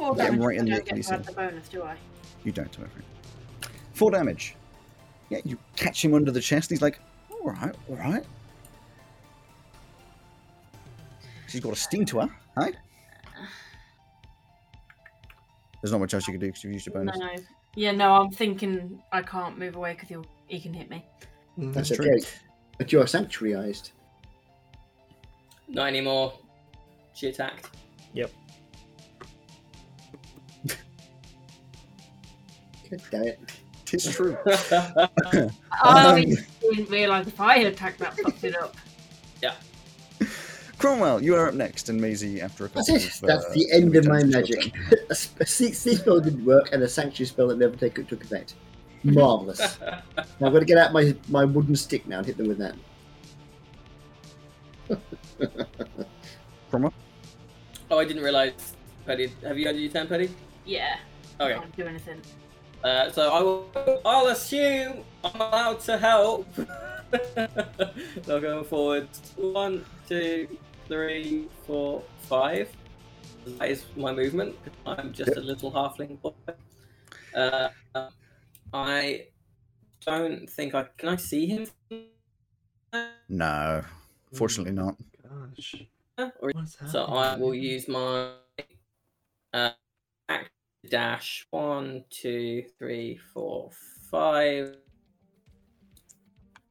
Four 0.02 0.16
Get 0.16 0.30
him 0.30 0.34
damage. 0.40 0.46
right 0.46 0.58
in 0.58 0.62
I 0.66 0.68
don't 0.70 0.76
get 0.78 0.84
to 0.86 0.90
Achilles 0.90 1.10
add 1.12 1.24
the 1.24 1.32
bonus, 1.32 1.68
do 1.68 1.82
I? 1.84 1.96
You 2.42 2.50
don't, 2.50 2.76
I'm 2.76 2.84
afraid. 2.86 3.04
Four 3.94 4.10
damage. 4.10 4.56
Yeah, 5.30 5.38
you 5.44 5.56
catch 5.76 6.04
him 6.04 6.12
under 6.14 6.32
the 6.32 6.40
chest. 6.40 6.70
He's 6.70 6.82
like, 6.82 6.98
all 7.30 7.50
right, 7.52 7.72
all 7.88 7.94
right. 7.96 8.24
She's 11.46 11.60
got 11.60 11.72
a 11.72 11.76
sting 11.76 12.04
to 12.06 12.18
her, 12.20 12.30
right? 12.56 12.74
There's 15.80 15.92
not 15.92 16.00
much 16.00 16.14
else 16.14 16.26
you 16.26 16.32
can 16.32 16.40
do 16.40 16.46
because 16.48 16.64
you've 16.64 16.72
used 16.72 16.86
your 16.86 16.94
bonus. 16.94 17.16
No. 17.18 17.28
Yeah, 17.76 17.92
no. 17.92 18.12
I'm 18.14 18.30
thinking 18.32 19.00
I 19.12 19.22
can't 19.22 19.56
move 19.56 19.76
away 19.76 19.92
because 19.92 20.08
he'll 20.08 20.26
he 20.48 20.58
can 20.60 20.74
hit 20.74 20.90
me. 20.90 21.04
Mhm. 21.58 21.72
That's 21.74 21.90
That's 21.90 22.00
okay. 22.00 22.08
true. 22.10 22.28
But 22.78 22.90
you're 22.92 23.04
sanctuarized. 23.04 23.92
Not 25.68 25.86
anymore. 25.86 26.34
She 27.14 27.28
attacked. 27.28 27.70
Damn 33.10 33.22
it. 33.24 33.40
Tis 33.86 34.14
true. 34.14 34.36
Oh, 35.84 36.12
Um, 36.12 36.18
you 36.18 36.36
didn't 36.60 36.90
realise 36.90 37.26
if 37.26 37.40
I 37.40 37.58
had 37.58 37.66
attacked 37.66 37.98
that 38.00 38.16
fucked 38.18 38.44
it 38.44 38.56
up. 38.56 38.76
Yeah. 39.42 39.54
Cromwell, 40.78 41.20
you 41.22 41.34
are 41.34 41.48
up 41.48 41.54
next, 41.54 41.88
and 41.88 42.00
Maisie 42.00 42.40
after 42.40 42.64
a 42.66 42.68
couple 42.68 42.84
That's 42.86 43.04
it. 43.06 43.14
of, 43.22 43.26
That's 43.26 43.44
uh, 43.46 43.52
the 43.54 43.72
end 43.72 43.96
of 43.96 44.06
my 44.06 44.22
magic. 44.22 44.72
go 44.90 44.96
a 45.10 45.14
sp- 45.18 45.42
sleep 45.46 45.74
sleep 45.74 45.98
spell 45.98 46.20
didn't 46.20 46.44
work, 46.44 46.68
and 46.72 46.80
a 46.82 46.88
sanctuary 46.88 47.26
spell 47.26 47.48
that 47.48 47.58
never 47.58 47.74
take, 47.76 47.94
took 48.08 48.22
effect. 48.22 48.54
Marvelous. 49.02 49.80
now 49.80 50.00
I've 50.46 50.52
got 50.52 50.60
to 50.60 50.64
get 50.64 50.78
out 50.78 50.92
my, 50.92 51.12
my 51.28 51.44
wooden 51.44 51.74
stick 51.74 52.06
now 52.06 52.18
and 52.18 52.26
hit 52.26 52.36
them 52.36 52.46
with 52.46 52.58
that. 52.58 52.74
Cromwell? 56.70 56.92
oh, 57.90 57.98
I 57.98 58.04
didn't 58.04 58.22
realise. 58.22 58.76
Petty, 59.06 59.32
have 59.42 59.58
you 59.58 59.66
had 59.66 59.76
your 59.76 59.90
turn, 59.90 60.06
Petty? 60.06 60.30
Yeah. 60.64 60.98
Okay. 61.40 61.54
Can't 61.58 61.76
do 61.76 61.84
anything. 61.86 62.20
Uh, 62.84 63.10
so 63.10 63.30
I 63.32 63.42
will. 63.42 64.00
I'll 64.04 64.26
assume 64.28 65.04
I'm 65.22 65.40
allowed 65.40 65.80
to 65.80 65.98
help. 65.98 66.48
so 68.24 68.40
going 68.40 68.64
forward, 68.64 69.08
one, 69.36 69.84
two, 70.08 70.48
three, 70.88 71.48
four, 71.66 72.02
five. 72.22 72.68
That 73.46 73.70
is 73.70 73.84
my 73.96 74.12
movement. 74.12 74.56
I'm 74.86 75.12
just 75.12 75.36
a 75.36 75.40
little 75.40 75.70
halfling 75.70 76.20
boy. 76.20 76.32
Uh, 77.34 77.68
I 78.72 79.26
don't 80.04 80.48
think 80.48 80.74
I 80.74 80.86
can. 80.96 81.10
I 81.10 81.16
see 81.16 81.46
him. 81.46 81.66
No, 83.28 83.82
fortunately 84.32 84.72
not. 84.72 84.96
Gosh. 85.22 85.86
What's 86.40 86.76
So 86.90 87.04
I 87.04 87.36
will 87.36 87.54
use 87.54 87.88
my 87.88 88.32
uh, 89.52 89.70
action 90.28 90.50
dash. 90.88 91.46
One, 91.50 92.04
two, 92.10 92.64
three, 92.78 93.18
four, 93.32 93.70
five. 94.10 94.76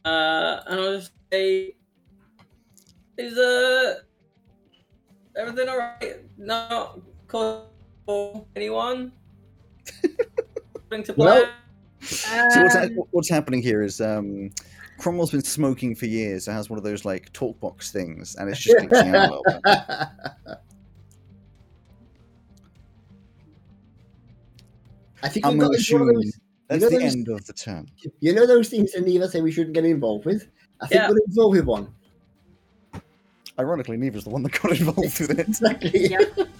Uh, 0.03 0.61
and 0.67 0.79
I'll 0.79 0.97
just 0.97 1.11
say, 1.31 1.75
is 3.17 3.37
uh 3.37 3.99
everything 5.37 5.69
alright? 5.69 6.21
Not 6.37 6.99
call 7.27 7.69
for 8.05 8.45
anyone? 8.55 9.11
According 10.75 11.03
to 11.05 11.13
Well- 11.13 11.43
plan? 11.43 11.49
So 12.03 12.63
what's, 12.63 12.75
Um, 12.75 12.95
what's 13.11 13.29
happening 13.29 13.61
here 13.61 13.83
is 13.83 14.01
um, 14.01 14.49
Cromwell's 14.97 15.29
been 15.29 15.43
smoking 15.43 15.93
for 15.93 16.07
years. 16.07 16.47
It 16.47 16.51
has 16.51 16.67
one 16.67 16.79
of 16.79 16.83
those 16.83 17.05
like 17.05 17.31
talk 17.31 17.59
box 17.59 17.91
things, 17.91 18.35
and 18.35 18.49
it's 18.49 18.59
just 18.59 18.75
glitching 18.77 19.15
out 19.15 19.29
a 19.29 19.35
little 19.35 19.61
bit. 19.63 20.57
I 25.23 25.29
think 25.29 25.45
I'm 25.45 25.53
we've 25.53 25.61
going 25.61 25.71
got 25.71 25.79
to 25.79 25.95
into 25.95 26.03
assume 26.05 26.13
those, 26.15 26.39
that's 26.67 26.81
know 26.83 26.89
the 26.89 26.97
those- 26.99 27.13
end 27.15 27.27
of 27.29 27.45
the 27.45 27.53
turn. 27.53 27.87
you 28.19 28.33
know 28.33 28.45
those 28.47 28.69
things 28.69 28.91
that 28.93 29.05
Neva 29.05 29.27
say 29.29 29.41
we 29.41 29.51
shouldn't 29.51 29.73
get 29.73 29.85
involved 29.85 30.25
with? 30.25 30.47
I 30.81 30.87
think 30.87 31.01
Yeah. 31.01 31.09
we're 31.09 31.17
involved 31.27 31.55
with 31.57 31.65
one. 31.65 31.93
Ironically, 33.59 33.97
Neva's 33.97 34.23
the 34.23 34.29
one 34.29 34.41
that 34.43 34.59
got 34.61 34.71
involved 34.71 35.19
with 35.19 35.29
it. 35.31 35.39
Exactly. 35.39 36.07
Yep. 36.09 36.49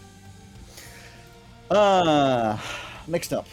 Uh, 1.71 2.57
next 3.07 3.31
up. 3.31 3.47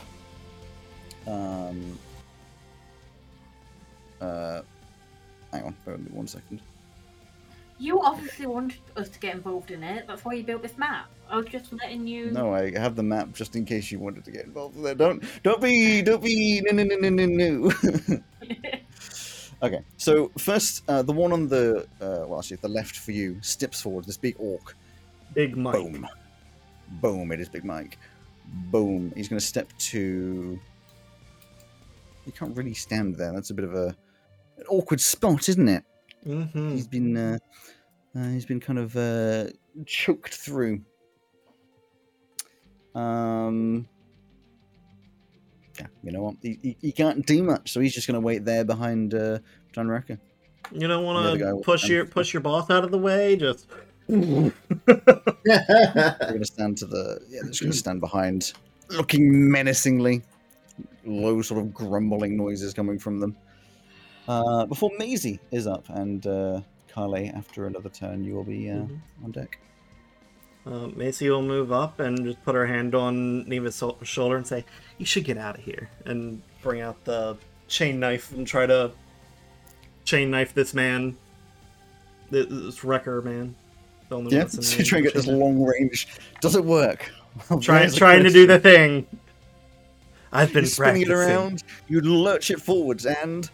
Um, 1.29 1.97
uh, 4.21 4.63
hang 5.53 5.63
on, 5.63 5.77
bear 5.85 5.95
with 5.95 6.05
me 6.05 6.11
one 6.11 6.27
second. 6.27 6.61
You 7.79 8.01
obviously 8.03 8.47
wanted 8.47 8.81
us 8.97 9.09
to 9.09 9.19
get 9.21 9.35
involved 9.37 9.71
in 9.71 9.85
it. 9.85 10.07
That's 10.09 10.25
why 10.25 10.35
you 10.35 10.43
built 10.43 10.63
this 10.63 10.77
map. 10.77 11.11
I 11.31 11.37
was 11.37 11.47
just 11.47 11.73
letting 11.73 12.07
you. 12.07 12.31
No, 12.33 12.53
I 12.53 12.77
have 12.77 12.97
the 12.97 13.03
map 13.03 13.33
just 13.33 13.55
in 13.55 13.65
case 13.65 13.93
you 13.93 14.01
wanted 14.01 14.25
to 14.25 14.33
get 14.33 14.47
involved 14.47 14.77
with 14.77 14.91
it. 14.91 14.99
Don't, 14.99 15.23
don't 15.45 15.61
be, 15.61 16.03
don't 16.03 16.23
be, 16.23 16.61
no, 16.65 16.73
no, 16.73 16.83
no, 16.83 17.09
no, 17.09 17.27
no, 17.27 17.71
no. 18.07 18.23
okay, 19.63 19.81
so 19.97 20.33
first, 20.39 20.83
uh, 20.89 21.03
the 21.03 21.13
one 21.13 21.33
on 21.33 21.47
the, 21.47 21.87
uh, 22.01 22.27
well, 22.27 22.41
actually, 22.41 22.57
the 22.57 22.69
left 22.69 22.97
for 22.97 23.13
you 23.13 23.39
steps 23.43 23.81
forward. 23.81 24.07
This 24.07 24.17
big 24.17 24.35
orc. 24.39 24.75
Big 25.35 25.57
Mike. 25.57 25.75
Boom. 25.75 26.09
Boom. 27.01 27.31
It 27.31 27.41
is 27.41 27.49
Big 27.49 27.65
Mike. 27.65 27.99
Boom. 28.73 29.13
He's 29.15 29.29
going 29.29 29.39
to 29.39 29.47
step 29.47 29.71
to. 29.79 30.59
You 32.27 32.33
can't 32.33 32.57
really 32.57 32.75
stand 32.75 33.17
there. 33.17 33.33
That's 33.33 33.51
a 33.51 33.55
bit 33.55 33.65
of 33.65 33.75
a 33.75 33.95
an 34.59 34.65
awkward 34.69 35.01
spot, 35.01 35.49
isn't 35.49 35.69
it? 35.69 35.85
Mm-hmm. 36.27 36.71
He's 36.73 36.87
been 36.87 37.17
uh, 37.17 37.39
uh, 38.17 38.29
he's 38.29 38.47
been 38.47 38.61
kind 38.61 38.79
of 38.79 38.97
uh, 38.97 39.47
choked 39.87 40.35
through. 40.35 40.83
Um. 42.95 43.89
Yeah, 45.79 45.87
you 46.03 46.11
know 46.11 46.23
what? 46.23 46.35
He, 46.43 46.59
he, 46.61 46.77
he 46.81 46.93
can't 46.93 47.25
do 47.25 47.43
much, 47.43 47.73
so 47.73 47.81
he's 47.81 47.95
just 47.95 48.09
going 48.09 48.21
to 48.21 48.21
wait 48.21 48.45
there 48.45 48.65
behind 48.65 49.15
uh, 49.15 49.39
John 49.73 49.87
Rekka. 49.87 50.19
You 50.73 50.89
don't 50.89 51.05
want 51.05 51.39
to 51.39 51.61
push 51.63 51.89
your 51.89 52.05
push 52.05 52.33
your 52.33 52.41
boss 52.41 52.69
out 52.69 52.83
of 52.85 52.91
the 52.91 52.99
way. 52.99 53.37
Just 53.37 53.69
They're 54.09 54.19
going 54.27 54.53
to 55.45 56.45
stand 56.45 56.79
to 56.79 56.87
the 56.87 57.21
yeah. 57.29 57.41
They're 57.43 57.51
just 57.51 57.61
going 57.61 57.73
to 57.73 57.79
stand 57.79 58.01
behind, 58.01 58.55
looking 58.91 59.51
menacingly. 59.51 60.23
Low 61.05 61.41
sort 61.43 61.61
of 61.61 61.73
grumbling 61.73 62.37
noises 62.37 62.75
coming 62.75 62.99
from 62.99 63.21
them. 63.21 63.37
Uh, 64.29 64.67
before 64.67 64.91
Maisie 64.99 65.41
is 65.51 65.67
up, 65.67 65.89
and 65.89 66.27
uh, 66.27 66.61
Kale, 66.95 67.31
after 67.35 67.67
another 67.67 67.89
turn, 67.89 68.23
you 68.25 68.35
will 68.35 68.45
be 68.45 68.71
uh, 68.71 68.75
Mhm. 68.75 68.99
on 69.25 69.31
deck. 69.33 69.59
uh, 70.67 70.89
Maisie 70.95 71.31
will 71.31 71.41
move 71.43 71.73
up 71.73 71.99
and 71.99 72.23
just 72.27 72.43
put 72.45 72.55
her 72.55 72.67
hand 72.67 72.95
on 72.95 73.49
Neva's 73.49 73.83
shoulder 74.03 74.37
and 74.37 74.47
say, 74.47 74.65
"You 74.99 75.07
should 75.07 75.25
get 75.25 75.39
out 75.39 75.57
of 75.59 75.65
here." 75.65 75.89
And 76.05 76.43
bring 76.63 76.83
out 76.83 77.03
the 77.07 77.39
chain 77.69 77.99
knife 78.01 78.31
and 78.33 78.47
try 78.47 78.67
to 78.67 78.91
chain 80.05 80.31
knife 80.31 80.53
this 80.53 80.75
man, 80.75 81.17
this, 82.31 82.47
this 82.51 82.81
Rekka 82.81 83.25
man. 83.25 83.55
The 84.11 84.17
only 84.17 84.37
Yeah, 84.37 84.47
so 84.49 84.77
you 84.79 84.85
try 84.91 84.99
and 84.99 85.07
get 85.07 85.15
this 85.15 85.27
knife. 85.27 85.37
long 85.39 85.65
range. 85.65 86.07
Does 86.43 86.55
it 86.55 86.65
work? 86.65 87.11
Try, 87.63 87.81
There's 87.81 87.95
trying 87.95 88.25
to 88.25 88.31
do 88.31 88.47
the 88.47 88.59
thing. 88.59 89.07
I've 90.33 90.53
been 90.53 90.65
You're 90.65 90.71
spinning 90.71 91.03
it 91.03 91.11
around. 91.11 91.63
You 91.89 92.01
lurch 92.01 92.51
it 92.51 92.61
forwards, 92.61 93.07
and 93.07 93.49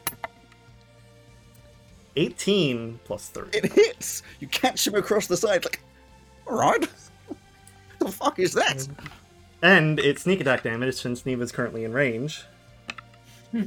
18 2.16 3.00
plus 3.04 3.28
3. 3.28 3.48
it 3.52 3.72
hits. 3.72 4.22
You 4.40 4.48
catch 4.48 4.86
him 4.86 4.94
across 4.94 5.26
the 5.26 5.36
side. 5.36 5.64
Like, 5.64 5.80
all 6.46 6.58
right. 6.58 6.88
the 7.98 8.10
fuck 8.10 8.38
is 8.38 8.52
that? 8.52 8.86
And 9.62 9.98
it's 9.98 10.22
sneak 10.22 10.40
attack 10.40 10.62
damage 10.62 10.94
since 10.96 11.24
Neva's 11.24 11.52
currently 11.52 11.84
in 11.84 11.92
range. 11.92 12.44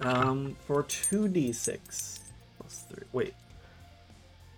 Um, 0.00 0.56
for 0.66 0.82
2d6 0.82 2.18
plus 2.58 2.84
3. 2.90 3.04
Wait. 3.12 3.34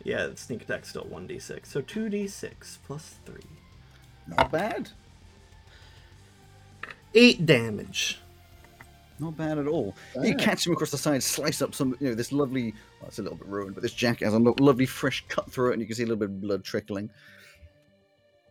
Yeah, 0.02 0.30
sneak 0.34 0.62
attack's 0.62 0.88
still 0.88 1.04
1d6. 1.04 1.66
So 1.66 1.80
2d6 1.80 2.78
plus 2.86 3.14
3. 3.24 3.36
Not 4.26 4.50
bad. 4.50 4.90
8 7.14 7.46
damage. 7.46 8.20
Not 9.20 9.36
bad 9.36 9.58
at 9.58 9.66
all. 9.66 9.94
You 10.22 10.34
Ah. 10.34 10.38
catch 10.42 10.66
him 10.66 10.72
across 10.72 10.90
the 10.92 10.98
side, 10.98 11.22
slice 11.22 11.60
up 11.60 11.74
some, 11.74 11.96
you 12.00 12.08
know, 12.10 12.14
this 12.14 12.30
lovely. 12.32 12.72
Well, 13.00 13.08
it's 13.08 13.18
a 13.18 13.22
little 13.22 13.36
bit 13.38 13.48
ruined, 13.48 13.74
but 13.74 13.82
this 13.82 13.92
jacket 13.92 14.24
has 14.26 14.34
a 14.34 14.38
lo- 14.38 14.54
lovely 14.60 14.86
fresh 14.86 15.24
cut 15.28 15.50
through 15.50 15.70
it, 15.70 15.72
and 15.74 15.80
you 15.82 15.86
can 15.86 15.96
see 15.96 16.02
a 16.04 16.06
little 16.06 16.18
bit 16.18 16.26
of 16.30 16.40
blood 16.40 16.62
trickling. 16.64 17.10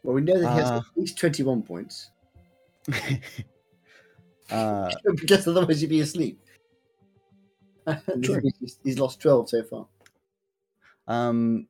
well, 0.03 0.13
we 0.15 0.21
know 0.21 0.39
that 0.39 0.53
he 0.53 0.59
has 0.59 0.69
Uh, 0.71 0.77
at 0.77 0.83
least 0.97 1.17
21 1.17 1.61
points. 1.63 2.11
uh, 4.51 4.89
because 5.15 5.47
otherwise 5.47 5.81
he'd 5.81 5.89
be 5.89 6.01
asleep. 6.01 6.39
True. 8.21 8.41
he's, 8.59 8.79
he's 8.83 8.99
lost 8.99 9.19
12 9.21 9.49
so 9.49 9.63
far. 9.63 9.87
um, 11.07 11.67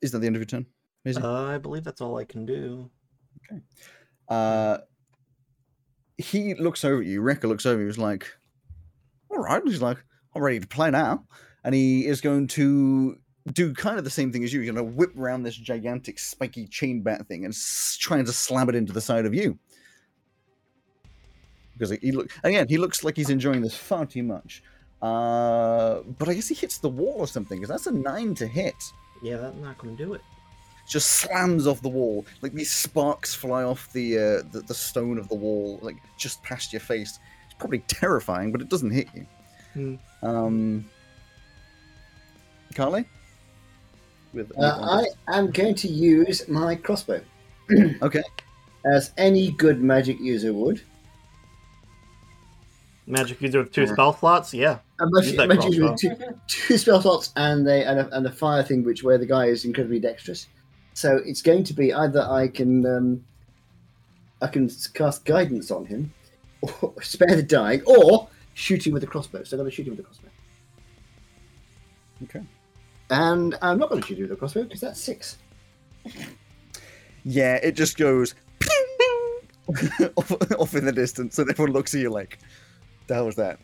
is 0.00 0.10
that 0.12 0.18
the 0.20 0.26
end 0.26 0.34
of 0.36 0.40
your 0.40 0.46
turn? 0.46 0.66
Uh, 1.06 1.44
I 1.44 1.58
believe 1.58 1.84
that's 1.84 2.00
all 2.00 2.16
I 2.18 2.24
can 2.24 2.44
do. 2.46 2.90
Okay. 3.50 3.60
Uh, 4.28 4.78
he 6.20 6.54
looks 6.54 6.84
over 6.84 7.00
at 7.00 7.06
you. 7.06 7.20
Rekka 7.22 7.44
looks 7.44 7.66
over. 7.66 7.80
you, 7.80 7.86
He's 7.86 7.98
like, 7.98 8.26
"All 9.30 9.38
right." 9.38 9.62
He's 9.64 9.82
like, 9.82 9.98
"I'm 10.34 10.42
ready 10.42 10.60
to 10.60 10.66
play 10.66 10.90
now," 10.90 11.24
and 11.64 11.74
he 11.74 12.06
is 12.06 12.20
going 12.20 12.46
to 12.48 13.16
do 13.52 13.72
kind 13.74 13.98
of 13.98 14.04
the 14.04 14.10
same 14.10 14.30
thing 14.32 14.44
as 14.44 14.52
you. 14.52 14.60
He's 14.60 14.70
going 14.70 14.84
to 14.86 14.96
whip 14.96 15.16
around 15.16 15.42
this 15.42 15.56
gigantic 15.56 16.18
spiky 16.18 16.66
chain 16.66 17.02
bat 17.02 17.26
thing 17.26 17.44
and 17.44 17.52
s- 17.52 17.96
trying 18.00 18.24
to 18.26 18.32
slam 18.32 18.68
it 18.68 18.74
into 18.74 18.92
the 18.92 19.00
side 19.00 19.26
of 19.26 19.34
you. 19.34 19.58
Because 21.72 21.90
he 22.02 22.12
look 22.12 22.30
again, 22.44 22.68
he 22.68 22.76
looks 22.76 23.02
like 23.04 23.16
he's 23.16 23.30
enjoying 23.30 23.62
this 23.62 23.74
far 23.74 24.04
too 24.06 24.22
much. 24.22 24.62
Uh, 25.00 26.00
but 26.18 26.28
I 26.28 26.34
guess 26.34 26.48
he 26.48 26.54
hits 26.54 26.76
the 26.78 26.90
wall 26.90 27.14
or 27.18 27.26
something 27.26 27.58
because 27.58 27.70
that's 27.70 27.86
a 27.86 27.90
nine 27.92 28.34
to 28.34 28.46
hit 28.46 28.74
Yeah, 29.22 29.38
that's 29.38 29.56
not 29.56 29.78
going 29.78 29.96
to 29.96 30.04
do 30.04 30.12
it. 30.12 30.20
Just 30.90 31.12
slams 31.12 31.66
off 31.66 31.80
the 31.82 31.88
wall. 31.88 32.26
Like 32.42 32.52
these 32.52 32.70
sparks 32.70 33.34
fly 33.34 33.62
off 33.62 33.90
the, 33.92 34.18
uh, 34.18 34.20
the 34.52 34.62
the 34.66 34.74
stone 34.74 35.18
of 35.18 35.28
the 35.28 35.34
wall, 35.36 35.78
like 35.82 35.96
just 36.18 36.42
past 36.42 36.72
your 36.72 36.80
face. 36.80 37.18
It's 37.46 37.54
probably 37.58 37.78
terrifying, 37.86 38.52
but 38.52 38.60
it 38.60 38.68
doesn't 38.68 38.90
hit 38.90 39.08
you. 39.14 39.26
Hmm. 39.74 39.94
Um, 40.26 40.84
Carly, 42.74 43.04
with, 44.34 44.48
with 44.48 44.58
Uh, 44.58 45.04
I 45.28 45.38
am 45.38 45.50
going 45.50 45.74
to 45.76 45.88
use 45.88 46.48
my 46.48 46.74
crossbow. 46.74 47.20
okay, 48.02 48.22
as 48.92 49.12
any 49.16 49.52
good 49.52 49.80
magic 49.80 50.18
user 50.20 50.52
would. 50.52 50.82
Magic 53.06 53.40
user 53.40 53.60
with 53.62 53.72
two 53.72 53.82
Yeah. 53.82 53.92
spell 53.92 54.12
slots? 54.12 54.54
Yeah. 54.54 54.78
Magic, 55.00 55.36
magic 55.36 55.64
user 55.64 55.90
with 55.90 55.98
two, 56.00 56.14
two 56.46 56.78
spell 56.78 57.00
slots 57.00 57.32
and 57.36 57.66
a, 57.66 57.88
and 57.88 57.98
a 58.00 58.16
and 58.16 58.26
a 58.26 58.30
fire 58.32 58.62
thing, 58.62 58.84
which 58.84 59.02
where 59.02 59.18
the 59.18 59.26
guy 59.26 59.46
is 59.46 59.64
incredibly 59.64 59.98
dexterous. 59.98 60.46
So 61.00 61.16
it's 61.24 61.40
going 61.40 61.64
to 61.64 61.72
be 61.72 61.94
either 61.94 62.20
I 62.20 62.48
can 62.48 62.84
um, 62.84 63.24
I 64.42 64.48
can 64.48 64.68
cast 64.92 65.24
guidance 65.24 65.70
on 65.70 65.86
him, 65.86 66.12
or 66.60 66.92
spare 67.00 67.34
the 67.36 67.42
dying, 67.42 67.80
or 67.86 68.28
shoot 68.52 68.86
him 68.86 68.92
with 68.92 69.02
a 69.02 69.06
crossbow. 69.06 69.42
So 69.44 69.56
I'm 69.56 69.60
going 69.60 69.70
to 69.70 69.74
shoot 69.74 69.86
him 69.86 69.96
with 69.96 70.00
a 70.00 70.02
crossbow. 70.02 70.28
Okay. 72.24 72.42
And 73.08 73.56
I'm 73.62 73.78
not 73.78 73.88
going 73.88 74.02
to 74.02 74.06
shoot 74.06 74.18
him 74.18 74.24
with 74.24 74.32
a 74.32 74.36
crossbow 74.36 74.64
because 74.64 74.82
that's 74.82 75.00
six. 75.00 75.38
Yeah, 77.22 77.56
it 77.56 77.72
just 77.72 77.98
goes 77.98 78.34
off, 80.16 80.32
off 80.58 80.74
in 80.74 80.86
the 80.86 80.92
distance, 80.92 81.38
and 81.38 81.50
everyone 81.50 81.74
looks 81.74 81.94
at 81.94 82.00
you 82.00 82.08
like, 82.08 82.38
"The 83.08 83.14
hell 83.14 83.26
was 83.26 83.36
that?" 83.36 83.58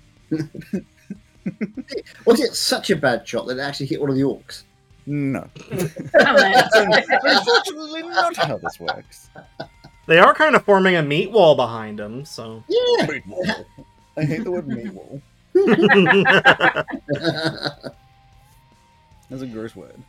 Was 2.27 2.39
it 2.39 2.55
such 2.55 2.91
a 2.91 2.97
bad 2.97 3.27
shot 3.27 3.47
that 3.47 3.57
it 3.57 3.63
actually 3.63 3.87
hit 3.87 3.99
one 3.99 4.11
of 4.11 4.17
the 4.17 4.21
orcs? 4.21 4.65
No, 5.07 5.49
Damn 5.71 5.81
it. 6.93 7.07
unfortunately, 7.23 8.03
not 8.03 8.37
how 8.37 8.59
this 8.59 8.81
works. 8.81 9.31
They 10.07 10.19
are 10.19 10.35
kind 10.35 10.57
of 10.57 10.65
forming 10.65 10.97
a 10.97 11.03
meat 11.03 11.31
wall 11.31 11.55
behind 11.55 12.01
him, 12.01 12.25
so. 12.25 12.65
Yeah. 12.69 13.07
Meat 13.07 13.27
wall. 13.27 13.67
I 14.17 14.25
hate 14.25 14.43
the 14.45 14.51
word 14.51 14.67
meat 14.67 14.93
wall. 14.93 15.23
That's 19.31 19.43
a 19.43 19.47
gross 19.47 19.75
word. 19.77 20.03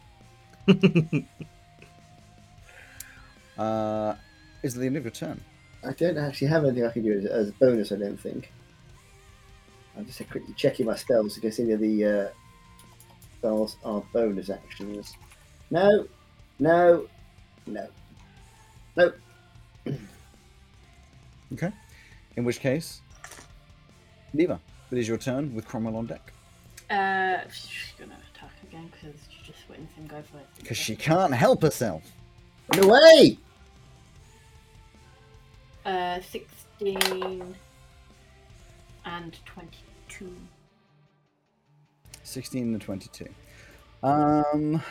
Uh, 3.57 4.13
is 4.61 4.75
it 4.77 4.79
the 4.81 4.85
end 4.85 4.97
of 4.97 5.03
your 5.03 5.09
turn? 5.09 5.41
I 5.83 5.91
don't 5.93 6.17
actually 6.17 6.47
have 6.49 6.63
anything 6.63 6.85
I 6.85 6.91
can 6.91 7.01
do 7.01 7.11
as, 7.17 7.25
as 7.25 7.49
a 7.49 7.53
bonus. 7.53 7.91
I 7.91 7.95
don't 7.95 8.15
think. 8.19 8.51
I'm 9.97 10.05
just 10.05 10.19
quickly 10.29 10.53
checking 10.55 10.85
my 10.85 10.95
spells 10.95 11.35
because 11.35 11.59
any 11.59 11.71
of 11.71 11.79
the 11.79 12.05
uh, 12.05 12.27
spells 13.47 13.77
are 13.85 14.03
bonus 14.11 14.49
actions. 14.49 15.15
No, 15.71 16.05
no, 16.59 17.07
no, 17.65 17.87
no. 18.95 19.13
Okay. 21.53 21.71
In 22.35 22.43
which 22.43 22.59
case, 22.59 22.99
Neva, 24.33 24.59
it 24.91 24.97
is 24.97 25.07
your 25.07 25.17
turn 25.17 25.55
with 25.55 25.65
Cromwell 25.65 25.95
on 25.95 26.05
deck. 26.05 26.33
Uh, 26.89 27.37
she's 27.49 27.93
gonna 27.97 28.17
attack 28.35 28.51
again 28.67 28.91
because 28.91 29.17
she's 29.29 29.47
just 29.47 29.69
witnessed 29.69 29.93
him 29.93 30.07
go 30.07 30.21
for 30.29 30.39
it. 30.39 30.45
Because 30.59 30.75
she 30.75 30.97
can't 30.97 31.33
help 31.33 31.61
herself. 31.61 32.03
Run 32.75 32.83
away! 32.83 33.37
Uh, 35.85 36.19
16 36.29 37.55
and 39.05 39.37
22. 39.45 40.35
16 42.27 42.73
and 42.73 42.81
22. 42.81 43.25
Um, 44.03 44.83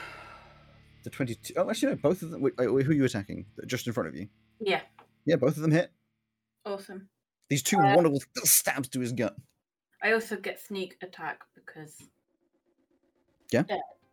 the 1.04 1.10
22. 1.10 1.54
Oh, 1.56 1.68
actually, 1.68 1.90
no, 1.92 1.96
both 1.96 2.22
of 2.22 2.30
them. 2.30 2.40
Wait, 2.40 2.56
wait, 2.56 2.68
wait, 2.72 2.86
who 2.86 2.92
are 2.92 2.94
you 2.94 3.04
attacking? 3.04 3.44
Just 3.66 3.86
in 3.86 3.92
front 3.92 4.08
of 4.08 4.16
you. 4.16 4.28
Yeah, 4.58 4.80
Yeah, 5.26 5.36
both 5.36 5.56
of 5.56 5.62
them 5.62 5.70
hit. 5.70 5.90
awesome. 6.64 7.08
These 7.48 7.62
two 7.62 7.78
Uh, 7.78 7.94
wonderful 7.94 8.20
stabs 8.44 8.88
to 8.88 9.00
his 9.00 9.12
gut. 9.12 9.36
I 10.02 10.12
also 10.12 10.36
get 10.36 10.58
sneak 10.60 10.96
attack 11.02 11.42
because. 11.54 12.02
Yeah? 13.52 13.64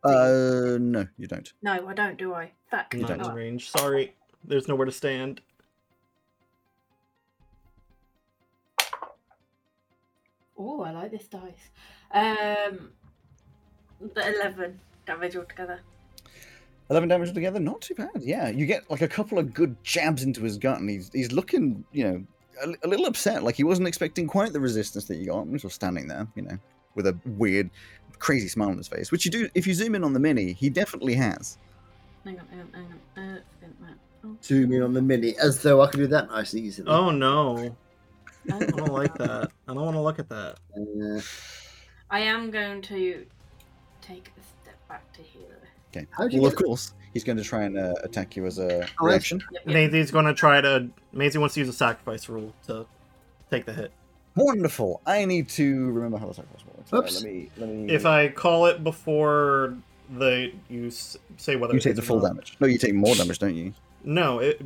Uh, 0.04 0.76
no, 0.78 1.06
you 1.16 1.26
don't. 1.26 1.50
No, 1.62 1.88
I 1.88 1.94
don't, 1.94 2.18
do 2.18 2.34
I? 2.34 2.52
Fuck. 2.70 2.92
You 2.94 3.00
Not 3.00 3.08
don't. 3.18 3.26
in 3.30 3.34
range. 3.34 3.70
Sorry. 3.70 4.14
There's 4.44 4.68
nowhere 4.68 4.84
to 4.86 4.92
stand. 4.92 5.40
Oh, 10.56 10.82
I 10.82 10.90
like 10.92 11.10
this 11.10 11.26
dice. 11.26 11.70
Um, 12.12 12.90
the 14.14 14.34
11 14.40 14.78
damage 15.06 15.36
altogether. 15.36 15.80
11 16.90 17.08
damage 17.08 17.28
altogether, 17.28 17.60
not 17.60 17.80
too 17.80 17.94
bad. 17.94 18.10
Yeah, 18.20 18.48
you 18.48 18.66
get 18.66 18.88
like 18.90 19.02
a 19.02 19.08
couple 19.08 19.38
of 19.38 19.54
good 19.54 19.76
jabs 19.82 20.22
into 20.22 20.42
his 20.42 20.58
gut, 20.58 20.80
and 20.80 20.88
he's 20.90 21.10
he's 21.12 21.32
looking, 21.32 21.84
you 21.92 22.04
know, 22.04 22.24
a, 22.62 22.86
a 22.86 22.88
little 22.88 23.06
upset. 23.06 23.42
Like 23.42 23.54
he 23.54 23.64
wasn't 23.64 23.88
expecting 23.88 24.26
quite 24.26 24.52
the 24.52 24.60
resistance 24.60 25.06
that 25.06 25.16
you 25.16 25.26
got. 25.26 25.46
He's 25.48 25.62
just 25.62 25.76
standing 25.76 26.08
there, 26.08 26.26
you 26.34 26.42
know, 26.42 26.58
with 26.94 27.06
a 27.06 27.16
weird, 27.24 27.70
crazy 28.18 28.48
smile 28.48 28.68
on 28.68 28.76
his 28.76 28.88
face, 28.88 29.10
which 29.10 29.24
you 29.24 29.30
do 29.30 29.48
if 29.54 29.66
you 29.66 29.74
zoom 29.74 29.94
in 29.94 30.04
on 30.04 30.12
the 30.12 30.20
mini, 30.20 30.52
he 30.52 30.68
definitely 30.68 31.14
has. 31.14 31.58
Hang 32.24 32.38
on, 32.38 32.46
hang 32.48 32.60
on, 32.60 32.72
hang 32.74 32.84
on. 32.84 33.30
Uh, 33.30 33.38
that. 33.62 33.94
Oh, 34.24 34.36
Zoom 34.42 34.72
in 34.72 34.82
on 34.82 34.94
the 34.94 35.02
mini 35.02 35.36
as 35.38 35.62
though 35.62 35.82
I 35.82 35.86
could 35.86 35.98
do 35.98 36.06
that 36.06 36.30
nice 36.30 36.54
and 36.54 36.64
easily. 36.64 36.88
Oh 36.88 37.10
no. 37.10 37.56
no. 37.56 37.76
I 38.56 38.58
don't 38.58 38.92
like 38.92 39.14
that. 39.16 39.50
I 39.68 39.74
don't 39.74 39.84
want 39.84 39.96
to 39.96 40.00
look 40.00 40.18
at 40.18 40.28
that. 40.28 40.56
Uh, 40.76 41.20
I 42.10 42.20
am 42.20 42.50
going 42.50 42.82
to 42.82 43.26
take 44.06 44.28
a 44.36 44.62
step 44.62 44.88
back 44.88 45.12
to 45.14 45.22
here. 45.22 45.40
Okay. 45.94 46.06
How'd 46.10 46.32
you 46.32 46.40
Well, 46.40 46.50
of 46.50 46.56
get- 46.58 46.64
course, 46.66 46.92
he's 47.12 47.24
going 47.24 47.38
to 47.38 47.44
try 47.44 47.62
and 47.64 47.78
uh, 47.78 47.94
attack 48.02 48.36
you 48.36 48.46
as 48.46 48.58
a 48.58 48.84
Oh, 49.00 49.06
reaction. 49.06 49.40
Yep, 49.52 49.62
yep. 49.66 49.74
Maisie's 49.74 50.10
going 50.10 50.24
to 50.26 50.34
try 50.34 50.60
to. 50.60 50.88
Maisie 51.12 51.38
wants 51.38 51.54
to 51.54 51.60
use 51.60 51.68
a 51.68 51.72
sacrifice 51.72 52.28
rule 52.28 52.52
to 52.66 52.86
take 53.50 53.64
the 53.64 53.72
hit. 53.72 53.92
Wonderful. 54.36 55.00
I 55.06 55.24
need 55.24 55.48
to 55.50 55.90
remember 55.92 56.18
how 56.18 56.26
the 56.26 56.34
sacrifice 56.34 56.64
works. 56.66 56.92
Uh, 56.92 56.96
Oops. 56.98 57.14
let 57.22 57.24
me. 57.32 57.50
Let 57.56 57.68
me. 57.68 57.92
If 57.92 58.04
I 58.06 58.28
call 58.28 58.66
it 58.66 58.82
before 58.82 59.76
the 60.18 60.52
you 60.68 60.90
say 60.90 61.56
whether 61.56 61.72
you 61.72 61.78
it 61.78 61.82
take 61.82 61.94
the 61.96 62.02
full 62.02 62.20
not. 62.20 62.28
damage. 62.28 62.56
No, 62.60 62.66
you 62.66 62.76
take 62.78 62.94
more 62.94 63.14
damage, 63.14 63.38
don't 63.38 63.54
you? 63.54 63.72
No, 64.02 64.40
it 64.40 64.60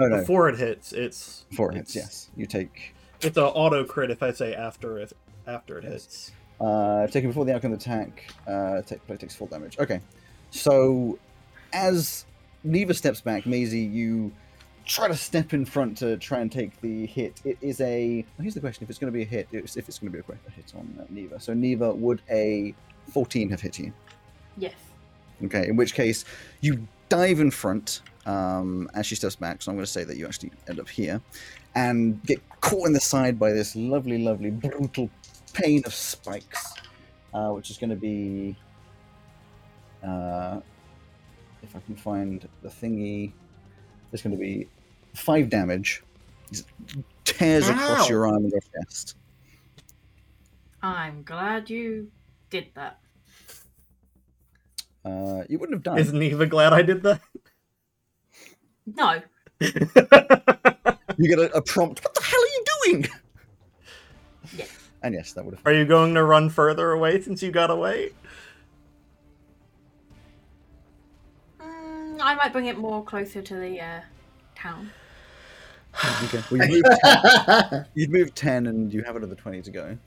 Oh 0.00 0.06
no, 0.08 0.18
before 0.18 0.48
it 0.50 0.58
hits, 0.58 0.92
it's 0.92 1.44
before 1.48 1.70
it 1.70 1.76
hits. 1.76 1.94
Yes, 1.96 2.28
you 2.36 2.46
take. 2.46 2.94
It's 3.22 3.36
an 3.36 3.44
auto 3.44 3.84
crit 3.84 4.10
if 4.10 4.22
I 4.22 4.32
say 4.32 4.54
after 4.54 4.98
it 4.98 5.12
after 5.46 5.78
it 5.78 5.84
Yes. 5.84 5.92
hits. 5.92 6.32
Uh, 6.62 7.06
taken 7.08 7.28
before 7.28 7.44
the 7.44 7.52
outcome 7.54 7.72
of 7.72 7.78
the 7.82 7.84
attack, 7.84 8.32
uh, 8.46 8.80
take, 8.82 9.04
player 9.06 9.18
takes 9.18 9.34
full 9.34 9.48
damage. 9.48 9.76
Okay, 9.80 10.00
so 10.50 11.18
as 11.72 12.24
Neva 12.62 12.94
steps 12.94 13.20
back, 13.20 13.46
Maisie, 13.46 13.80
you 13.80 14.30
try 14.84 15.08
to 15.08 15.16
step 15.16 15.52
in 15.54 15.64
front 15.64 15.98
to 15.98 16.16
try 16.18 16.38
and 16.40 16.52
take 16.52 16.80
the 16.80 17.06
hit. 17.06 17.40
It 17.44 17.58
is 17.60 17.80
a. 17.80 18.24
Here's 18.40 18.54
the 18.54 18.60
question: 18.60 18.84
If 18.84 18.90
it's 18.90 18.98
going 19.00 19.12
to 19.12 19.16
be 19.16 19.22
a 19.22 19.26
hit, 19.26 19.48
it's- 19.50 19.76
if 19.76 19.88
it's 19.88 19.98
going 19.98 20.12
to 20.12 20.18
be 20.18 20.24
a 20.46 20.50
hit 20.50 20.72
on 20.76 20.96
uh, 21.00 21.04
Neva. 21.10 21.40
So 21.40 21.52
Neva, 21.52 21.92
would 21.92 22.22
a 22.30 22.74
14 23.12 23.50
have 23.50 23.60
hit 23.60 23.80
you? 23.80 23.92
Yes. 24.56 24.74
Okay, 25.44 25.66
in 25.66 25.74
which 25.76 25.94
case 25.94 26.24
you 26.60 26.86
dive 27.08 27.40
in 27.40 27.50
front 27.50 28.02
um, 28.26 28.88
as 28.94 29.06
she 29.06 29.16
steps 29.16 29.34
back. 29.34 29.62
So 29.62 29.72
I'm 29.72 29.76
going 29.76 29.84
to 29.84 29.90
say 29.90 30.04
that 30.04 30.16
you 30.16 30.26
actually 30.26 30.52
end 30.68 30.78
up 30.78 30.88
here 30.88 31.20
and 31.74 32.22
get 32.24 32.40
caught 32.60 32.86
in 32.86 32.92
the 32.92 33.00
side 33.00 33.38
by 33.38 33.50
this 33.52 33.74
lovely, 33.74 34.18
lovely, 34.18 34.50
brutal 34.50 35.10
pain 35.52 35.82
of 35.86 35.94
spikes, 35.94 36.74
uh, 37.34 37.50
which 37.50 37.70
is 37.70 37.78
going 37.78 37.90
to 37.90 37.96
be. 37.96 38.56
Uh, 40.02 40.60
if 41.62 41.76
I 41.76 41.80
can 41.80 41.94
find 41.94 42.48
the 42.62 42.68
thingy, 42.68 43.32
it's 44.12 44.22
going 44.22 44.36
to 44.36 44.40
be 44.40 44.68
five 45.14 45.48
damage. 45.48 46.02
It 46.50 46.64
tears 47.24 47.68
across 47.68 48.08
your 48.08 48.26
arm 48.26 48.44
and 48.44 48.50
your 48.50 48.60
chest. 48.74 49.16
I'm 50.82 51.22
glad 51.22 51.70
you 51.70 52.10
did 52.50 52.66
that. 52.74 52.98
Uh, 55.04 55.44
you 55.48 55.58
wouldn't 55.58 55.76
have 55.76 55.82
done. 55.82 55.98
Isn't 55.98 56.18
Neva 56.18 56.46
glad 56.46 56.72
I 56.72 56.82
did 56.82 57.02
that? 57.04 57.20
No. 58.86 59.22
You 61.18 61.28
get 61.28 61.38
a, 61.38 61.56
a 61.56 61.62
prompt. 61.62 62.02
What 62.02 62.14
the 62.14 62.22
hell 62.22 62.40
are 62.40 62.46
you 62.46 62.64
doing? 62.84 63.08
Yeah. 65.02 65.06
And 65.06 65.14
yes, 65.14 65.32
that 65.32 65.44
would 65.44 65.54
have. 65.54 65.66
Are 65.66 65.72
you 65.72 65.84
going 65.84 66.14
to 66.14 66.24
run 66.24 66.48
further 66.48 66.92
away 66.92 67.20
since 67.20 67.42
you 67.42 67.50
got 67.50 67.70
away? 67.70 68.10
Mm, 71.60 72.18
I 72.20 72.34
might 72.34 72.52
bring 72.52 72.66
it 72.66 72.78
more 72.78 73.04
closer 73.04 73.42
to 73.42 73.54
the 73.54 73.80
uh, 73.80 74.00
town. 74.54 74.90
Okay. 76.24 76.42
Well, 76.50 76.68
you 76.68 76.82
moved, 76.82 77.00
10, 77.04 77.86
you'd 77.94 78.10
moved 78.10 78.36
10 78.36 78.66
and 78.66 78.92
you 78.92 79.02
have 79.02 79.16
another 79.16 79.34
20 79.34 79.62
to 79.62 79.70
go. 79.70 79.98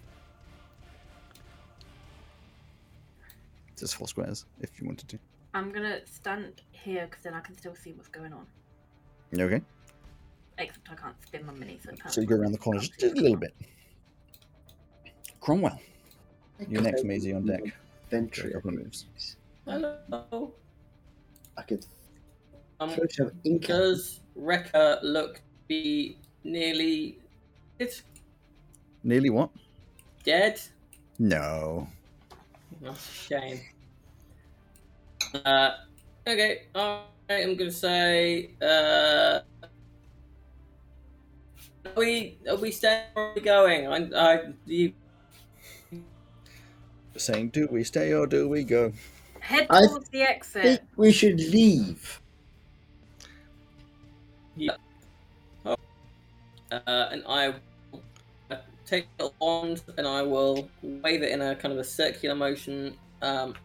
Just 3.77 3.95
four 3.95 4.07
squares 4.07 4.45
if 4.61 4.79
you 4.79 4.87
wanted 4.87 5.09
to. 5.09 5.19
I'm 5.53 5.71
gonna 5.71 5.99
stand 6.05 6.61
here 6.71 7.05
because 7.05 7.23
then 7.23 7.33
I 7.33 7.39
can 7.41 7.57
still 7.57 7.75
see 7.75 7.91
what's 7.91 8.07
going 8.07 8.33
on. 8.33 8.45
You 9.31 9.43
okay? 9.45 9.61
Except 10.57 10.89
I 10.91 10.95
can't 10.95 11.15
spin 11.25 11.45
my 11.45 11.53
mini, 11.53 11.79
so, 11.83 11.91
it 11.91 11.99
So 12.11 12.21
you 12.21 12.27
go 12.27 12.35
around 12.35 12.53
the 12.53 12.57
corner 12.57 12.79
just 12.79 13.03
a 13.03 13.21
little 13.21 13.37
bit. 13.37 13.53
Cromwell, 15.45 15.79
you're 16.67 16.81
next, 16.81 17.03
Maisie, 17.03 17.31
on 17.31 17.45
deck. 17.45 17.61
For 18.09 18.17
a 18.17 18.53
couple 18.53 18.69
of 18.71 18.75
moves. 18.77 19.05
Hello. 19.67 20.51
I 21.55 21.61
could 21.61 21.85
Um, 22.79 22.89
throw 22.89 23.05
some 23.11 23.31
ink. 23.43 23.67
does 23.67 24.21
Rekka 24.35 24.99
look 25.03 25.35
to 25.35 25.41
be 25.67 26.17
nearly 26.43 27.19
it's 27.77 28.01
Nearly 29.03 29.29
what? 29.29 29.51
dead? 30.23 30.59
No. 31.19 31.87
That's 32.81 33.05
a 33.07 33.13
shame. 33.13 33.59
Uh, 35.45 35.71
okay, 36.27 36.63
alright, 36.75 37.05
I'm 37.29 37.55
gonna 37.55 37.69
say, 37.71 38.49
uh, 38.63 39.41
Are 41.85 41.93
we 41.95 42.39
are 42.49 42.57
we 42.57 42.71
staying 42.71 43.05
or 43.15 43.29
are 43.29 43.33
we 43.35 43.41
going? 43.41 43.87
I 43.87 43.97
I 44.17 44.53
you 44.65 44.93
Saying, 47.17 47.49
do 47.49 47.67
we 47.71 47.83
stay 47.83 48.13
or 48.13 48.27
do 48.27 48.49
we 48.49 48.63
go? 48.63 48.91
Head 49.39 49.67
I 49.69 49.85
towards 49.87 50.09
the 50.09 50.21
exit. 50.23 50.63
think 50.63 50.81
we 50.97 51.11
should 51.11 51.39
leave. 51.39 52.21
Yeah. 54.57 54.75
uh, 55.65 55.75
and 56.71 57.23
I 57.27 57.53
will 57.91 58.01
uh, 58.51 58.55
take 58.85 59.07
a 59.19 59.29
wand 59.39 59.83
and 59.97 60.07
I 60.07 60.21
will 60.21 60.69
wave 60.81 61.23
it 61.23 61.31
in 61.31 61.41
a 61.41 61.55
kind 61.55 61.73
of 61.73 61.79
a 61.79 61.83
circular 61.83 62.35
motion 62.35 62.95
um 63.21 63.55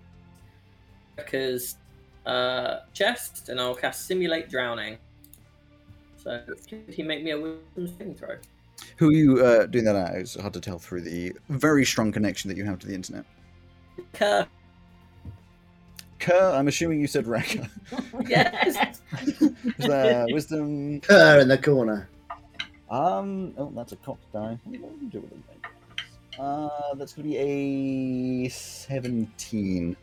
because 1.16 1.76
uh 2.26 2.80
chest 2.92 3.48
and 3.48 3.60
I'll 3.60 3.74
cast 3.74 4.06
simulate 4.06 4.48
drowning. 4.48 4.98
So 6.16 6.42
could 6.68 6.84
he 6.88 7.02
make 7.02 7.22
me 7.24 7.30
a 7.30 7.40
wisdom 7.40 7.86
saving 7.98 8.14
throw? 8.14 8.36
Who 8.96 9.08
are 9.08 9.12
you 9.12 9.44
uh, 9.44 9.66
doing 9.66 9.84
that 9.84 9.96
at? 9.96 10.14
It's 10.16 10.38
hard 10.38 10.52
to 10.54 10.60
tell 10.60 10.78
through 10.78 11.02
the 11.02 11.32
very 11.48 11.84
strong 11.84 12.12
connection 12.12 12.48
that 12.48 12.56
you 12.56 12.64
have 12.64 12.78
to 12.80 12.86
the 12.86 12.94
internet. 12.94 13.24
Kerr. 14.12 14.46
Kerr, 16.18 16.52
I'm 16.54 16.68
assuming 16.68 17.00
you 17.00 17.06
said 17.06 17.24
Rekka. 17.24 17.68
Yes. 18.28 19.00
Is 19.40 19.86
there 19.86 20.26
wisdom? 20.30 21.00
Her 21.08 21.40
in 21.40 21.48
the 21.48 21.58
corner. 21.58 22.08
Um, 22.90 23.54
oh, 23.56 23.72
that's 23.74 23.92
a 23.92 23.96
cocked 23.96 24.32
die. 24.32 24.58
What 24.64 24.72
do 24.72 25.04
you 25.04 25.10
do 25.10 25.20
with 25.20 25.30
them? 25.30 25.42
Uh, 26.38 26.94
that's 26.94 27.14
gonna 27.14 27.28
be 27.28 28.46
a 28.46 28.48
17. 28.48 29.96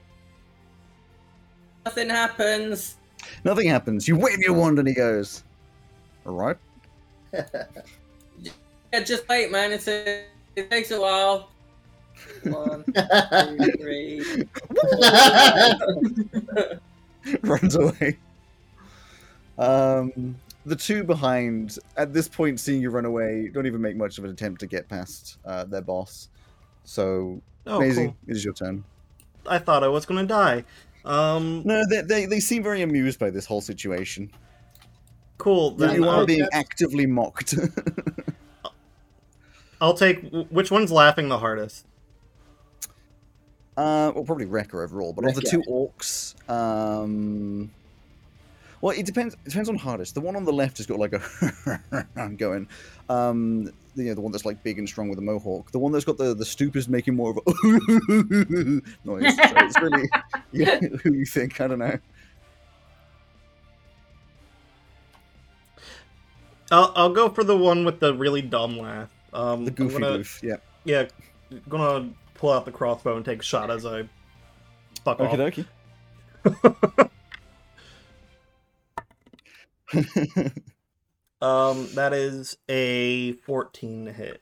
Nothing 1.86 2.10
happens. 2.10 2.98
Nothing 3.44 3.70
happens. 3.70 4.08
You 4.08 4.18
wave 4.18 4.40
your 4.40 4.54
wand 4.54 4.80
and 4.80 4.88
he 4.88 4.94
goes. 4.94 5.44
Alright. 6.26 6.58
Yeah, 8.94 9.04
just 9.04 9.28
wait, 9.28 9.52
man. 9.52 9.74
It's 9.74 9.88
a, 9.90 10.24
it 10.56 10.72
takes 10.72 10.92
a 10.92 11.00
while. 11.00 11.50
One, 12.44 12.84
two, 12.94 13.72
three. 13.80 14.44
runs 17.42 17.76
away. 17.76 18.18
Um, 19.58 20.36
the 20.66 20.76
two 20.76 21.04
behind, 21.04 21.78
at 21.96 22.14
this 22.14 22.28
point, 22.28 22.60
seeing 22.60 22.82
you 22.82 22.90
run 22.90 23.06
away, 23.06 23.50
don't 23.54 23.66
even 23.66 23.82
make 23.82 23.96
much 23.96 24.18
of 24.18 24.26
an 24.26 24.32
attempt 24.32 24.60
to 24.62 24.68
get 24.68 24.88
past 24.88 25.38
uh, 25.46 25.64
their 25.66 25.82
boss. 25.82 26.30
So, 26.84 27.42
Oh, 27.66 27.80
Maisie, 27.80 28.06
cool. 28.06 28.16
it 28.28 28.38
is 28.38 28.46
your 28.46 28.54
turn. 28.54 28.84
I 29.46 29.60
thought 29.60 29.84
I 29.84 29.88
was 29.90 30.06
gonna 30.06 30.26
die. 30.26 30.64
Um, 31.04 31.64
No, 31.66 31.84
they, 31.90 32.02
they, 32.02 32.26
they 32.26 32.40
seem 32.40 32.64
very 32.64 32.82
amused 32.82 33.20
by 33.20 33.30
this 33.30 33.46
whole 33.46 33.62
situation. 33.62 34.32
cool. 35.38 35.72
Then 35.72 35.96
you 35.96 36.08
are 36.08 36.18
I'll, 36.20 36.26
being 36.26 36.48
actively 36.54 37.06
mocked. 37.06 37.56
I'll 39.82 39.94
take. 39.94 40.22
Which 40.50 40.72
one's 40.72 40.92
laughing 40.92 41.30
the 41.30 41.40
hardest? 41.40 41.86
Uh, 43.78 44.12
well, 44.16 44.24
probably 44.24 44.48
Rekka 44.48 44.84
overall, 44.84 45.14
but 45.14 45.24
of 45.26 45.36
the 45.36 45.42
two 45.42 45.62
orcs, 45.70 46.34
um, 46.50 47.70
well, 48.82 48.98
it 48.98 49.06
depends. 49.06 49.36
It 49.46 49.50
depends 49.50 49.70
on 49.70 49.76
hardest. 49.76 50.16
The 50.16 50.22
one 50.22 50.36
on 50.36 50.46
the 50.46 50.54
left 50.54 50.78
has 50.78 50.88
got 50.88 50.98
like 50.98 51.14
a 51.14 52.28
going. 52.38 52.68
Um, 53.08 53.66
the, 53.96 54.04
you 54.04 54.06
know, 54.06 54.16
the 54.16 54.22
one 54.22 54.32
that's 54.32 54.46
like 54.46 54.64
big 54.64 54.80
and 54.80 54.90
strong 54.90 55.10
with 55.10 55.20
a 55.20 55.22
mohawk. 55.22 55.72
The 55.72 55.78
one 55.78 55.92
that's 55.92 56.06
got 56.06 56.18
the 56.18 56.34
the 56.34 56.46
stoop 56.46 56.76
is 56.76 56.90
making 56.90 57.16
more 57.16 57.30
of 57.30 57.38
a 57.38 57.42
noise. 59.06 59.36
So 59.36 59.54
it's 59.58 59.80
really 59.80 60.10
yeah, 60.52 60.80
who 61.04 61.14
you 61.14 61.26
think. 61.26 61.62
I 61.62 61.68
don't 61.68 61.80
know. 61.80 62.00
I'll, 66.72 66.92
I'll 66.96 67.14
go 67.14 67.30
for 67.30 67.44
the 67.44 67.56
one 67.56 67.86
with 67.86 68.00
the 68.00 68.14
really 68.14 68.42
dumb 68.42 68.78
laugh. 68.78 69.10
Um, 69.34 69.66
The 69.66 69.72
goofy 69.72 70.00
gonna, 70.00 70.18
goof. 70.18 70.42
Yeah. 70.44 70.58
Yeah, 70.84 71.08
gonna 71.70 72.10
pull 72.38 72.52
out 72.52 72.66
the 72.66 72.72
crossbow 72.72 73.16
and 73.16 73.26
take 73.26 73.40
a 73.40 73.44
shot 73.44 73.70
as 73.70 73.86
I 73.86 74.08
fuck 75.04 75.20
off. 75.20 75.32
Okie 75.32 75.66
dokie. 79.94 80.62
Um, 81.42 81.88
that 81.94 82.14
is 82.14 82.58
a 82.68 83.34
14 83.34 84.06
to 84.06 84.12
hit. 84.12 84.42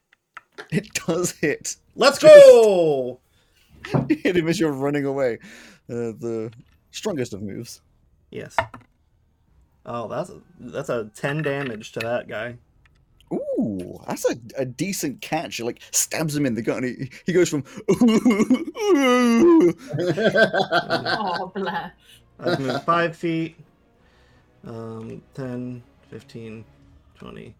it 0.71 0.93
does 0.93 1.31
hit. 1.31 1.75
Let's 1.95 2.19
go! 2.19 3.19
Hit 4.09 4.37
him 4.37 4.47
as 4.47 4.59
you're 4.59 4.71
running 4.71 5.05
away. 5.05 5.37
Uh, 5.89 6.15
the 6.17 6.51
strongest 6.91 7.33
of 7.33 7.41
moves. 7.41 7.81
Yes. 8.31 8.55
Oh, 9.85 10.07
that's 10.07 10.29
a, 10.29 10.41
that's 10.59 10.89
a 10.89 11.11
10 11.15 11.43
damage 11.43 11.91
to 11.91 11.99
that 11.99 12.27
guy. 12.27 12.55
Ooh, 13.33 13.99
that's 14.07 14.25
a, 14.29 14.35
a 14.57 14.65
decent 14.65 15.21
catch. 15.21 15.59
It 15.59 15.65
like 15.65 15.81
stabs 15.91 16.35
him 16.35 16.45
in 16.45 16.53
the 16.55 16.61
gut, 16.61 16.83
and 16.83 16.85
he, 16.85 17.11
he 17.25 17.33
goes 17.33 17.49
from. 17.49 17.63
Oh, 21.07 21.51
bless. 21.53 21.91
I've 22.39 22.59
moved 22.59 22.83
5 22.83 23.15
feet. 23.15 23.55
Um, 24.65 25.21
10, 25.35 25.83
15, 26.09 26.65
20, 27.19 27.55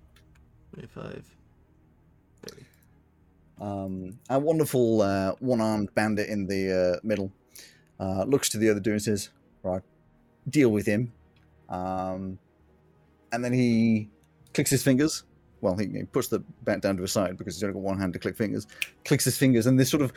25, 0.73 1.23
30. 2.47 2.65
um, 3.61 4.19
a 4.29 4.39
wonderful 4.39 5.01
uh, 5.01 5.33
one-armed 5.39 5.93
bandit 5.95 6.29
in 6.29 6.47
the 6.47 6.95
uh, 6.95 6.99
middle 7.03 7.31
uh, 7.99 8.23
looks 8.23 8.49
to 8.49 8.57
the 8.57 8.69
other 8.69 8.79
two 8.79 8.91
and 8.91 9.01
says, 9.01 9.29
"Right, 9.63 9.83
deal 10.49 10.69
with 10.69 10.85
him." 10.87 11.13
Um, 11.69 12.39
and 13.31 13.43
then 13.45 13.53
he 13.53 14.09
clicks 14.53 14.71
his 14.71 14.83
fingers. 14.83 15.23
Well, 15.61 15.75
he, 15.75 15.87
he 15.87 16.03
puts 16.03 16.27
the 16.27 16.39
bat 16.63 16.81
down 16.81 16.97
to 16.97 17.01
his 17.01 17.11
side 17.11 17.37
because 17.37 17.55
he's 17.55 17.63
only 17.63 17.73
got 17.73 17.81
one 17.81 17.97
hand 17.97 18.13
to 18.13 18.19
click 18.19 18.35
fingers. 18.35 18.67
Clicks 19.03 19.25
his 19.25 19.37
fingers, 19.37 19.65
and 19.65 19.79
this 19.79 19.89
sort 19.89 20.03
of 20.03 20.13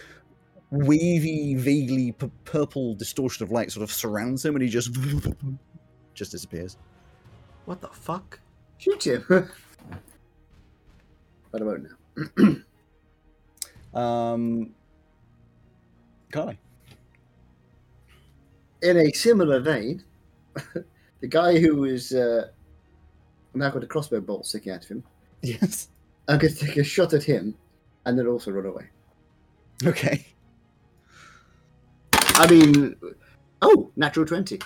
wavy, 0.70 1.54
vaguely 1.54 2.12
p- 2.12 2.30
purple 2.44 2.94
distortion 2.94 3.44
of 3.44 3.50
light 3.50 3.72
sort 3.72 3.84
of 3.84 3.92
surrounds 3.92 4.44
him, 4.44 4.54
and 4.54 4.62
he 4.62 4.68
just 4.68 4.90
just 6.14 6.32
disappears. 6.32 6.76
What 7.64 7.80
the 7.80 7.88
fuck? 7.88 8.40
Shoot 8.78 9.06
him. 9.06 9.24
but 9.28 9.48
I 11.60 11.64
won't 11.64 11.84
now. 11.84 12.56
Um, 13.94 14.74
Carly. 16.30 16.58
In 18.82 18.96
a 18.96 19.12
similar 19.12 19.60
vein, 19.60 20.04
the 21.20 21.26
guy 21.26 21.58
who 21.58 21.84
is 21.84 22.12
uh, 22.12 22.48
now 23.54 23.70
got 23.70 23.82
a 23.82 23.86
crossbow 23.86 24.20
bolt 24.20 24.46
sticking 24.46 24.72
out 24.72 24.84
of 24.84 24.88
him, 24.88 25.02
Yes. 25.42 25.88
I'm 26.28 26.38
going 26.38 26.52
to 26.52 26.66
take 26.66 26.76
a 26.76 26.84
shot 26.84 27.14
at 27.14 27.22
him 27.22 27.54
and 28.04 28.18
then 28.18 28.26
also 28.26 28.50
run 28.50 28.66
away. 28.66 28.86
Okay. 29.84 30.26
I 32.12 32.46
mean, 32.48 32.96
oh, 33.62 33.90
natural 33.96 34.26
20. 34.26 34.58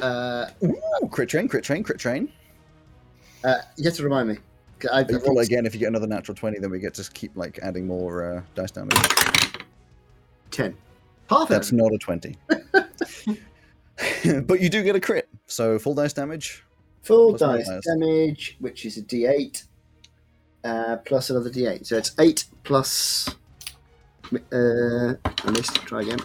Uh, 0.00 0.46
Ooh, 0.64 1.08
crit 1.10 1.28
train, 1.28 1.48
crit 1.48 1.64
train, 1.64 1.82
crit 1.82 1.98
train. 1.98 2.32
uh, 3.44 3.56
you 3.76 3.84
have 3.84 3.94
to 3.94 4.04
remind 4.04 4.28
me. 4.28 4.36
I, 4.92 5.00
I 5.00 5.04
roll 5.26 5.40
again 5.40 5.66
if 5.66 5.74
you 5.74 5.80
get 5.80 5.88
another 5.88 6.06
natural 6.06 6.36
20, 6.36 6.60
then 6.60 6.70
we 6.70 6.78
get 6.78 6.94
to 6.94 7.10
keep 7.10 7.36
like 7.36 7.58
adding 7.62 7.86
more 7.86 8.36
uh, 8.36 8.42
dice 8.54 8.70
damage. 8.70 8.96
10. 10.52 10.76
Half 11.28 11.48
That's 11.48 11.72
not 11.72 11.92
a 11.92 11.98
20. 11.98 12.36
but 14.42 14.60
you 14.60 14.68
do 14.68 14.82
get 14.82 14.94
a 14.96 15.00
crit, 15.00 15.28
so 15.46 15.78
full 15.78 15.94
dice 15.94 16.12
damage. 16.12 16.64
Full 17.02 17.36
dice 17.36 17.68
damage, 17.84 18.56
which 18.60 18.86
is 18.86 18.96
a 18.98 19.02
d8, 19.02 19.64
uh, 20.64 20.96
plus 21.04 21.30
another 21.30 21.50
d8. 21.50 21.86
So 21.86 21.96
it's 21.96 22.12
8 22.18 22.44
plus. 22.64 23.28
Uh, 24.52 25.14
I 25.24 25.50
missed. 25.50 25.74
Try 25.86 26.02
again. 26.02 26.18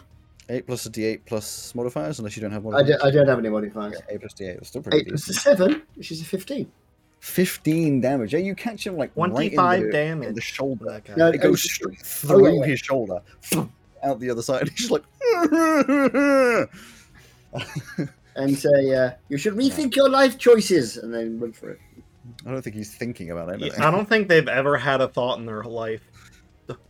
8 0.50 0.68
plus 0.68 0.86
a 0.86 0.90
d8 0.90 1.22
plus 1.26 1.74
modifiers, 1.74 2.20
unless 2.20 2.36
you 2.36 2.42
don't 2.42 2.52
have 2.52 2.66
I, 2.68 2.70
modifiers. 2.70 3.02
do, 3.02 3.08
I 3.08 3.12
don't 3.12 3.28
have 3.28 3.40
any 3.40 3.50
modifiers. 3.50 3.96
Okay, 3.96 4.16
8 4.16 4.20
plus 4.20 4.34
d8, 4.34 4.56
that's 4.56 4.68
still 4.68 4.82
pretty 4.82 4.98
8 5.00 5.08
plus 5.08 5.24
a 5.24 5.28
decent. 5.28 5.58
7, 5.58 5.82
which 5.96 6.12
is 6.12 6.22
a 6.22 6.26
15. 6.26 6.72
15 7.20 8.02
damage. 8.02 8.34
Yeah, 8.34 8.40
you 8.40 8.54
catch 8.54 8.86
him 8.86 8.98
like 8.98 9.12
right 9.16 9.28
in 9.28 9.32
25 9.32 9.80
the, 9.80 9.86
in 9.86 9.92
damage. 9.92 10.36
the 10.36 10.42
shoulder. 10.42 10.86
That 10.86 11.06
guy. 11.06 11.14
No, 11.16 11.28
It 11.30 11.38
goes 11.38 11.66
oh, 11.66 11.70
straight 11.70 12.00
oh, 12.02 12.04
through 12.04 12.48
yeah, 12.48 12.60
yeah. 12.60 12.66
his 12.66 12.80
shoulder, 12.80 13.22
out 14.04 14.20
the 14.20 14.30
other 14.30 14.42
side. 14.42 14.70
He's 14.76 14.92
like. 14.92 15.04
And 18.36 18.58
say, 18.58 18.96
uh, 18.96 19.12
you 19.30 19.38
should 19.38 19.54
rethink 19.54 19.96
your 19.96 20.10
life 20.10 20.40
choices, 20.40 20.98
and 20.98 21.14
then 21.14 21.40
run 21.40 21.54
for 21.54 21.70
it. 21.70 21.80
I 22.46 22.52
don't 22.52 22.62
think 22.62 22.76
he's 22.76 22.94
thinking 22.96 23.32
about 23.32 23.48
Yeah, 23.50 23.66
anything. 23.66 23.82
I 23.82 23.92
don't 23.92 24.08
think 24.08 24.30
they've 24.30 24.48
ever 24.48 24.78
had 24.78 25.02
a 25.02 25.08
thought 25.08 25.40
in 25.40 25.46
their 25.46 25.64
life. 25.64 26.02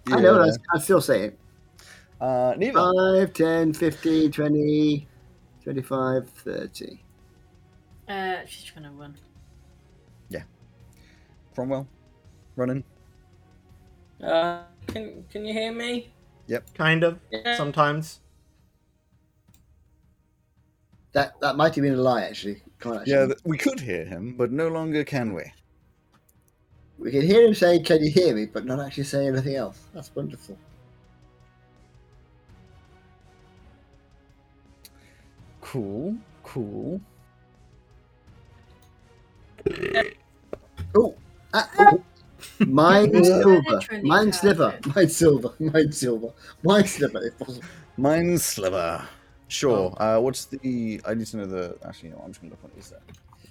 I 0.07 0.19
know, 0.21 0.43
Yeah. 0.43 0.51
I, 0.73 0.77
I 0.77 0.79
still 0.79 1.01
say 1.01 1.23
it. 1.23 1.39
Uh, 2.21 2.53
Neva. 2.57 2.91
5, 3.25 3.33
10, 3.33 3.73
15, 3.73 4.31
20, 4.31 5.07
25, 5.63 6.29
30. 6.29 7.03
Uh, 8.07 8.35
she's 8.47 8.69
gonna 8.71 8.91
run. 8.91 9.17
Yeah. 10.29 10.43
Cromwell. 11.55 11.87
Running. 12.55 12.83
Uh, 14.21 14.63
can 14.87 15.25
can 15.29 15.45
you 15.45 15.53
hear 15.53 15.73
me? 15.73 16.13
Yep. 16.47 16.73
Kind 16.75 17.03
of. 17.03 17.19
Yeah. 17.31 17.57
Sometimes. 17.57 18.19
That 21.13 21.39
that 21.41 21.55
might 21.55 21.75
have 21.75 21.81
been 21.83 21.93
a 21.93 21.97
lie, 21.97 22.23
actually. 22.23 22.61
Can't 22.83 22.97
actually. 22.97 23.13
Yeah, 23.13 23.25
th- 23.27 23.39
we 23.45 23.57
could 23.57 23.79
hear 23.79 24.05
him, 24.05 24.35
but 24.37 24.51
no 24.51 24.67
longer 24.67 25.03
can 25.05 25.33
we. 25.33 25.53
We 26.99 27.11
can 27.11 27.21
hear 27.21 27.45
him 27.47 27.53
saying, 27.53 27.83
"Can 27.85 28.03
you 28.03 28.11
hear 28.11 28.35
me?" 28.35 28.45
but 28.45 28.65
not 28.65 28.79
actually 28.79 29.05
say 29.05 29.27
anything 29.27 29.55
else. 29.55 29.79
That's 29.93 30.13
wonderful. 30.15 30.57
Cool, 35.61 36.17
cool. 36.43 37.01
Oh, 40.95 41.15
ah, 41.53 41.69
oh. 41.79 42.03
mine 42.59 43.13
Yeah. 43.13 43.23
silver, 43.23 43.61
Literally 43.71 44.03
mind 44.03 44.35
sliver, 44.35 44.79
do. 44.81 44.91
mine 44.95 45.09
silver, 45.09 45.53
mine 45.59 45.91
silver, 45.91 46.33
mind 46.63 46.89
sliver. 46.89 47.23
If 47.25 47.37
possible. 47.39 47.67
Mind 47.97 48.41
sliver. 48.41 49.07
Sure. 49.53 49.93
Uh, 50.01 50.19
what's 50.19 50.45
the? 50.45 51.01
I 51.05 51.13
need 51.13 51.27
to 51.27 51.37
know 51.37 51.45
the. 51.45 51.77
Actually, 51.85 52.09
no. 52.09 52.21
I'm 52.23 52.31
just 52.31 52.41
gonna 52.41 52.51
look 52.51 52.63
what 52.63 52.71
is 52.77 52.89
that. 52.89 53.01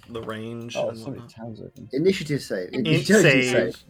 The 0.09 0.21
range. 0.21 0.75
Oh, 0.75 0.89
and 0.89 0.97
sorry, 0.97 1.11
whatnot. 1.11 1.29
tabs 1.29 1.61
open. 1.61 1.89
Initiative 1.93 2.41
save. 2.41 2.73
Int 2.73 2.87
Intelligence 2.87 3.77
save. 3.77 3.83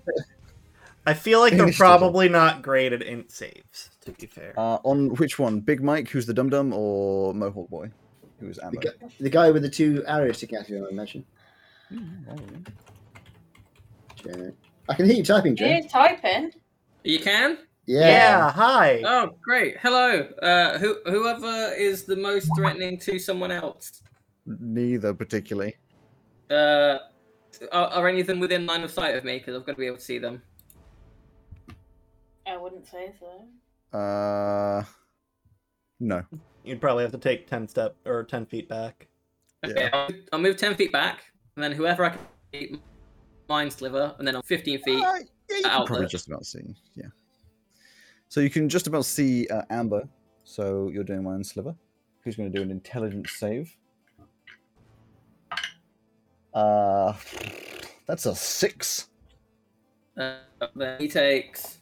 I 1.06 1.14
feel 1.14 1.40
like 1.42 1.58
they're 1.58 1.74
probably 1.74 2.30
not 2.30 2.62
great 2.62 2.94
at 2.94 3.02
int 3.02 3.30
saves, 3.30 3.90
to 4.06 4.12
be 4.12 4.26
fair. 4.28 4.54
Uh, 4.58 4.78
on 4.86 5.10
which 5.16 5.38
one? 5.38 5.60
Big 5.60 5.84
Mike, 5.84 6.08
who's 6.08 6.26
the 6.26 6.34
dum 6.34 6.50
dum, 6.50 6.72
or 6.72 7.34
Mohawk 7.34 7.70
Boy, 7.70 7.92
who's 8.40 8.56
The, 8.56 8.68
ammo? 8.68 8.80
guy, 8.80 8.92
the 9.20 9.30
guy 9.30 9.52
with 9.52 9.64
the 9.64 9.70
two 9.70 10.04
arrows 10.08 10.38
sticking 10.38 10.58
out 10.60 10.62
of 10.64 10.68
him, 10.70 10.86
I 10.86 10.90
imagine. 10.90 11.26
Jay. 14.16 14.52
I 14.88 14.94
can 14.94 15.06
hear 15.06 15.16
you 15.16 15.24
typing, 15.24 15.56
Jay. 15.58 15.74
Here's 15.74 15.92
typing. 15.92 16.52
You 17.04 17.20
can? 17.20 17.58
Yeah. 17.86 18.08
yeah, 18.08 18.52
hi. 18.52 19.02
Oh, 19.06 19.36
great. 19.42 19.78
Hello. 19.80 20.22
Uh, 20.42 20.78
who, 20.78 20.98
whoever 21.06 21.74
is 21.74 22.06
the 22.06 22.16
most 22.16 22.50
threatening 22.56 22.98
to 23.00 23.20
someone 23.20 23.52
else. 23.52 24.04
Neither 24.46 25.14
particularly. 25.14 25.76
Uh, 26.50 27.00
are, 27.72 27.88
are 27.88 28.08
any 28.08 28.22
of 28.22 28.28
them 28.28 28.40
within 28.40 28.66
line 28.66 28.84
of 28.84 28.92
sight 28.92 29.16
of 29.16 29.26
me? 29.26 29.38
Because 29.38 29.56
I've 29.56 29.66
got 29.66 29.74
to 29.74 29.78
be 29.78 29.88
able 29.88 29.98
to 29.98 30.04
see 30.04 30.18
them. 30.18 30.42
I 32.48 32.58
wouldn't 32.58 32.88
say 32.88 33.14
so. 33.20 33.98
Uh, 33.98 34.84
no. 36.00 36.24
You'd 36.64 36.80
probably 36.80 37.04
have 37.04 37.12
to 37.12 37.18
take 37.18 37.48
10 37.48 37.68
step 37.68 37.96
or 38.06 38.24
10 38.24 38.46
feet 38.46 38.70
back. 38.70 39.08
Okay, 39.66 39.90
I'll, 39.92 40.10
I'll 40.32 40.40
move 40.40 40.58
10 40.58 40.76
feet 40.76 40.92
back, 40.92 41.24
and 41.56 41.64
then 41.64 41.72
whoever 41.72 42.04
I 42.04 42.10
can 42.10 42.20
keep 42.52 42.82
mind 43.48 43.72
sliver, 43.72 44.14
and 44.20 44.28
then 44.28 44.36
on 44.36 44.42
15 44.44 44.82
feet. 44.82 44.96
Uh, 44.96 44.98
yeah, 45.00 45.18
you 45.50 45.62
can 45.64 45.72
outlet. 45.72 45.88
probably 45.88 46.08
just 46.08 46.28
about 46.28 46.46
see. 46.46 46.76
Yeah. 46.96 47.06
So 48.34 48.42
you 48.42 48.50
can 48.50 48.68
just 48.68 48.88
about 48.88 49.06
see 49.06 49.46
uh, 49.50 49.62
Amber. 49.70 50.10
So 50.44 50.90
you're 50.92 51.04
doing 51.04 51.22
Mind 51.22 51.46
Sliver. 51.46 51.76
Who's 52.24 52.36
going 52.36 52.52
to 52.52 52.58
do 52.58 52.64
an 52.64 52.72
intelligence 52.72 53.34
save? 53.34 53.78
Uh, 56.52 57.14
that's 58.08 58.26
a 58.26 58.34
six. 58.34 59.10
Uh, 60.18 60.38
he 60.98 61.08
takes 61.08 61.78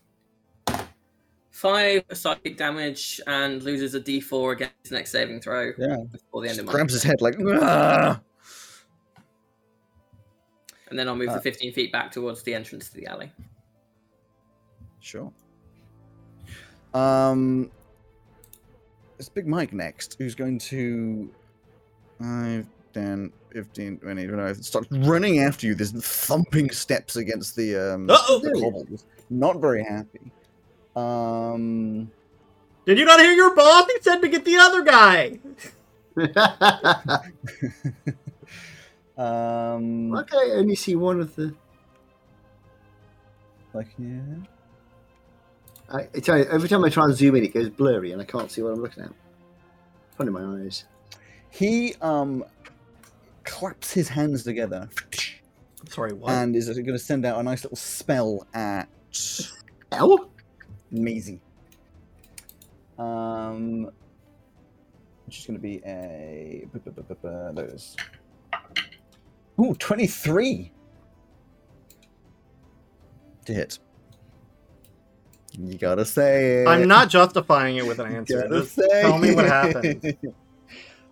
five 1.52 2.04
psychic 2.12 2.58
damage 2.58 3.22
and 3.28 3.64
loses 3.64 3.96
a 3.96 4.02
d4 4.02 4.52
against 4.52 4.76
his 4.84 4.92
next 4.92 5.12
saving 5.14 5.40
throw 5.40 5.72
Yeah. 5.78 5.96
before 6.12 6.42
the 6.42 6.50
end 6.50 6.58
Just 6.58 6.60
of 6.60 6.66
my 6.66 6.72
grabs 6.74 6.92
his 6.92 7.04
head 7.04 7.22
like. 7.22 7.36
And 7.40 8.20
then 11.00 11.08
I'll 11.08 11.16
move 11.16 11.30
Uh, 11.30 11.36
the 11.36 11.42
15 11.42 11.72
feet 11.72 11.94
back 11.94 12.12
towards 12.12 12.44
the 12.44 12.54
entrance 12.54 12.90
to 12.90 12.96
the 12.98 13.08
alley. 13.08 13.32
Sure. 15.00 15.32
Um, 16.94 17.72
it's 19.18 19.30
Big 19.30 19.48
Mike 19.48 19.74
next, 19.74 20.16
who's 20.18 20.36
going 20.36 20.60
to 20.60 21.30
5, 22.20 22.66
10, 22.94 23.32
15, 23.52 23.98
20, 24.00 24.28
25, 24.28 24.66
starts 24.66 24.88
running 24.92 25.40
after 25.40 25.68
you. 25.68 25.76
There's 25.76 25.92
thumping 25.92 26.72
steps 26.72 27.16
against 27.16 27.56
the, 27.56 27.94
um, 27.94 28.10
Uh-oh! 28.10 28.40
the 28.40 28.52
cobbles. 28.60 29.06
Not 29.30 29.62
very 29.62 29.84
happy. 29.84 30.32
Um, 30.96 32.12
Did 32.86 32.98
you 32.98 33.06
not 33.06 33.20
hear 33.20 33.32
your 33.32 33.56
boss? 33.56 33.90
He 33.92 34.02
said 34.02 34.22
to 34.22 34.28
get 34.28 34.44
the 34.44 34.58
other 34.58 34.84
guy. 34.84 35.40
um, 39.18 40.14
okay, 40.18 40.38
I 40.38 40.52
only 40.56 40.76
see 40.76 40.96
one 40.96 41.22
of 41.22 41.36
the. 41.36 41.54
like, 43.74 43.88
yeah. 43.98 44.20
I, 45.92 46.08
I 46.16 46.20
tell 46.20 46.38
you, 46.38 46.46
every 46.46 46.70
time 46.70 46.84
I 46.84 46.90
try 46.90 47.06
and 47.06 47.16
zoom 47.16 47.36
in, 47.36 47.44
it 47.44 47.54
goes 47.54 47.70
blurry, 47.70 48.12
and 48.12 48.22
I 48.22 48.26
can't 48.26 48.50
see 48.50 48.62
what 48.62 48.74
I'm 48.74 48.82
looking 48.82 49.04
at. 49.04 49.12
Funny 50.18 50.32
my 50.32 50.64
eyes. 50.64 50.86
He, 51.50 51.96
um, 52.02 52.46
claps 53.44 53.92
his 53.92 54.08
hands 54.08 54.44
together 54.44 54.90
Sorry, 55.90 56.14
what? 56.14 56.32
and 56.32 56.56
is 56.56 56.68
going 56.70 56.86
to 56.86 57.00
send 57.00 57.26
out 57.26 57.40
a 57.40 57.44
nice 57.44 57.64
little 57.64 57.78
spell 57.78 58.48
at 58.54 58.88
Hell? 59.92 60.32
Maisie. 60.92 61.42
Um, 62.98 63.90
which 65.26 65.40
is 65.40 65.46
going 65.46 65.58
to 65.58 65.62
be 65.62 65.82
a 65.86 66.68
those. 67.54 67.96
Ooh, 69.60 69.74
23 69.76 70.72
to 73.46 73.54
hit. 73.54 73.80
You 75.60 75.78
gotta 75.78 76.06
say 76.06 76.62
it. 76.64 76.68
I'm 76.68 76.88
not 76.88 77.10
justifying 77.10 77.78
it 77.78 77.86
with 77.86 78.00
an 78.00 78.16
answer. 78.16 78.42
Gotta 78.42 78.62
Just 78.62 78.80
tell 78.90 79.18
me 79.18 79.34
what 79.36 79.46
happened. 79.46 80.18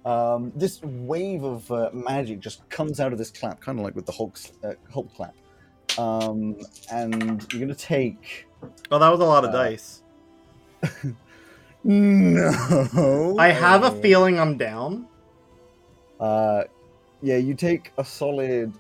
Um, 0.05 0.53
this 0.55 0.81
wave 0.81 1.43
of 1.43 1.69
uh, 1.71 1.89
magic 1.93 2.39
just 2.39 2.67
comes 2.69 3.01
out 3.01 3.11
of 3.11 3.17
this 3.19 3.29
clap, 3.29 3.59
kind 3.59 3.77
of 3.77 3.83
like 3.83 3.95
with 3.95 4.05
the 4.05 4.13
Hulk, 4.13 4.39
uh, 4.63 4.71
Hulk 4.91 5.13
clap. 5.13 5.35
Um, 5.99 6.55
and 6.91 7.45
you're 7.51 7.59
gonna 7.59 7.75
take 7.75 8.47
Oh, 8.89 8.97
that 8.97 9.09
was 9.09 9.19
a 9.19 9.25
lot 9.25 9.43
of 9.43 9.53
Uh, 9.53 9.63
dice. 9.63 10.01
No. 11.83 13.35
I 13.37 13.49
have 13.49 13.83
a 13.83 13.91
feeling 14.01 14.39
I'm 14.39 14.57
down. 14.57 15.07
Uh, 16.19 16.63
yeah, 17.21 17.37
you 17.37 17.53
take 17.53 17.91
a 17.97 18.03
solid. 18.03 18.73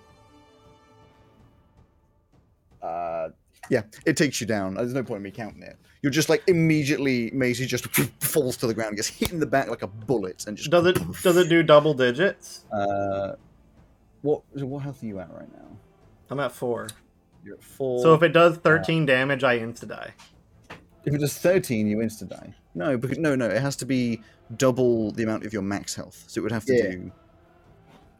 Uh, 2.81 3.29
yeah, 3.69 3.83
it 4.05 4.17
takes 4.17 4.39
you 4.41 4.47
down. 4.47 4.73
There's 4.75 4.93
no 4.93 5.03
point 5.03 5.17
in 5.17 5.23
me 5.23 5.31
counting 5.31 5.63
it. 5.63 5.77
You're 6.01 6.11
just 6.11 6.29
like 6.29 6.43
immediately, 6.47 7.29
Maisie 7.33 7.65
just 7.65 7.87
falls 8.23 8.55
to 8.57 8.67
the 8.67 8.73
ground, 8.73 8.95
gets 8.95 9.07
hit 9.09 9.31
in 9.31 9.39
the 9.39 9.45
back 9.45 9.69
like 9.69 9.81
a 9.81 9.87
bullet, 9.87 10.45
and 10.47 10.55
just 10.57 10.69
Does 10.71 10.85
it 10.85 10.97
does 11.23 11.37
it 11.37 11.49
do 11.49 11.61
double 11.63 11.93
digits? 11.93 12.65
Uh, 12.71 13.33
what 14.21 14.41
what 14.55 14.79
health 14.83 15.01
are 15.03 15.05
you 15.05 15.19
at 15.19 15.29
right 15.33 15.51
now? 15.53 15.67
I'm 16.29 16.39
at 16.39 16.51
four. 16.51 16.87
You're 17.43 17.55
at 17.55 17.63
four. 17.63 18.01
So 18.01 18.13
if 18.13 18.23
it 18.23 18.29
does 18.29 18.57
13 18.57 19.05
damage, 19.05 19.43
I 19.43 19.59
insta 19.59 19.87
die. 19.87 20.13
if 21.05 21.13
it 21.13 21.19
does 21.19 21.37
thirteen, 21.37 21.87
you 21.87 21.97
insta 21.97 22.27
die. 22.27 22.53
No, 22.75 22.97
because 22.97 23.17
no, 23.17 23.35
no, 23.35 23.45
it 23.47 23.61
has 23.61 23.75
to 23.77 23.85
be 23.85 24.21
double 24.57 25.11
the 25.11 25.23
amount 25.23 25.45
of 25.45 25.53
your 25.53 25.61
max 25.61 25.95
health. 25.95 26.23
So 26.27 26.39
it 26.39 26.43
would 26.43 26.51
have 26.51 26.65
to 26.65 26.75
Yeah. 26.75 26.91
do. 26.91 27.11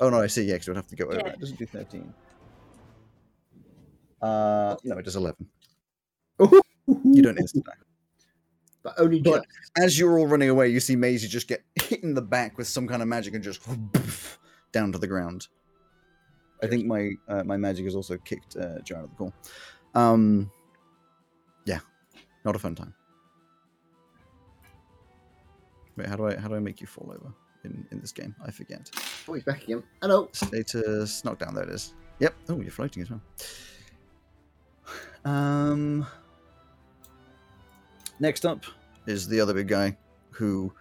Oh 0.02 0.10
no, 0.10 0.22
I 0.22 0.28
see. 0.28 0.44
Yeah, 0.44 0.54
because 0.56 0.68
it 0.68 0.72
would 0.72 0.78
have 0.78 0.88
to 0.88 0.96
go 0.96 1.06
over. 1.06 1.18
Yeah. 1.18 1.28
It 1.34 1.40
doesn't 1.40 1.60
do 1.60 1.66
thirteen. 1.66 2.14
Uh, 4.22 4.76
no, 4.84 4.98
it 4.98 5.06
does 5.06 5.16
eleven. 5.16 5.48
You 6.40 7.22
don't 7.22 7.38
insta 7.38 7.64
die. 7.64 7.72
But 8.82 8.94
only 8.98 9.22
But- 9.22 9.46
As 9.78 10.00
you're 10.00 10.18
all 10.18 10.28
running 10.28 10.50
away, 10.50 10.70
you 10.70 10.80
see 10.80 10.96
Maisie 10.96 11.28
just 11.28 11.48
get 11.48 11.62
hit 11.76 12.02
in 12.04 12.14
the 12.14 12.22
back 12.22 12.58
with 12.58 12.68
some 12.68 12.88
kind 12.88 13.02
of 13.02 13.08
magic 13.08 13.34
and 13.34 13.44
just 13.44 13.62
down 14.72 14.92
to 14.92 14.98
the 14.98 15.08
ground. 15.08 15.48
I 16.64 16.68
think 16.68 16.86
my 16.86 17.12
uh, 17.28 17.44
my 17.44 17.58
magic 17.58 17.86
has 17.86 17.96
also 17.96 18.18
kicked 18.18 18.56
uh, 18.58 18.80
Joe 18.82 18.98
out 18.98 19.04
of 19.06 19.10
the 19.12 19.16
call. 19.16 19.34
Um, 19.96 20.52
yeah, 21.66 21.80
not 22.44 22.56
a 22.56 22.60
fun 22.60 22.76
time. 22.76 22.94
Wait, 25.96 26.08
how 26.08 26.16
do 26.16 26.26
I 26.28 26.36
how 26.36 26.48
do 26.48 26.56
I 26.56 26.60
make 26.60 26.82
you 26.82 26.88
fall 26.88 27.12
over 27.14 27.34
in, 27.64 27.86
in 27.92 28.00
this 28.00 28.12
game? 28.12 28.36
I 28.46 28.52
forget. 28.52 28.90
Oh, 29.28 29.34
he's 29.34 29.44
back 29.44 29.64
again. 29.64 29.84
Hello. 30.02 30.30
Status 30.34 31.24
knockdown. 31.24 31.54
There 31.56 31.64
it 31.64 31.70
is. 31.70 31.94
Yep. 32.20 32.34
Oh, 32.50 32.62
you're 32.62 32.72
floating 32.72 33.04
as 33.04 33.10
well. 33.10 33.22
Um. 35.26 36.06
Next 38.20 38.46
up 38.46 38.66
is 39.06 39.28
the 39.28 39.40
other 39.40 39.54
big 39.54 39.68
guy 39.70 39.96
who 40.32 40.74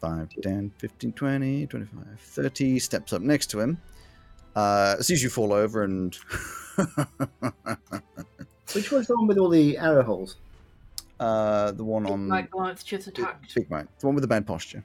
5, 0.00 0.28
10, 0.42 0.70
15, 0.78 1.12
20, 1.12 1.66
25, 1.66 2.20
30 2.20 2.78
steps 2.78 3.12
up 3.12 3.20
next 3.20 3.48
to 3.48 3.58
him. 3.60 3.78
Uh, 4.54 5.00
sees 5.00 5.22
you 5.22 5.28
fall 5.28 5.52
over 5.52 5.82
and 5.82 6.14
Which 8.74 8.92
one's 8.92 9.06
the 9.08 9.16
one 9.16 9.26
with 9.26 9.38
all 9.38 9.48
the 9.48 9.76
arrow 9.78 10.02
holes? 10.02 10.36
uh, 11.20 11.72
the 11.72 11.82
one 11.84 12.06
on 12.06 12.28
Like 12.28 12.50
the 12.50 12.56
one 12.56 12.68
that's 12.68 12.84
just 12.84 13.08
attacked. 13.08 13.54
Big 13.54 13.68
Mike, 13.70 13.86
the 13.98 14.06
one 14.06 14.14
with 14.14 14.22
the 14.22 14.28
bad 14.28 14.46
posture. 14.46 14.84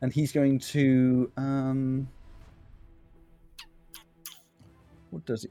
And 0.00 0.12
he's 0.12 0.30
going 0.30 0.58
to 0.60 1.30
um 1.36 2.08
what 5.10 5.24
does 5.24 5.42
he 5.42 5.48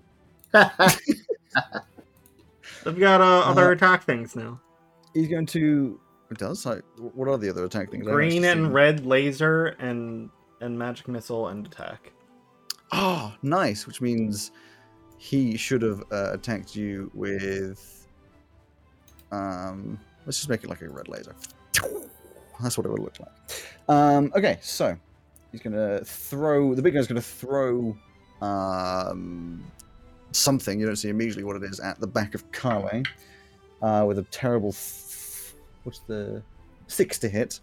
They've 2.83 2.99
got 2.99 3.21
uh, 3.21 3.49
other 3.49 3.69
Uh, 3.69 3.71
attack 3.71 4.03
things 4.03 4.35
now. 4.35 4.59
he's 5.13 5.27
going 5.27 5.45
to 5.47 5.99
it 6.31 6.37
does 6.37 6.65
like 6.65 6.83
what 6.97 7.27
are 7.27 7.37
the 7.37 7.49
other 7.49 7.63
attack 7.65 7.89
things? 7.91 8.05
I 8.07 8.11
haven't 8.11 8.15
Green 8.15 8.43
actually 8.43 8.47
and 8.49 8.65
seen. 8.67 8.73
red 8.73 9.05
laser 9.05 9.65
and 9.79 10.29
and 10.61 10.77
magic 10.77 11.07
missile 11.07 11.47
and 11.49 11.65
attack. 11.65 12.11
Oh, 12.91 13.33
nice, 13.41 13.87
which 13.87 14.01
means 14.01 14.51
he 15.17 15.57
should 15.57 15.81
have 15.81 16.03
uh, 16.11 16.31
attacked 16.33 16.75
you 16.75 17.09
with. 17.13 18.07
Um, 19.31 19.99
let's 20.25 20.37
just 20.37 20.49
make 20.49 20.63
it 20.63 20.69
like 20.69 20.81
a 20.81 20.89
red 20.89 21.07
laser. 21.07 21.35
That's 22.61 22.77
what 22.77 22.85
it 22.85 22.89
would 22.89 23.01
look 23.01 23.19
like. 23.19 23.31
Um, 23.89 24.31
okay, 24.35 24.59
so 24.61 24.95
he's 25.51 25.61
gonna 25.61 26.03
throw. 26.05 26.73
The 26.75 26.81
big 26.81 26.93
guy's 26.93 27.07
gonna 27.07 27.21
throw 27.21 27.97
um, 28.41 29.63
something. 30.35 30.79
You 30.79 30.85
don't 30.85 30.95
see 30.95 31.09
immediately 31.09 31.43
what 31.43 31.55
it 31.55 31.63
is 31.63 31.79
at 31.79 31.99
the 31.99 32.07
back 32.07 32.35
of 32.35 32.49
Carway 32.51 33.05
uh, 33.81 34.05
with 34.07 34.19
a 34.19 34.23
terrible. 34.23 34.69
F- 34.69 35.53
what's 35.83 35.99
the 35.99 36.41
six 36.87 37.17
to 37.19 37.29
hit? 37.29 37.59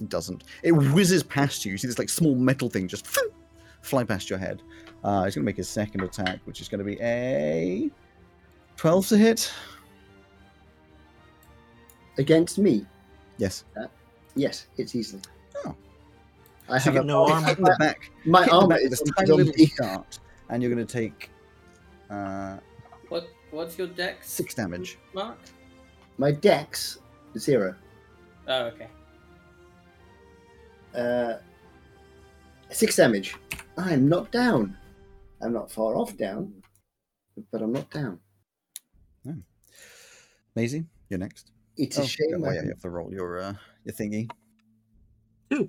It 0.00 0.08
doesn't. 0.08 0.44
It 0.62 0.72
whizzes 0.72 1.22
past 1.22 1.64
you. 1.64 1.72
You 1.72 1.78
see 1.78 1.86
this 1.88 1.98
like 1.98 2.08
small 2.08 2.34
metal 2.34 2.68
thing 2.68 2.86
just 2.88 3.06
fly 3.82 4.04
past 4.04 4.28
your 4.28 4.38
head. 4.38 4.62
Uh, 5.04 5.24
he's 5.24 5.34
going 5.34 5.42
to 5.42 5.46
make 5.46 5.56
his 5.56 5.68
second 5.68 6.02
attack, 6.02 6.40
which 6.44 6.60
is 6.60 6.68
going 6.68 6.78
to 6.80 6.84
be 6.84 6.98
a 7.00 7.90
12 8.76 9.08
to 9.08 9.16
hit. 9.18 9.52
Against 12.18 12.58
me? 12.58 12.84
Yes. 13.38 13.64
Yes, 14.34 14.66
it's 14.76 14.94
easily. 14.94 15.22
Oh. 15.64 15.74
I 16.68 16.78
So 16.78 16.90
have 16.92 17.02
a, 17.02 17.06
no 17.06 17.26
hit 17.26 17.34
armor. 17.34 17.48
in 17.50 17.62
the 17.64 17.76
back. 17.78 18.10
my 18.24 18.44
hit 18.44 18.48
in 18.48 18.50
the 18.50 18.56
armor 18.56 18.68
back 18.68 18.80
is 18.82 18.90
with 18.90 19.00
on 19.00 19.06
this 19.06 19.14
tiny 19.16 19.30
little 19.30 19.52
zombie. 19.52 19.72
dart, 19.78 20.18
and 20.48 20.62
you're 20.62 20.72
going 20.72 20.86
to 20.86 20.92
take 20.92 21.30
uh, 22.10 22.58
What 23.08 23.28
what's 23.50 23.76
your 23.78 23.86
dex? 23.88 24.28
six 24.30 24.54
damage. 24.54 24.98
Mark? 25.14 25.38
My 26.18 26.30
dex 26.32 26.98
zero. 27.38 27.74
Oh, 28.48 28.64
okay. 28.66 28.88
Uh, 30.94 31.34
six 32.70 32.96
damage. 32.96 33.36
I'm 33.76 34.08
not 34.08 34.30
down. 34.30 34.76
I'm 35.42 35.52
not 35.52 35.70
far 35.70 35.96
off 35.96 36.16
down, 36.16 36.52
but 37.52 37.60
I'm 37.62 37.72
not 37.72 37.90
down. 37.90 38.18
Maisie, 40.54 40.86
you're 41.10 41.18
next. 41.18 41.52
It's 41.76 41.98
a 41.98 42.00
Oh, 42.00 42.04
shame. 42.06 42.28
yeah, 42.42 42.52
yeah, 42.54 42.62
you 42.62 42.68
have 42.70 42.80
to 42.80 42.88
roll 42.88 43.12
your 43.12 43.38
uh, 43.40 43.52
your 43.84 43.92
thingy. 43.94 44.30
Two. 45.50 45.68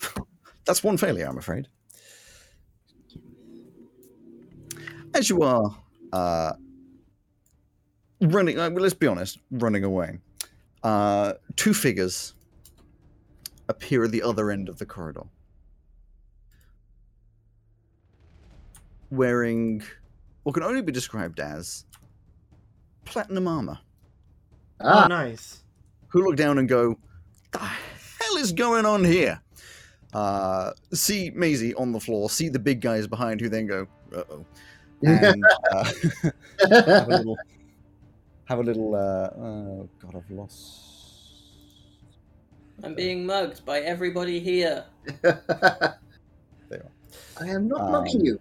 That's 0.64 0.84
one 0.84 0.96
failure, 0.96 1.26
I'm 1.26 1.38
afraid. 1.38 1.66
As 5.14 5.30
you 5.30 5.42
are 5.42 5.76
uh, 6.12 6.52
running, 8.20 8.58
uh, 8.58 8.68
let's 8.70 8.94
be 8.94 9.06
honest, 9.06 9.38
running 9.50 9.84
away, 9.84 10.18
uh, 10.82 11.34
two 11.56 11.72
figures 11.72 12.34
appear 13.68 14.04
at 14.04 14.10
the 14.10 14.22
other 14.22 14.50
end 14.50 14.68
of 14.68 14.78
the 14.78 14.86
corridor. 14.86 15.22
Wearing 19.10 19.82
what 20.42 20.54
can 20.54 20.62
only 20.64 20.82
be 20.82 20.92
described 20.92 21.38
as 21.40 21.84
platinum 23.04 23.46
armor 23.46 23.78
Oh, 24.80 24.88
Ah, 25.04 25.06
nice. 25.06 25.62
who 26.08 26.24
look 26.24 26.36
down 26.36 26.58
and 26.58 26.68
go, 26.68 26.98
"The 27.52 27.58
hell 27.58 28.36
is 28.38 28.50
going 28.52 28.84
on 28.84 29.04
here?" 29.04 29.40
Uh, 30.12 30.72
see 30.92 31.30
Maisie 31.30 31.74
on 31.74 31.92
the 31.92 32.00
floor, 32.00 32.28
see 32.28 32.48
the 32.48 32.58
big 32.58 32.80
guys 32.80 33.06
behind, 33.06 33.40
who 33.40 33.48
then 33.48 33.66
go, 33.66 33.86
"Uh 34.14 34.24
oh," 34.30 34.46
and 35.04 35.44
uh, 35.72 35.84
have 36.68 37.08
a 37.08 37.16
little, 37.16 37.38
have 38.46 38.58
a 38.58 38.62
little. 38.62 38.94
Uh, 38.94 39.30
oh 39.38 39.88
God, 40.00 40.16
I've 40.16 40.30
lost. 40.30 40.80
I'm 42.82 42.94
being 42.94 43.24
mugged 43.24 43.64
by 43.64 43.80
everybody 43.80 44.40
here. 44.40 44.84
I 45.24 45.94
They 46.68 46.76
are. 46.76 46.90
am 47.46 47.68
not 47.68 47.80
Um, 47.82 47.92
mocking 47.92 48.24
you. 48.24 48.40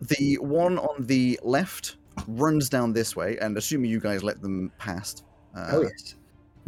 The 0.00 0.38
one 0.40 0.78
on 0.78 1.04
the 1.06 1.38
left 1.42 1.96
runs 2.28 2.68
down 2.68 2.92
this 2.92 3.14
way, 3.16 3.36
and 3.38 3.56
assuming 3.58 3.90
you 3.90 4.00
guys 4.00 4.22
let 4.22 4.40
them 4.40 4.72
past. 4.78 5.24
Uh, 5.56 5.68
oh 5.72 5.82
yes. 5.82 6.14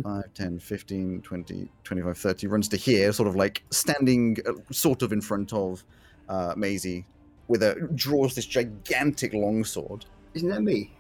5, 0.03 0.33
10, 0.35 0.59
15, 0.59 1.21
20, 1.21 1.71
25, 1.85 2.17
30, 2.19 2.47
runs 2.47 2.69
to 2.69 2.77
here, 2.79 3.13
sort 3.13 3.29
of 3.29 3.37
like 3.37 3.63
standing 3.71 4.37
uh, 4.47 4.53
sort 4.73 5.03
of 5.03 5.13
in 5.13 5.21
front 5.21 5.53
of 5.53 5.85
uh, 6.31 6.55
Maisie, 6.57 7.05
with 7.49 7.63
a 7.63 7.75
draws 7.95 8.35
this 8.35 8.47
gigantic 8.47 9.35
longsword. 9.35 10.07
Isn't 10.35 10.49
that 10.49 10.63
me? 10.63 10.91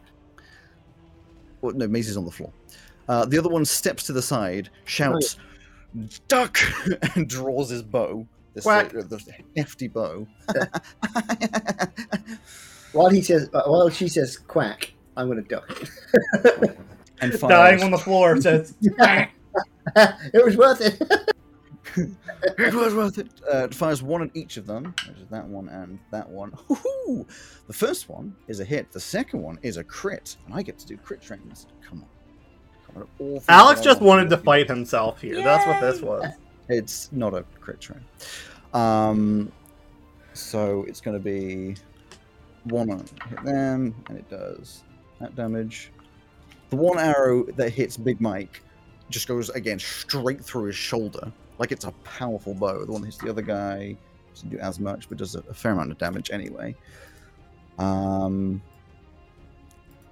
Well, 1.62 1.74
no, 1.74 1.89
Maisie's 1.89 2.16
on 2.16 2.24
the 2.27 2.31
floor. 2.31 2.52
Uh, 3.09 3.24
the 3.24 3.39
other 3.39 3.48
one 3.48 3.65
steps 3.65 4.05
to 4.05 4.12
the 4.12 4.23
side, 4.23 4.69
shouts, 4.85 5.36
"Duck!" 6.28 6.59
and 7.15 7.28
draws 7.28 7.70
his 7.70 7.82
bow. 7.82 8.27
This 8.55 8.66
uh, 8.66 8.89
hefty 9.57 9.89
bow. 9.89 10.27
While 12.93 13.11
he 13.11 13.23
says, 13.23 13.48
uh, 13.55 13.62
while 13.66 13.89
she 13.89 14.09
says 14.09 14.36
quack, 14.36 14.93
I'm 15.16 15.28
going 15.28 15.43
to 15.43 15.48
duck. 15.48 15.69
and 17.20 17.32
fires. 17.39 17.40
Dying 17.40 17.82
on 17.82 17.90
the 17.93 17.98
floor 17.98 18.40
says, 18.40 18.74
it 18.82 20.44
was 20.44 20.57
worth 20.57 20.81
it. 20.81 21.01
It 21.97 22.75
was 22.75 22.95
worth 22.95 23.19
it. 23.19 23.29
Uh, 23.53 23.65
it 23.65 23.75
fires 23.75 24.03
one 24.03 24.23
at 24.23 24.31
each 24.35 24.57
of 24.57 24.67
them, 24.67 24.95
which 25.09 25.19
is 25.19 25.29
that 25.31 25.47
one 25.47 25.69
and 25.69 25.99
that 26.11 26.29
one. 26.29 26.51
Woohoo! 26.69 27.27
The 27.67 27.73
first 27.73 28.09
one 28.09 28.35
is 28.49 28.61
a 28.61 28.65
hit. 28.65 28.93
The 28.93 29.01
second 29.01 29.43
one 29.43 29.59
is 29.62 29.77
a 29.77 29.85
crit, 29.85 30.37
and 30.47 30.55
I 30.55 30.62
get 30.62 30.79
to 30.79 30.87
do 30.87 30.97
crit 30.97 31.21
trains. 31.21 31.67
Come 31.89 32.03
on. 32.03 32.09
Come 32.87 33.03
on 33.03 33.09
all 33.19 33.43
Alex 33.49 33.81
just 33.81 34.01
wanted 34.01 34.31
to 34.31 34.37
do. 34.37 34.43
fight 34.43 34.69
himself 34.69 35.21
here. 35.21 35.43
That's 35.43 35.67
what 35.67 35.81
this 35.81 36.03
was. 36.03 36.33
It's 36.69 37.11
not 37.12 37.35
a 37.35 37.45
crit 37.61 37.81
train. 37.81 38.05
Um, 38.75 39.51
so 40.33 40.85
it's 40.87 41.01
going 41.01 41.17
to 41.17 41.23
be 41.23 41.77
one 42.65 42.91
on 42.91 43.05
hit 43.29 43.45
them, 43.45 43.95
and 44.09 44.19
it 44.19 44.29
does 44.31 44.83
that 45.21 45.35
damage. 45.35 45.91
The 46.71 46.77
one 46.77 46.99
arrow 46.99 47.45
that 47.57 47.71
hits 47.71 47.97
Big 47.97 48.21
Mike 48.21 48.62
just 49.11 49.27
goes 49.27 49.51
again 49.51 49.79
straight 49.79 50.43
through 50.43 50.65
his 50.65 50.77
shoulder, 50.77 51.33
like 51.61 51.70
it's 51.73 51.85
a 51.85 51.93
powerful 52.03 52.55
bow. 52.55 52.85
The 52.85 52.91
one 52.91 53.03
that 53.03 53.07
hits 53.09 53.19
the 53.19 53.28
other 53.31 53.43
guy 53.43 53.97
doesn't 54.35 54.49
do 54.49 54.59
as 54.59 54.81
much, 54.81 55.09
but 55.09 55.19
does 55.19 55.35
a, 55.37 55.41
a 55.49 55.55
fair 55.55 55.73
amount 55.73 55.93
of 55.93 55.99
damage 55.99 56.31
anyway. 56.32 56.74
Um, 57.78 58.61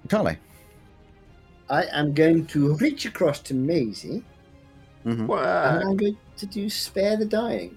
Carly. 0.08 0.36
I 1.70 1.84
am 1.92 2.12
going 2.14 2.46
to 2.48 2.74
reach 2.76 3.04
across 3.06 3.40
to 3.40 3.54
Maisie, 3.54 4.22
Mhm. 5.04 5.20
and 5.28 5.88
I'm 5.88 5.96
going 5.96 6.16
to 6.36 6.46
do 6.46 6.68
spare 6.70 7.16
the 7.16 7.24
dying. 7.26 7.76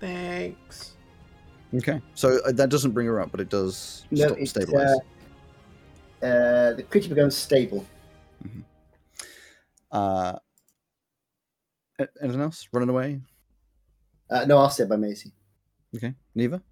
Thanks. 0.00 0.96
Okay, 1.74 2.00
so 2.14 2.38
uh, 2.44 2.52
that 2.52 2.68
doesn't 2.68 2.90
bring 2.90 3.06
her 3.06 3.20
up, 3.20 3.30
but 3.30 3.40
it 3.40 3.48
does 3.48 4.04
No, 4.10 4.26
stop 4.26 4.38
it's, 4.38 4.50
stabilize. 4.50 4.98
uh, 6.22 6.26
uh, 6.26 6.72
the 6.74 6.82
creature 6.82 7.08
becomes 7.08 7.36
stable. 7.36 7.84
Uh, 9.90 10.34
a- 10.34 10.40
anything 12.22 12.40
else? 12.40 12.68
Running 12.72 12.88
away? 12.88 13.20
Uh, 14.30 14.44
no, 14.46 14.58
I'll 14.58 14.70
stay 14.70 14.84
by 14.84 14.96
Maisie. 14.96 15.32
Okay, 15.94 16.14
Neither? 16.34 16.62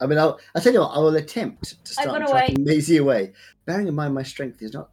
I 0.00 0.06
mean, 0.06 0.18
I'll, 0.18 0.38
I'll 0.54 0.62
tell 0.62 0.72
you 0.72 0.80
what, 0.80 0.88
I 0.94 0.98
will 0.98 1.14
attempt 1.16 1.64
to 1.84 1.94
I 1.98 2.02
start 2.04 2.20
run 2.22 2.30
tracking 2.30 2.64
Maisie 2.64 2.96
away. 2.98 3.32
Bearing 3.66 3.86
in 3.88 3.94
mind 3.94 4.14
my 4.14 4.22
strength 4.22 4.62
is 4.62 4.72
not 4.74 4.90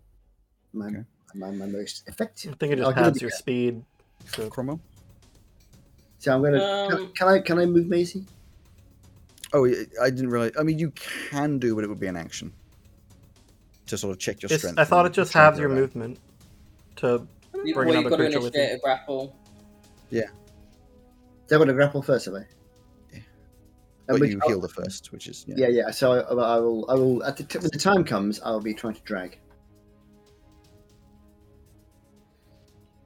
my, 0.73 0.87
Okay. 0.87 1.03
my, 1.35 1.51
my 1.51 1.65
most 1.65 2.07
effective. 2.07 2.53
I 2.53 2.55
think 2.57 2.73
it 2.73 2.79
I'll 2.79 2.87
just 2.91 2.95
give 2.95 3.03
halves 3.05 3.17
it- 3.17 3.21
your 3.21 3.31
speed. 3.31 3.83
So 4.27 4.49
Cromwell. 4.49 4.79
So 6.19 6.33
I'm 6.33 6.41
gonna. 6.41 6.61
Um, 6.63 6.89
can, 6.89 7.07
can 7.13 7.27
I 7.27 7.39
can 7.39 7.59
I 7.59 7.65
move 7.65 7.87
Maisie? 7.87 8.25
Oh, 9.53 9.65
I 9.65 9.85
I 10.01 10.09
didn't 10.09 10.29
realize. 10.29 10.51
I 10.59 10.63
mean, 10.63 10.79
you 10.79 10.91
can 10.91 11.59
do, 11.59 11.75
but 11.75 11.83
it 11.83 11.87
would 11.87 11.99
be 11.99 12.07
an 12.07 12.17
action 12.17 12.51
to 13.85 13.97
sort 13.97 14.11
of 14.13 14.19
check 14.19 14.41
your 14.41 14.51
it's, 14.51 14.63
strength. 14.63 14.79
I 14.79 14.83
thought 14.83 15.05
it 15.05 15.13
just 15.13 15.31
try 15.31 15.43
halves 15.43 15.59
your 15.59 15.69
around. 15.69 15.79
movement. 15.79 16.19
To 16.97 17.25
You, 17.67 17.73
Bring 17.73 17.89
well, 17.89 17.97
another 17.99 18.03
you've 18.03 18.09
got 18.11 18.17
to 18.17 18.23
creature 18.23 18.39
with 18.41 18.55
you. 18.55 18.61
initiate 18.61 18.77
a 18.77 18.81
grapple. 18.81 19.35
So 20.11 21.55
I'm 21.55 21.59
gonna 21.61 21.73
grapple 21.73 22.01
first, 22.01 22.27
am 22.27 22.35
I? 22.35 22.39
Yeah. 23.11 23.17
And 23.19 23.23
But 24.07 24.19
which- 24.19 24.31
you 24.31 24.39
heal 24.47 24.59
the 24.61 24.67
first, 24.69 25.11
which 25.13 25.27
is 25.27 25.45
yeah. 25.47 25.55
Yeah, 25.59 25.67
yeah. 25.67 25.91
So 25.91 26.11
I, 26.13 26.19
I 26.19 26.59
will. 26.59 26.89
I 26.89 26.93
will. 26.95 27.23
At 27.23 27.37
the 27.37 27.43
t- 27.43 27.57
when 27.59 27.69
the 27.71 27.79
time 27.79 28.03
comes, 28.03 28.39
I'll 28.41 28.59
be 28.61 28.73
trying 28.73 28.95
to 28.95 29.01
drag. 29.03 29.39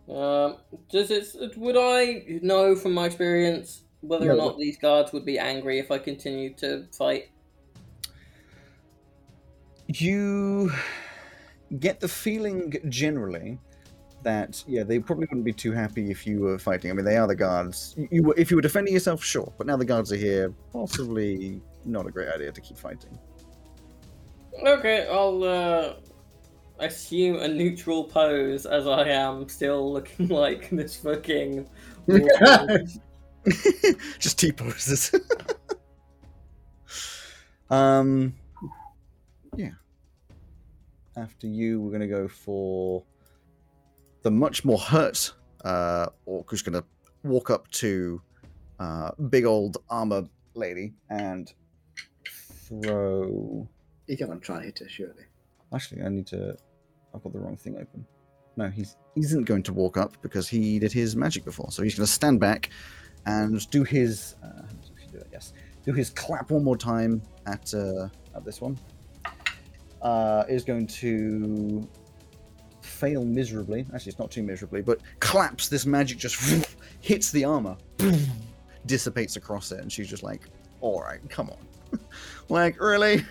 Um, 0.10 0.58
does 0.92 1.12
it? 1.12 1.56
Would 1.58 1.78
I 1.78 2.26
know 2.42 2.76
from 2.76 2.94
my 2.94 3.06
experience 3.06 3.84
whether 4.02 4.30
or 4.30 4.36
No. 4.36 4.46
not 4.50 4.58
these 4.58 4.78
guards 4.78 5.12
would 5.14 5.26
be 5.26 5.38
angry 5.40 5.80
if 5.80 5.92
I 5.92 6.00
continued 6.00 6.58
to 6.60 6.88
fight? 6.98 7.30
You 9.88 10.72
get 11.80 12.00
the 12.00 12.08
feeling 12.08 12.74
generally 12.90 13.60
that 14.24 14.64
yeah, 14.68 14.84
they 14.84 15.00
probably 15.00 15.26
wouldn't 15.26 15.46
be 15.46 15.54
too 15.54 15.72
happy 15.72 16.12
if 16.12 16.26
you 16.28 16.40
were 16.40 16.60
fighting. 16.60 16.92
I 16.92 16.94
mean, 16.94 17.06
they 17.06 17.18
are 17.18 17.28
the 17.28 17.36
guards. 17.36 17.96
You, 17.98 18.08
you 18.12 18.24
were, 18.24 18.36
if 18.38 18.52
you 18.52 18.58
were 18.58 18.62
defending 18.62 18.94
yourself, 18.94 19.24
sure, 19.24 19.52
but 19.58 19.68
now 19.68 19.78
the 19.78 19.86
guards 19.86 20.12
are 20.12 20.18
here. 20.18 20.54
Possibly 20.72 21.62
not 21.86 22.08
a 22.08 22.12
great 22.12 22.30
idea 22.30 22.52
to 22.52 22.62
keep 22.62 22.78
fighting. 22.78 23.18
Okay, 24.66 25.08
I'll 25.10 25.44
uh, 25.44 25.94
assume 26.80 27.38
a 27.38 27.48
neutral 27.48 28.04
pose 28.04 28.66
as 28.66 28.88
I 28.88 29.08
am 29.08 29.48
still 29.50 29.92
looking 29.94 30.28
like 30.30 30.70
this 30.70 30.96
fucking. 30.98 31.68
Just 34.20 34.40
T 34.40 34.52
poses. 34.52 35.16
um, 37.70 38.36
yeah. 39.56 39.72
After 41.16 41.48
you, 41.48 41.82
we're 41.82 41.92
gonna 41.92 42.08
go 42.08 42.28
for 42.28 43.04
the 44.22 44.32
much 44.32 44.64
more 44.66 44.78
hurt 44.80 45.34
uh, 45.64 46.08
orc 46.26 46.50
who's 46.50 46.62
gonna 46.62 46.84
walk 47.24 47.50
up 47.50 47.70
to 47.72 48.22
uh, 48.80 49.12
big 49.30 49.46
old 49.46 49.78
armor 49.90 50.28
lady 50.56 50.94
and 51.10 51.54
throw. 52.26 53.68
Going 54.20 54.40
to 54.40 54.46
try 54.46 54.58
and 54.58 54.66
hit 54.66 54.80
her, 54.80 54.90
surely. 54.90 55.24
Actually, 55.74 56.02
I 56.02 56.10
need 56.10 56.28
to. 56.28 56.58
I've 57.14 57.24
got 57.24 57.32
the 57.32 57.40
wrong 57.40 57.56
thing 57.56 57.78
open. 57.78 58.06
No, 58.58 58.68
he's 58.68 58.98
he 59.16 59.22
isn't 59.22 59.46
going 59.46 59.64
to 59.64 59.74
walk 59.74 59.96
up 59.96 60.22
because 60.22 60.50
he 60.50 60.80
did 60.80 60.92
his 60.92 61.16
magic 61.16 61.46
before. 61.46 61.72
So 61.72 61.82
he's 61.82 61.96
going 61.96 62.06
to 62.06 62.12
stand 62.12 62.42
back 62.42 62.72
and 63.26 63.70
do 63.70 63.86
his. 63.86 64.36
Uh, 64.44 64.48
how 64.48 64.62
does 64.64 64.92
he 65.00 65.08
do 65.12 65.18
it? 65.20 65.28
Yes, 65.32 65.54
do 65.86 65.94
his 65.94 66.10
clap 66.10 66.52
one 66.52 66.64
more 66.64 66.76
time 66.76 67.22
at 67.46 67.74
uh, 67.74 68.10
at 68.36 68.44
this 68.44 68.60
one. 68.60 68.78
Uh, 70.02 70.44
is 70.50 70.66
going 70.66 70.88
to 70.88 71.88
fail 73.02 73.26
miserably. 73.26 73.86
Actually, 73.94 74.12
it's 74.12 74.20
not 74.20 74.30
too 74.30 74.44
miserably, 74.44 74.82
but 74.82 75.00
claps. 75.20 75.68
This 75.68 75.86
magic 75.88 76.20
just 76.20 76.36
hits 77.02 77.32
the 77.32 77.44
armor, 77.44 77.76
dissipates 78.86 79.36
across 79.36 79.72
it, 79.72 79.80
and 79.80 79.92
she's 79.92 80.08
just 80.08 80.22
like, 80.22 80.42
"All 80.82 81.02
right, 81.02 81.20
come 81.30 81.50
on, 81.50 82.00
like 82.50 82.80
really." 82.80 83.26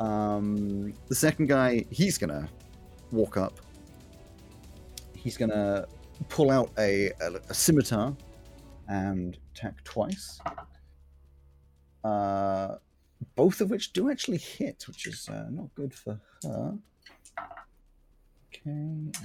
Um, 0.00 0.92
the 1.08 1.14
second 1.14 1.48
guy, 1.48 1.84
he's 1.90 2.16
gonna 2.16 2.48
walk 3.10 3.36
up. 3.36 3.60
He's 5.16 5.36
gonna 5.36 5.86
pull 6.28 6.50
out 6.50 6.70
a, 6.78 7.10
a, 7.20 7.34
a 7.48 7.54
scimitar 7.54 8.16
and 8.88 9.36
attack 9.52 9.82
twice. 9.84 10.38
Uh, 12.04 12.76
both 13.34 13.60
of 13.60 13.70
which 13.70 13.92
do 13.92 14.10
actually 14.10 14.38
hit, 14.38 14.84
which 14.86 15.06
is 15.06 15.28
uh, 15.28 15.46
not 15.50 15.74
good 15.74 15.92
for 15.94 16.20
her. 16.44 16.78
Okay, 18.60 18.70
and 18.70 19.16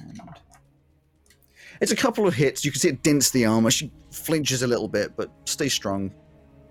it's 1.81 1.91
a 1.91 1.95
couple 1.95 2.27
of 2.27 2.33
hits. 2.33 2.65
You 2.65 2.71
can 2.71 2.79
see 2.79 2.89
it 2.89 3.03
dents 3.03 3.31
the 3.31 3.45
armor. 3.45 3.71
She 3.71 3.91
flinches 4.11 4.63
a 4.63 4.67
little 4.67 4.87
bit, 4.87 5.15
but 5.15 5.31
stays 5.45 5.73
strong. 5.73 6.13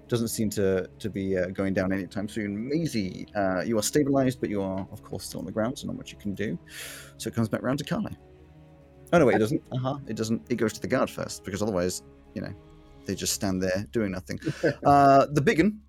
Doesn't 0.09 0.29
seem 0.29 0.51
to 0.51 0.89
to 0.99 1.11
be 1.11 1.37
uh, 1.37 1.47
going 1.49 1.75
down 1.75 1.93
anytime 1.93 2.29
soon. 2.29 2.69
Maisie, 2.69 3.27
uh, 3.35 3.63
you 3.63 3.79
are 3.79 3.83
stabilized, 3.83 4.41
but 4.41 4.49
you 4.49 4.63
are, 4.63 4.87
of 4.91 5.03
course, 5.03 5.25
still 5.25 5.41
on 5.41 5.47
the 5.47 5.53
ground, 5.53 5.79
so 5.79 5.87
not 5.87 5.97
much 5.97 6.13
you 6.13 6.19
can 6.19 6.35
do. 6.35 6.59
So 7.19 7.29
it 7.29 7.35
comes 7.35 7.49
back 7.49 7.63
round 7.63 7.79
to 7.81 7.85
Carly. 7.85 8.17
Oh 9.13 9.19
no, 9.19 9.27
wait, 9.27 9.37
it 9.37 9.41
doesn't. 9.41 9.63
Uh 9.73 9.79
huh. 9.79 9.99
It 10.07 10.17
doesn't. 10.17 10.43
It 10.51 10.57
goes 10.57 10.73
to 10.75 10.81
the 10.81 10.89
guard 10.89 11.11
first 11.11 11.45
because 11.45 11.63
otherwise, 11.63 12.03
you 12.35 12.41
know, 12.41 12.53
they 13.07 13.15
just 13.15 13.35
stand 13.35 13.63
there 13.63 13.87
doing 13.93 14.13
nothing. 14.13 14.39
uh, 14.85 15.27
the 15.33 15.41
big 15.41 15.61
one, 15.61 15.81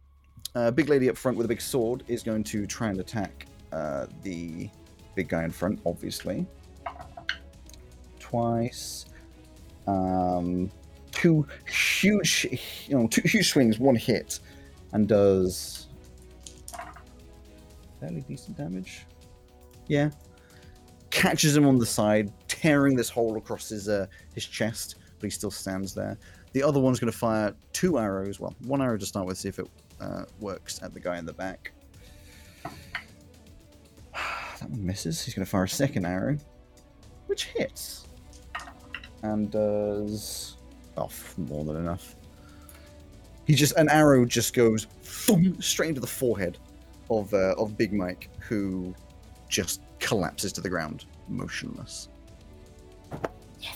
uh, 0.55 0.71
big 0.71 0.89
lady 0.89 1.09
up 1.09 1.17
front 1.17 1.37
with 1.37 1.45
a 1.45 1.49
big 1.49 1.61
sword, 1.61 2.03
is 2.07 2.21
going 2.23 2.43
to 2.45 2.65
try 2.65 2.89
and 2.89 2.99
attack 2.99 3.45
uh, 3.71 4.07
the 4.21 4.69
big 5.15 5.29
guy 5.29 5.43
in 5.43 5.51
front. 5.51 5.79
Obviously, 5.85 6.45
twice. 8.29 9.05
Um, 9.87 10.71
two 11.11 11.47
huge, 11.67 12.47
you 12.87 12.97
know, 12.97 13.07
two 13.07 13.21
huge 13.25 13.49
swings, 13.49 13.79
one 13.79 13.95
hit, 13.95 14.39
and 14.93 15.07
does 15.07 15.87
fairly 17.99 18.21
decent 18.21 18.57
damage. 18.57 19.05
Yeah, 19.87 20.11
catches 21.09 21.57
him 21.57 21.65
on 21.65 21.77
the 21.77 21.85
side, 21.85 22.31
tearing 22.47 22.95
this 22.95 23.09
hole 23.09 23.37
across 23.37 23.69
his 23.69 23.89
uh, 23.89 24.05
his 24.35 24.45
chest, 24.45 24.95
but 25.19 25.25
he 25.25 25.31
still 25.31 25.51
stands 25.51 25.93
there. 25.93 26.17
The 26.53 26.63
other 26.63 26.79
one's 26.79 26.99
going 26.99 27.11
to 27.11 27.17
fire 27.17 27.53
two 27.73 27.99
arrows. 27.99 28.39
Well, 28.39 28.55
one 28.65 28.81
arrow 28.81 28.97
to 28.97 29.05
start 29.05 29.27
with, 29.27 29.37
see 29.37 29.49
if 29.49 29.59
it 29.59 29.67
uh, 29.99 30.25
works 30.39 30.81
at 30.81 30.93
the 30.93 30.99
guy 30.99 31.17
in 31.17 31.25
the 31.25 31.33
back. 31.33 31.71
That 34.59 34.71
one 34.71 34.85
misses. 34.85 35.23
He's 35.23 35.33
going 35.33 35.45
to 35.45 35.49
fire 35.49 35.63
a 35.63 35.69
second 35.69 36.05
arrow, 36.05 36.37
which 37.27 37.45
hits 37.45 38.08
and 39.23 39.49
does 39.51 40.57
oh 40.97 41.09
more 41.37 41.63
than 41.65 41.77
enough. 41.77 42.15
He 43.45 43.55
just 43.55 43.75
an 43.77 43.89
arrow 43.89 44.25
just 44.25 44.53
goes 44.53 44.85
thump, 45.01 45.61
straight 45.63 45.89
into 45.89 46.01
the 46.01 46.07
forehead 46.07 46.57
of 47.09 47.33
uh, 47.33 47.55
of 47.57 47.77
Big 47.77 47.91
Mike, 47.93 48.29
who 48.39 48.93
just 49.49 49.81
collapses 49.99 50.51
to 50.53 50.61
the 50.61 50.69
ground, 50.69 51.05
motionless. 51.27 52.09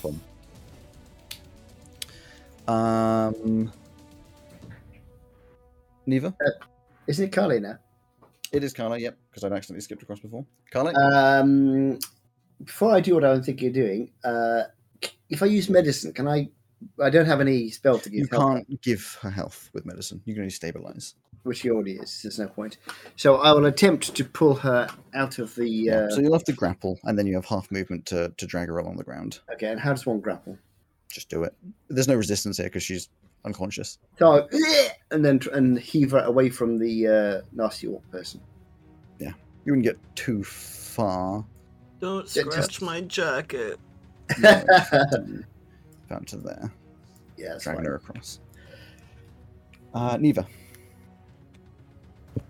Fun. 0.02 0.20
Um, 2.68 3.72
Neva, 6.06 6.34
Isn't 7.08 7.26
it 7.28 7.32
Carly 7.32 7.60
now? 7.60 7.78
it 8.52 8.64
is 8.64 8.72
Carla. 8.74 8.98
Yep, 9.00 9.18
because 9.30 9.44
I'd 9.44 9.52
accidentally 9.52 9.82
skipped 9.82 10.04
across 10.04 10.20
before. 10.20 10.46
Carla, 10.72 10.94
Um, 10.94 12.00
before 12.64 12.94
I 12.94 13.02
do 13.02 13.16
what 13.16 13.26
I 13.26 13.32
was 13.32 13.46
thinking 13.46 13.70
of 13.70 13.74
doing, 13.74 14.12
uh, 14.24 14.64
if 15.30 15.42
I 15.44 15.48
use 15.48 15.70
medicine, 15.70 16.14
can 16.14 16.28
I? 16.28 16.50
I 17.02 17.10
don't 17.10 17.26
have 17.26 17.40
any 17.40 17.70
spell 17.70 17.98
to 18.00 18.10
give. 18.10 18.20
you 18.20 18.28
can't 18.28 18.82
give 18.82 19.18
her 19.22 19.30
health 19.30 19.70
with 19.74 19.86
medicine. 19.86 20.22
You 20.26 20.34
can 20.34 20.42
only 20.44 20.52
stabilize. 20.52 21.16
which 21.44 21.60
she 21.60 21.70
already 21.72 21.94
is. 21.94 22.22
There's 22.24 22.40
no 22.40 22.48
point. 22.48 22.78
So 23.16 23.36
I 23.38 23.52
will 23.54 23.66
attempt 23.68 24.14
to 24.16 24.26
pull 24.26 24.56
her 24.56 24.90
out 25.14 25.40
of 25.40 25.56
the. 25.56 25.70
Yeah. 25.70 25.96
Uh, 26.00 26.10
So 26.10 26.20
you'll 26.22 26.34
have 26.34 26.44
to 26.46 26.54
grapple, 26.54 27.00
and 27.06 27.18
then 27.18 27.26
you 27.26 27.36
have 27.36 27.46
half 27.46 27.72
movement 27.72 28.06
to, 28.08 28.34
to 28.38 28.46
drag 28.46 28.68
her 28.68 28.78
along 28.80 28.98
the 28.98 29.04
ground. 29.04 29.40
Okay, 29.54 29.68
and 29.72 29.80
how 29.80 29.92
does 29.94 30.06
one 30.06 30.20
grapple? 30.20 30.58
Just 31.10 31.30
do 31.30 31.44
it. 31.44 31.54
There's 31.90 32.08
no 32.08 32.16
resistance 32.16 32.58
here 32.58 32.66
because 32.68 32.84
she's 32.84 33.10
unconscious. 33.46 34.00
So, 34.20 34.48
I- 34.52 34.90
and 35.12 35.24
then 35.24 35.40
and 35.54 35.80
heave 35.80 36.12
her 36.12 36.20
away 36.24 36.50
from 36.50 36.78
the 36.80 37.08
uh, 37.08 37.42
nasty 37.54 37.88
orc 37.88 38.10
person. 38.12 38.42
Yeah, 39.20 39.34
you 39.64 39.72
wouldn't 39.74 39.84
get 39.86 39.98
too 40.16 40.44
far. 40.44 41.46
Don't 42.02 42.26
Yeah, 42.36 42.44
just- 42.44 42.74
scratch 42.74 42.82
my 42.82 43.02
jacket. 43.02 43.80
About 44.40 46.28
to 46.28 46.38
there, 46.38 46.72
yeah, 47.38 47.50
that's 47.50 47.64
dragging 47.64 47.80
fine. 47.84 47.86
her 47.86 47.96
across. 47.96 48.40
Uh, 49.94 50.18
Neva, 50.18 50.46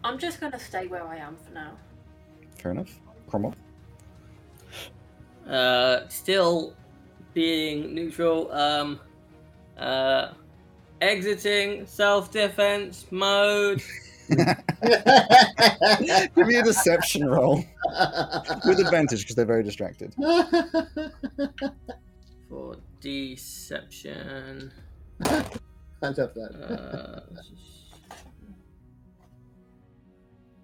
I'm 0.03 0.17
just 0.17 0.39
gonna 0.41 0.59
stay 0.59 0.87
where 0.87 1.03
I 1.05 1.17
am 1.17 1.35
for 1.37 1.53
now. 1.53 1.71
fair 2.57 2.71
enough. 2.71 2.99
Cromwell, 3.27 3.55
Uh, 5.47 6.07
still 6.09 6.73
being 7.33 7.93
neutral. 7.93 8.51
Um, 8.51 8.99
uh, 9.77 10.33
exiting 11.01 11.85
self-defense 11.85 13.07
mode. 13.11 13.81
give 16.35 16.47
me 16.47 16.55
a 16.55 16.63
deception 16.63 17.25
roll 17.25 17.65
with 18.65 18.79
advantage 18.79 19.21
because 19.21 19.35
they're 19.35 19.45
very 19.45 19.63
distracted. 19.63 20.13
for 22.49 22.77
deception. 23.01 24.71
I 25.25 25.43
love 26.01 26.33
that. 26.33 27.23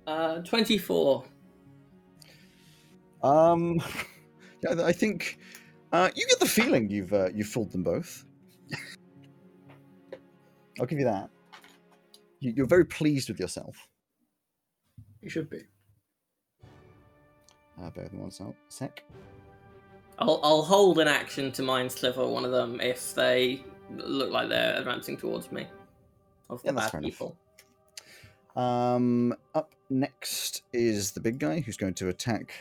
Uh, 0.07 0.09
uh, 0.09 0.41
24. 0.41 1.23
Um, 3.21 3.79
yeah, 4.63 4.83
I 4.83 4.91
think 4.91 5.37
uh, 5.91 6.09
you 6.15 6.25
get 6.27 6.39
the 6.39 6.45
feeling 6.45 6.89
you've 6.89 7.13
uh, 7.13 7.29
you've 7.33 7.47
fooled 7.47 7.71
them 7.71 7.83
both. 7.83 8.25
I'll 10.79 10.85
give 10.85 10.99
you 10.99 11.05
that. 11.05 11.29
You, 12.39 12.53
you're 12.55 12.65
very 12.67 12.85
pleased 12.85 13.29
with 13.29 13.39
yourself. 13.39 13.75
You 15.21 15.29
should 15.29 15.49
be. 15.49 15.61
Uh, 17.81 17.89
bear 17.91 18.03
with 18.05 18.13
me 18.13 18.19
one 18.19 18.31
sec- 18.31 18.47
sec. 18.69 19.03
I'll, 20.19 20.39
I'll 20.43 20.61
hold 20.63 20.99
an 20.99 21.07
action 21.07 21.51
to 21.53 21.63
mind 21.63 21.91
sliver 21.91 22.27
one 22.27 22.43
of 22.45 22.51
them 22.51 22.81
if 22.81 23.13
they 23.15 23.63
look 23.95 24.31
like 24.31 24.49
they're 24.49 24.75
advancing 24.77 25.17
towards 25.17 25.51
me. 25.51 25.65
Of 26.49 26.61
Yeah, 26.63 26.71
the 26.71 26.75
that's 26.75 26.87
bad 26.87 26.91
fair 26.91 26.99
enough. 26.99 27.11
people. 27.11 27.37
Um, 28.55 29.33
up 29.55 29.73
next 29.89 30.63
is 30.73 31.11
the 31.11 31.19
big 31.21 31.39
guy 31.39 31.59
who's 31.61 31.77
going 31.77 31.93
to 31.95 32.09
attack 32.09 32.51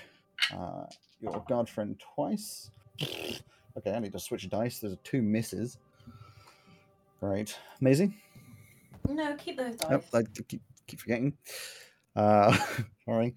uh, 0.54 0.84
your 1.20 1.44
guard 1.48 1.68
friend 1.68 2.00
twice. 2.14 2.70
Okay, 3.76 3.92
I 3.92 3.98
need 3.98 4.12
to 4.12 4.18
switch 4.20 4.48
dice. 4.48 4.78
There's 4.78 4.96
two 5.02 5.22
misses. 5.22 5.78
Right, 7.20 7.56
Maisie. 7.80 8.14
No, 9.08 9.34
keep 9.36 9.56
those 9.56 9.76
dice. 9.76 9.90
Yep, 9.90 10.04
I 10.14 10.22
keep, 10.48 10.62
keep 10.86 11.00
forgetting. 11.00 11.36
Uh, 12.16 12.56
sorry. 13.04 13.34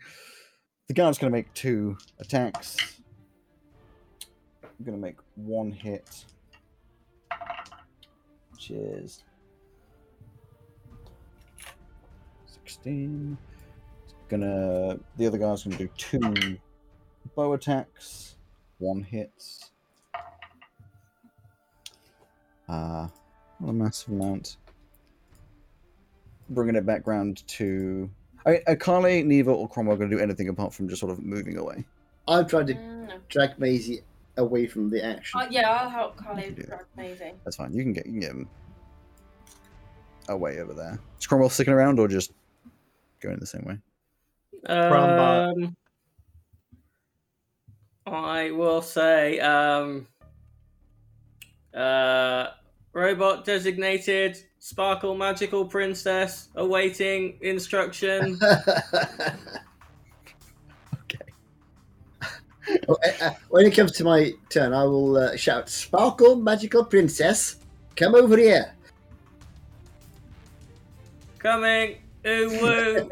The 0.87 0.93
guard's 0.93 1.17
going 1.17 1.31
to 1.31 1.37
make 1.37 1.53
two 1.53 1.97
attacks. 2.19 2.77
I'm 4.63 4.85
going 4.85 4.97
to 4.97 5.01
make 5.01 5.17
one 5.35 5.71
hit, 5.71 6.25
which 8.51 8.71
is 8.71 9.23
16. 12.65 13.37
Gonna 14.29 14.97
the 15.17 15.27
other 15.27 15.37
guy's 15.37 15.63
gonna 15.63 15.75
do 15.75 15.89
two 15.97 16.57
bow 17.35 17.51
attacks, 17.51 18.37
one 18.77 19.03
hits. 19.03 19.71
Uh 22.69 23.09
Not 23.59 23.69
a 23.69 23.73
massive 23.73 24.13
amount. 24.13 24.55
Bringing 26.53 26.75
it 26.75 26.85
back 26.85 27.07
round 27.07 27.45
to. 27.47 28.09
I 28.45 28.51
mean, 28.51 28.61
are 28.67 28.75
Carly, 28.75 29.23
Neva, 29.23 29.51
or 29.51 29.67
Cromwell 29.69 29.97
going 29.97 30.09
to 30.09 30.15
do 30.17 30.21
anything 30.21 30.49
apart 30.49 30.73
from 30.73 30.89
just 30.89 30.99
sort 30.99 31.11
of 31.11 31.19
moving 31.23 31.57
away? 31.57 31.85
I'm 32.27 32.47
trying 32.47 32.67
to 32.67 32.73
Mm, 32.75 33.07
no. 33.07 33.15
drag 33.29 33.57
Maisie 33.59 34.01
away 34.37 34.67
from 34.67 34.89
the 34.89 35.03
action. 35.03 35.39
Oh, 35.43 35.47
yeah, 35.49 35.69
I'll 35.69 35.89
help 35.89 36.17
Carly 36.17 36.43
can 36.43 36.53
do 36.55 36.63
drag 36.63 36.85
Maisie. 36.97 37.33
That's 37.43 37.55
fine. 37.55 37.73
You 37.73 37.83
can 37.83 37.93
get 37.93 38.05
you 38.05 38.11
can 38.13 38.19
get 38.21 38.31
him 38.31 38.49
away 40.29 40.59
over 40.59 40.73
there. 40.73 40.99
Is 41.19 41.27
Cromwell 41.27 41.49
sticking 41.49 41.73
around 41.73 41.99
or 41.99 42.07
just 42.07 42.31
going 43.21 43.37
the 43.39 43.45
same 43.45 43.63
way? 43.65 43.77
Crombot. 44.67 45.53
Um, 45.63 45.75
I 48.05 48.51
will 48.51 48.81
say, 48.81 49.39
um, 49.39 50.07
uh, 51.73 52.47
robot 52.93 53.45
designated 53.45 54.37
sparkle 54.59 55.15
magical 55.15 55.65
princess 55.65 56.49
awaiting 56.55 57.37
instruction. 57.41 58.39
Okay. 61.03 61.17
Uh, 62.87 62.93
uh, 63.21 63.31
when 63.49 63.65
it 63.65 63.71
comes 63.71 63.91
to 63.93 64.03
my 64.03 64.31
turn, 64.49 64.71
I 64.71 64.83
will 64.83 65.17
uh, 65.17 65.35
shout, 65.35 65.67
"Sparkle, 65.69 66.35
magical 66.37 66.85
princess, 66.85 67.57
come 67.97 68.15
over 68.15 68.37
here!" 68.37 68.73
Coming, 71.39 71.97
ooh 72.25 72.49
woo. 72.61 73.09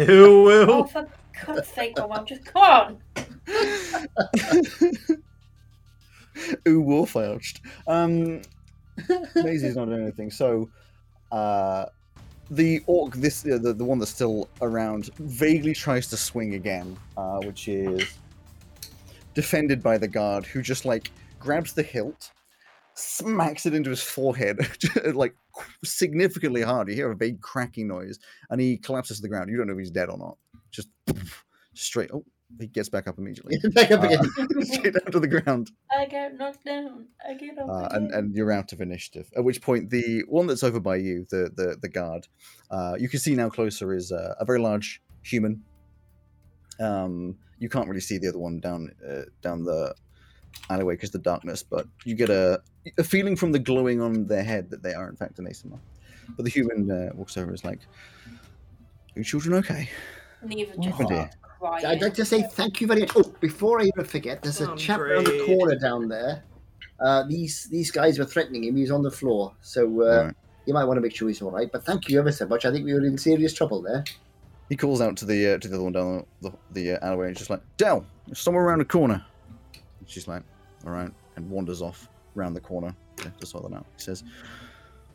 Ew, 0.00 0.50
ew. 0.50 0.66
Oh, 0.68 0.84
for 0.84 1.06
God's 1.44 1.68
sake, 1.68 1.92
oh, 1.98 2.06
well, 2.06 2.24
just 2.24 2.44
come 2.46 2.62
on. 2.62 2.98
Ooh, 6.68 6.82
warforged. 6.82 7.60
Um, 7.86 8.42
Maisie's 9.36 9.76
not 9.76 9.86
doing 9.86 10.02
anything. 10.02 10.30
So, 10.30 10.68
uh, 11.32 11.86
the 12.50 12.80
orc, 12.86 13.14
this 13.14 13.44
uh, 13.44 13.58
the 13.60 13.72
the 13.72 13.84
one 13.84 13.98
that's 13.98 14.10
still 14.10 14.48
around, 14.60 15.10
vaguely 15.18 15.74
tries 15.74 16.06
to 16.08 16.16
swing 16.16 16.54
again, 16.54 16.96
uh, 17.16 17.40
which 17.40 17.68
is 17.68 18.02
defended 19.34 19.82
by 19.82 19.98
the 19.98 20.08
guard, 20.08 20.46
who 20.46 20.62
just 20.62 20.84
like 20.84 21.10
grabs 21.40 21.72
the 21.72 21.82
hilt, 21.82 22.30
smacks 22.94 23.66
it 23.66 23.74
into 23.74 23.90
his 23.90 24.02
forehead, 24.02 24.58
like 25.14 25.34
significantly 25.84 26.62
hard. 26.62 26.88
You 26.88 26.94
hear 26.94 27.10
a 27.10 27.16
big 27.16 27.40
cracking 27.40 27.88
noise, 27.88 28.18
and 28.50 28.60
he 28.60 28.76
collapses 28.76 29.18
to 29.18 29.22
the 29.22 29.28
ground. 29.28 29.50
You 29.50 29.56
don't 29.56 29.66
know 29.66 29.74
if 29.74 29.78
he's 29.78 29.90
dead 29.90 30.08
or 30.08 30.18
not. 30.18 30.36
Just 30.70 30.88
straight. 31.74 32.10
Oh, 32.12 32.24
he 32.60 32.66
gets 32.66 32.88
back 32.88 33.06
up 33.08 33.18
immediately. 33.18 33.58
Back 33.74 33.90
up 33.90 34.02
Uh, 34.02 34.06
again. 34.06 34.22
straight 34.62 34.94
down 34.94 35.12
to 35.12 35.20
the 35.20 35.28
ground. 35.28 35.70
I 35.96 36.06
get 36.06 36.36
knocked 36.38 36.64
down. 36.64 37.06
I 37.28 37.34
get 37.34 37.58
up 37.58 37.68
uh, 37.68 37.88
and, 37.92 38.06
again. 38.06 38.18
and 38.18 38.34
you're 38.34 38.52
out 38.52 38.72
of 38.72 38.80
initiative. 38.80 39.28
At 39.36 39.44
which 39.44 39.60
point, 39.60 39.90
the 39.90 40.22
one 40.28 40.46
that's 40.46 40.62
over 40.62 40.80
by 40.80 40.96
you, 40.96 41.26
the 41.30 41.50
the, 41.54 41.76
the 41.80 41.88
guard, 41.88 42.28
uh, 42.70 42.96
you 42.98 43.08
can 43.08 43.20
see 43.20 43.34
now 43.34 43.48
closer 43.50 43.94
is 43.94 44.12
uh, 44.12 44.34
a 44.38 44.44
very 44.44 44.60
large 44.60 45.02
human. 45.22 45.62
Um, 46.78 47.36
you 47.58 47.68
can't 47.68 47.88
really 47.88 48.00
see 48.00 48.18
the 48.18 48.28
other 48.28 48.38
one 48.38 48.60
down 48.60 48.90
uh, 49.08 49.22
down 49.42 49.64
the 49.64 49.94
alleyway 50.70 50.94
because 50.94 51.10
the 51.10 51.18
darkness, 51.18 51.62
but 51.62 51.86
you 52.04 52.14
get 52.14 52.30
a 52.30 52.62
a 52.98 53.04
feeling 53.04 53.34
from 53.36 53.52
the 53.52 53.58
glowing 53.58 54.00
on 54.00 54.26
their 54.26 54.44
head 54.44 54.70
that 54.70 54.82
they 54.82 54.94
are 54.94 55.08
in 55.08 55.16
fact 55.16 55.38
an 55.38 55.46
Aasimar. 55.46 55.80
But 56.36 56.44
the 56.44 56.50
human 56.50 56.90
uh, 56.90 57.10
walks 57.14 57.36
over 57.36 57.46
and 57.46 57.54
is 57.54 57.64
like, 57.64 57.80
"Are 58.28 59.18
you 59.18 59.24
children 59.24 59.54
okay?" 59.58 59.88
Neither 60.44 60.72
What 60.72 60.84
just 60.84 60.98
happened 61.00 61.08
starts 61.18 61.36
crying. 61.58 61.84
I'd 61.86 62.02
like 62.02 62.14
to 62.14 62.24
say 62.24 62.42
thank 62.42 62.80
you 62.80 62.86
very 62.86 63.00
much. 63.00 63.12
Oh, 63.16 63.22
before 63.40 63.80
I 63.80 63.84
even 63.84 64.04
forget, 64.04 64.42
there's 64.42 64.60
a 64.60 64.72
Oh, 64.72 64.76
chap 64.76 65.00
around 65.00 65.24
the 65.26 65.44
corner 65.46 65.76
down 65.76 66.08
there. 66.08 66.44
Uh, 67.00 67.24
these 67.28 67.64
these 67.70 67.90
guys 67.90 68.18
were 68.18 68.24
threatening 68.24 68.64
him. 68.64 68.76
He 68.76 68.82
was 68.82 68.90
on 68.90 69.02
the 69.02 69.10
floor, 69.10 69.54
so 69.60 69.84
uh, 70.02 70.24
Right. 70.26 70.34
you 70.66 70.74
might 70.74 70.84
want 70.84 70.96
to 70.96 71.00
make 71.02 71.14
sure 71.14 71.28
he's 71.28 71.42
all 71.42 71.50
right. 71.50 71.70
But 71.70 71.84
thank 71.84 72.08
you 72.08 72.18
ever 72.18 72.32
so 72.32 72.46
much. 72.46 72.64
I 72.64 72.70
think 72.72 72.84
we 72.84 72.94
were 72.94 73.04
in 73.04 73.18
serious 73.18 73.52
trouble 73.52 73.82
there. 73.82 74.04
He 74.68 74.76
calls 74.76 75.00
out 75.00 75.16
to 75.18 75.24
the 75.26 75.54
uh, 75.54 75.58
to 75.58 75.68
the 75.68 75.74
other 75.74 75.84
one 75.84 75.92
down 75.92 76.24
the, 76.40 76.50
the, 76.50 76.56
the 76.72 76.92
uh, 77.02 77.06
alleyway 77.06 77.28
and 77.28 77.36
just 77.36 77.50
like, 77.50 77.60
Dell, 77.76 78.04
somewhere 78.34 78.64
around 78.64 78.78
the 78.78 78.84
corner. 78.86 79.24
And 79.74 80.08
she's 80.08 80.26
like, 80.26 80.42
all 80.86 80.92
right, 80.92 81.10
and 81.36 81.50
wanders 81.50 81.82
off 81.82 82.08
round 82.34 82.56
the 82.56 82.60
corner 82.60 82.94
to, 83.18 83.30
to 83.38 83.46
sort 83.46 83.68
that 83.70 83.76
out. 83.76 83.86
He 83.96 84.02
says, 84.02 84.24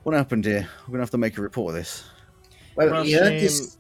what 0.03 0.15
happened 0.15 0.45
here? 0.45 0.67
We're 0.87 0.91
gonna 0.93 1.01
have 1.03 1.11
to 1.11 1.17
make 1.17 1.37
a 1.37 1.41
report 1.41 1.71
of 1.71 1.75
this. 1.75 2.03
Well, 2.75 2.89
Well, 2.91 3.05
you 3.05 3.17
heard 3.19 3.33
this. 3.41 3.77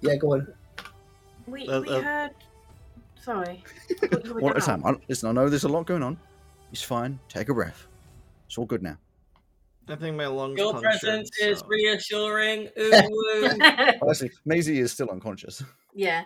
Yeah, 0.00 0.16
go 0.16 0.32
on. 0.34 0.46
We, 1.46 1.66
Uh, 1.68 1.80
we 1.80 1.88
uh, 1.88 2.00
heard. 2.00 2.30
Sorry. 3.22 3.62
I 4.02 4.06
thought 4.06 4.24
you 4.24 4.34
were 4.34 4.40
One 4.40 4.52
at 4.56 4.62
a 4.62 4.66
time. 4.66 4.84
I, 4.84 4.94
listen, 5.08 5.28
I 5.28 5.32
know 5.32 5.48
there's 5.48 5.64
a 5.64 5.68
lot 5.68 5.86
going 5.86 6.02
on. 6.02 6.16
It's 6.72 6.82
fine. 6.82 7.18
Take 7.28 7.48
a 7.48 7.54
breath. 7.54 7.86
It's 8.46 8.58
all 8.58 8.66
good 8.66 8.82
now. 8.82 8.96
I 9.88 9.94
think 9.96 10.16
my 10.16 10.26
lungs 10.26 10.58
Your 10.58 10.72
punctured, 10.72 11.00
presence 11.00 11.30
is 11.40 11.60
so- 11.60 11.66
reassuring. 11.68 12.68
Ooh 12.78 12.90
woo. 12.90 13.48
Oh, 14.02 14.10
actually, 14.10 14.30
Maisie 14.44 14.80
is 14.80 14.92
still 14.92 15.08
unconscious. 15.10 15.62
yeah. 15.94 16.24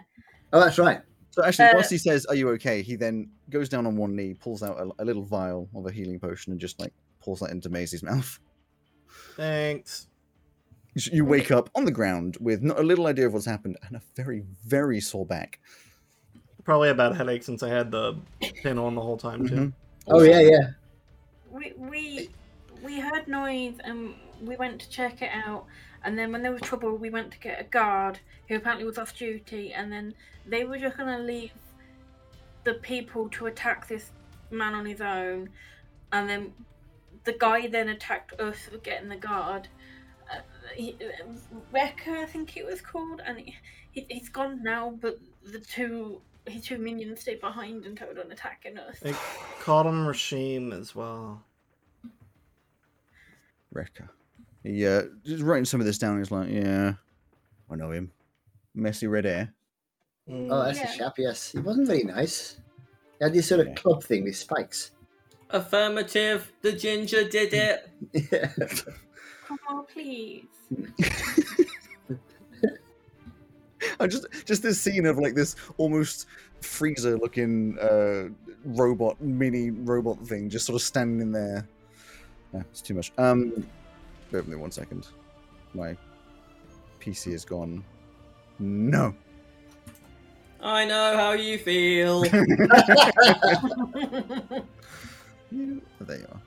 Oh, 0.52 0.60
that's 0.60 0.78
right. 0.78 1.00
So 1.30 1.44
actually, 1.44 1.66
Uh, 1.66 1.74
whilst 1.74 1.90
he 1.90 1.98
says, 1.98 2.26
"Are 2.26 2.34
you 2.34 2.48
okay?" 2.50 2.82
he 2.82 2.96
then 2.96 3.30
goes 3.50 3.68
down 3.68 3.86
on 3.86 3.96
one 3.96 4.16
knee, 4.16 4.34
pulls 4.34 4.62
out 4.64 4.78
a, 4.80 4.90
a 5.02 5.04
little 5.04 5.22
vial 5.22 5.68
of 5.76 5.86
a 5.86 5.92
healing 5.92 6.18
potion, 6.18 6.50
and 6.52 6.60
just 6.60 6.80
like 6.80 6.92
pours 7.20 7.38
that 7.40 7.50
into 7.50 7.68
Maisie's 7.68 8.02
mouth. 8.02 8.38
Thanks. 9.36 10.08
You- 10.94 11.12
You 11.12 11.24
wake 11.24 11.50
up 11.50 11.70
on 11.74 11.84
the 11.84 11.92
ground 11.92 12.36
with 12.40 12.62
not 12.62 12.78
a 12.78 12.82
little 12.82 13.06
idea 13.06 13.26
of 13.26 13.32
what's 13.32 13.46
happened 13.46 13.78
and 13.86 13.96
a 13.96 14.02
very, 14.16 14.40
very 14.64 15.00
sore 15.00 15.24
back. 15.26 15.60
Probably 16.64 16.88
a 16.90 16.94
bad 16.94 17.14
headache 17.16 17.42
since 17.42 17.62
I 17.62 17.68
had 17.68 17.90
the 17.90 18.14
pin 18.62 18.78
on 18.78 18.94
the 18.94 19.00
whole 19.00 19.16
time 19.16 19.48
too. 19.48 19.54
Mhm. 19.54 19.72
Oh 20.08 20.22
yeah, 20.22 20.40
yeah. 20.40 20.70
We 21.50 21.72
we 21.76 22.30
we 22.82 22.98
heard 23.00 23.28
noise 23.28 23.76
and 23.84 24.14
we 24.42 24.56
went 24.56 24.80
to 24.80 24.90
check 24.90 25.22
it 25.22 25.30
out. 25.32 25.66
And 26.02 26.18
then 26.18 26.32
when 26.32 26.42
there 26.42 26.52
was 26.52 26.62
trouble, 26.62 26.96
we 26.96 27.10
went 27.10 27.30
to 27.32 27.38
get 27.38 27.60
a 27.60 27.64
guard 27.64 28.18
who 28.48 28.56
apparently 28.56 28.84
was 28.86 28.98
off 28.98 29.14
duty. 29.16 29.72
And 29.72 29.92
then 29.92 30.14
they 30.46 30.64
were 30.64 30.78
just 30.78 30.96
gonna 30.96 31.18
leave 31.18 31.52
the 32.64 32.74
people 32.74 33.28
to 33.30 33.46
attack 33.46 33.86
this 33.88 34.10
man 34.50 34.74
on 34.74 34.86
his 34.86 35.00
own. 35.00 35.50
And 36.12 36.28
then 36.28 36.52
the 37.24 37.32
guy 37.32 37.66
then 37.68 37.88
attacked 37.88 38.38
us 38.40 38.56
for 38.70 38.78
getting 38.78 39.08
the 39.08 39.16
guard. 39.16 39.68
Uh, 40.70 40.74
he, 40.74 40.96
Rekka, 41.72 42.08
I 42.18 42.26
think 42.26 42.56
it 42.56 42.64
was 42.66 42.80
called, 42.80 43.20
and 43.24 43.38
he, 43.38 43.56
he, 43.92 44.06
he's 44.08 44.28
gone 44.28 44.62
now. 44.62 44.94
But 45.00 45.18
the 45.44 45.58
two 45.60 46.20
his 46.46 46.64
two 46.64 46.78
minions 46.78 47.20
stayed 47.20 47.40
behind 47.40 47.84
and 47.84 47.96
carried 47.96 48.18
on 48.18 48.30
attacking 48.30 48.78
us. 48.78 48.98
They 49.00 49.14
called 49.60 49.86
him 49.86 50.06
Rashim 50.06 50.72
as 50.78 50.94
well. 50.94 51.42
Rekka. 53.74 54.08
Yeah, 54.62 54.88
uh, 54.88 55.02
just 55.24 55.42
writing 55.42 55.64
some 55.64 55.80
of 55.80 55.86
this 55.86 55.98
down. 55.98 56.18
He's 56.18 56.30
like, 56.30 56.48
"Yeah, 56.50 56.94
I 57.70 57.76
know 57.76 57.90
him. 57.92 58.12
Messy 58.74 59.06
red 59.06 59.24
hair. 59.24 59.54
Mm. 60.28 60.48
Oh, 60.50 60.64
that's 60.64 60.78
Yeah. 60.78 60.92
a 60.92 60.96
chap. 60.98 61.14
Yes, 61.18 61.52
he 61.52 61.58
wasn't 61.58 61.86
very 61.86 62.02
nice. 62.04 62.56
He 63.18 63.24
had 63.24 63.32
this 63.32 63.48
sort 63.48 63.60
of 63.60 63.68
Yeah. 63.68 63.74
club 63.74 64.02
thing 64.02 64.24
with 64.24 64.36
spikes. 64.36 64.92
Affirmative. 65.50 66.52
The 66.62 66.72
ginger 66.72 67.28
did 67.28 67.52
it. 67.54 67.90
Yeah. 68.30 68.52
Come 69.50 69.58
on, 69.68 69.84
please. 69.86 70.46
I 73.98 74.06
just, 74.06 74.26
just 74.44 74.62
this 74.62 74.80
scene 74.80 75.06
of 75.06 75.18
like 75.18 75.34
this 75.34 75.56
almost 75.76 76.28
freezer-looking 76.60 77.76
uh, 77.80 78.28
robot, 78.64 79.20
mini 79.20 79.72
robot 79.72 80.24
thing, 80.24 80.48
just 80.48 80.66
sort 80.66 80.76
of 80.76 80.82
standing 80.82 81.32
there. 81.32 81.66
Yeah, 82.54 82.60
it's 82.70 82.80
too 82.80 82.94
much. 82.94 83.10
Um, 83.18 83.66
bear 84.30 84.42
with 84.42 84.46
me 84.46 84.54
one 84.54 84.70
second. 84.70 85.08
My 85.74 85.96
PC 87.00 87.32
is 87.32 87.44
gone. 87.44 87.82
No. 88.60 89.12
I 90.60 90.84
know 90.84 91.16
how 91.16 91.32
you 91.32 91.58
feel. 91.58 92.22
There 96.00 96.18
you 96.18 96.26
are. 96.32 96.40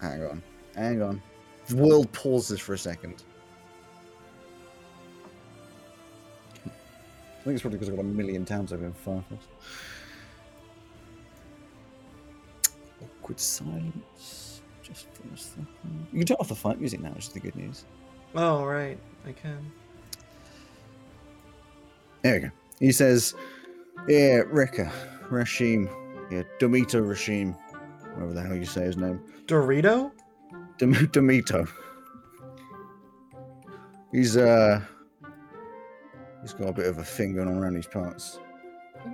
Hang 0.00 0.24
on. 0.24 0.42
Hang 0.74 1.02
on. 1.02 1.22
The 1.68 1.76
world 1.76 2.10
pauses 2.12 2.60
for 2.60 2.74
a 2.74 2.78
second. 2.78 3.22
I 6.64 7.42
think 7.44 7.54
it's 7.54 7.62
probably 7.62 7.78
because 7.78 7.88
I've 7.90 7.96
got 7.96 8.02
a 8.02 8.08
million 8.08 8.44
tabs 8.44 8.72
open 8.72 8.86
in 8.86 8.92
Firefox. 8.92 9.38
Awkward 13.02 13.40
silence. 13.40 14.60
Just 14.82 15.06
for 15.12 15.34
a 15.34 15.36
second. 15.36 15.66
You 16.12 16.18
can 16.18 16.26
turn 16.26 16.36
off 16.40 16.48
the 16.48 16.54
fight 16.54 16.80
music 16.80 17.00
now, 17.00 17.10
which 17.10 17.26
is 17.26 17.32
the 17.32 17.40
good 17.40 17.56
news. 17.56 17.84
Oh 18.34 18.64
right, 18.64 18.98
I 19.26 19.32
can. 19.32 19.70
There 22.22 22.34
we 22.34 22.40
go. 22.40 22.50
He 22.80 22.92
says, 22.92 23.34
Yeah, 24.08 24.42
Rekka, 24.42 24.90
Rashim, 25.30 25.88
yeah, 26.30 26.42
Domito 26.58 27.02
Rashim, 27.02 27.56
whatever 28.18 28.34
the 28.34 28.42
hell 28.42 28.56
you 28.56 28.64
say 28.64 28.82
his 28.82 28.96
name. 28.96 29.20
Dorito? 29.46 30.10
Dem- 30.78 30.94
Demito. 31.12 31.68
He's 34.12 34.36
uh 34.36 34.80
he's 36.42 36.52
got 36.54 36.68
a 36.68 36.72
bit 36.72 36.86
of 36.86 36.98
a 36.98 37.04
thing 37.04 37.34
going 37.34 37.48
on 37.48 37.56
around 37.58 37.74
these 37.74 37.86
parts. 37.86 38.38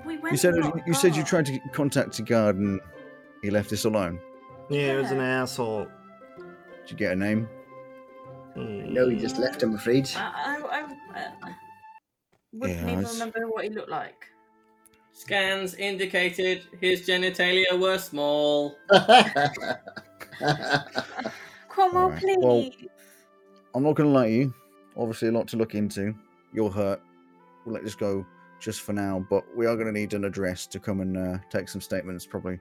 we 0.06 0.16
went 0.18 0.32
You 0.32 0.38
said 0.38 0.54
and 0.54 0.62
got 0.64 0.76
a 0.76 0.82
you 0.86 0.94
said 0.94 1.16
you 1.16 1.24
tried 1.24 1.46
to 1.46 1.58
contact 1.72 2.16
the 2.16 2.22
guard 2.22 2.56
and 2.56 2.80
he 3.42 3.50
left 3.50 3.72
us 3.72 3.84
alone. 3.84 4.20
Yeah, 4.70 4.92
he 4.92 4.96
was 4.98 5.10
an 5.10 5.20
asshole. 5.20 5.86
Did 6.82 6.90
you 6.90 6.96
get 6.96 7.12
a 7.12 7.16
name? 7.16 7.48
No, 8.56 9.08
he 9.08 9.16
just 9.16 9.36
left, 9.38 9.62
I'm 9.64 9.74
afraid. 9.74 10.08
I, 10.16 10.58
I, 10.70 10.78
I 10.78 11.20
uh, 11.20 11.52
wouldn't 12.52 12.78
Yeah, 12.78 12.86
even 12.86 12.98
it's- 13.00 13.14
remember 13.14 13.48
what 13.48 13.64
he 13.64 13.70
looked 13.70 13.90
like. 13.90 14.28
Scans 15.16 15.74
indicated 15.76 16.64
his 16.80 17.06
genitalia 17.06 17.78
were 17.78 17.98
small. 17.98 18.76
Cromwell, 21.68 22.04
Alright, 22.04 22.20
please. 22.20 22.36
well- 22.40 22.70
I'm 23.74 23.82
not 23.84 23.94
going 23.94 24.08
to 24.08 24.12
lie 24.14 24.26
to 24.28 24.32
you. 24.34 24.54
Obviously, 24.96 25.28
a 25.28 25.32
lot 25.32 25.48
to 25.48 25.56
look 25.56 25.74
into. 25.74 26.14
You're 26.52 26.70
hurt. 26.70 27.00
We'll 27.64 27.74
let 27.74 27.82
this 27.84 27.94
go 27.94 28.24
just 28.60 28.82
for 28.82 28.92
now, 28.92 29.24
but 29.30 29.44
we 29.56 29.66
are 29.66 29.74
going 29.74 29.86
to 29.86 29.92
need 29.92 30.14
an 30.14 30.24
address 30.24 30.66
to 30.68 30.78
come 30.78 31.00
and 31.00 31.16
uh, 31.16 31.38
take 31.50 31.68
some 31.68 31.80
statements 31.80 32.26
probably 32.26 32.58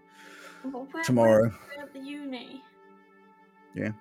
Well, 0.64 0.88
where- 0.92 1.04
tomorrow. 1.04 1.52
where's 1.76 1.90
the 1.94 2.00
uni. 2.00 2.62
Yeah. 3.76 3.92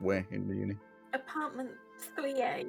Where 0.00 0.26
in 0.30 0.46
the 0.48 0.54
uni? 0.54 0.76
Apartment 1.14 1.70
3A. 2.16 2.66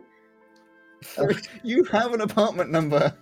you 1.64 1.84
have 1.86 2.14
an 2.14 2.22
apartment 2.22 2.70
number. 2.72 3.14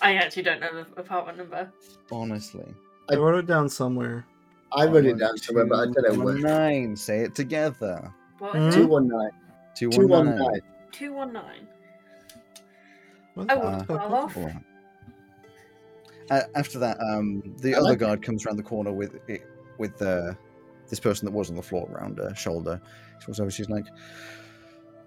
I 0.00 0.14
actually 0.14 0.42
don't 0.42 0.60
know 0.60 0.84
the 0.84 1.00
apartment 1.00 1.38
number. 1.38 1.70
Honestly. 2.10 2.64
I 3.10 3.16
wrote 3.16 3.38
it 3.38 3.46
down 3.46 3.68
somewhere. 3.68 4.26
I 4.72 4.86
wrote 4.86 5.04
it 5.04 5.18
down 5.18 5.36
somewhere, 5.38 5.66
but 5.66 5.76
I 5.80 5.84
don't 5.92 6.18
know 6.18 6.24
where. 6.24 6.34
Nine. 6.38 6.96
Say 6.96 7.20
it 7.20 7.34
together. 7.34 8.12
What 8.38 8.52
Hmm? 8.52 8.68
is 8.68 8.74
Two 8.74 8.82
it? 8.82 8.88
one 8.88 9.08
nine. 9.08 9.30
Two 9.76 9.90
Two 9.90 10.06
one 10.06 10.26
one 10.26 10.36
nine. 10.38 10.38
nine. 10.52 10.60
219. 10.92 11.68
What 13.34 13.50
I 13.50 13.54
the 13.54 13.60
Uh, 13.62 13.84
fuck? 13.84 14.00
off. 14.10 14.36
Uh, 16.30 16.40
after 16.54 16.78
that, 16.78 16.98
um, 17.00 17.42
the 17.58 17.74
I 17.74 17.78
other 17.78 17.90
like 17.90 17.98
guard 17.98 18.22
comes 18.22 18.46
around 18.46 18.56
the 18.56 18.62
corner 18.62 18.92
with 18.92 19.18
it, 19.28 19.42
with 19.78 20.00
uh, 20.00 20.32
this 20.88 21.00
person 21.00 21.26
that 21.26 21.32
was 21.32 21.50
on 21.50 21.56
the 21.56 21.62
floor 21.62 21.88
around 21.92 22.18
her 22.18 22.34
shoulder. 22.34 22.80
She 23.20 23.26
was 23.26 23.40
over. 23.40 23.50
She's 23.50 23.68
like, 23.68 23.86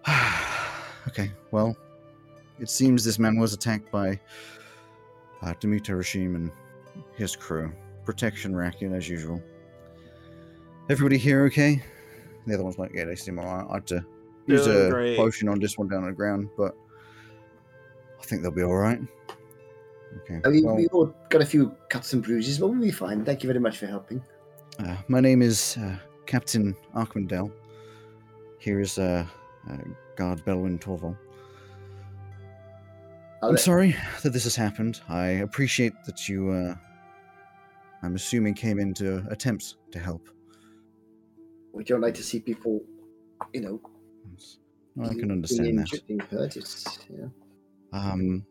"Okay, 1.08 1.32
well, 1.52 1.76
it 2.60 2.70
seems 2.70 3.04
this 3.04 3.20
man 3.20 3.38
was 3.40 3.54
attacked 3.54 3.92
by 3.92 4.20
uh, 5.42 5.54
Demeter 5.60 5.98
Rashim 5.98 6.36
and 6.36 6.52
his 7.16 7.36
crew. 7.36 7.72
Protection 8.06 8.56
racket 8.56 8.92
as 8.92 9.10
usual. 9.10 9.42
Everybody 10.90 11.18
here 11.18 11.46
okay?" 11.46 11.82
The 12.46 12.54
other 12.54 12.64
one's 12.64 12.78
like, 12.78 12.92
"Yeah, 12.94 13.06
they 13.06 13.16
seem 13.16 13.40
alright. 13.40 13.66
I 13.70 13.74
had 13.76 13.88
to 13.88 14.06
use 14.46 14.66
Doing 14.66 14.88
a 14.88 14.90
great. 14.90 15.18
potion 15.18 15.50
on 15.50 15.60
this 15.60 15.78
one 15.78 15.88
down 15.88 16.04
on 16.04 16.10
the 16.10 16.16
ground, 16.16 16.50
but 16.56 16.76
I 18.20 18.24
think 18.24 18.42
they'll 18.42 18.52
be 18.52 18.64
all 18.64 18.76
right." 18.76 19.00
Okay. 20.22 20.40
I 20.46 20.50
mean, 20.50 20.66
well- 20.66 20.76
we've 20.76 20.94
all 20.94 21.14
got 21.30 21.42
a 21.42 21.46
few 21.46 21.76
cuts 21.90 22.14
and 22.14 22.24
bruises, 22.24 22.60
but 22.60 22.68
we'll 22.68 22.80
be 22.80 22.92
fine. 22.92 23.26
Thank 23.26 23.44
you 23.44 23.48
very 23.48 23.60
much 23.60 23.80
for 23.80 23.88
helping. 23.88 24.24
Uh, 24.80 24.96
my 25.08 25.20
name 25.20 25.42
is 25.42 25.78
uh, 25.78 25.98
Captain 26.26 26.76
Arcman 26.96 27.28
Dell. 27.28 27.52
Here 28.60 28.80
is 28.80 28.98
uh, 28.98 29.26
uh, 29.70 29.78
Guard 30.16 30.44
Belwin 30.46 30.80
Torval. 30.80 31.18
I'm 33.50 33.58
sorry 33.58 33.96
that 34.24 34.32
this 34.32 34.44
has 34.46 34.56
happened. 34.56 35.02
I 35.08 35.28
appreciate 35.28 35.94
that 36.06 36.28
you, 36.28 36.50
uh, 36.50 36.76
I'm 38.02 38.16
assuming, 38.16 38.54
came 38.54 38.80
in 38.80 38.94
to 38.96 39.26
attempt 39.30 39.76
to 39.92 40.00
help. 40.00 40.28
We 41.74 41.84
don't 41.84 42.02
like 42.02 42.16
to 42.16 42.24
see 42.24 42.40
people, 42.40 42.82
you 43.54 43.62
know, 43.62 43.82
I 45.04 45.14
can 45.14 45.32
understand 45.32 45.78
that. 45.80 45.90
hurt. 46.30 46.58
It's, 46.58 47.00
know, 47.10 47.32
Um, 47.92 48.46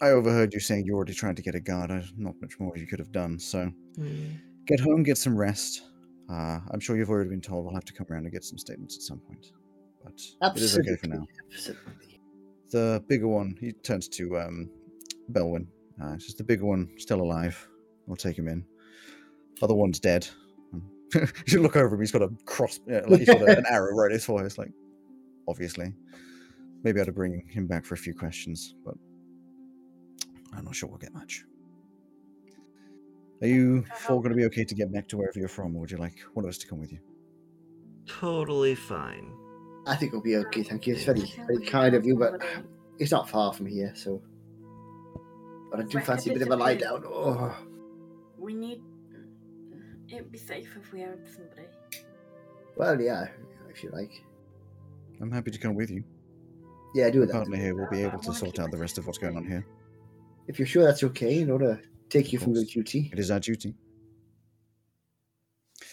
I 0.00 0.10
overheard 0.10 0.54
you 0.54 0.60
saying 0.60 0.86
you 0.86 0.94
already 0.94 1.14
tried 1.14 1.36
to 1.36 1.42
get 1.42 1.54
a 1.54 1.60
guard. 1.60 1.90
There's 1.90 2.12
not 2.16 2.34
much 2.40 2.58
more 2.60 2.76
you 2.76 2.86
could 2.86 2.98
have 2.98 3.12
done. 3.12 3.38
So 3.38 3.72
Hmm. 3.96 4.34
get 4.66 4.80
home, 4.80 5.02
get 5.02 5.18
some 5.18 5.36
rest. 5.36 5.82
Uh, 6.28 6.60
I'm 6.70 6.80
sure 6.80 6.96
you've 6.96 7.10
already 7.10 7.30
been 7.30 7.40
told 7.40 7.64
we'll 7.64 7.74
have 7.74 7.84
to 7.84 7.92
come 7.92 8.06
around 8.10 8.24
and 8.24 8.32
get 8.32 8.44
some 8.44 8.58
statements 8.58 8.96
at 8.96 9.02
some 9.02 9.18
point. 9.20 9.52
But 10.04 10.20
it 10.56 10.62
is 10.62 10.78
okay 10.78 10.96
for 10.96 11.08
now. 11.08 11.26
Absolutely. 11.52 12.15
The 12.70 13.02
bigger 13.08 13.28
one, 13.28 13.56
he 13.60 13.72
turns 13.72 14.08
to 14.08 14.38
um, 14.38 14.70
Belwyn. 15.32 15.66
Uh, 16.02 16.14
he 16.14 16.20
says, 16.20 16.34
the 16.34 16.44
bigger 16.44 16.66
one 16.66 16.88
still 16.98 17.20
alive. 17.22 17.68
We'll 18.06 18.16
take 18.16 18.38
him 18.38 18.48
in. 18.48 18.64
Other 19.62 19.74
one's 19.74 20.00
dead. 20.00 20.28
you 21.14 21.26
should 21.46 21.60
look 21.60 21.76
over 21.76 21.94
him. 21.94 22.00
He's 22.00 22.12
got 22.12 22.22
a 22.22 22.30
cross, 22.44 22.80
yeah, 22.86 23.00
like 23.06 23.20
he's 23.20 23.28
got 23.28 23.42
a- 23.42 23.58
an 23.58 23.64
arrow 23.70 23.94
right 23.94 24.06
in 24.06 24.12
his 24.12 24.24
forehead. 24.24 24.46
It's 24.46 24.58
like, 24.58 24.72
obviously, 25.48 25.94
maybe 26.82 26.98
I 26.98 27.02
ought 27.02 27.06
to 27.06 27.12
bring 27.12 27.46
him 27.48 27.66
back 27.66 27.84
for 27.84 27.94
a 27.94 27.98
few 27.98 28.14
questions, 28.14 28.74
but 28.84 28.94
I'm 30.52 30.64
not 30.64 30.74
sure 30.74 30.88
we'll 30.88 30.98
get 30.98 31.14
much. 31.14 31.44
Are 33.42 33.46
you 33.46 33.84
four 33.98 34.20
going 34.22 34.30
to 34.30 34.36
be 34.36 34.46
okay 34.46 34.64
to 34.64 34.74
get 34.74 34.92
back 34.92 35.08
to 35.08 35.16
wherever 35.16 35.38
you're 35.38 35.48
from, 35.48 35.76
or 35.76 35.80
would 35.80 35.90
you 35.90 35.98
like 35.98 36.18
one 36.34 36.44
of 36.44 36.48
us 36.48 36.58
to 36.58 36.66
come 36.66 36.80
with 36.80 36.90
you? 36.90 36.98
Totally 38.08 38.74
fine. 38.74 39.32
I 39.86 39.94
think 39.96 40.10
it'll 40.10 40.22
be 40.22 40.36
okay. 40.36 40.62
Thank 40.62 40.86
you. 40.86 40.94
It's 40.94 41.04
very, 41.04 41.20
very 41.46 41.64
kind 41.64 41.94
of 41.94 42.04
you, 42.04 42.16
but 42.18 42.42
it's 42.98 43.12
not 43.12 43.28
far 43.28 43.52
from 43.52 43.66
here, 43.66 43.92
so. 43.94 44.20
But 45.70 45.80
I 45.80 45.82
do 45.84 45.98
Right, 45.98 46.06
fancy 46.06 46.30
a 46.30 46.32
bit 46.34 46.42
of 46.42 46.48
a 46.48 46.56
lie 46.56 46.74
down. 46.76 47.04
Oh, 47.06 47.54
We 48.38 48.54
need. 48.54 48.82
It'd 50.12 50.30
be 50.30 50.38
safe 50.38 50.76
if 50.80 50.92
we 50.92 51.00
had 51.00 51.18
somebody. 51.28 51.66
well, 52.76 53.00
yeah, 53.00 53.26
if 53.68 53.82
you 53.82 53.90
like. 53.90 54.12
I'm 55.20 55.30
happy 55.32 55.50
to 55.50 55.58
come 55.58 55.74
with 55.74 55.90
you. 55.90 56.04
Yeah, 56.94 57.10
do 57.10 57.20
My 57.20 57.26
that. 57.26 57.32
partner 57.32 57.56
here 57.56 57.74
will 57.74 57.88
be 57.90 58.02
able 58.02 58.18
to 58.20 58.32
sort 58.32 58.58
out 58.58 58.70
the 58.70 58.76
rest 58.78 58.98
of 58.98 59.06
what's 59.06 59.18
going 59.18 59.36
on 59.36 59.44
here. 59.46 59.66
If 60.46 60.58
you're 60.58 60.66
sure 60.66 60.84
that's 60.84 61.02
okay, 61.04 61.40
in 61.40 61.50
order 61.50 61.76
to 61.76 61.82
take 62.08 62.32
you 62.32 62.38
from 62.38 62.54
your 62.54 62.64
duty. 62.64 63.10
It 63.12 63.18
is 63.18 63.30
our 63.30 63.40
duty. 63.40 63.74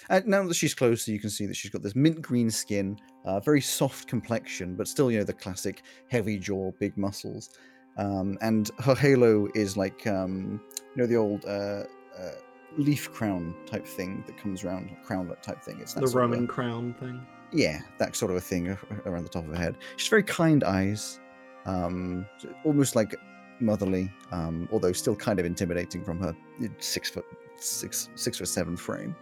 Uh, 0.09 0.21
now 0.25 0.45
that 0.47 0.53
she's 0.55 0.73
closer, 0.73 1.11
you 1.11 1.19
can 1.19 1.29
see 1.29 1.45
that 1.45 1.55
she's 1.55 1.71
got 1.71 1.81
this 1.81 1.95
mint 1.95 2.21
green 2.21 2.49
skin, 2.49 2.97
uh, 3.25 3.39
very 3.39 3.61
soft 3.61 4.07
complexion, 4.07 4.75
but 4.75 4.87
still, 4.87 5.11
you 5.11 5.17
know, 5.19 5.23
the 5.23 5.33
classic 5.33 5.83
heavy 6.09 6.37
jaw, 6.37 6.71
big 6.79 6.97
muscles. 6.97 7.49
Um, 7.97 8.37
and 8.41 8.69
her 8.79 8.95
halo 8.95 9.47
is 9.53 9.77
like, 9.77 10.05
um, 10.07 10.61
you 10.95 11.01
know, 11.01 11.05
the 11.07 11.15
old 11.15 11.45
uh, 11.45 11.83
uh, 12.19 12.31
leaf 12.77 13.11
crown 13.11 13.55
type 13.65 13.85
thing 13.85 14.23
that 14.27 14.37
comes 14.37 14.63
around, 14.63 14.89
crownlet 15.07 15.41
type 15.41 15.61
thing. 15.61 15.79
It's 15.79 15.93
that 15.93 16.01
The 16.01 16.07
of 16.07 16.15
a- 16.15 16.17
Roman 16.17 16.47
crown 16.47 16.95
thing. 16.99 17.25
yeah, 17.51 17.81
that 17.99 18.15
sort 18.15 18.31
of 18.31 18.37
a 18.37 18.41
thing 18.41 18.75
around 19.05 19.23
the 19.23 19.29
top 19.29 19.43
of 19.47 19.51
her 19.55 19.61
head. 19.61 19.75
She's 19.97 20.07
very 20.09 20.23
kind 20.23 20.63
eyes, 20.63 21.19
um, 21.65 22.25
almost 22.65 22.95
like 22.95 23.15
motherly, 23.59 24.11
um, 24.31 24.67
although 24.71 24.91
still 24.91 25.15
kind 25.15 25.39
of 25.39 25.45
intimidating 25.45 26.03
from 26.03 26.19
her 26.19 26.35
six 26.79 27.09
foot 27.09 27.25
six 27.57 28.09
six 28.15 28.39
foot 28.39 28.47
seven 28.47 28.75
frame. 28.75 29.15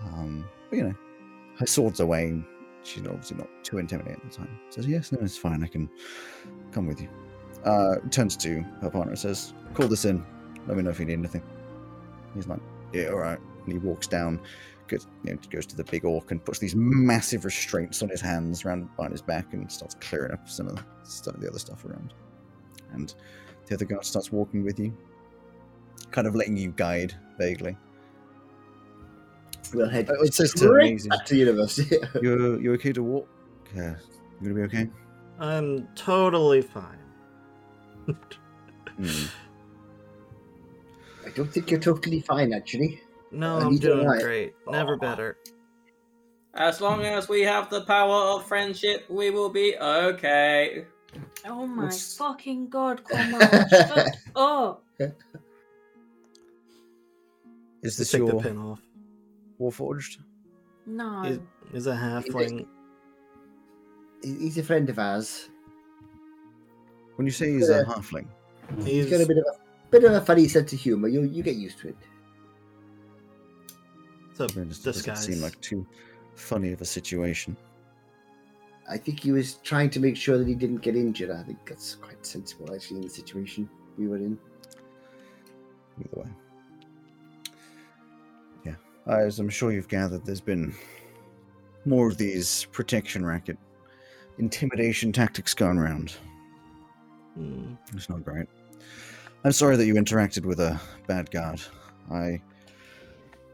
Um, 0.00 0.48
but 0.70 0.76
you 0.76 0.84
know, 0.84 0.94
her 1.58 1.66
sword's 1.66 2.00
away. 2.00 2.42
She's 2.82 3.06
obviously 3.06 3.36
not 3.38 3.48
too 3.62 3.78
intimidating 3.78 4.20
at 4.24 4.30
the 4.30 4.36
time. 4.36 4.60
Says, 4.70 4.86
"Yes, 4.86 5.12
no, 5.12 5.18
it's 5.20 5.38
fine. 5.38 5.64
I 5.64 5.66
can 5.66 5.88
come 6.72 6.86
with 6.86 7.00
you." 7.00 7.08
Uh, 7.64 7.96
turns 8.10 8.36
to 8.38 8.62
her 8.80 8.90
partner 8.90 9.12
and 9.12 9.18
says, 9.18 9.52
"Call 9.74 9.88
this 9.88 10.04
in. 10.04 10.24
Let 10.66 10.76
me 10.76 10.82
know 10.82 10.90
if 10.90 11.00
you 11.00 11.06
need 11.06 11.14
anything." 11.14 11.42
He's 12.34 12.46
like, 12.46 12.60
"Yeah, 12.92 13.08
all 13.08 13.18
right." 13.18 13.38
And 13.64 13.72
he 13.72 13.78
walks 13.78 14.06
down 14.06 14.40
goes, 14.88 15.06
you 15.24 15.32
know, 15.32 15.38
goes 15.50 15.66
to 15.66 15.76
the 15.76 15.84
big 15.84 16.04
orc 16.04 16.30
and 16.30 16.44
puts 16.44 16.58
these 16.58 16.74
massive 16.74 17.44
restraints 17.44 18.02
on 18.02 18.08
his 18.08 18.20
hands 18.20 18.64
around 18.64 18.94
behind 18.96 19.12
his 19.12 19.22
back 19.22 19.52
and 19.52 19.70
starts 19.70 19.96
clearing 20.00 20.32
up 20.32 20.48
some 20.48 20.68
of 20.68 20.76
the, 20.76 21.32
the 21.38 21.48
other 21.48 21.58
stuff 21.58 21.84
around. 21.84 22.14
And 22.92 23.14
the 23.66 23.74
other 23.74 23.84
guard 23.84 24.04
starts 24.04 24.32
walking 24.32 24.64
with 24.64 24.78
you, 24.78 24.96
kind 26.10 26.26
of 26.26 26.34
letting 26.34 26.56
you 26.56 26.72
guide 26.72 27.14
vaguely. 27.38 27.76
We'll 29.74 29.88
head 29.88 30.08
it 30.22 30.34
says 30.34 30.52
to 30.52 30.58
straight 30.58 31.08
back 31.08 31.24
to 31.26 31.36
university. 31.36 31.96
You're 32.22 32.60
you 32.60 32.72
okay 32.74 32.92
to 32.92 33.02
walk? 33.02 33.28
Yeah, 33.74 33.96
you 34.40 34.48
gonna 34.48 34.54
be 34.54 34.62
okay? 34.62 34.88
I'm 35.38 35.88
totally 35.94 36.62
fine. 36.62 36.98
Hmm. 38.06 39.26
I 41.26 41.30
don't 41.34 41.52
think 41.52 41.70
you're 41.70 41.80
totally 41.80 42.20
fine, 42.20 42.52
actually. 42.54 43.00
No, 43.32 43.58
I 43.58 43.64
I'm 43.64 43.76
doing 43.78 44.06
lie. 44.06 44.20
great. 44.22 44.54
Never 44.68 44.94
Aw. 44.94 44.98
better. 44.98 45.36
As 46.54 46.80
long 46.80 47.02
as 47.04 47.28
we 47.28 47.42
have 47.42 47.68
the 47.68 47.82
power 47.82 48.14
of 48.36 48.46
friendship, 48.46 49.04
we 49.10 49.30
will 49.30 49.50
be 49.50 49.76
okay. 49.78 50.86
Oh 51.44 51.66
my 51.66 51.84
What's- 51.84 52.16
fucking 52.16 52.68
god, 52.68 53.04
Cromwell. 53.04 53.40
shut 53.68 54.16
up. 54.36 54.84
Is 57.82 57.96
this 57.98 58.10
Take 58.12 58.22
the 58.22 58.26
your 58.28 58.40
pin 58.40 58.56
off. 58.58 58.80
Warforged? 59.60 60.18
No. 60.86 61.22
Is, 61.24 61.38
is 61.72 61.86
a 61.86 61.94
halfling. 61.94 62.66
He- 64.22 64.38
He's 64.38 64.58
a 64.58 64.62
friend 64.62 64.88
of 64.90 64.98
ours. 64.98 65.48
When 67.16 67.26
you 67.26 67.32
say 67.32 67.52
he's 67.52 67.68
a 67.68 67.78
Yeah. 67.78 67.84
halfling, 67.84 68.26
He's 68.78 68.86
He's 68.86 69.10
got 69.10 69.20
a 69.20 69.26
bit 69.26 69.38
of 69.38 69.44
a 69.46 69.90
bit 69.90 70.04
of 70.04 70.12
a 70.12 70.20
funny 70.20 70.48
sense 70.48 70.72
of 70.72 70.80
humor. 70.80 71.08
You 71.08 71.22
you 71.22 71.42
get 71.42 71.54
used 71.56 71.78
to 71.80 71.88
it. 71.88 71.96
it's 74.30 74.40
a 74.40 74.44
I 74.44 74.46
mean, 74.58 74.70
it 74.70 74.82
doesn't 74.82 75.16
seem 75.16 75.40
like 75.40 75.60
too 75.60 75.86
funny 76.34 76.72
of 76.72 76.80
a 76.80 76.84
situation. 76.84 77.56
I 78.88 78.96
think 78.98 79.20
he 79.20 79.32
was 79.32 79.54
trying 79.64 79.90
to 79.90 80.00
make 80.00 80.16
sure 80.16 80.38
that 80.38 80.46
he 80.46 80.54
didn't 80.54 80.78
get 80.82 80.94
injured. 80.96 81.30
I 81.30 81.42
think 81.42 81.58
that's 81.68 81.94
quite 81.96 82.24
sensible, 82.24 82.72
actually, 82.74 82.98
in 82.98 83.02
the 83.02 83.08
situation 83.10 83.68
we 83.98 84.06
were 84.08 84.16
in. 84.18 84.38
Either 86.00 86.20
way. 86.22 86.28
As 89.06 89.38
I'm 89.38 89.48
sure 89.48 89.72
you've 89.72 89.88
gathered, 89.88 90.24
there's 90.24 90.40
been 90.40 90.74
more 91.84 92.08
of 92.08 92.16
these 92.18 92.66
protection 92.72 93.24
racket, 93.24 93.56
intimidation 94.38 95.12
tactics 95.12 95.54
going 95.54 95.78
around. 95.78 96.16
Hmm. 97.34 97.74
It's 97.94 98.08
not 98.08 98.24
great. 98.24 98.48
I'm 99.44 99.52
sorry 99.52 99.76
that 99.76 99.86
you 99.86 99.94
interacted 99.94 100.44
with 100.44 100.58
a 100.58 100.80
bad 101.06 101.30
guard. 101.30 101.60
I 102.10 102.40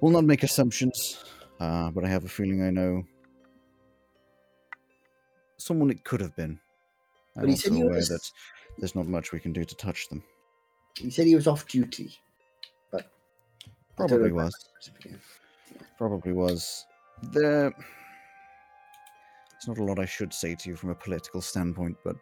will 0.00 0.10
not 0.10 0.24
make 0.24 0.42
assumptions, 0.42 1.22
uh, 1.60 1.90
but 1.90 2.04
I 2.04 2.08
have 2.08 2.24
a 2.24 2.28
feeling 2.28 2.62
I 2.62 2.70
know 2.70 3.04
someone 5.58 5.90
it 5.90 6.02
could 6.04 6.20
have 6.20 6.34
been. 6.34 6.58
I'm 7.36 7.44
he 7.46 7.52
also 7.52 7.62
said 7.68 7.72
he 7.74 7.82
aware 7.82 7.96
was- 7.96 8.08
that 8.08 8.30
there's 8.78 8.94
not 8.94 9.06
much 9.06 9.32
we 9.32 9.40
can 9.40 9.52
do 9.52 9.64
to 9.64 9.74
touch 9.76 10.08
them. 10.08 10.22
He 10.96 11.10
said 11.10 11.26
he 11.26 11.34
was 11.34 11.46
off 11.46 11.66
duty. 11.66 12.18
But 12.90 13.10
Probably 13.96 14.32
was. 14.32 14.54
Probably 15.98 16.32
was. 16.32 16.86
There. 17.22 17.70
There's 19.52 19.68
not 19.68 19.78
a 19.78 19.84
lot 19.84 19.98
I 19.98 20.06
should 20.06 20.32
say 20.34 20.54
to 20.56 20.70
you 20.70 20.76
from 20.76 20.90
a 20.90 20.94
political 20.94 21.40
standpoint, 21.40 21.96
but 22.04 22.16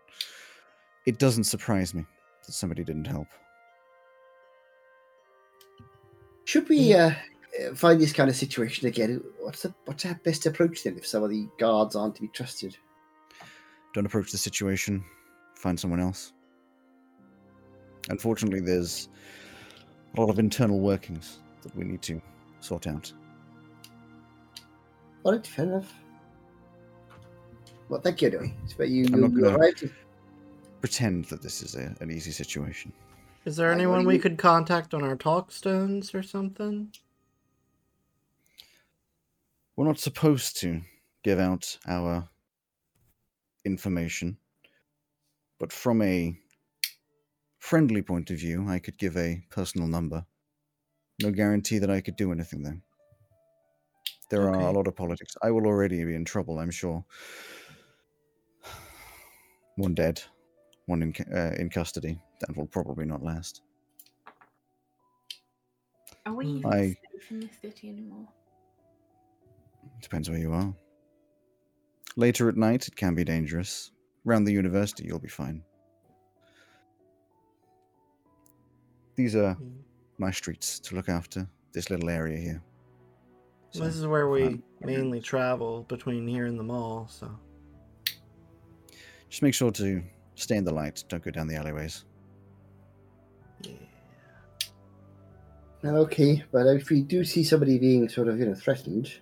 it 1.06 1.18
doesn't 1.18 1.44
surprise 1.44 1.94
me 1.94 2.04
that 2.46 2.52
somebody 2.52 2.84
didn't 2.84 3.06
help. 3.06 3.28
Should 6.44 6.68
we 6.68 6.92
uh, 6.94 7.10
uh, 7.10 7.74
find 7.74 8.00
this 8.00 8.12
kind 8.12 8.28
of 8.28 8.36
situation 8.36 8.88
again? 8.88 9.22
What's 9.38 9.62
the 9.62 9.72
what's 9.86 10.04
our 10.04 10.14
best 10.24 10.46
approach 10.46 10.82
then 10.82 10.96
if 10.98 11.06
some 11.06 11.22
of 11.22 11.30
the 11.30 11.48
guards 11.58 11.96
aren't 11.96 12.16
to 12.16 12.22
be 12.22 12.28
trusted? 12.28 12.76
Don't 13.94 14.06
approach 14.06 14.32
the 14.32 14.38
situation. 14.38 15.04
Find 15.56 15.78
someone 15.78 16.00
else. 16.00 16.32
Unfortunately, 18.08 18.60
there's 18.60 19.08
a 20.16 20.20
lot 20.20 20.30
of 20.30 20.38
internal 20.38 20.80
workings 20.80 21.38
that 21.62 21.74
we 21.76 21.84
need 21.84 22.02
to 22.02 22.20
sort 22.60 22.86
out. 22.86 23.12
All 25.24 25.32
right, 25.32 25.46
fair 25.46 25.66
enough. 25.66 25.92
Well, 27.88 28.00
thank 28.00 28.22
you 28.22 28.28
anyway. 28.28 28.54
But 28.78 28.88
you, 28.88 29.04
I'm 29.06 29.14
you, 29.14 29.20
not 29.20 29.32
you 29.32 29.40
gonna- 29.42 29.92
Pretend 30.80 31.26
that 31.26 31.42
this 31.42 31.62
is 31.62 31.74
a, 31.74 31.94
an 32.00 32.10
easy 32.10 32.30
situation. 32.30 32.92
Is 33.44 33.56
there 33.56 33.68
Like, 33.68 33.76
what 33.76 33.82
do 33.82 33.82
anyone 33.90 34.06
we 34.06 34.14
mean? 34.14 34.22
could 34.22 34.38
contact 34.38 34.94
on 34.94 35.02
our 35.02 35.16
talk 35.16 35.52
stones 35.52 36.14
or 36.14 36.22
something? 36.22 36.90
We're 39.76 39.86
not 39.86 39.98
supposed 39.98 40.58
to 40.60 40.80
give 41.22 41.38
out 41.38 41.76
our 41.86 42.28
information, 43.64 44.38
but 45.58 45.70
from 45.72 46.00
a 46.02 46.34
friendly 47.58 48.00
point 48.02 48.30
of 48.30 48.38
view, 48.38 48.66
I 48.68 48.78
could 48.78 48.96
give 48.98 49.16
a 49.18 49.42
personal 49.50 49.86
number. 49.86 50.24
No 51.22 51.30
guarantee 51.30 51.78
that 51.78 51.90
I 51.90 52.00
could 52.00 52.16
do 52.16 52.32
anything 52.32 52.62
though. 52.62 52.80
There 54.30 54.48
are 54.48 54.60
a 54.60 54.70
lot 54.72 54.86
of 54.86 54.94
politics. 54.94 55.36
I 55.42 55.50
will 55.50 55.66
already 55.66 56.04
be 56.04 56.14
in 56.14 56.24
trouble, 56.24 56.58
I'm 56.60 56.70
sure. 56.70 57.04
One 59.76 59.94
dead, 59.94 60.22
one 60.86 61.02
in 61.02 61.14
uh, 61.34 61.54
in 61.58 61.68
custody. 61.70 62.20
That 62.40 62.56
will 62.56 62.66
probably 62.66 63.04
not 63.04 63.22
last. 63.22 63.62
Are 66.26 66.34
we 66.34 66.46
even 66.46 66.72
I- 66.72 66.96
safe 67.12 67.30
in 67.30 67.40
this 67.40 67.50
city 67.60 67.88
anymore? 67.88 68.28
Depends 70.00 70.30
where 70.30 70.38
you 70.38 70.52
are. 70.52 70.74
Later 72.16 72.48
at 72.48 72.56
night, 72.56 72.86
it 72.88 72.96
can 72.96 73.14
be 73.14 73.24
dangerous. 73.24 73.90
Around 74.26 74.44
the 74.44 74.52
university, 74.52 75.04
you'll 75.06 75.18
be 75.18 75.28
fine. 75.28 75.62
These 79.16 79.34
are 79.34 79.54
Hmm. 79.54 79.80
my 80.18 80.30
streets 80.30 80.78
to 80.80 80.94
look 80.94 81.08
after, 81.08 81.48
this 81.72 81.90
little 81.90 82.10
area 82.10 82.38
here. 82.38 82.62
So, 83.72 83.84
this 83.84 83.96
is 83.96 84.06
where 84.06 84.28
we 84.28 84.60
mainly 84.80 85.20
travel 85.20 85.84
between 85.88 86.26
here 86.26 86.46
and 86.46 86.58
the 86.58 86.62
mall, 86.64 87.06
so. 87.08 87.30
just 89.28 89.42
make 89.42 89.54
sure 89.54 89.70
to 89.70 90.02
stay 90.34 90.56
in 90.56 90.64
the 90.64 90.74
light, 90.74 91.04
don't 91.08 91.22
go 91.22 91.30
down 91.30 91.46
the 91.46 91.54
alleyways. 91.54 92.04
Yeah. 93.62 93.74
Okay, 95.84 96.42
but 96.50 96.66
if 96.66 96.90
we 96.90 97.02
do 97.02 97.24
see 97.24 97.44
somebody 97.44 97.78
being 97.78 98.08
sort 98.08 98.26
of, 98.26 98.38
you 98.40 98.46
know, 98.46 98.54
threatened, 98.54 99.12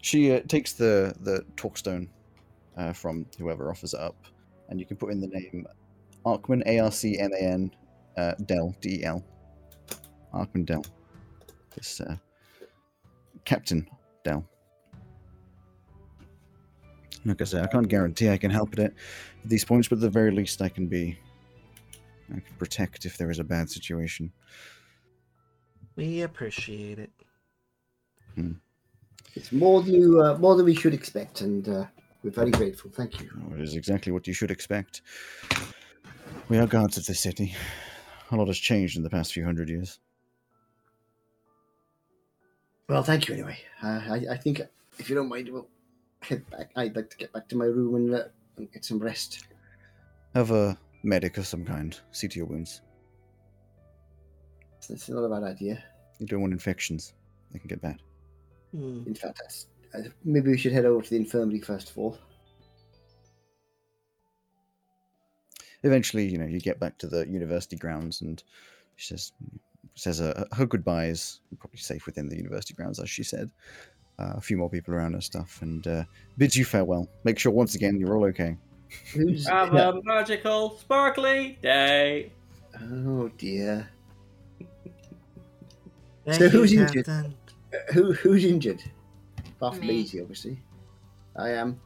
She 0.00 0.32
uh, 0.32 0.40
takes 0.48 0.72
the, 0.72 1.14
the 1.20 1.44
talkstone 1.56 2.08
uh, 2.78 2.94
from 2.94 3.26
whoever 3.38 3.70
offers 3.70 3.92
it 3.92 4.00
up, 4.00 4.16
and 4.70 4.80
you 4.80 4.86
can 4.86 4.96
put 4.96 5.12
in 5.12 5.20
the 5.20 5.26
name 5.26 5.66
Arcman, 6.24 6.62
A 6.66 6.78
R 6.78 6.90
C 6.90 7.18
M 7.18 7.30
A 7.32 7.42
N, 7.42 7.70
uh, 8.16 8.32
Dell, 8.46 8.74
D 8.80 9.00
E 9.00 9.04
L. 9.04 9.22
Arcman 10.32 10.64
Dell. 10.64 10.84
This 11.74 12.00
uh, 12.00 12.16
Captain 13.48 13.88
Dell. 14.24 14.46
Like 17.24 17.40
I 17.40 17.44
say, 17.44 17.62
I 17.62 17.66
can't 17.66 17.88
guarantee 17.88 18.28
I 18.28 18.36
can 18.36 18.50
help 18.50 18.74
at 18.74 18.78
it 18.78 18.94
at 19.42 19.48
these 19.48 19.64
points, 19.64 19.88
but 19.88 19.96
at 19.96 20.00
the 20.02 20.10
very 20.10 20.30
least, 20.30 20.60
I 20.60 20.68
can 20.68 20.86
be. 20.86 21.18
I 22.30 22.40
can 22.40 22.54
protect 22.58 23.06
if 23.06 23.16
there 23.16 23.30
is 23.30 23.38
a 23.38 23.44
bad 23.44 23.70
situation. 23.70 24.30
We 25.96 26.20
appreciate 26.20 26.98
it. 26.98 27.10
it's 29.34 29.50
more 29.50 29.82
than 29.82 29.94
you, 29.94 30.22
uh, 30.22 30.36
more 30.36 30.54
than 30.54 30.66
we 30.66 30.74
should 30.74 30.92
expect, 30.92 31.40
and 31.40 31.66
uh, 31.70 31.86
we're 32.22 32.30
very 32.30 32.50
grateful. 32.50 32.90
Thank 32.90 33.18
you. 33.18 33.30
Oh, 33.34 33.54
It 33.54 33.62
is 33.62 33.76
exactly 33.76 34.12
what 34.12 34.26
you 34.26 34.34
should 34.34 34.50
expect. 34.50 35.00
We 36.50 36.58
are 36.58 36.66
guards 36.66 36.98
of 36.98 37.06
this 37.06 37.20
city. 37.20 37.56
A 38.30 38.36
lot 38.36 38.48
has 38.48 38.58
changed 38.58 38.98
in 38.98 39.02
the 39.02 39.10
past 39.10 39.32
few 39.32 39.46
hundred 39.46 39.70
years. 39.70 40.00
Well, 42.88 43.02
thank 43.02 43.28
you 43.28 43.34
anyway. 43.34 43.58
Uh, 43.82 44.00
I, 44.08 44.22
I 44.32 44.36
think, 44.36 44.62
if 44.98 45.10
you 45.10 45.14
don't 45.14 45.28
mind, 45.28 45.50
we'll 45.50 45.68
head 46.22 46.48
back. 46.50 46.70
I'd 46.74 46.96
like 46.96 47.10
to 47.10 47.16
get 47.18 47.32
back 47.32 47.48
to 47.48 47.56
my 47.56 47.66
room 47.66 47.94
and, 47.96 48.14
uh, 48.14 48.24
and 48.56 48.72
get 48.72 48.84
some 48.84 48.98
rest. 48.98 49.44
Have 50.34 50.50
a 50.50 50.78
medic 51.02 51.36
of 51.36 51.46
some 51.46 51.64
kind 51.64 51.98
see 52.12 52.28
to 52.28 52.38
your 52.38 52.46
wounds. 52.46 52.80
It's, 54.78 54.90
it's 54.90 55.08
not 55.08 55.22
a 55.22 55.28
bad 55.28 55.42
idea. 55.42 55.82
You 56.18 56.26
don't 56.26 56.40
want 56.40 56.52
infections; 56.52 57.12
they 57.52 57.58
can 57.58 57.68
get 57.68 57.82
bad. 57.82 58.00
Hmm. 58.72 59.02
In 59.06 59.14
fact, 59.14 59.38
that's, 59.40 59.66
uh, 59.94 60.08
maybe 60.24 60.50
we 60.50 60.58
should 60.58 60.72
head 60.72 60.84
over 60.84 61.02
to 61.02 61.10
the 61.10 61.16
infirmary 61.16 61.60
first 61.60 61.90
of 61.90 61.98
all. 61.98 62.18
Eventually, 65.82 66.26
you 66.26 66.38
know, 66.38 66.46
you 66.46 66.58
get 66.58 66.80
back 66.80 66.98
to 66.98 67.06
the 67.06 67.28
university 67.28 67.76
grounds, 67.76 68.22
and 68.22 68.42
she 68.96 69.08
says 69.08 69.32
says 69.98 70.20
uh, 70.20 70.44
her 70.52 70.66
goodbyes. 70.66 71.40
Probably 71.58 71.78
safe 71.78 72.06
within 72.06 72.28
the 72.28 72.36
university 72.36 72.74
grounds, 72.74 72.98
as 73.00 73.10
she 73.10 73.22
said. 73.22 73.50
Uh, 74.18 74.34
a 74.36 74.40
few 74.40 74.56
more 74.56 74.68
people 74.68 74.94
around 74.94 75.14
and 75.14 75.22
stuff, 75.22 75.60
and 75.62 75.86
uh, 75.86 76.04
bids 76.38 76.56
you 76.56 76.64
farewell. 76.64 77.08
Make 77.24 77.38
sure 77.38 77.52
once 77.52 77.74
again 77.74 77.98
you're 77.98 78.16
all 78.16 78.24
okay. 78.26 78.56
Who's? 79.12 79.46
Have 79.48 79.74
a 79.74 80.00
magical, 80.02 80.76
sparkly 80.78 81.58
day. 81.62 82.32
Oh 82.80 83.28
dear. 83.38 83.88
So 86.32 86.44
you, 86.44 86.50
who's 86.50 86.72
injured? 86.72 87.06
Captain. 87.06 87.34
Uh, 87.72 87.92
Who 87.92 88.12
who's 88.12 88.44
injured? 88.44 88.82
Apart 89.56 89.76
from 89.76 89.86
Me. 89.86 90.08
Obviously. 90.20 90.60
I 91.36 91.50
am. 91.50 91.80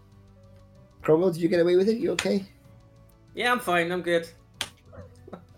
Cromwell, 1.02 1.32
did 1.32 1.42
you 1.42 1.48
get 1.48 1.60
away 1.60 1.76
with 1.76 1.88
it? 1.88 1.98
You 1.98 2.12
okay? 2.12 2.44
Yeah, 3.34 3.52
I'm 3.52 3.60
fine. 3.60 3.90
I'm 3.90 4.02
good. 4.02 4.28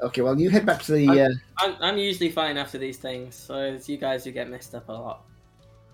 Okay, 0.03 0.21
well, 0.23 0.39
you 0.39 0.51
head 0.51 0.67
back 0.67 0.83
to 0.83 0.93
the. 0.93 1.09
I'm- 1.09 1.19
Uh, 1.19 1.65
I'm, 1.65 1.77
I'm 1.81 1.99
usually 1.99 2.31
fine 2.31 2.57
after 2.59 2.79
these 2.79 2.99
things, 2.99 3.35
so 3.35 3.55
it's 3.57 3.89
you 3.89 3.97
guys 3.97 4.25
who 4.25 4.33
get 4.33 4.51
messed 4.51 4.75
up 4.75 4.89
a 4.89 4.93
lot. 4.93 5.25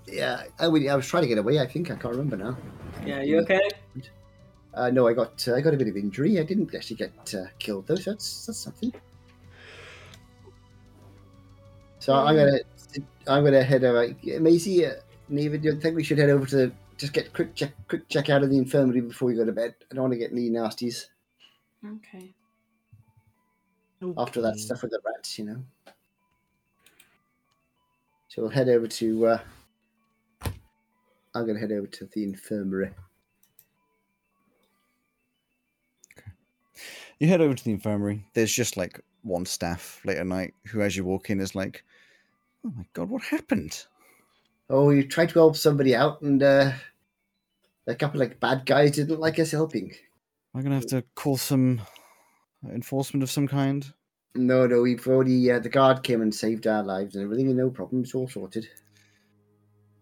yeah, 0.06 0.44
I, 0.58 0.68
would- 0.68 0.86
I 0.86 0.96
was 0.96 1.06
trying 1.06 1.22
to 1.22 1.28
get 1.28 1.38
away. 1.38 1.60
I 1.60 1.66
think 1.66 1.90
I 1.90 1.94
can't 1.96 2.14
remember 2.16 2.36
now. 2.36 2.56
Yeah, 3.06 3.22
you 3.22 3.38
okay? 3.40 3.60
Uh, 4.74 4.90
no, 4.90 5.06
I 5.06 5.12
got 5.12 5.46
uh, 5.48 5.54
I 5.54 5.60
got 5.60 5.74
a 5.74 5.76
bit 5.76 5.88
of 5.88 5.96
injury. 5.96 6.38
I 6.40 6.44
didn't 6.44 6.74
actually 6.74 6.96
get 6.96 7.34
uh, 7.34 7.46
killed 7.58 7.86
though. 7.88 7.96
So 7.96 8.12
that's 8.12 8.46
that's 8.46 8.58
something. 8.58 8.92
So 11.98 12.14
I'm 12.14 12.36
gonna 12.36 12.58
I'm 13.26 13.44
gonna 13.44 13.62
head 13.62 13.84
over. 13.84 14.14
Yeah, 14.22 14.38
Maisie, 14.38 14.86
uh, 14.86 14.94
Neva, 15.28 15.58
do 15.58 15.68
you 15.68 15.80
think 15.80 15.96
we 15.96 16.02
should 16.04 16.18
head 16.18 16.30
over 16.30 16.46
to 16.46 16.56
the, 16.56 16.72
just 16.96 17.12
get 17.12 17.32
quick 17.32 17.54
check 17.54 17.72
quick 17.88 18.08
check 18.08 18.30
out 18.30 18.42
of 18.42 18.50
the 18.50 18.56
infirmary 18.58 19.00
before 19.00 19.28
we 19.28 19.34
go 19.34 19.44
to 19.44 19.52
bed? 19.52 19.74
I 19.90 19.94
don't 19.94 20.02
want 20.02 20.12
to 20.14 20.18
get 20.18 20.32
any 20.32 20.48
nasties 20.50 21.06
Okay. 21.84 22.32
After 24.16 24.40
that 24.40 24.58
stuff 24.58 24.82
with 24.82 24.90
the 24.90 25.00
rats, 25.04 25.38
you 25.38 25.44
know. 25.44 25.64
So 28.28 28.42
we'll 28.42 28.50
head 28.50 28.68
over 28.68 28.86
to. 28.86 29.26
Uh, 29.26 29.38
I'm 31.34 31.46
gonna 31.46 31.58
head 31.58 31.72
over 31.72 31.86
to 31.86 32.06
the 32.06 32.24
infirmary. 32.24 32.90
Okay. 36.18 36.30
You 37.18 37.28
head 37.28 37.40
over 37.40 37.54
to 37.54 37.64
the 37.64 37.72
infirmary. 37.72 38.24
There's 38.34 38.52
just 38.52 38.76
like 38.76 39.00
one 39.22 39.44
staff 39.44 40.00
late 40.04 40.18
at 40.18 40.26
night 40.26 40.54
who, 40.66 40.80
as 40.80 40.96
you 40.96 41.04
walk 41.04 41.30
in, 41.30 41.40
is 41.40 41.54
like, 41.54 41.84
"Oh 42.64 42.72
my 42.76 42.84
god, 42.92 43.10
what 43.10 43.22
happened?" 43.22 43.84
Oh, 44.68 44.90
you 44.90 45.06
tried 45.06 45.30
to 45.30 45.34
help 45.40 45.56
somebody 45.56 45.96
out, 45.96 46.22
and 46.22 46.42
uh, 46.42 46.72
a 47.86 47.94
couple 47.94 48.20
like 48.20 48.40
bad 48.40 48.64
guys 48.64 48.92
didn't 48.92 49.20
like 49.20 49.38
us 49.38 49.50
helping. 49.50 49.92
I'm 50.54 50.62
gonna 50.62 50.76
have 50.76 50.86
to 50.86 51.02
call 51.14 51.36
some 51.36 51.80
enforcement 52.68 53.22
of 53.22 53.30
some 53.30 53.48
kind? 53.48 53.92
No, 54.34 54.66
no, 54.66 54.82
we've 54.82 55.06
already. 55.08 55.50
Uh, 55.50 55.58
the 55.58 55.68
guard 55.68 56.02
came 56.02 56.22
and 56.22 56.34
saved 56.34 56.66
our 56.66 56.82
lives 56.82 57.14
and 57.16 57.24
everything, 57.24 57.48
and 57.48 57.56
no 57.56 57.70
problem. 57.70 58.02
It's 58.02 58.14
all 58.14 58.28
sorted. 58.28 58.68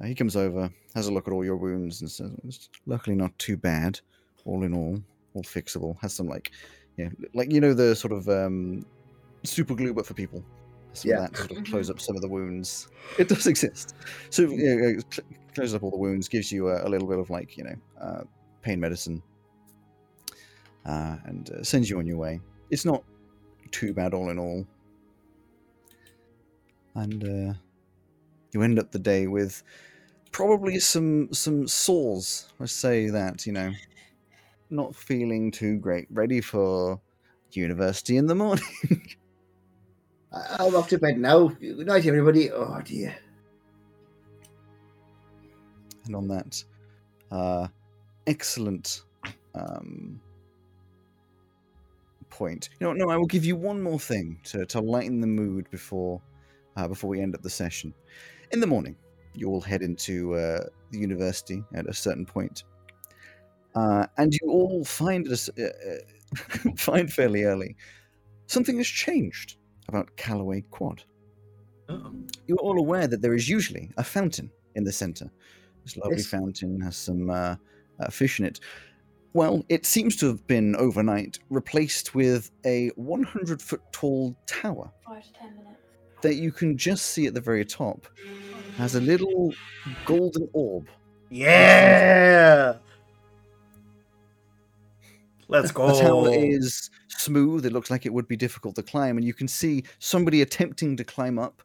Uh, 0.00 0.06
he 0.06 0.14
comes 0.14 0.36
over, 0.36 0.70
has 0.94 1.06
a 1.08 1.12
look 1.12 1.26
at 1.26 1.32
all 1.32 1.44
your 1.44 1.56
wounds, 1.56 2.00
and 2.02 2.10
says, 2.10 2.30
"It's 2.44 2.68
luckily 2.86 3.16
not 3.16 3.36
too 3.38 3.56
bad, 3.56 3.98
all 4.44 4.64
in 4.64 4.74
all, 4.74 5.00
all 5.34 5.42
fixable." 5.42 5.98
Has 6.00 6.12
some 6.12 6.28
like, 6.28 6.52
yeah, 6.96 7.08
like 7.34 7.50
you 7.52 7.60
know 7.60 7.72
the 7.74 7.96
sort 7.96 8.12
of 8.12 8.28
um, 8.28 8.84
super 9.44 9.74
glue, 9.74 9.94
but 9.94 10.06
for 10.06 10.14
people. 10.14 10.44
Some 10.92 11.10
Yeah. 11.10 11.24
of 11.24 11.30
that 11.32 11.36
sort 11.38 11.50
of 11.52 11.64
close 11.70 11.90
up 11.90 12.00
some 12.00 12.16
of 12.16 12.22
the 12.22 12.28
wounds. 12.28 12.88
It 13.18 13.28
does 13.28 13.46
exist. 13.46 13.94
So 14.30 14.42
yeah, 14.42 14.74
yeah, 14.74 14.92
cl- 15.10 15.26
closes 15.54 15.74
up 15.74 15.82
all 15.82 15.90
the 15.90 15.96
wounds, 15.98 16.28
gives 16.28 16.52
you 16.52 16.68
a, 16.68 16.86
a 16.86 16.88
little 16.88 17.08
bit 17.08 17.18
of 17.18 17.30
like 17.30 17.56
you 17.56 17.64
know 17.64 17.74
uh, 18.00 18.22
pain 18.62 18.78
medicine, 18.78 19.22
uh, 20.88 21.16
and 21.26 21.50
uh, 21.50 21.62
sends 21.62 21.88
you 21.88 21.98
on 21.98 22.06
your 22.06 22.16
way. 22.16 22.40
It's 22.70 22.84
not 22.84 23.04
too 23.70 23.92
bad, 23.94 24.14
all 24.14 24.30
in 24.30 24.38
all. 24.38 24.66
And 26.94 27.22
uh, 27.24 27.54
you 28.52 28.62
end 28.62 28.78
up 28.78 28.90
the 28.90 28.98
day 28.98 29.26
with 29.28 29.62
probably 30.32 30.80
some 30.80 31.32
some 31.32 31.68
sores. 31.68 32.48
Let's 32.58 32.72
say 32.72 33.08
that 33.10 33.46
you 33.46 33.52
know, 33.52 33.72
not 34.70 34.96
feeling 34.96 35.50
too 35.50 35.78
great, 35.78 36.08
ready 36.10 36.40
for 36.40 37.00
university 37.52 38.16
in 38.16 38.26
the 38.26 38.34
morning. 38.34 38.64
I- 40.32 40.56
I'll 40.58 40.76
off 40.76 40.88
to 40.88 40.98
bed 40.98 41.18
now. 41.18 41.48
Good 41.48 41.86
night, 41.86 42.06
everybody. 42.06 42.50
Oh 42.50 42.80
dear. 42.84 43.16
and 46.06 46.16
on 46.16 46.26
that 46.28 46.64
uh, 47.30 47.68
excellent 48.26 49.02
um, 49.54 50.18
point, 52.38 52.68
you 52.78 52.86
know, 52.86 52.92
no, 52.92 53.10
I 53.10 53.16
will 53.16 53.26
give 53.26 53.44
you 53.44 53.56
one 53.56 53.80
more 53.82 54.00
thing 54.00 54.40
to, 54.44 54.64
to 54.66 54.80
lighten 54.80 55.20
the 55.20 55.26
mood 55.26 55.68
before 55.70 56.20
uh, 56.76 56.86
before 56.86 57.10
we 57.10 57.20
end 57.20 57.34
up 57.34 57.42
the 57.42 57.50
session. 57.50 57.92
In 58.52 58.60
the 58.60 58.66
morning, 58.66 58.96
you 59.34 59.48
all 59.48 59.60
head 59.60 59.82
into 59.82 60.34
uh, 60.34 60.64
the 60.92 60.98
university 60.98 61.62
at 61.74 61.86
a 61.88 61.94
certain 61.94 62.24
point, 62.24 62.64
uh, 63.74 64.06
and 64.16 64.32
you 64.32 64.48
all 64.48 64.84
find 64.84 65.28
uh, 65.28 65.36
uh, 65.62 66.72
find 66.76 67.12
fairly 67.12 67.42
early 67.44 67.76
something 68.48 68.78
has 68.78 68.86
changed 68.88 69.56
about 69.88 70.16
Callaway 70.16 70.62
Quad. 70.70 71.02
Oh. 71.88 72.12
You're 72.46 72.58
all 72.58 72.78
aware 72.78 73.06
that 73.06 73.22
there 73.22 73.34
is 73.34 73.48
usually 73.48 73.90
a 73.96 74.04
fountain 74.04 74.50
in 74.74 74.84
the 74.84 74.92
center. 74.92 75.30
This 75.84 75.96
lovely 75.96 76.16
Yes. 76.16 76.26
fountain 76.26 76.80
has 76.80 76.96
some 76.96 77.30
uh, 77.30 77.56
uh, 78.00 78.10
fish 78.10 78.40
in 78.40 78.46
it. 78.46 78.60
Well, 79.38 79.64
it 79.68 79.86
seems 79.86 80.16
to 80.16 80.26
have 80.26 80.44
been 80.48 80.74
overnight 80.74 81.38
replaced 81.48 82.12
with 82.12 82.50
a 82.66 82.88
100 82.96 83.62
foot 83.62 83.80
tall 83.92 84.34
tower 84.46 84.90
Five 85.06 85.22
to 85.22 85.32
ten 85.32 85.50
minutes. 85.54 85.78
that 86.22 86.34
you 86.34 86.50
can 86.50 86.76
just 86.76 87.06
see 87.12 87.26
at 87.28 87.34
the 87.34 87.40
very 87.40 87.64
top. 87.64 88.08
Has 88.78 88.96
a 88.96 89.00
little 89.00 89.54
golden 90.04 90.48
orb. 90.52 90.88
Yeah. 91.30 92.78
Let's 95.46 95.70
go. 95.70 95.86
The 95.86 96.00
tower 96.00 96.30
is 96.34 96.90
smooth. 97.06 97.64
It 97.64 97.72
looks 97.72 97.92
like 97.92 98.06
it 98.06 98.12
would 98.12 98.26
be 98.26 98.36
difficult 98.36 98.74
to 98.74 98.82
climb, 98.82 99.18
and 99.18 99.24
you 99.24 99.34
can 99.34 99.46
see 99.46 99.84
somebody 100.00 100.42
attempting 100.42 100.96
to 100.96 101.04
climb 101.04 101.38
up. 101.38 101.62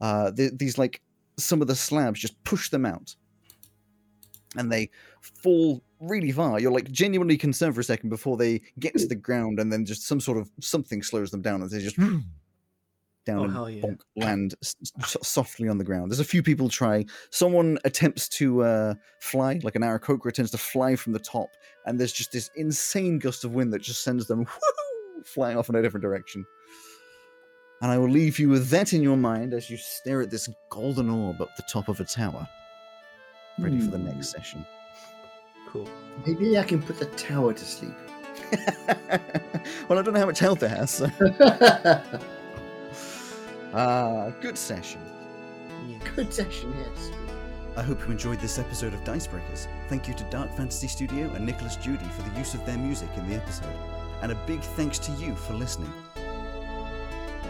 Uh, 0.00 0.30
th- 0.32 0.52
these 0.56 0.78
like 0.78 1.02
some 1.36 1.60
of 1.60 1.68
the 1.68 1.76
slabs 1.76 2.18
just 2.18 2.42
push 2.44 2.70
them 2.70 2.86
out, 2.86 3.14
and 4.56 4.72
they 4.72 4.88
fall 5.20 5.82
really 6.00 6.32
far. 6.32 6.58
You're 6.60 6.72
like 6.72 6.90
genuinely 6.90 7.36
concerned 7.36 7.74
for 7.74 7.80
a 7.80 7.84
second 7.84 8.08
before 8.08 8.36
they 8.36 8.62
get 8.78 8.96
to 8.96 9.06
the 9.06 9.14
hmm. 9.14 9.20
ground, 9.20 9.60
and 9.60 9.72
then 9.72 9.84
just 9.84 10.06
some 10.06 10.20
sort 10.20 10.38
of 10.38 10.50
something 10.60 11.02
slows 11.02 11.30
them 11.30 11.42
down, 11.42 11.62
and 11.62 11.70
they 11.70 11.80
just 11.80 11.96
hmm. 11.96 12.18
down 13.26 13.56
Oh, 13.56 13.64
and 13.64 13.76
yeah. 13.76 13.82
bonk, 13.82 14.00
land 14.16 14.54
s- 14.62 14.76
softly 15.22 15.68
on 15.68 15.78
the 15.78 15.84
ground. 15.84 16.10
There's 16.10 16.20
a 16.20 16.24
few 16.24 16.42
people 16.42 16.68
try. 16.68 17.04
Someone 17.30 17.78
attempts 17.84 18.28
to 18.30 18.62
uh, 18.62 18.94
fly, 19.20 19.60
like 19.62 19.76
an 19.76 19.82
Aarakocra 19.82 20.26
attempts 20.26 20.50
to 20.52 20.58
fly 20.58 20.96
from 20.96 21.12
the 21.12 21.18
top, 21.18 21.48
and 21.86 21.98
there's 21.98 22.12
just 22.12 22.32
this 22.32 22.50
insane 22.56 23.18
gust 23.18 23.44
of 23.44 23.52
wind 23.52 23.72
that 23.72 23.82
just 23.82 24.02
sends 24.02 24.26
them 24.26 24.46
flying 25.24 25.56
off 25.56 25.68
in 25.68 25.74
a 25.74 25.82
different 25.82 26.02
direction. 26.02 26.44
And 27.82 27.90
I 27.90 27.96
will 27.96 28.10
leave 28.10 28.38
you 28.38 28.50
with 28.50 28.68
that 28.68 28.92
in 28.92 29.02
your 29.02 29.16
mind 29.16 29.54
as 29.54 29.70
you 29.70 29.78
stare 29.78 30.20
at 30.20 30.30
this 30.30 30.50
golden 30.68 31.08
orb 31.08 31.40
up 31.40 31.56
the 31.56 31.62
top 31.62 31.88
of 31.88 31.98
a 31.98 32.04
tower, 32.04 32.46
ready 33.58 33.80
for 33.80 33.90
the 33.90 33.98
next 33.98 34.32
hmm. 34.32 34.38
session. 34.38 34.66
Cool. 35.72 35.88
Maybe 36.26 36.58
I 36.58 36.64
can 36.64 36.82
put 36.82 36.98
the 36.98 37.06
tower 37.06 37.52
to 37.52 37.64
sleep. 37.64 37.94
well, 39.88 39.98
I 39.98 40.02
don't 40.02 40.12
know 40.12 40.20
how 40.20 40.26
much 40.26 40.40
health 40.40 40.62
it 40.62 40.70
has, 40.70 40.90
so. 40.90 41.10
Ah, 43.72 44.30
good 44.40 44.58
session. 44.58 45.00
Good 46.16 46.34
session, 46.34 46.74
yes. 46.76 47.10
I 47.76 47.82
hope 47.82 48.00
you 48.00 48.10
enjoyed 48.10 48.40
this 48.40 48.58
episode 48.58 48.94
of 48.94 49.04
Dicebreakers. 49.04 49.68
Thank 49.88 50.08
you 50.08 50.14
to 50.14 50.24
Dark 50.24 50.56
Fantasy 50.56 50.88
Studio 50.88 51.32
and 51.34 51.46
Nicholas 51.46 51.76
Judy 51.76 52.04
for 52.16 52.28
the 52.28 52.36
use 52.36 52.52
of 52.54 52.66
their 52.66 52.76
music 52.76 53.08
in 53.16 53.28
the 53.28 53.36
episode. 53.36 53.72
And 54.22 54.32
a 54.32 54.34
big 54.46 54.60
thanks 54.60 54.98
to 54.98 55.12
you 55.12 55.36
for 55.36 55.52
listening. 55.54 55.92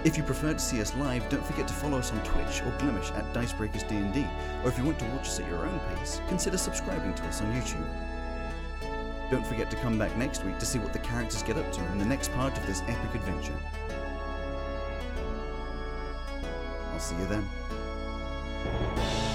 If 0.05 0.19
you 0.19 0.23
prefer 0.23 0.53
to 0.53 0.59
see 0.59 0.81
us 0.81 0.95
live, 0.97 1.27
don't 1.31 1.45
forget 1.45 1.67
to 1.69 1.75
follow 1.75 1.99
us 1.99 2.13
on 2.13 2.23
Twitch 2.23 2.63
or 2.63 2.71
Glimesh 2.79 3.17
at 3.17 3.33
Dicebreakers 3.33 3.89
D&D, 3.89 4.27
or 4.63 4.69
if 4.69 4.77
you 4.77 4.85
want 4.85 4.99
to 4.99 5.05
watch 5.07 5.27
us 5.27 5.41
at 5.41 5.49
your 5.49 5.67
own 5.67 5.81
pace, 5.95 6.21
consider 6.29 6.59
subscribing 6.59 7.15
to 7.15 7.23
us 7.25 7.41
on 7.41 7.53
YouTube. 7.55 8.10
Don't 9.31 9.47
forget 9.47 9.71
to 9.71 9.77
come 9.77 9.97
back 9.97 10.17
next 10.17 10.45
week 10.45 10.59
to 10.59 10.67
see 10.67 10.81
what 10.81 10.93
the 10.93 10.99
characters 10.99 11.45
get 11.45 11.57
up 11.57 11.73
to 11.73 11.81
in 11.93 11.99
the 11.99 12.05
next 12.05 12.33
part 12.33 12.59
of 12.59 12.67
this 12.67 12.83
epic 12.89 13.15
adventure. 13.15 13.55
I'll 16.93 16.99
see 16.99 17.15
you 17.15 17.27
then. 17.27 19.30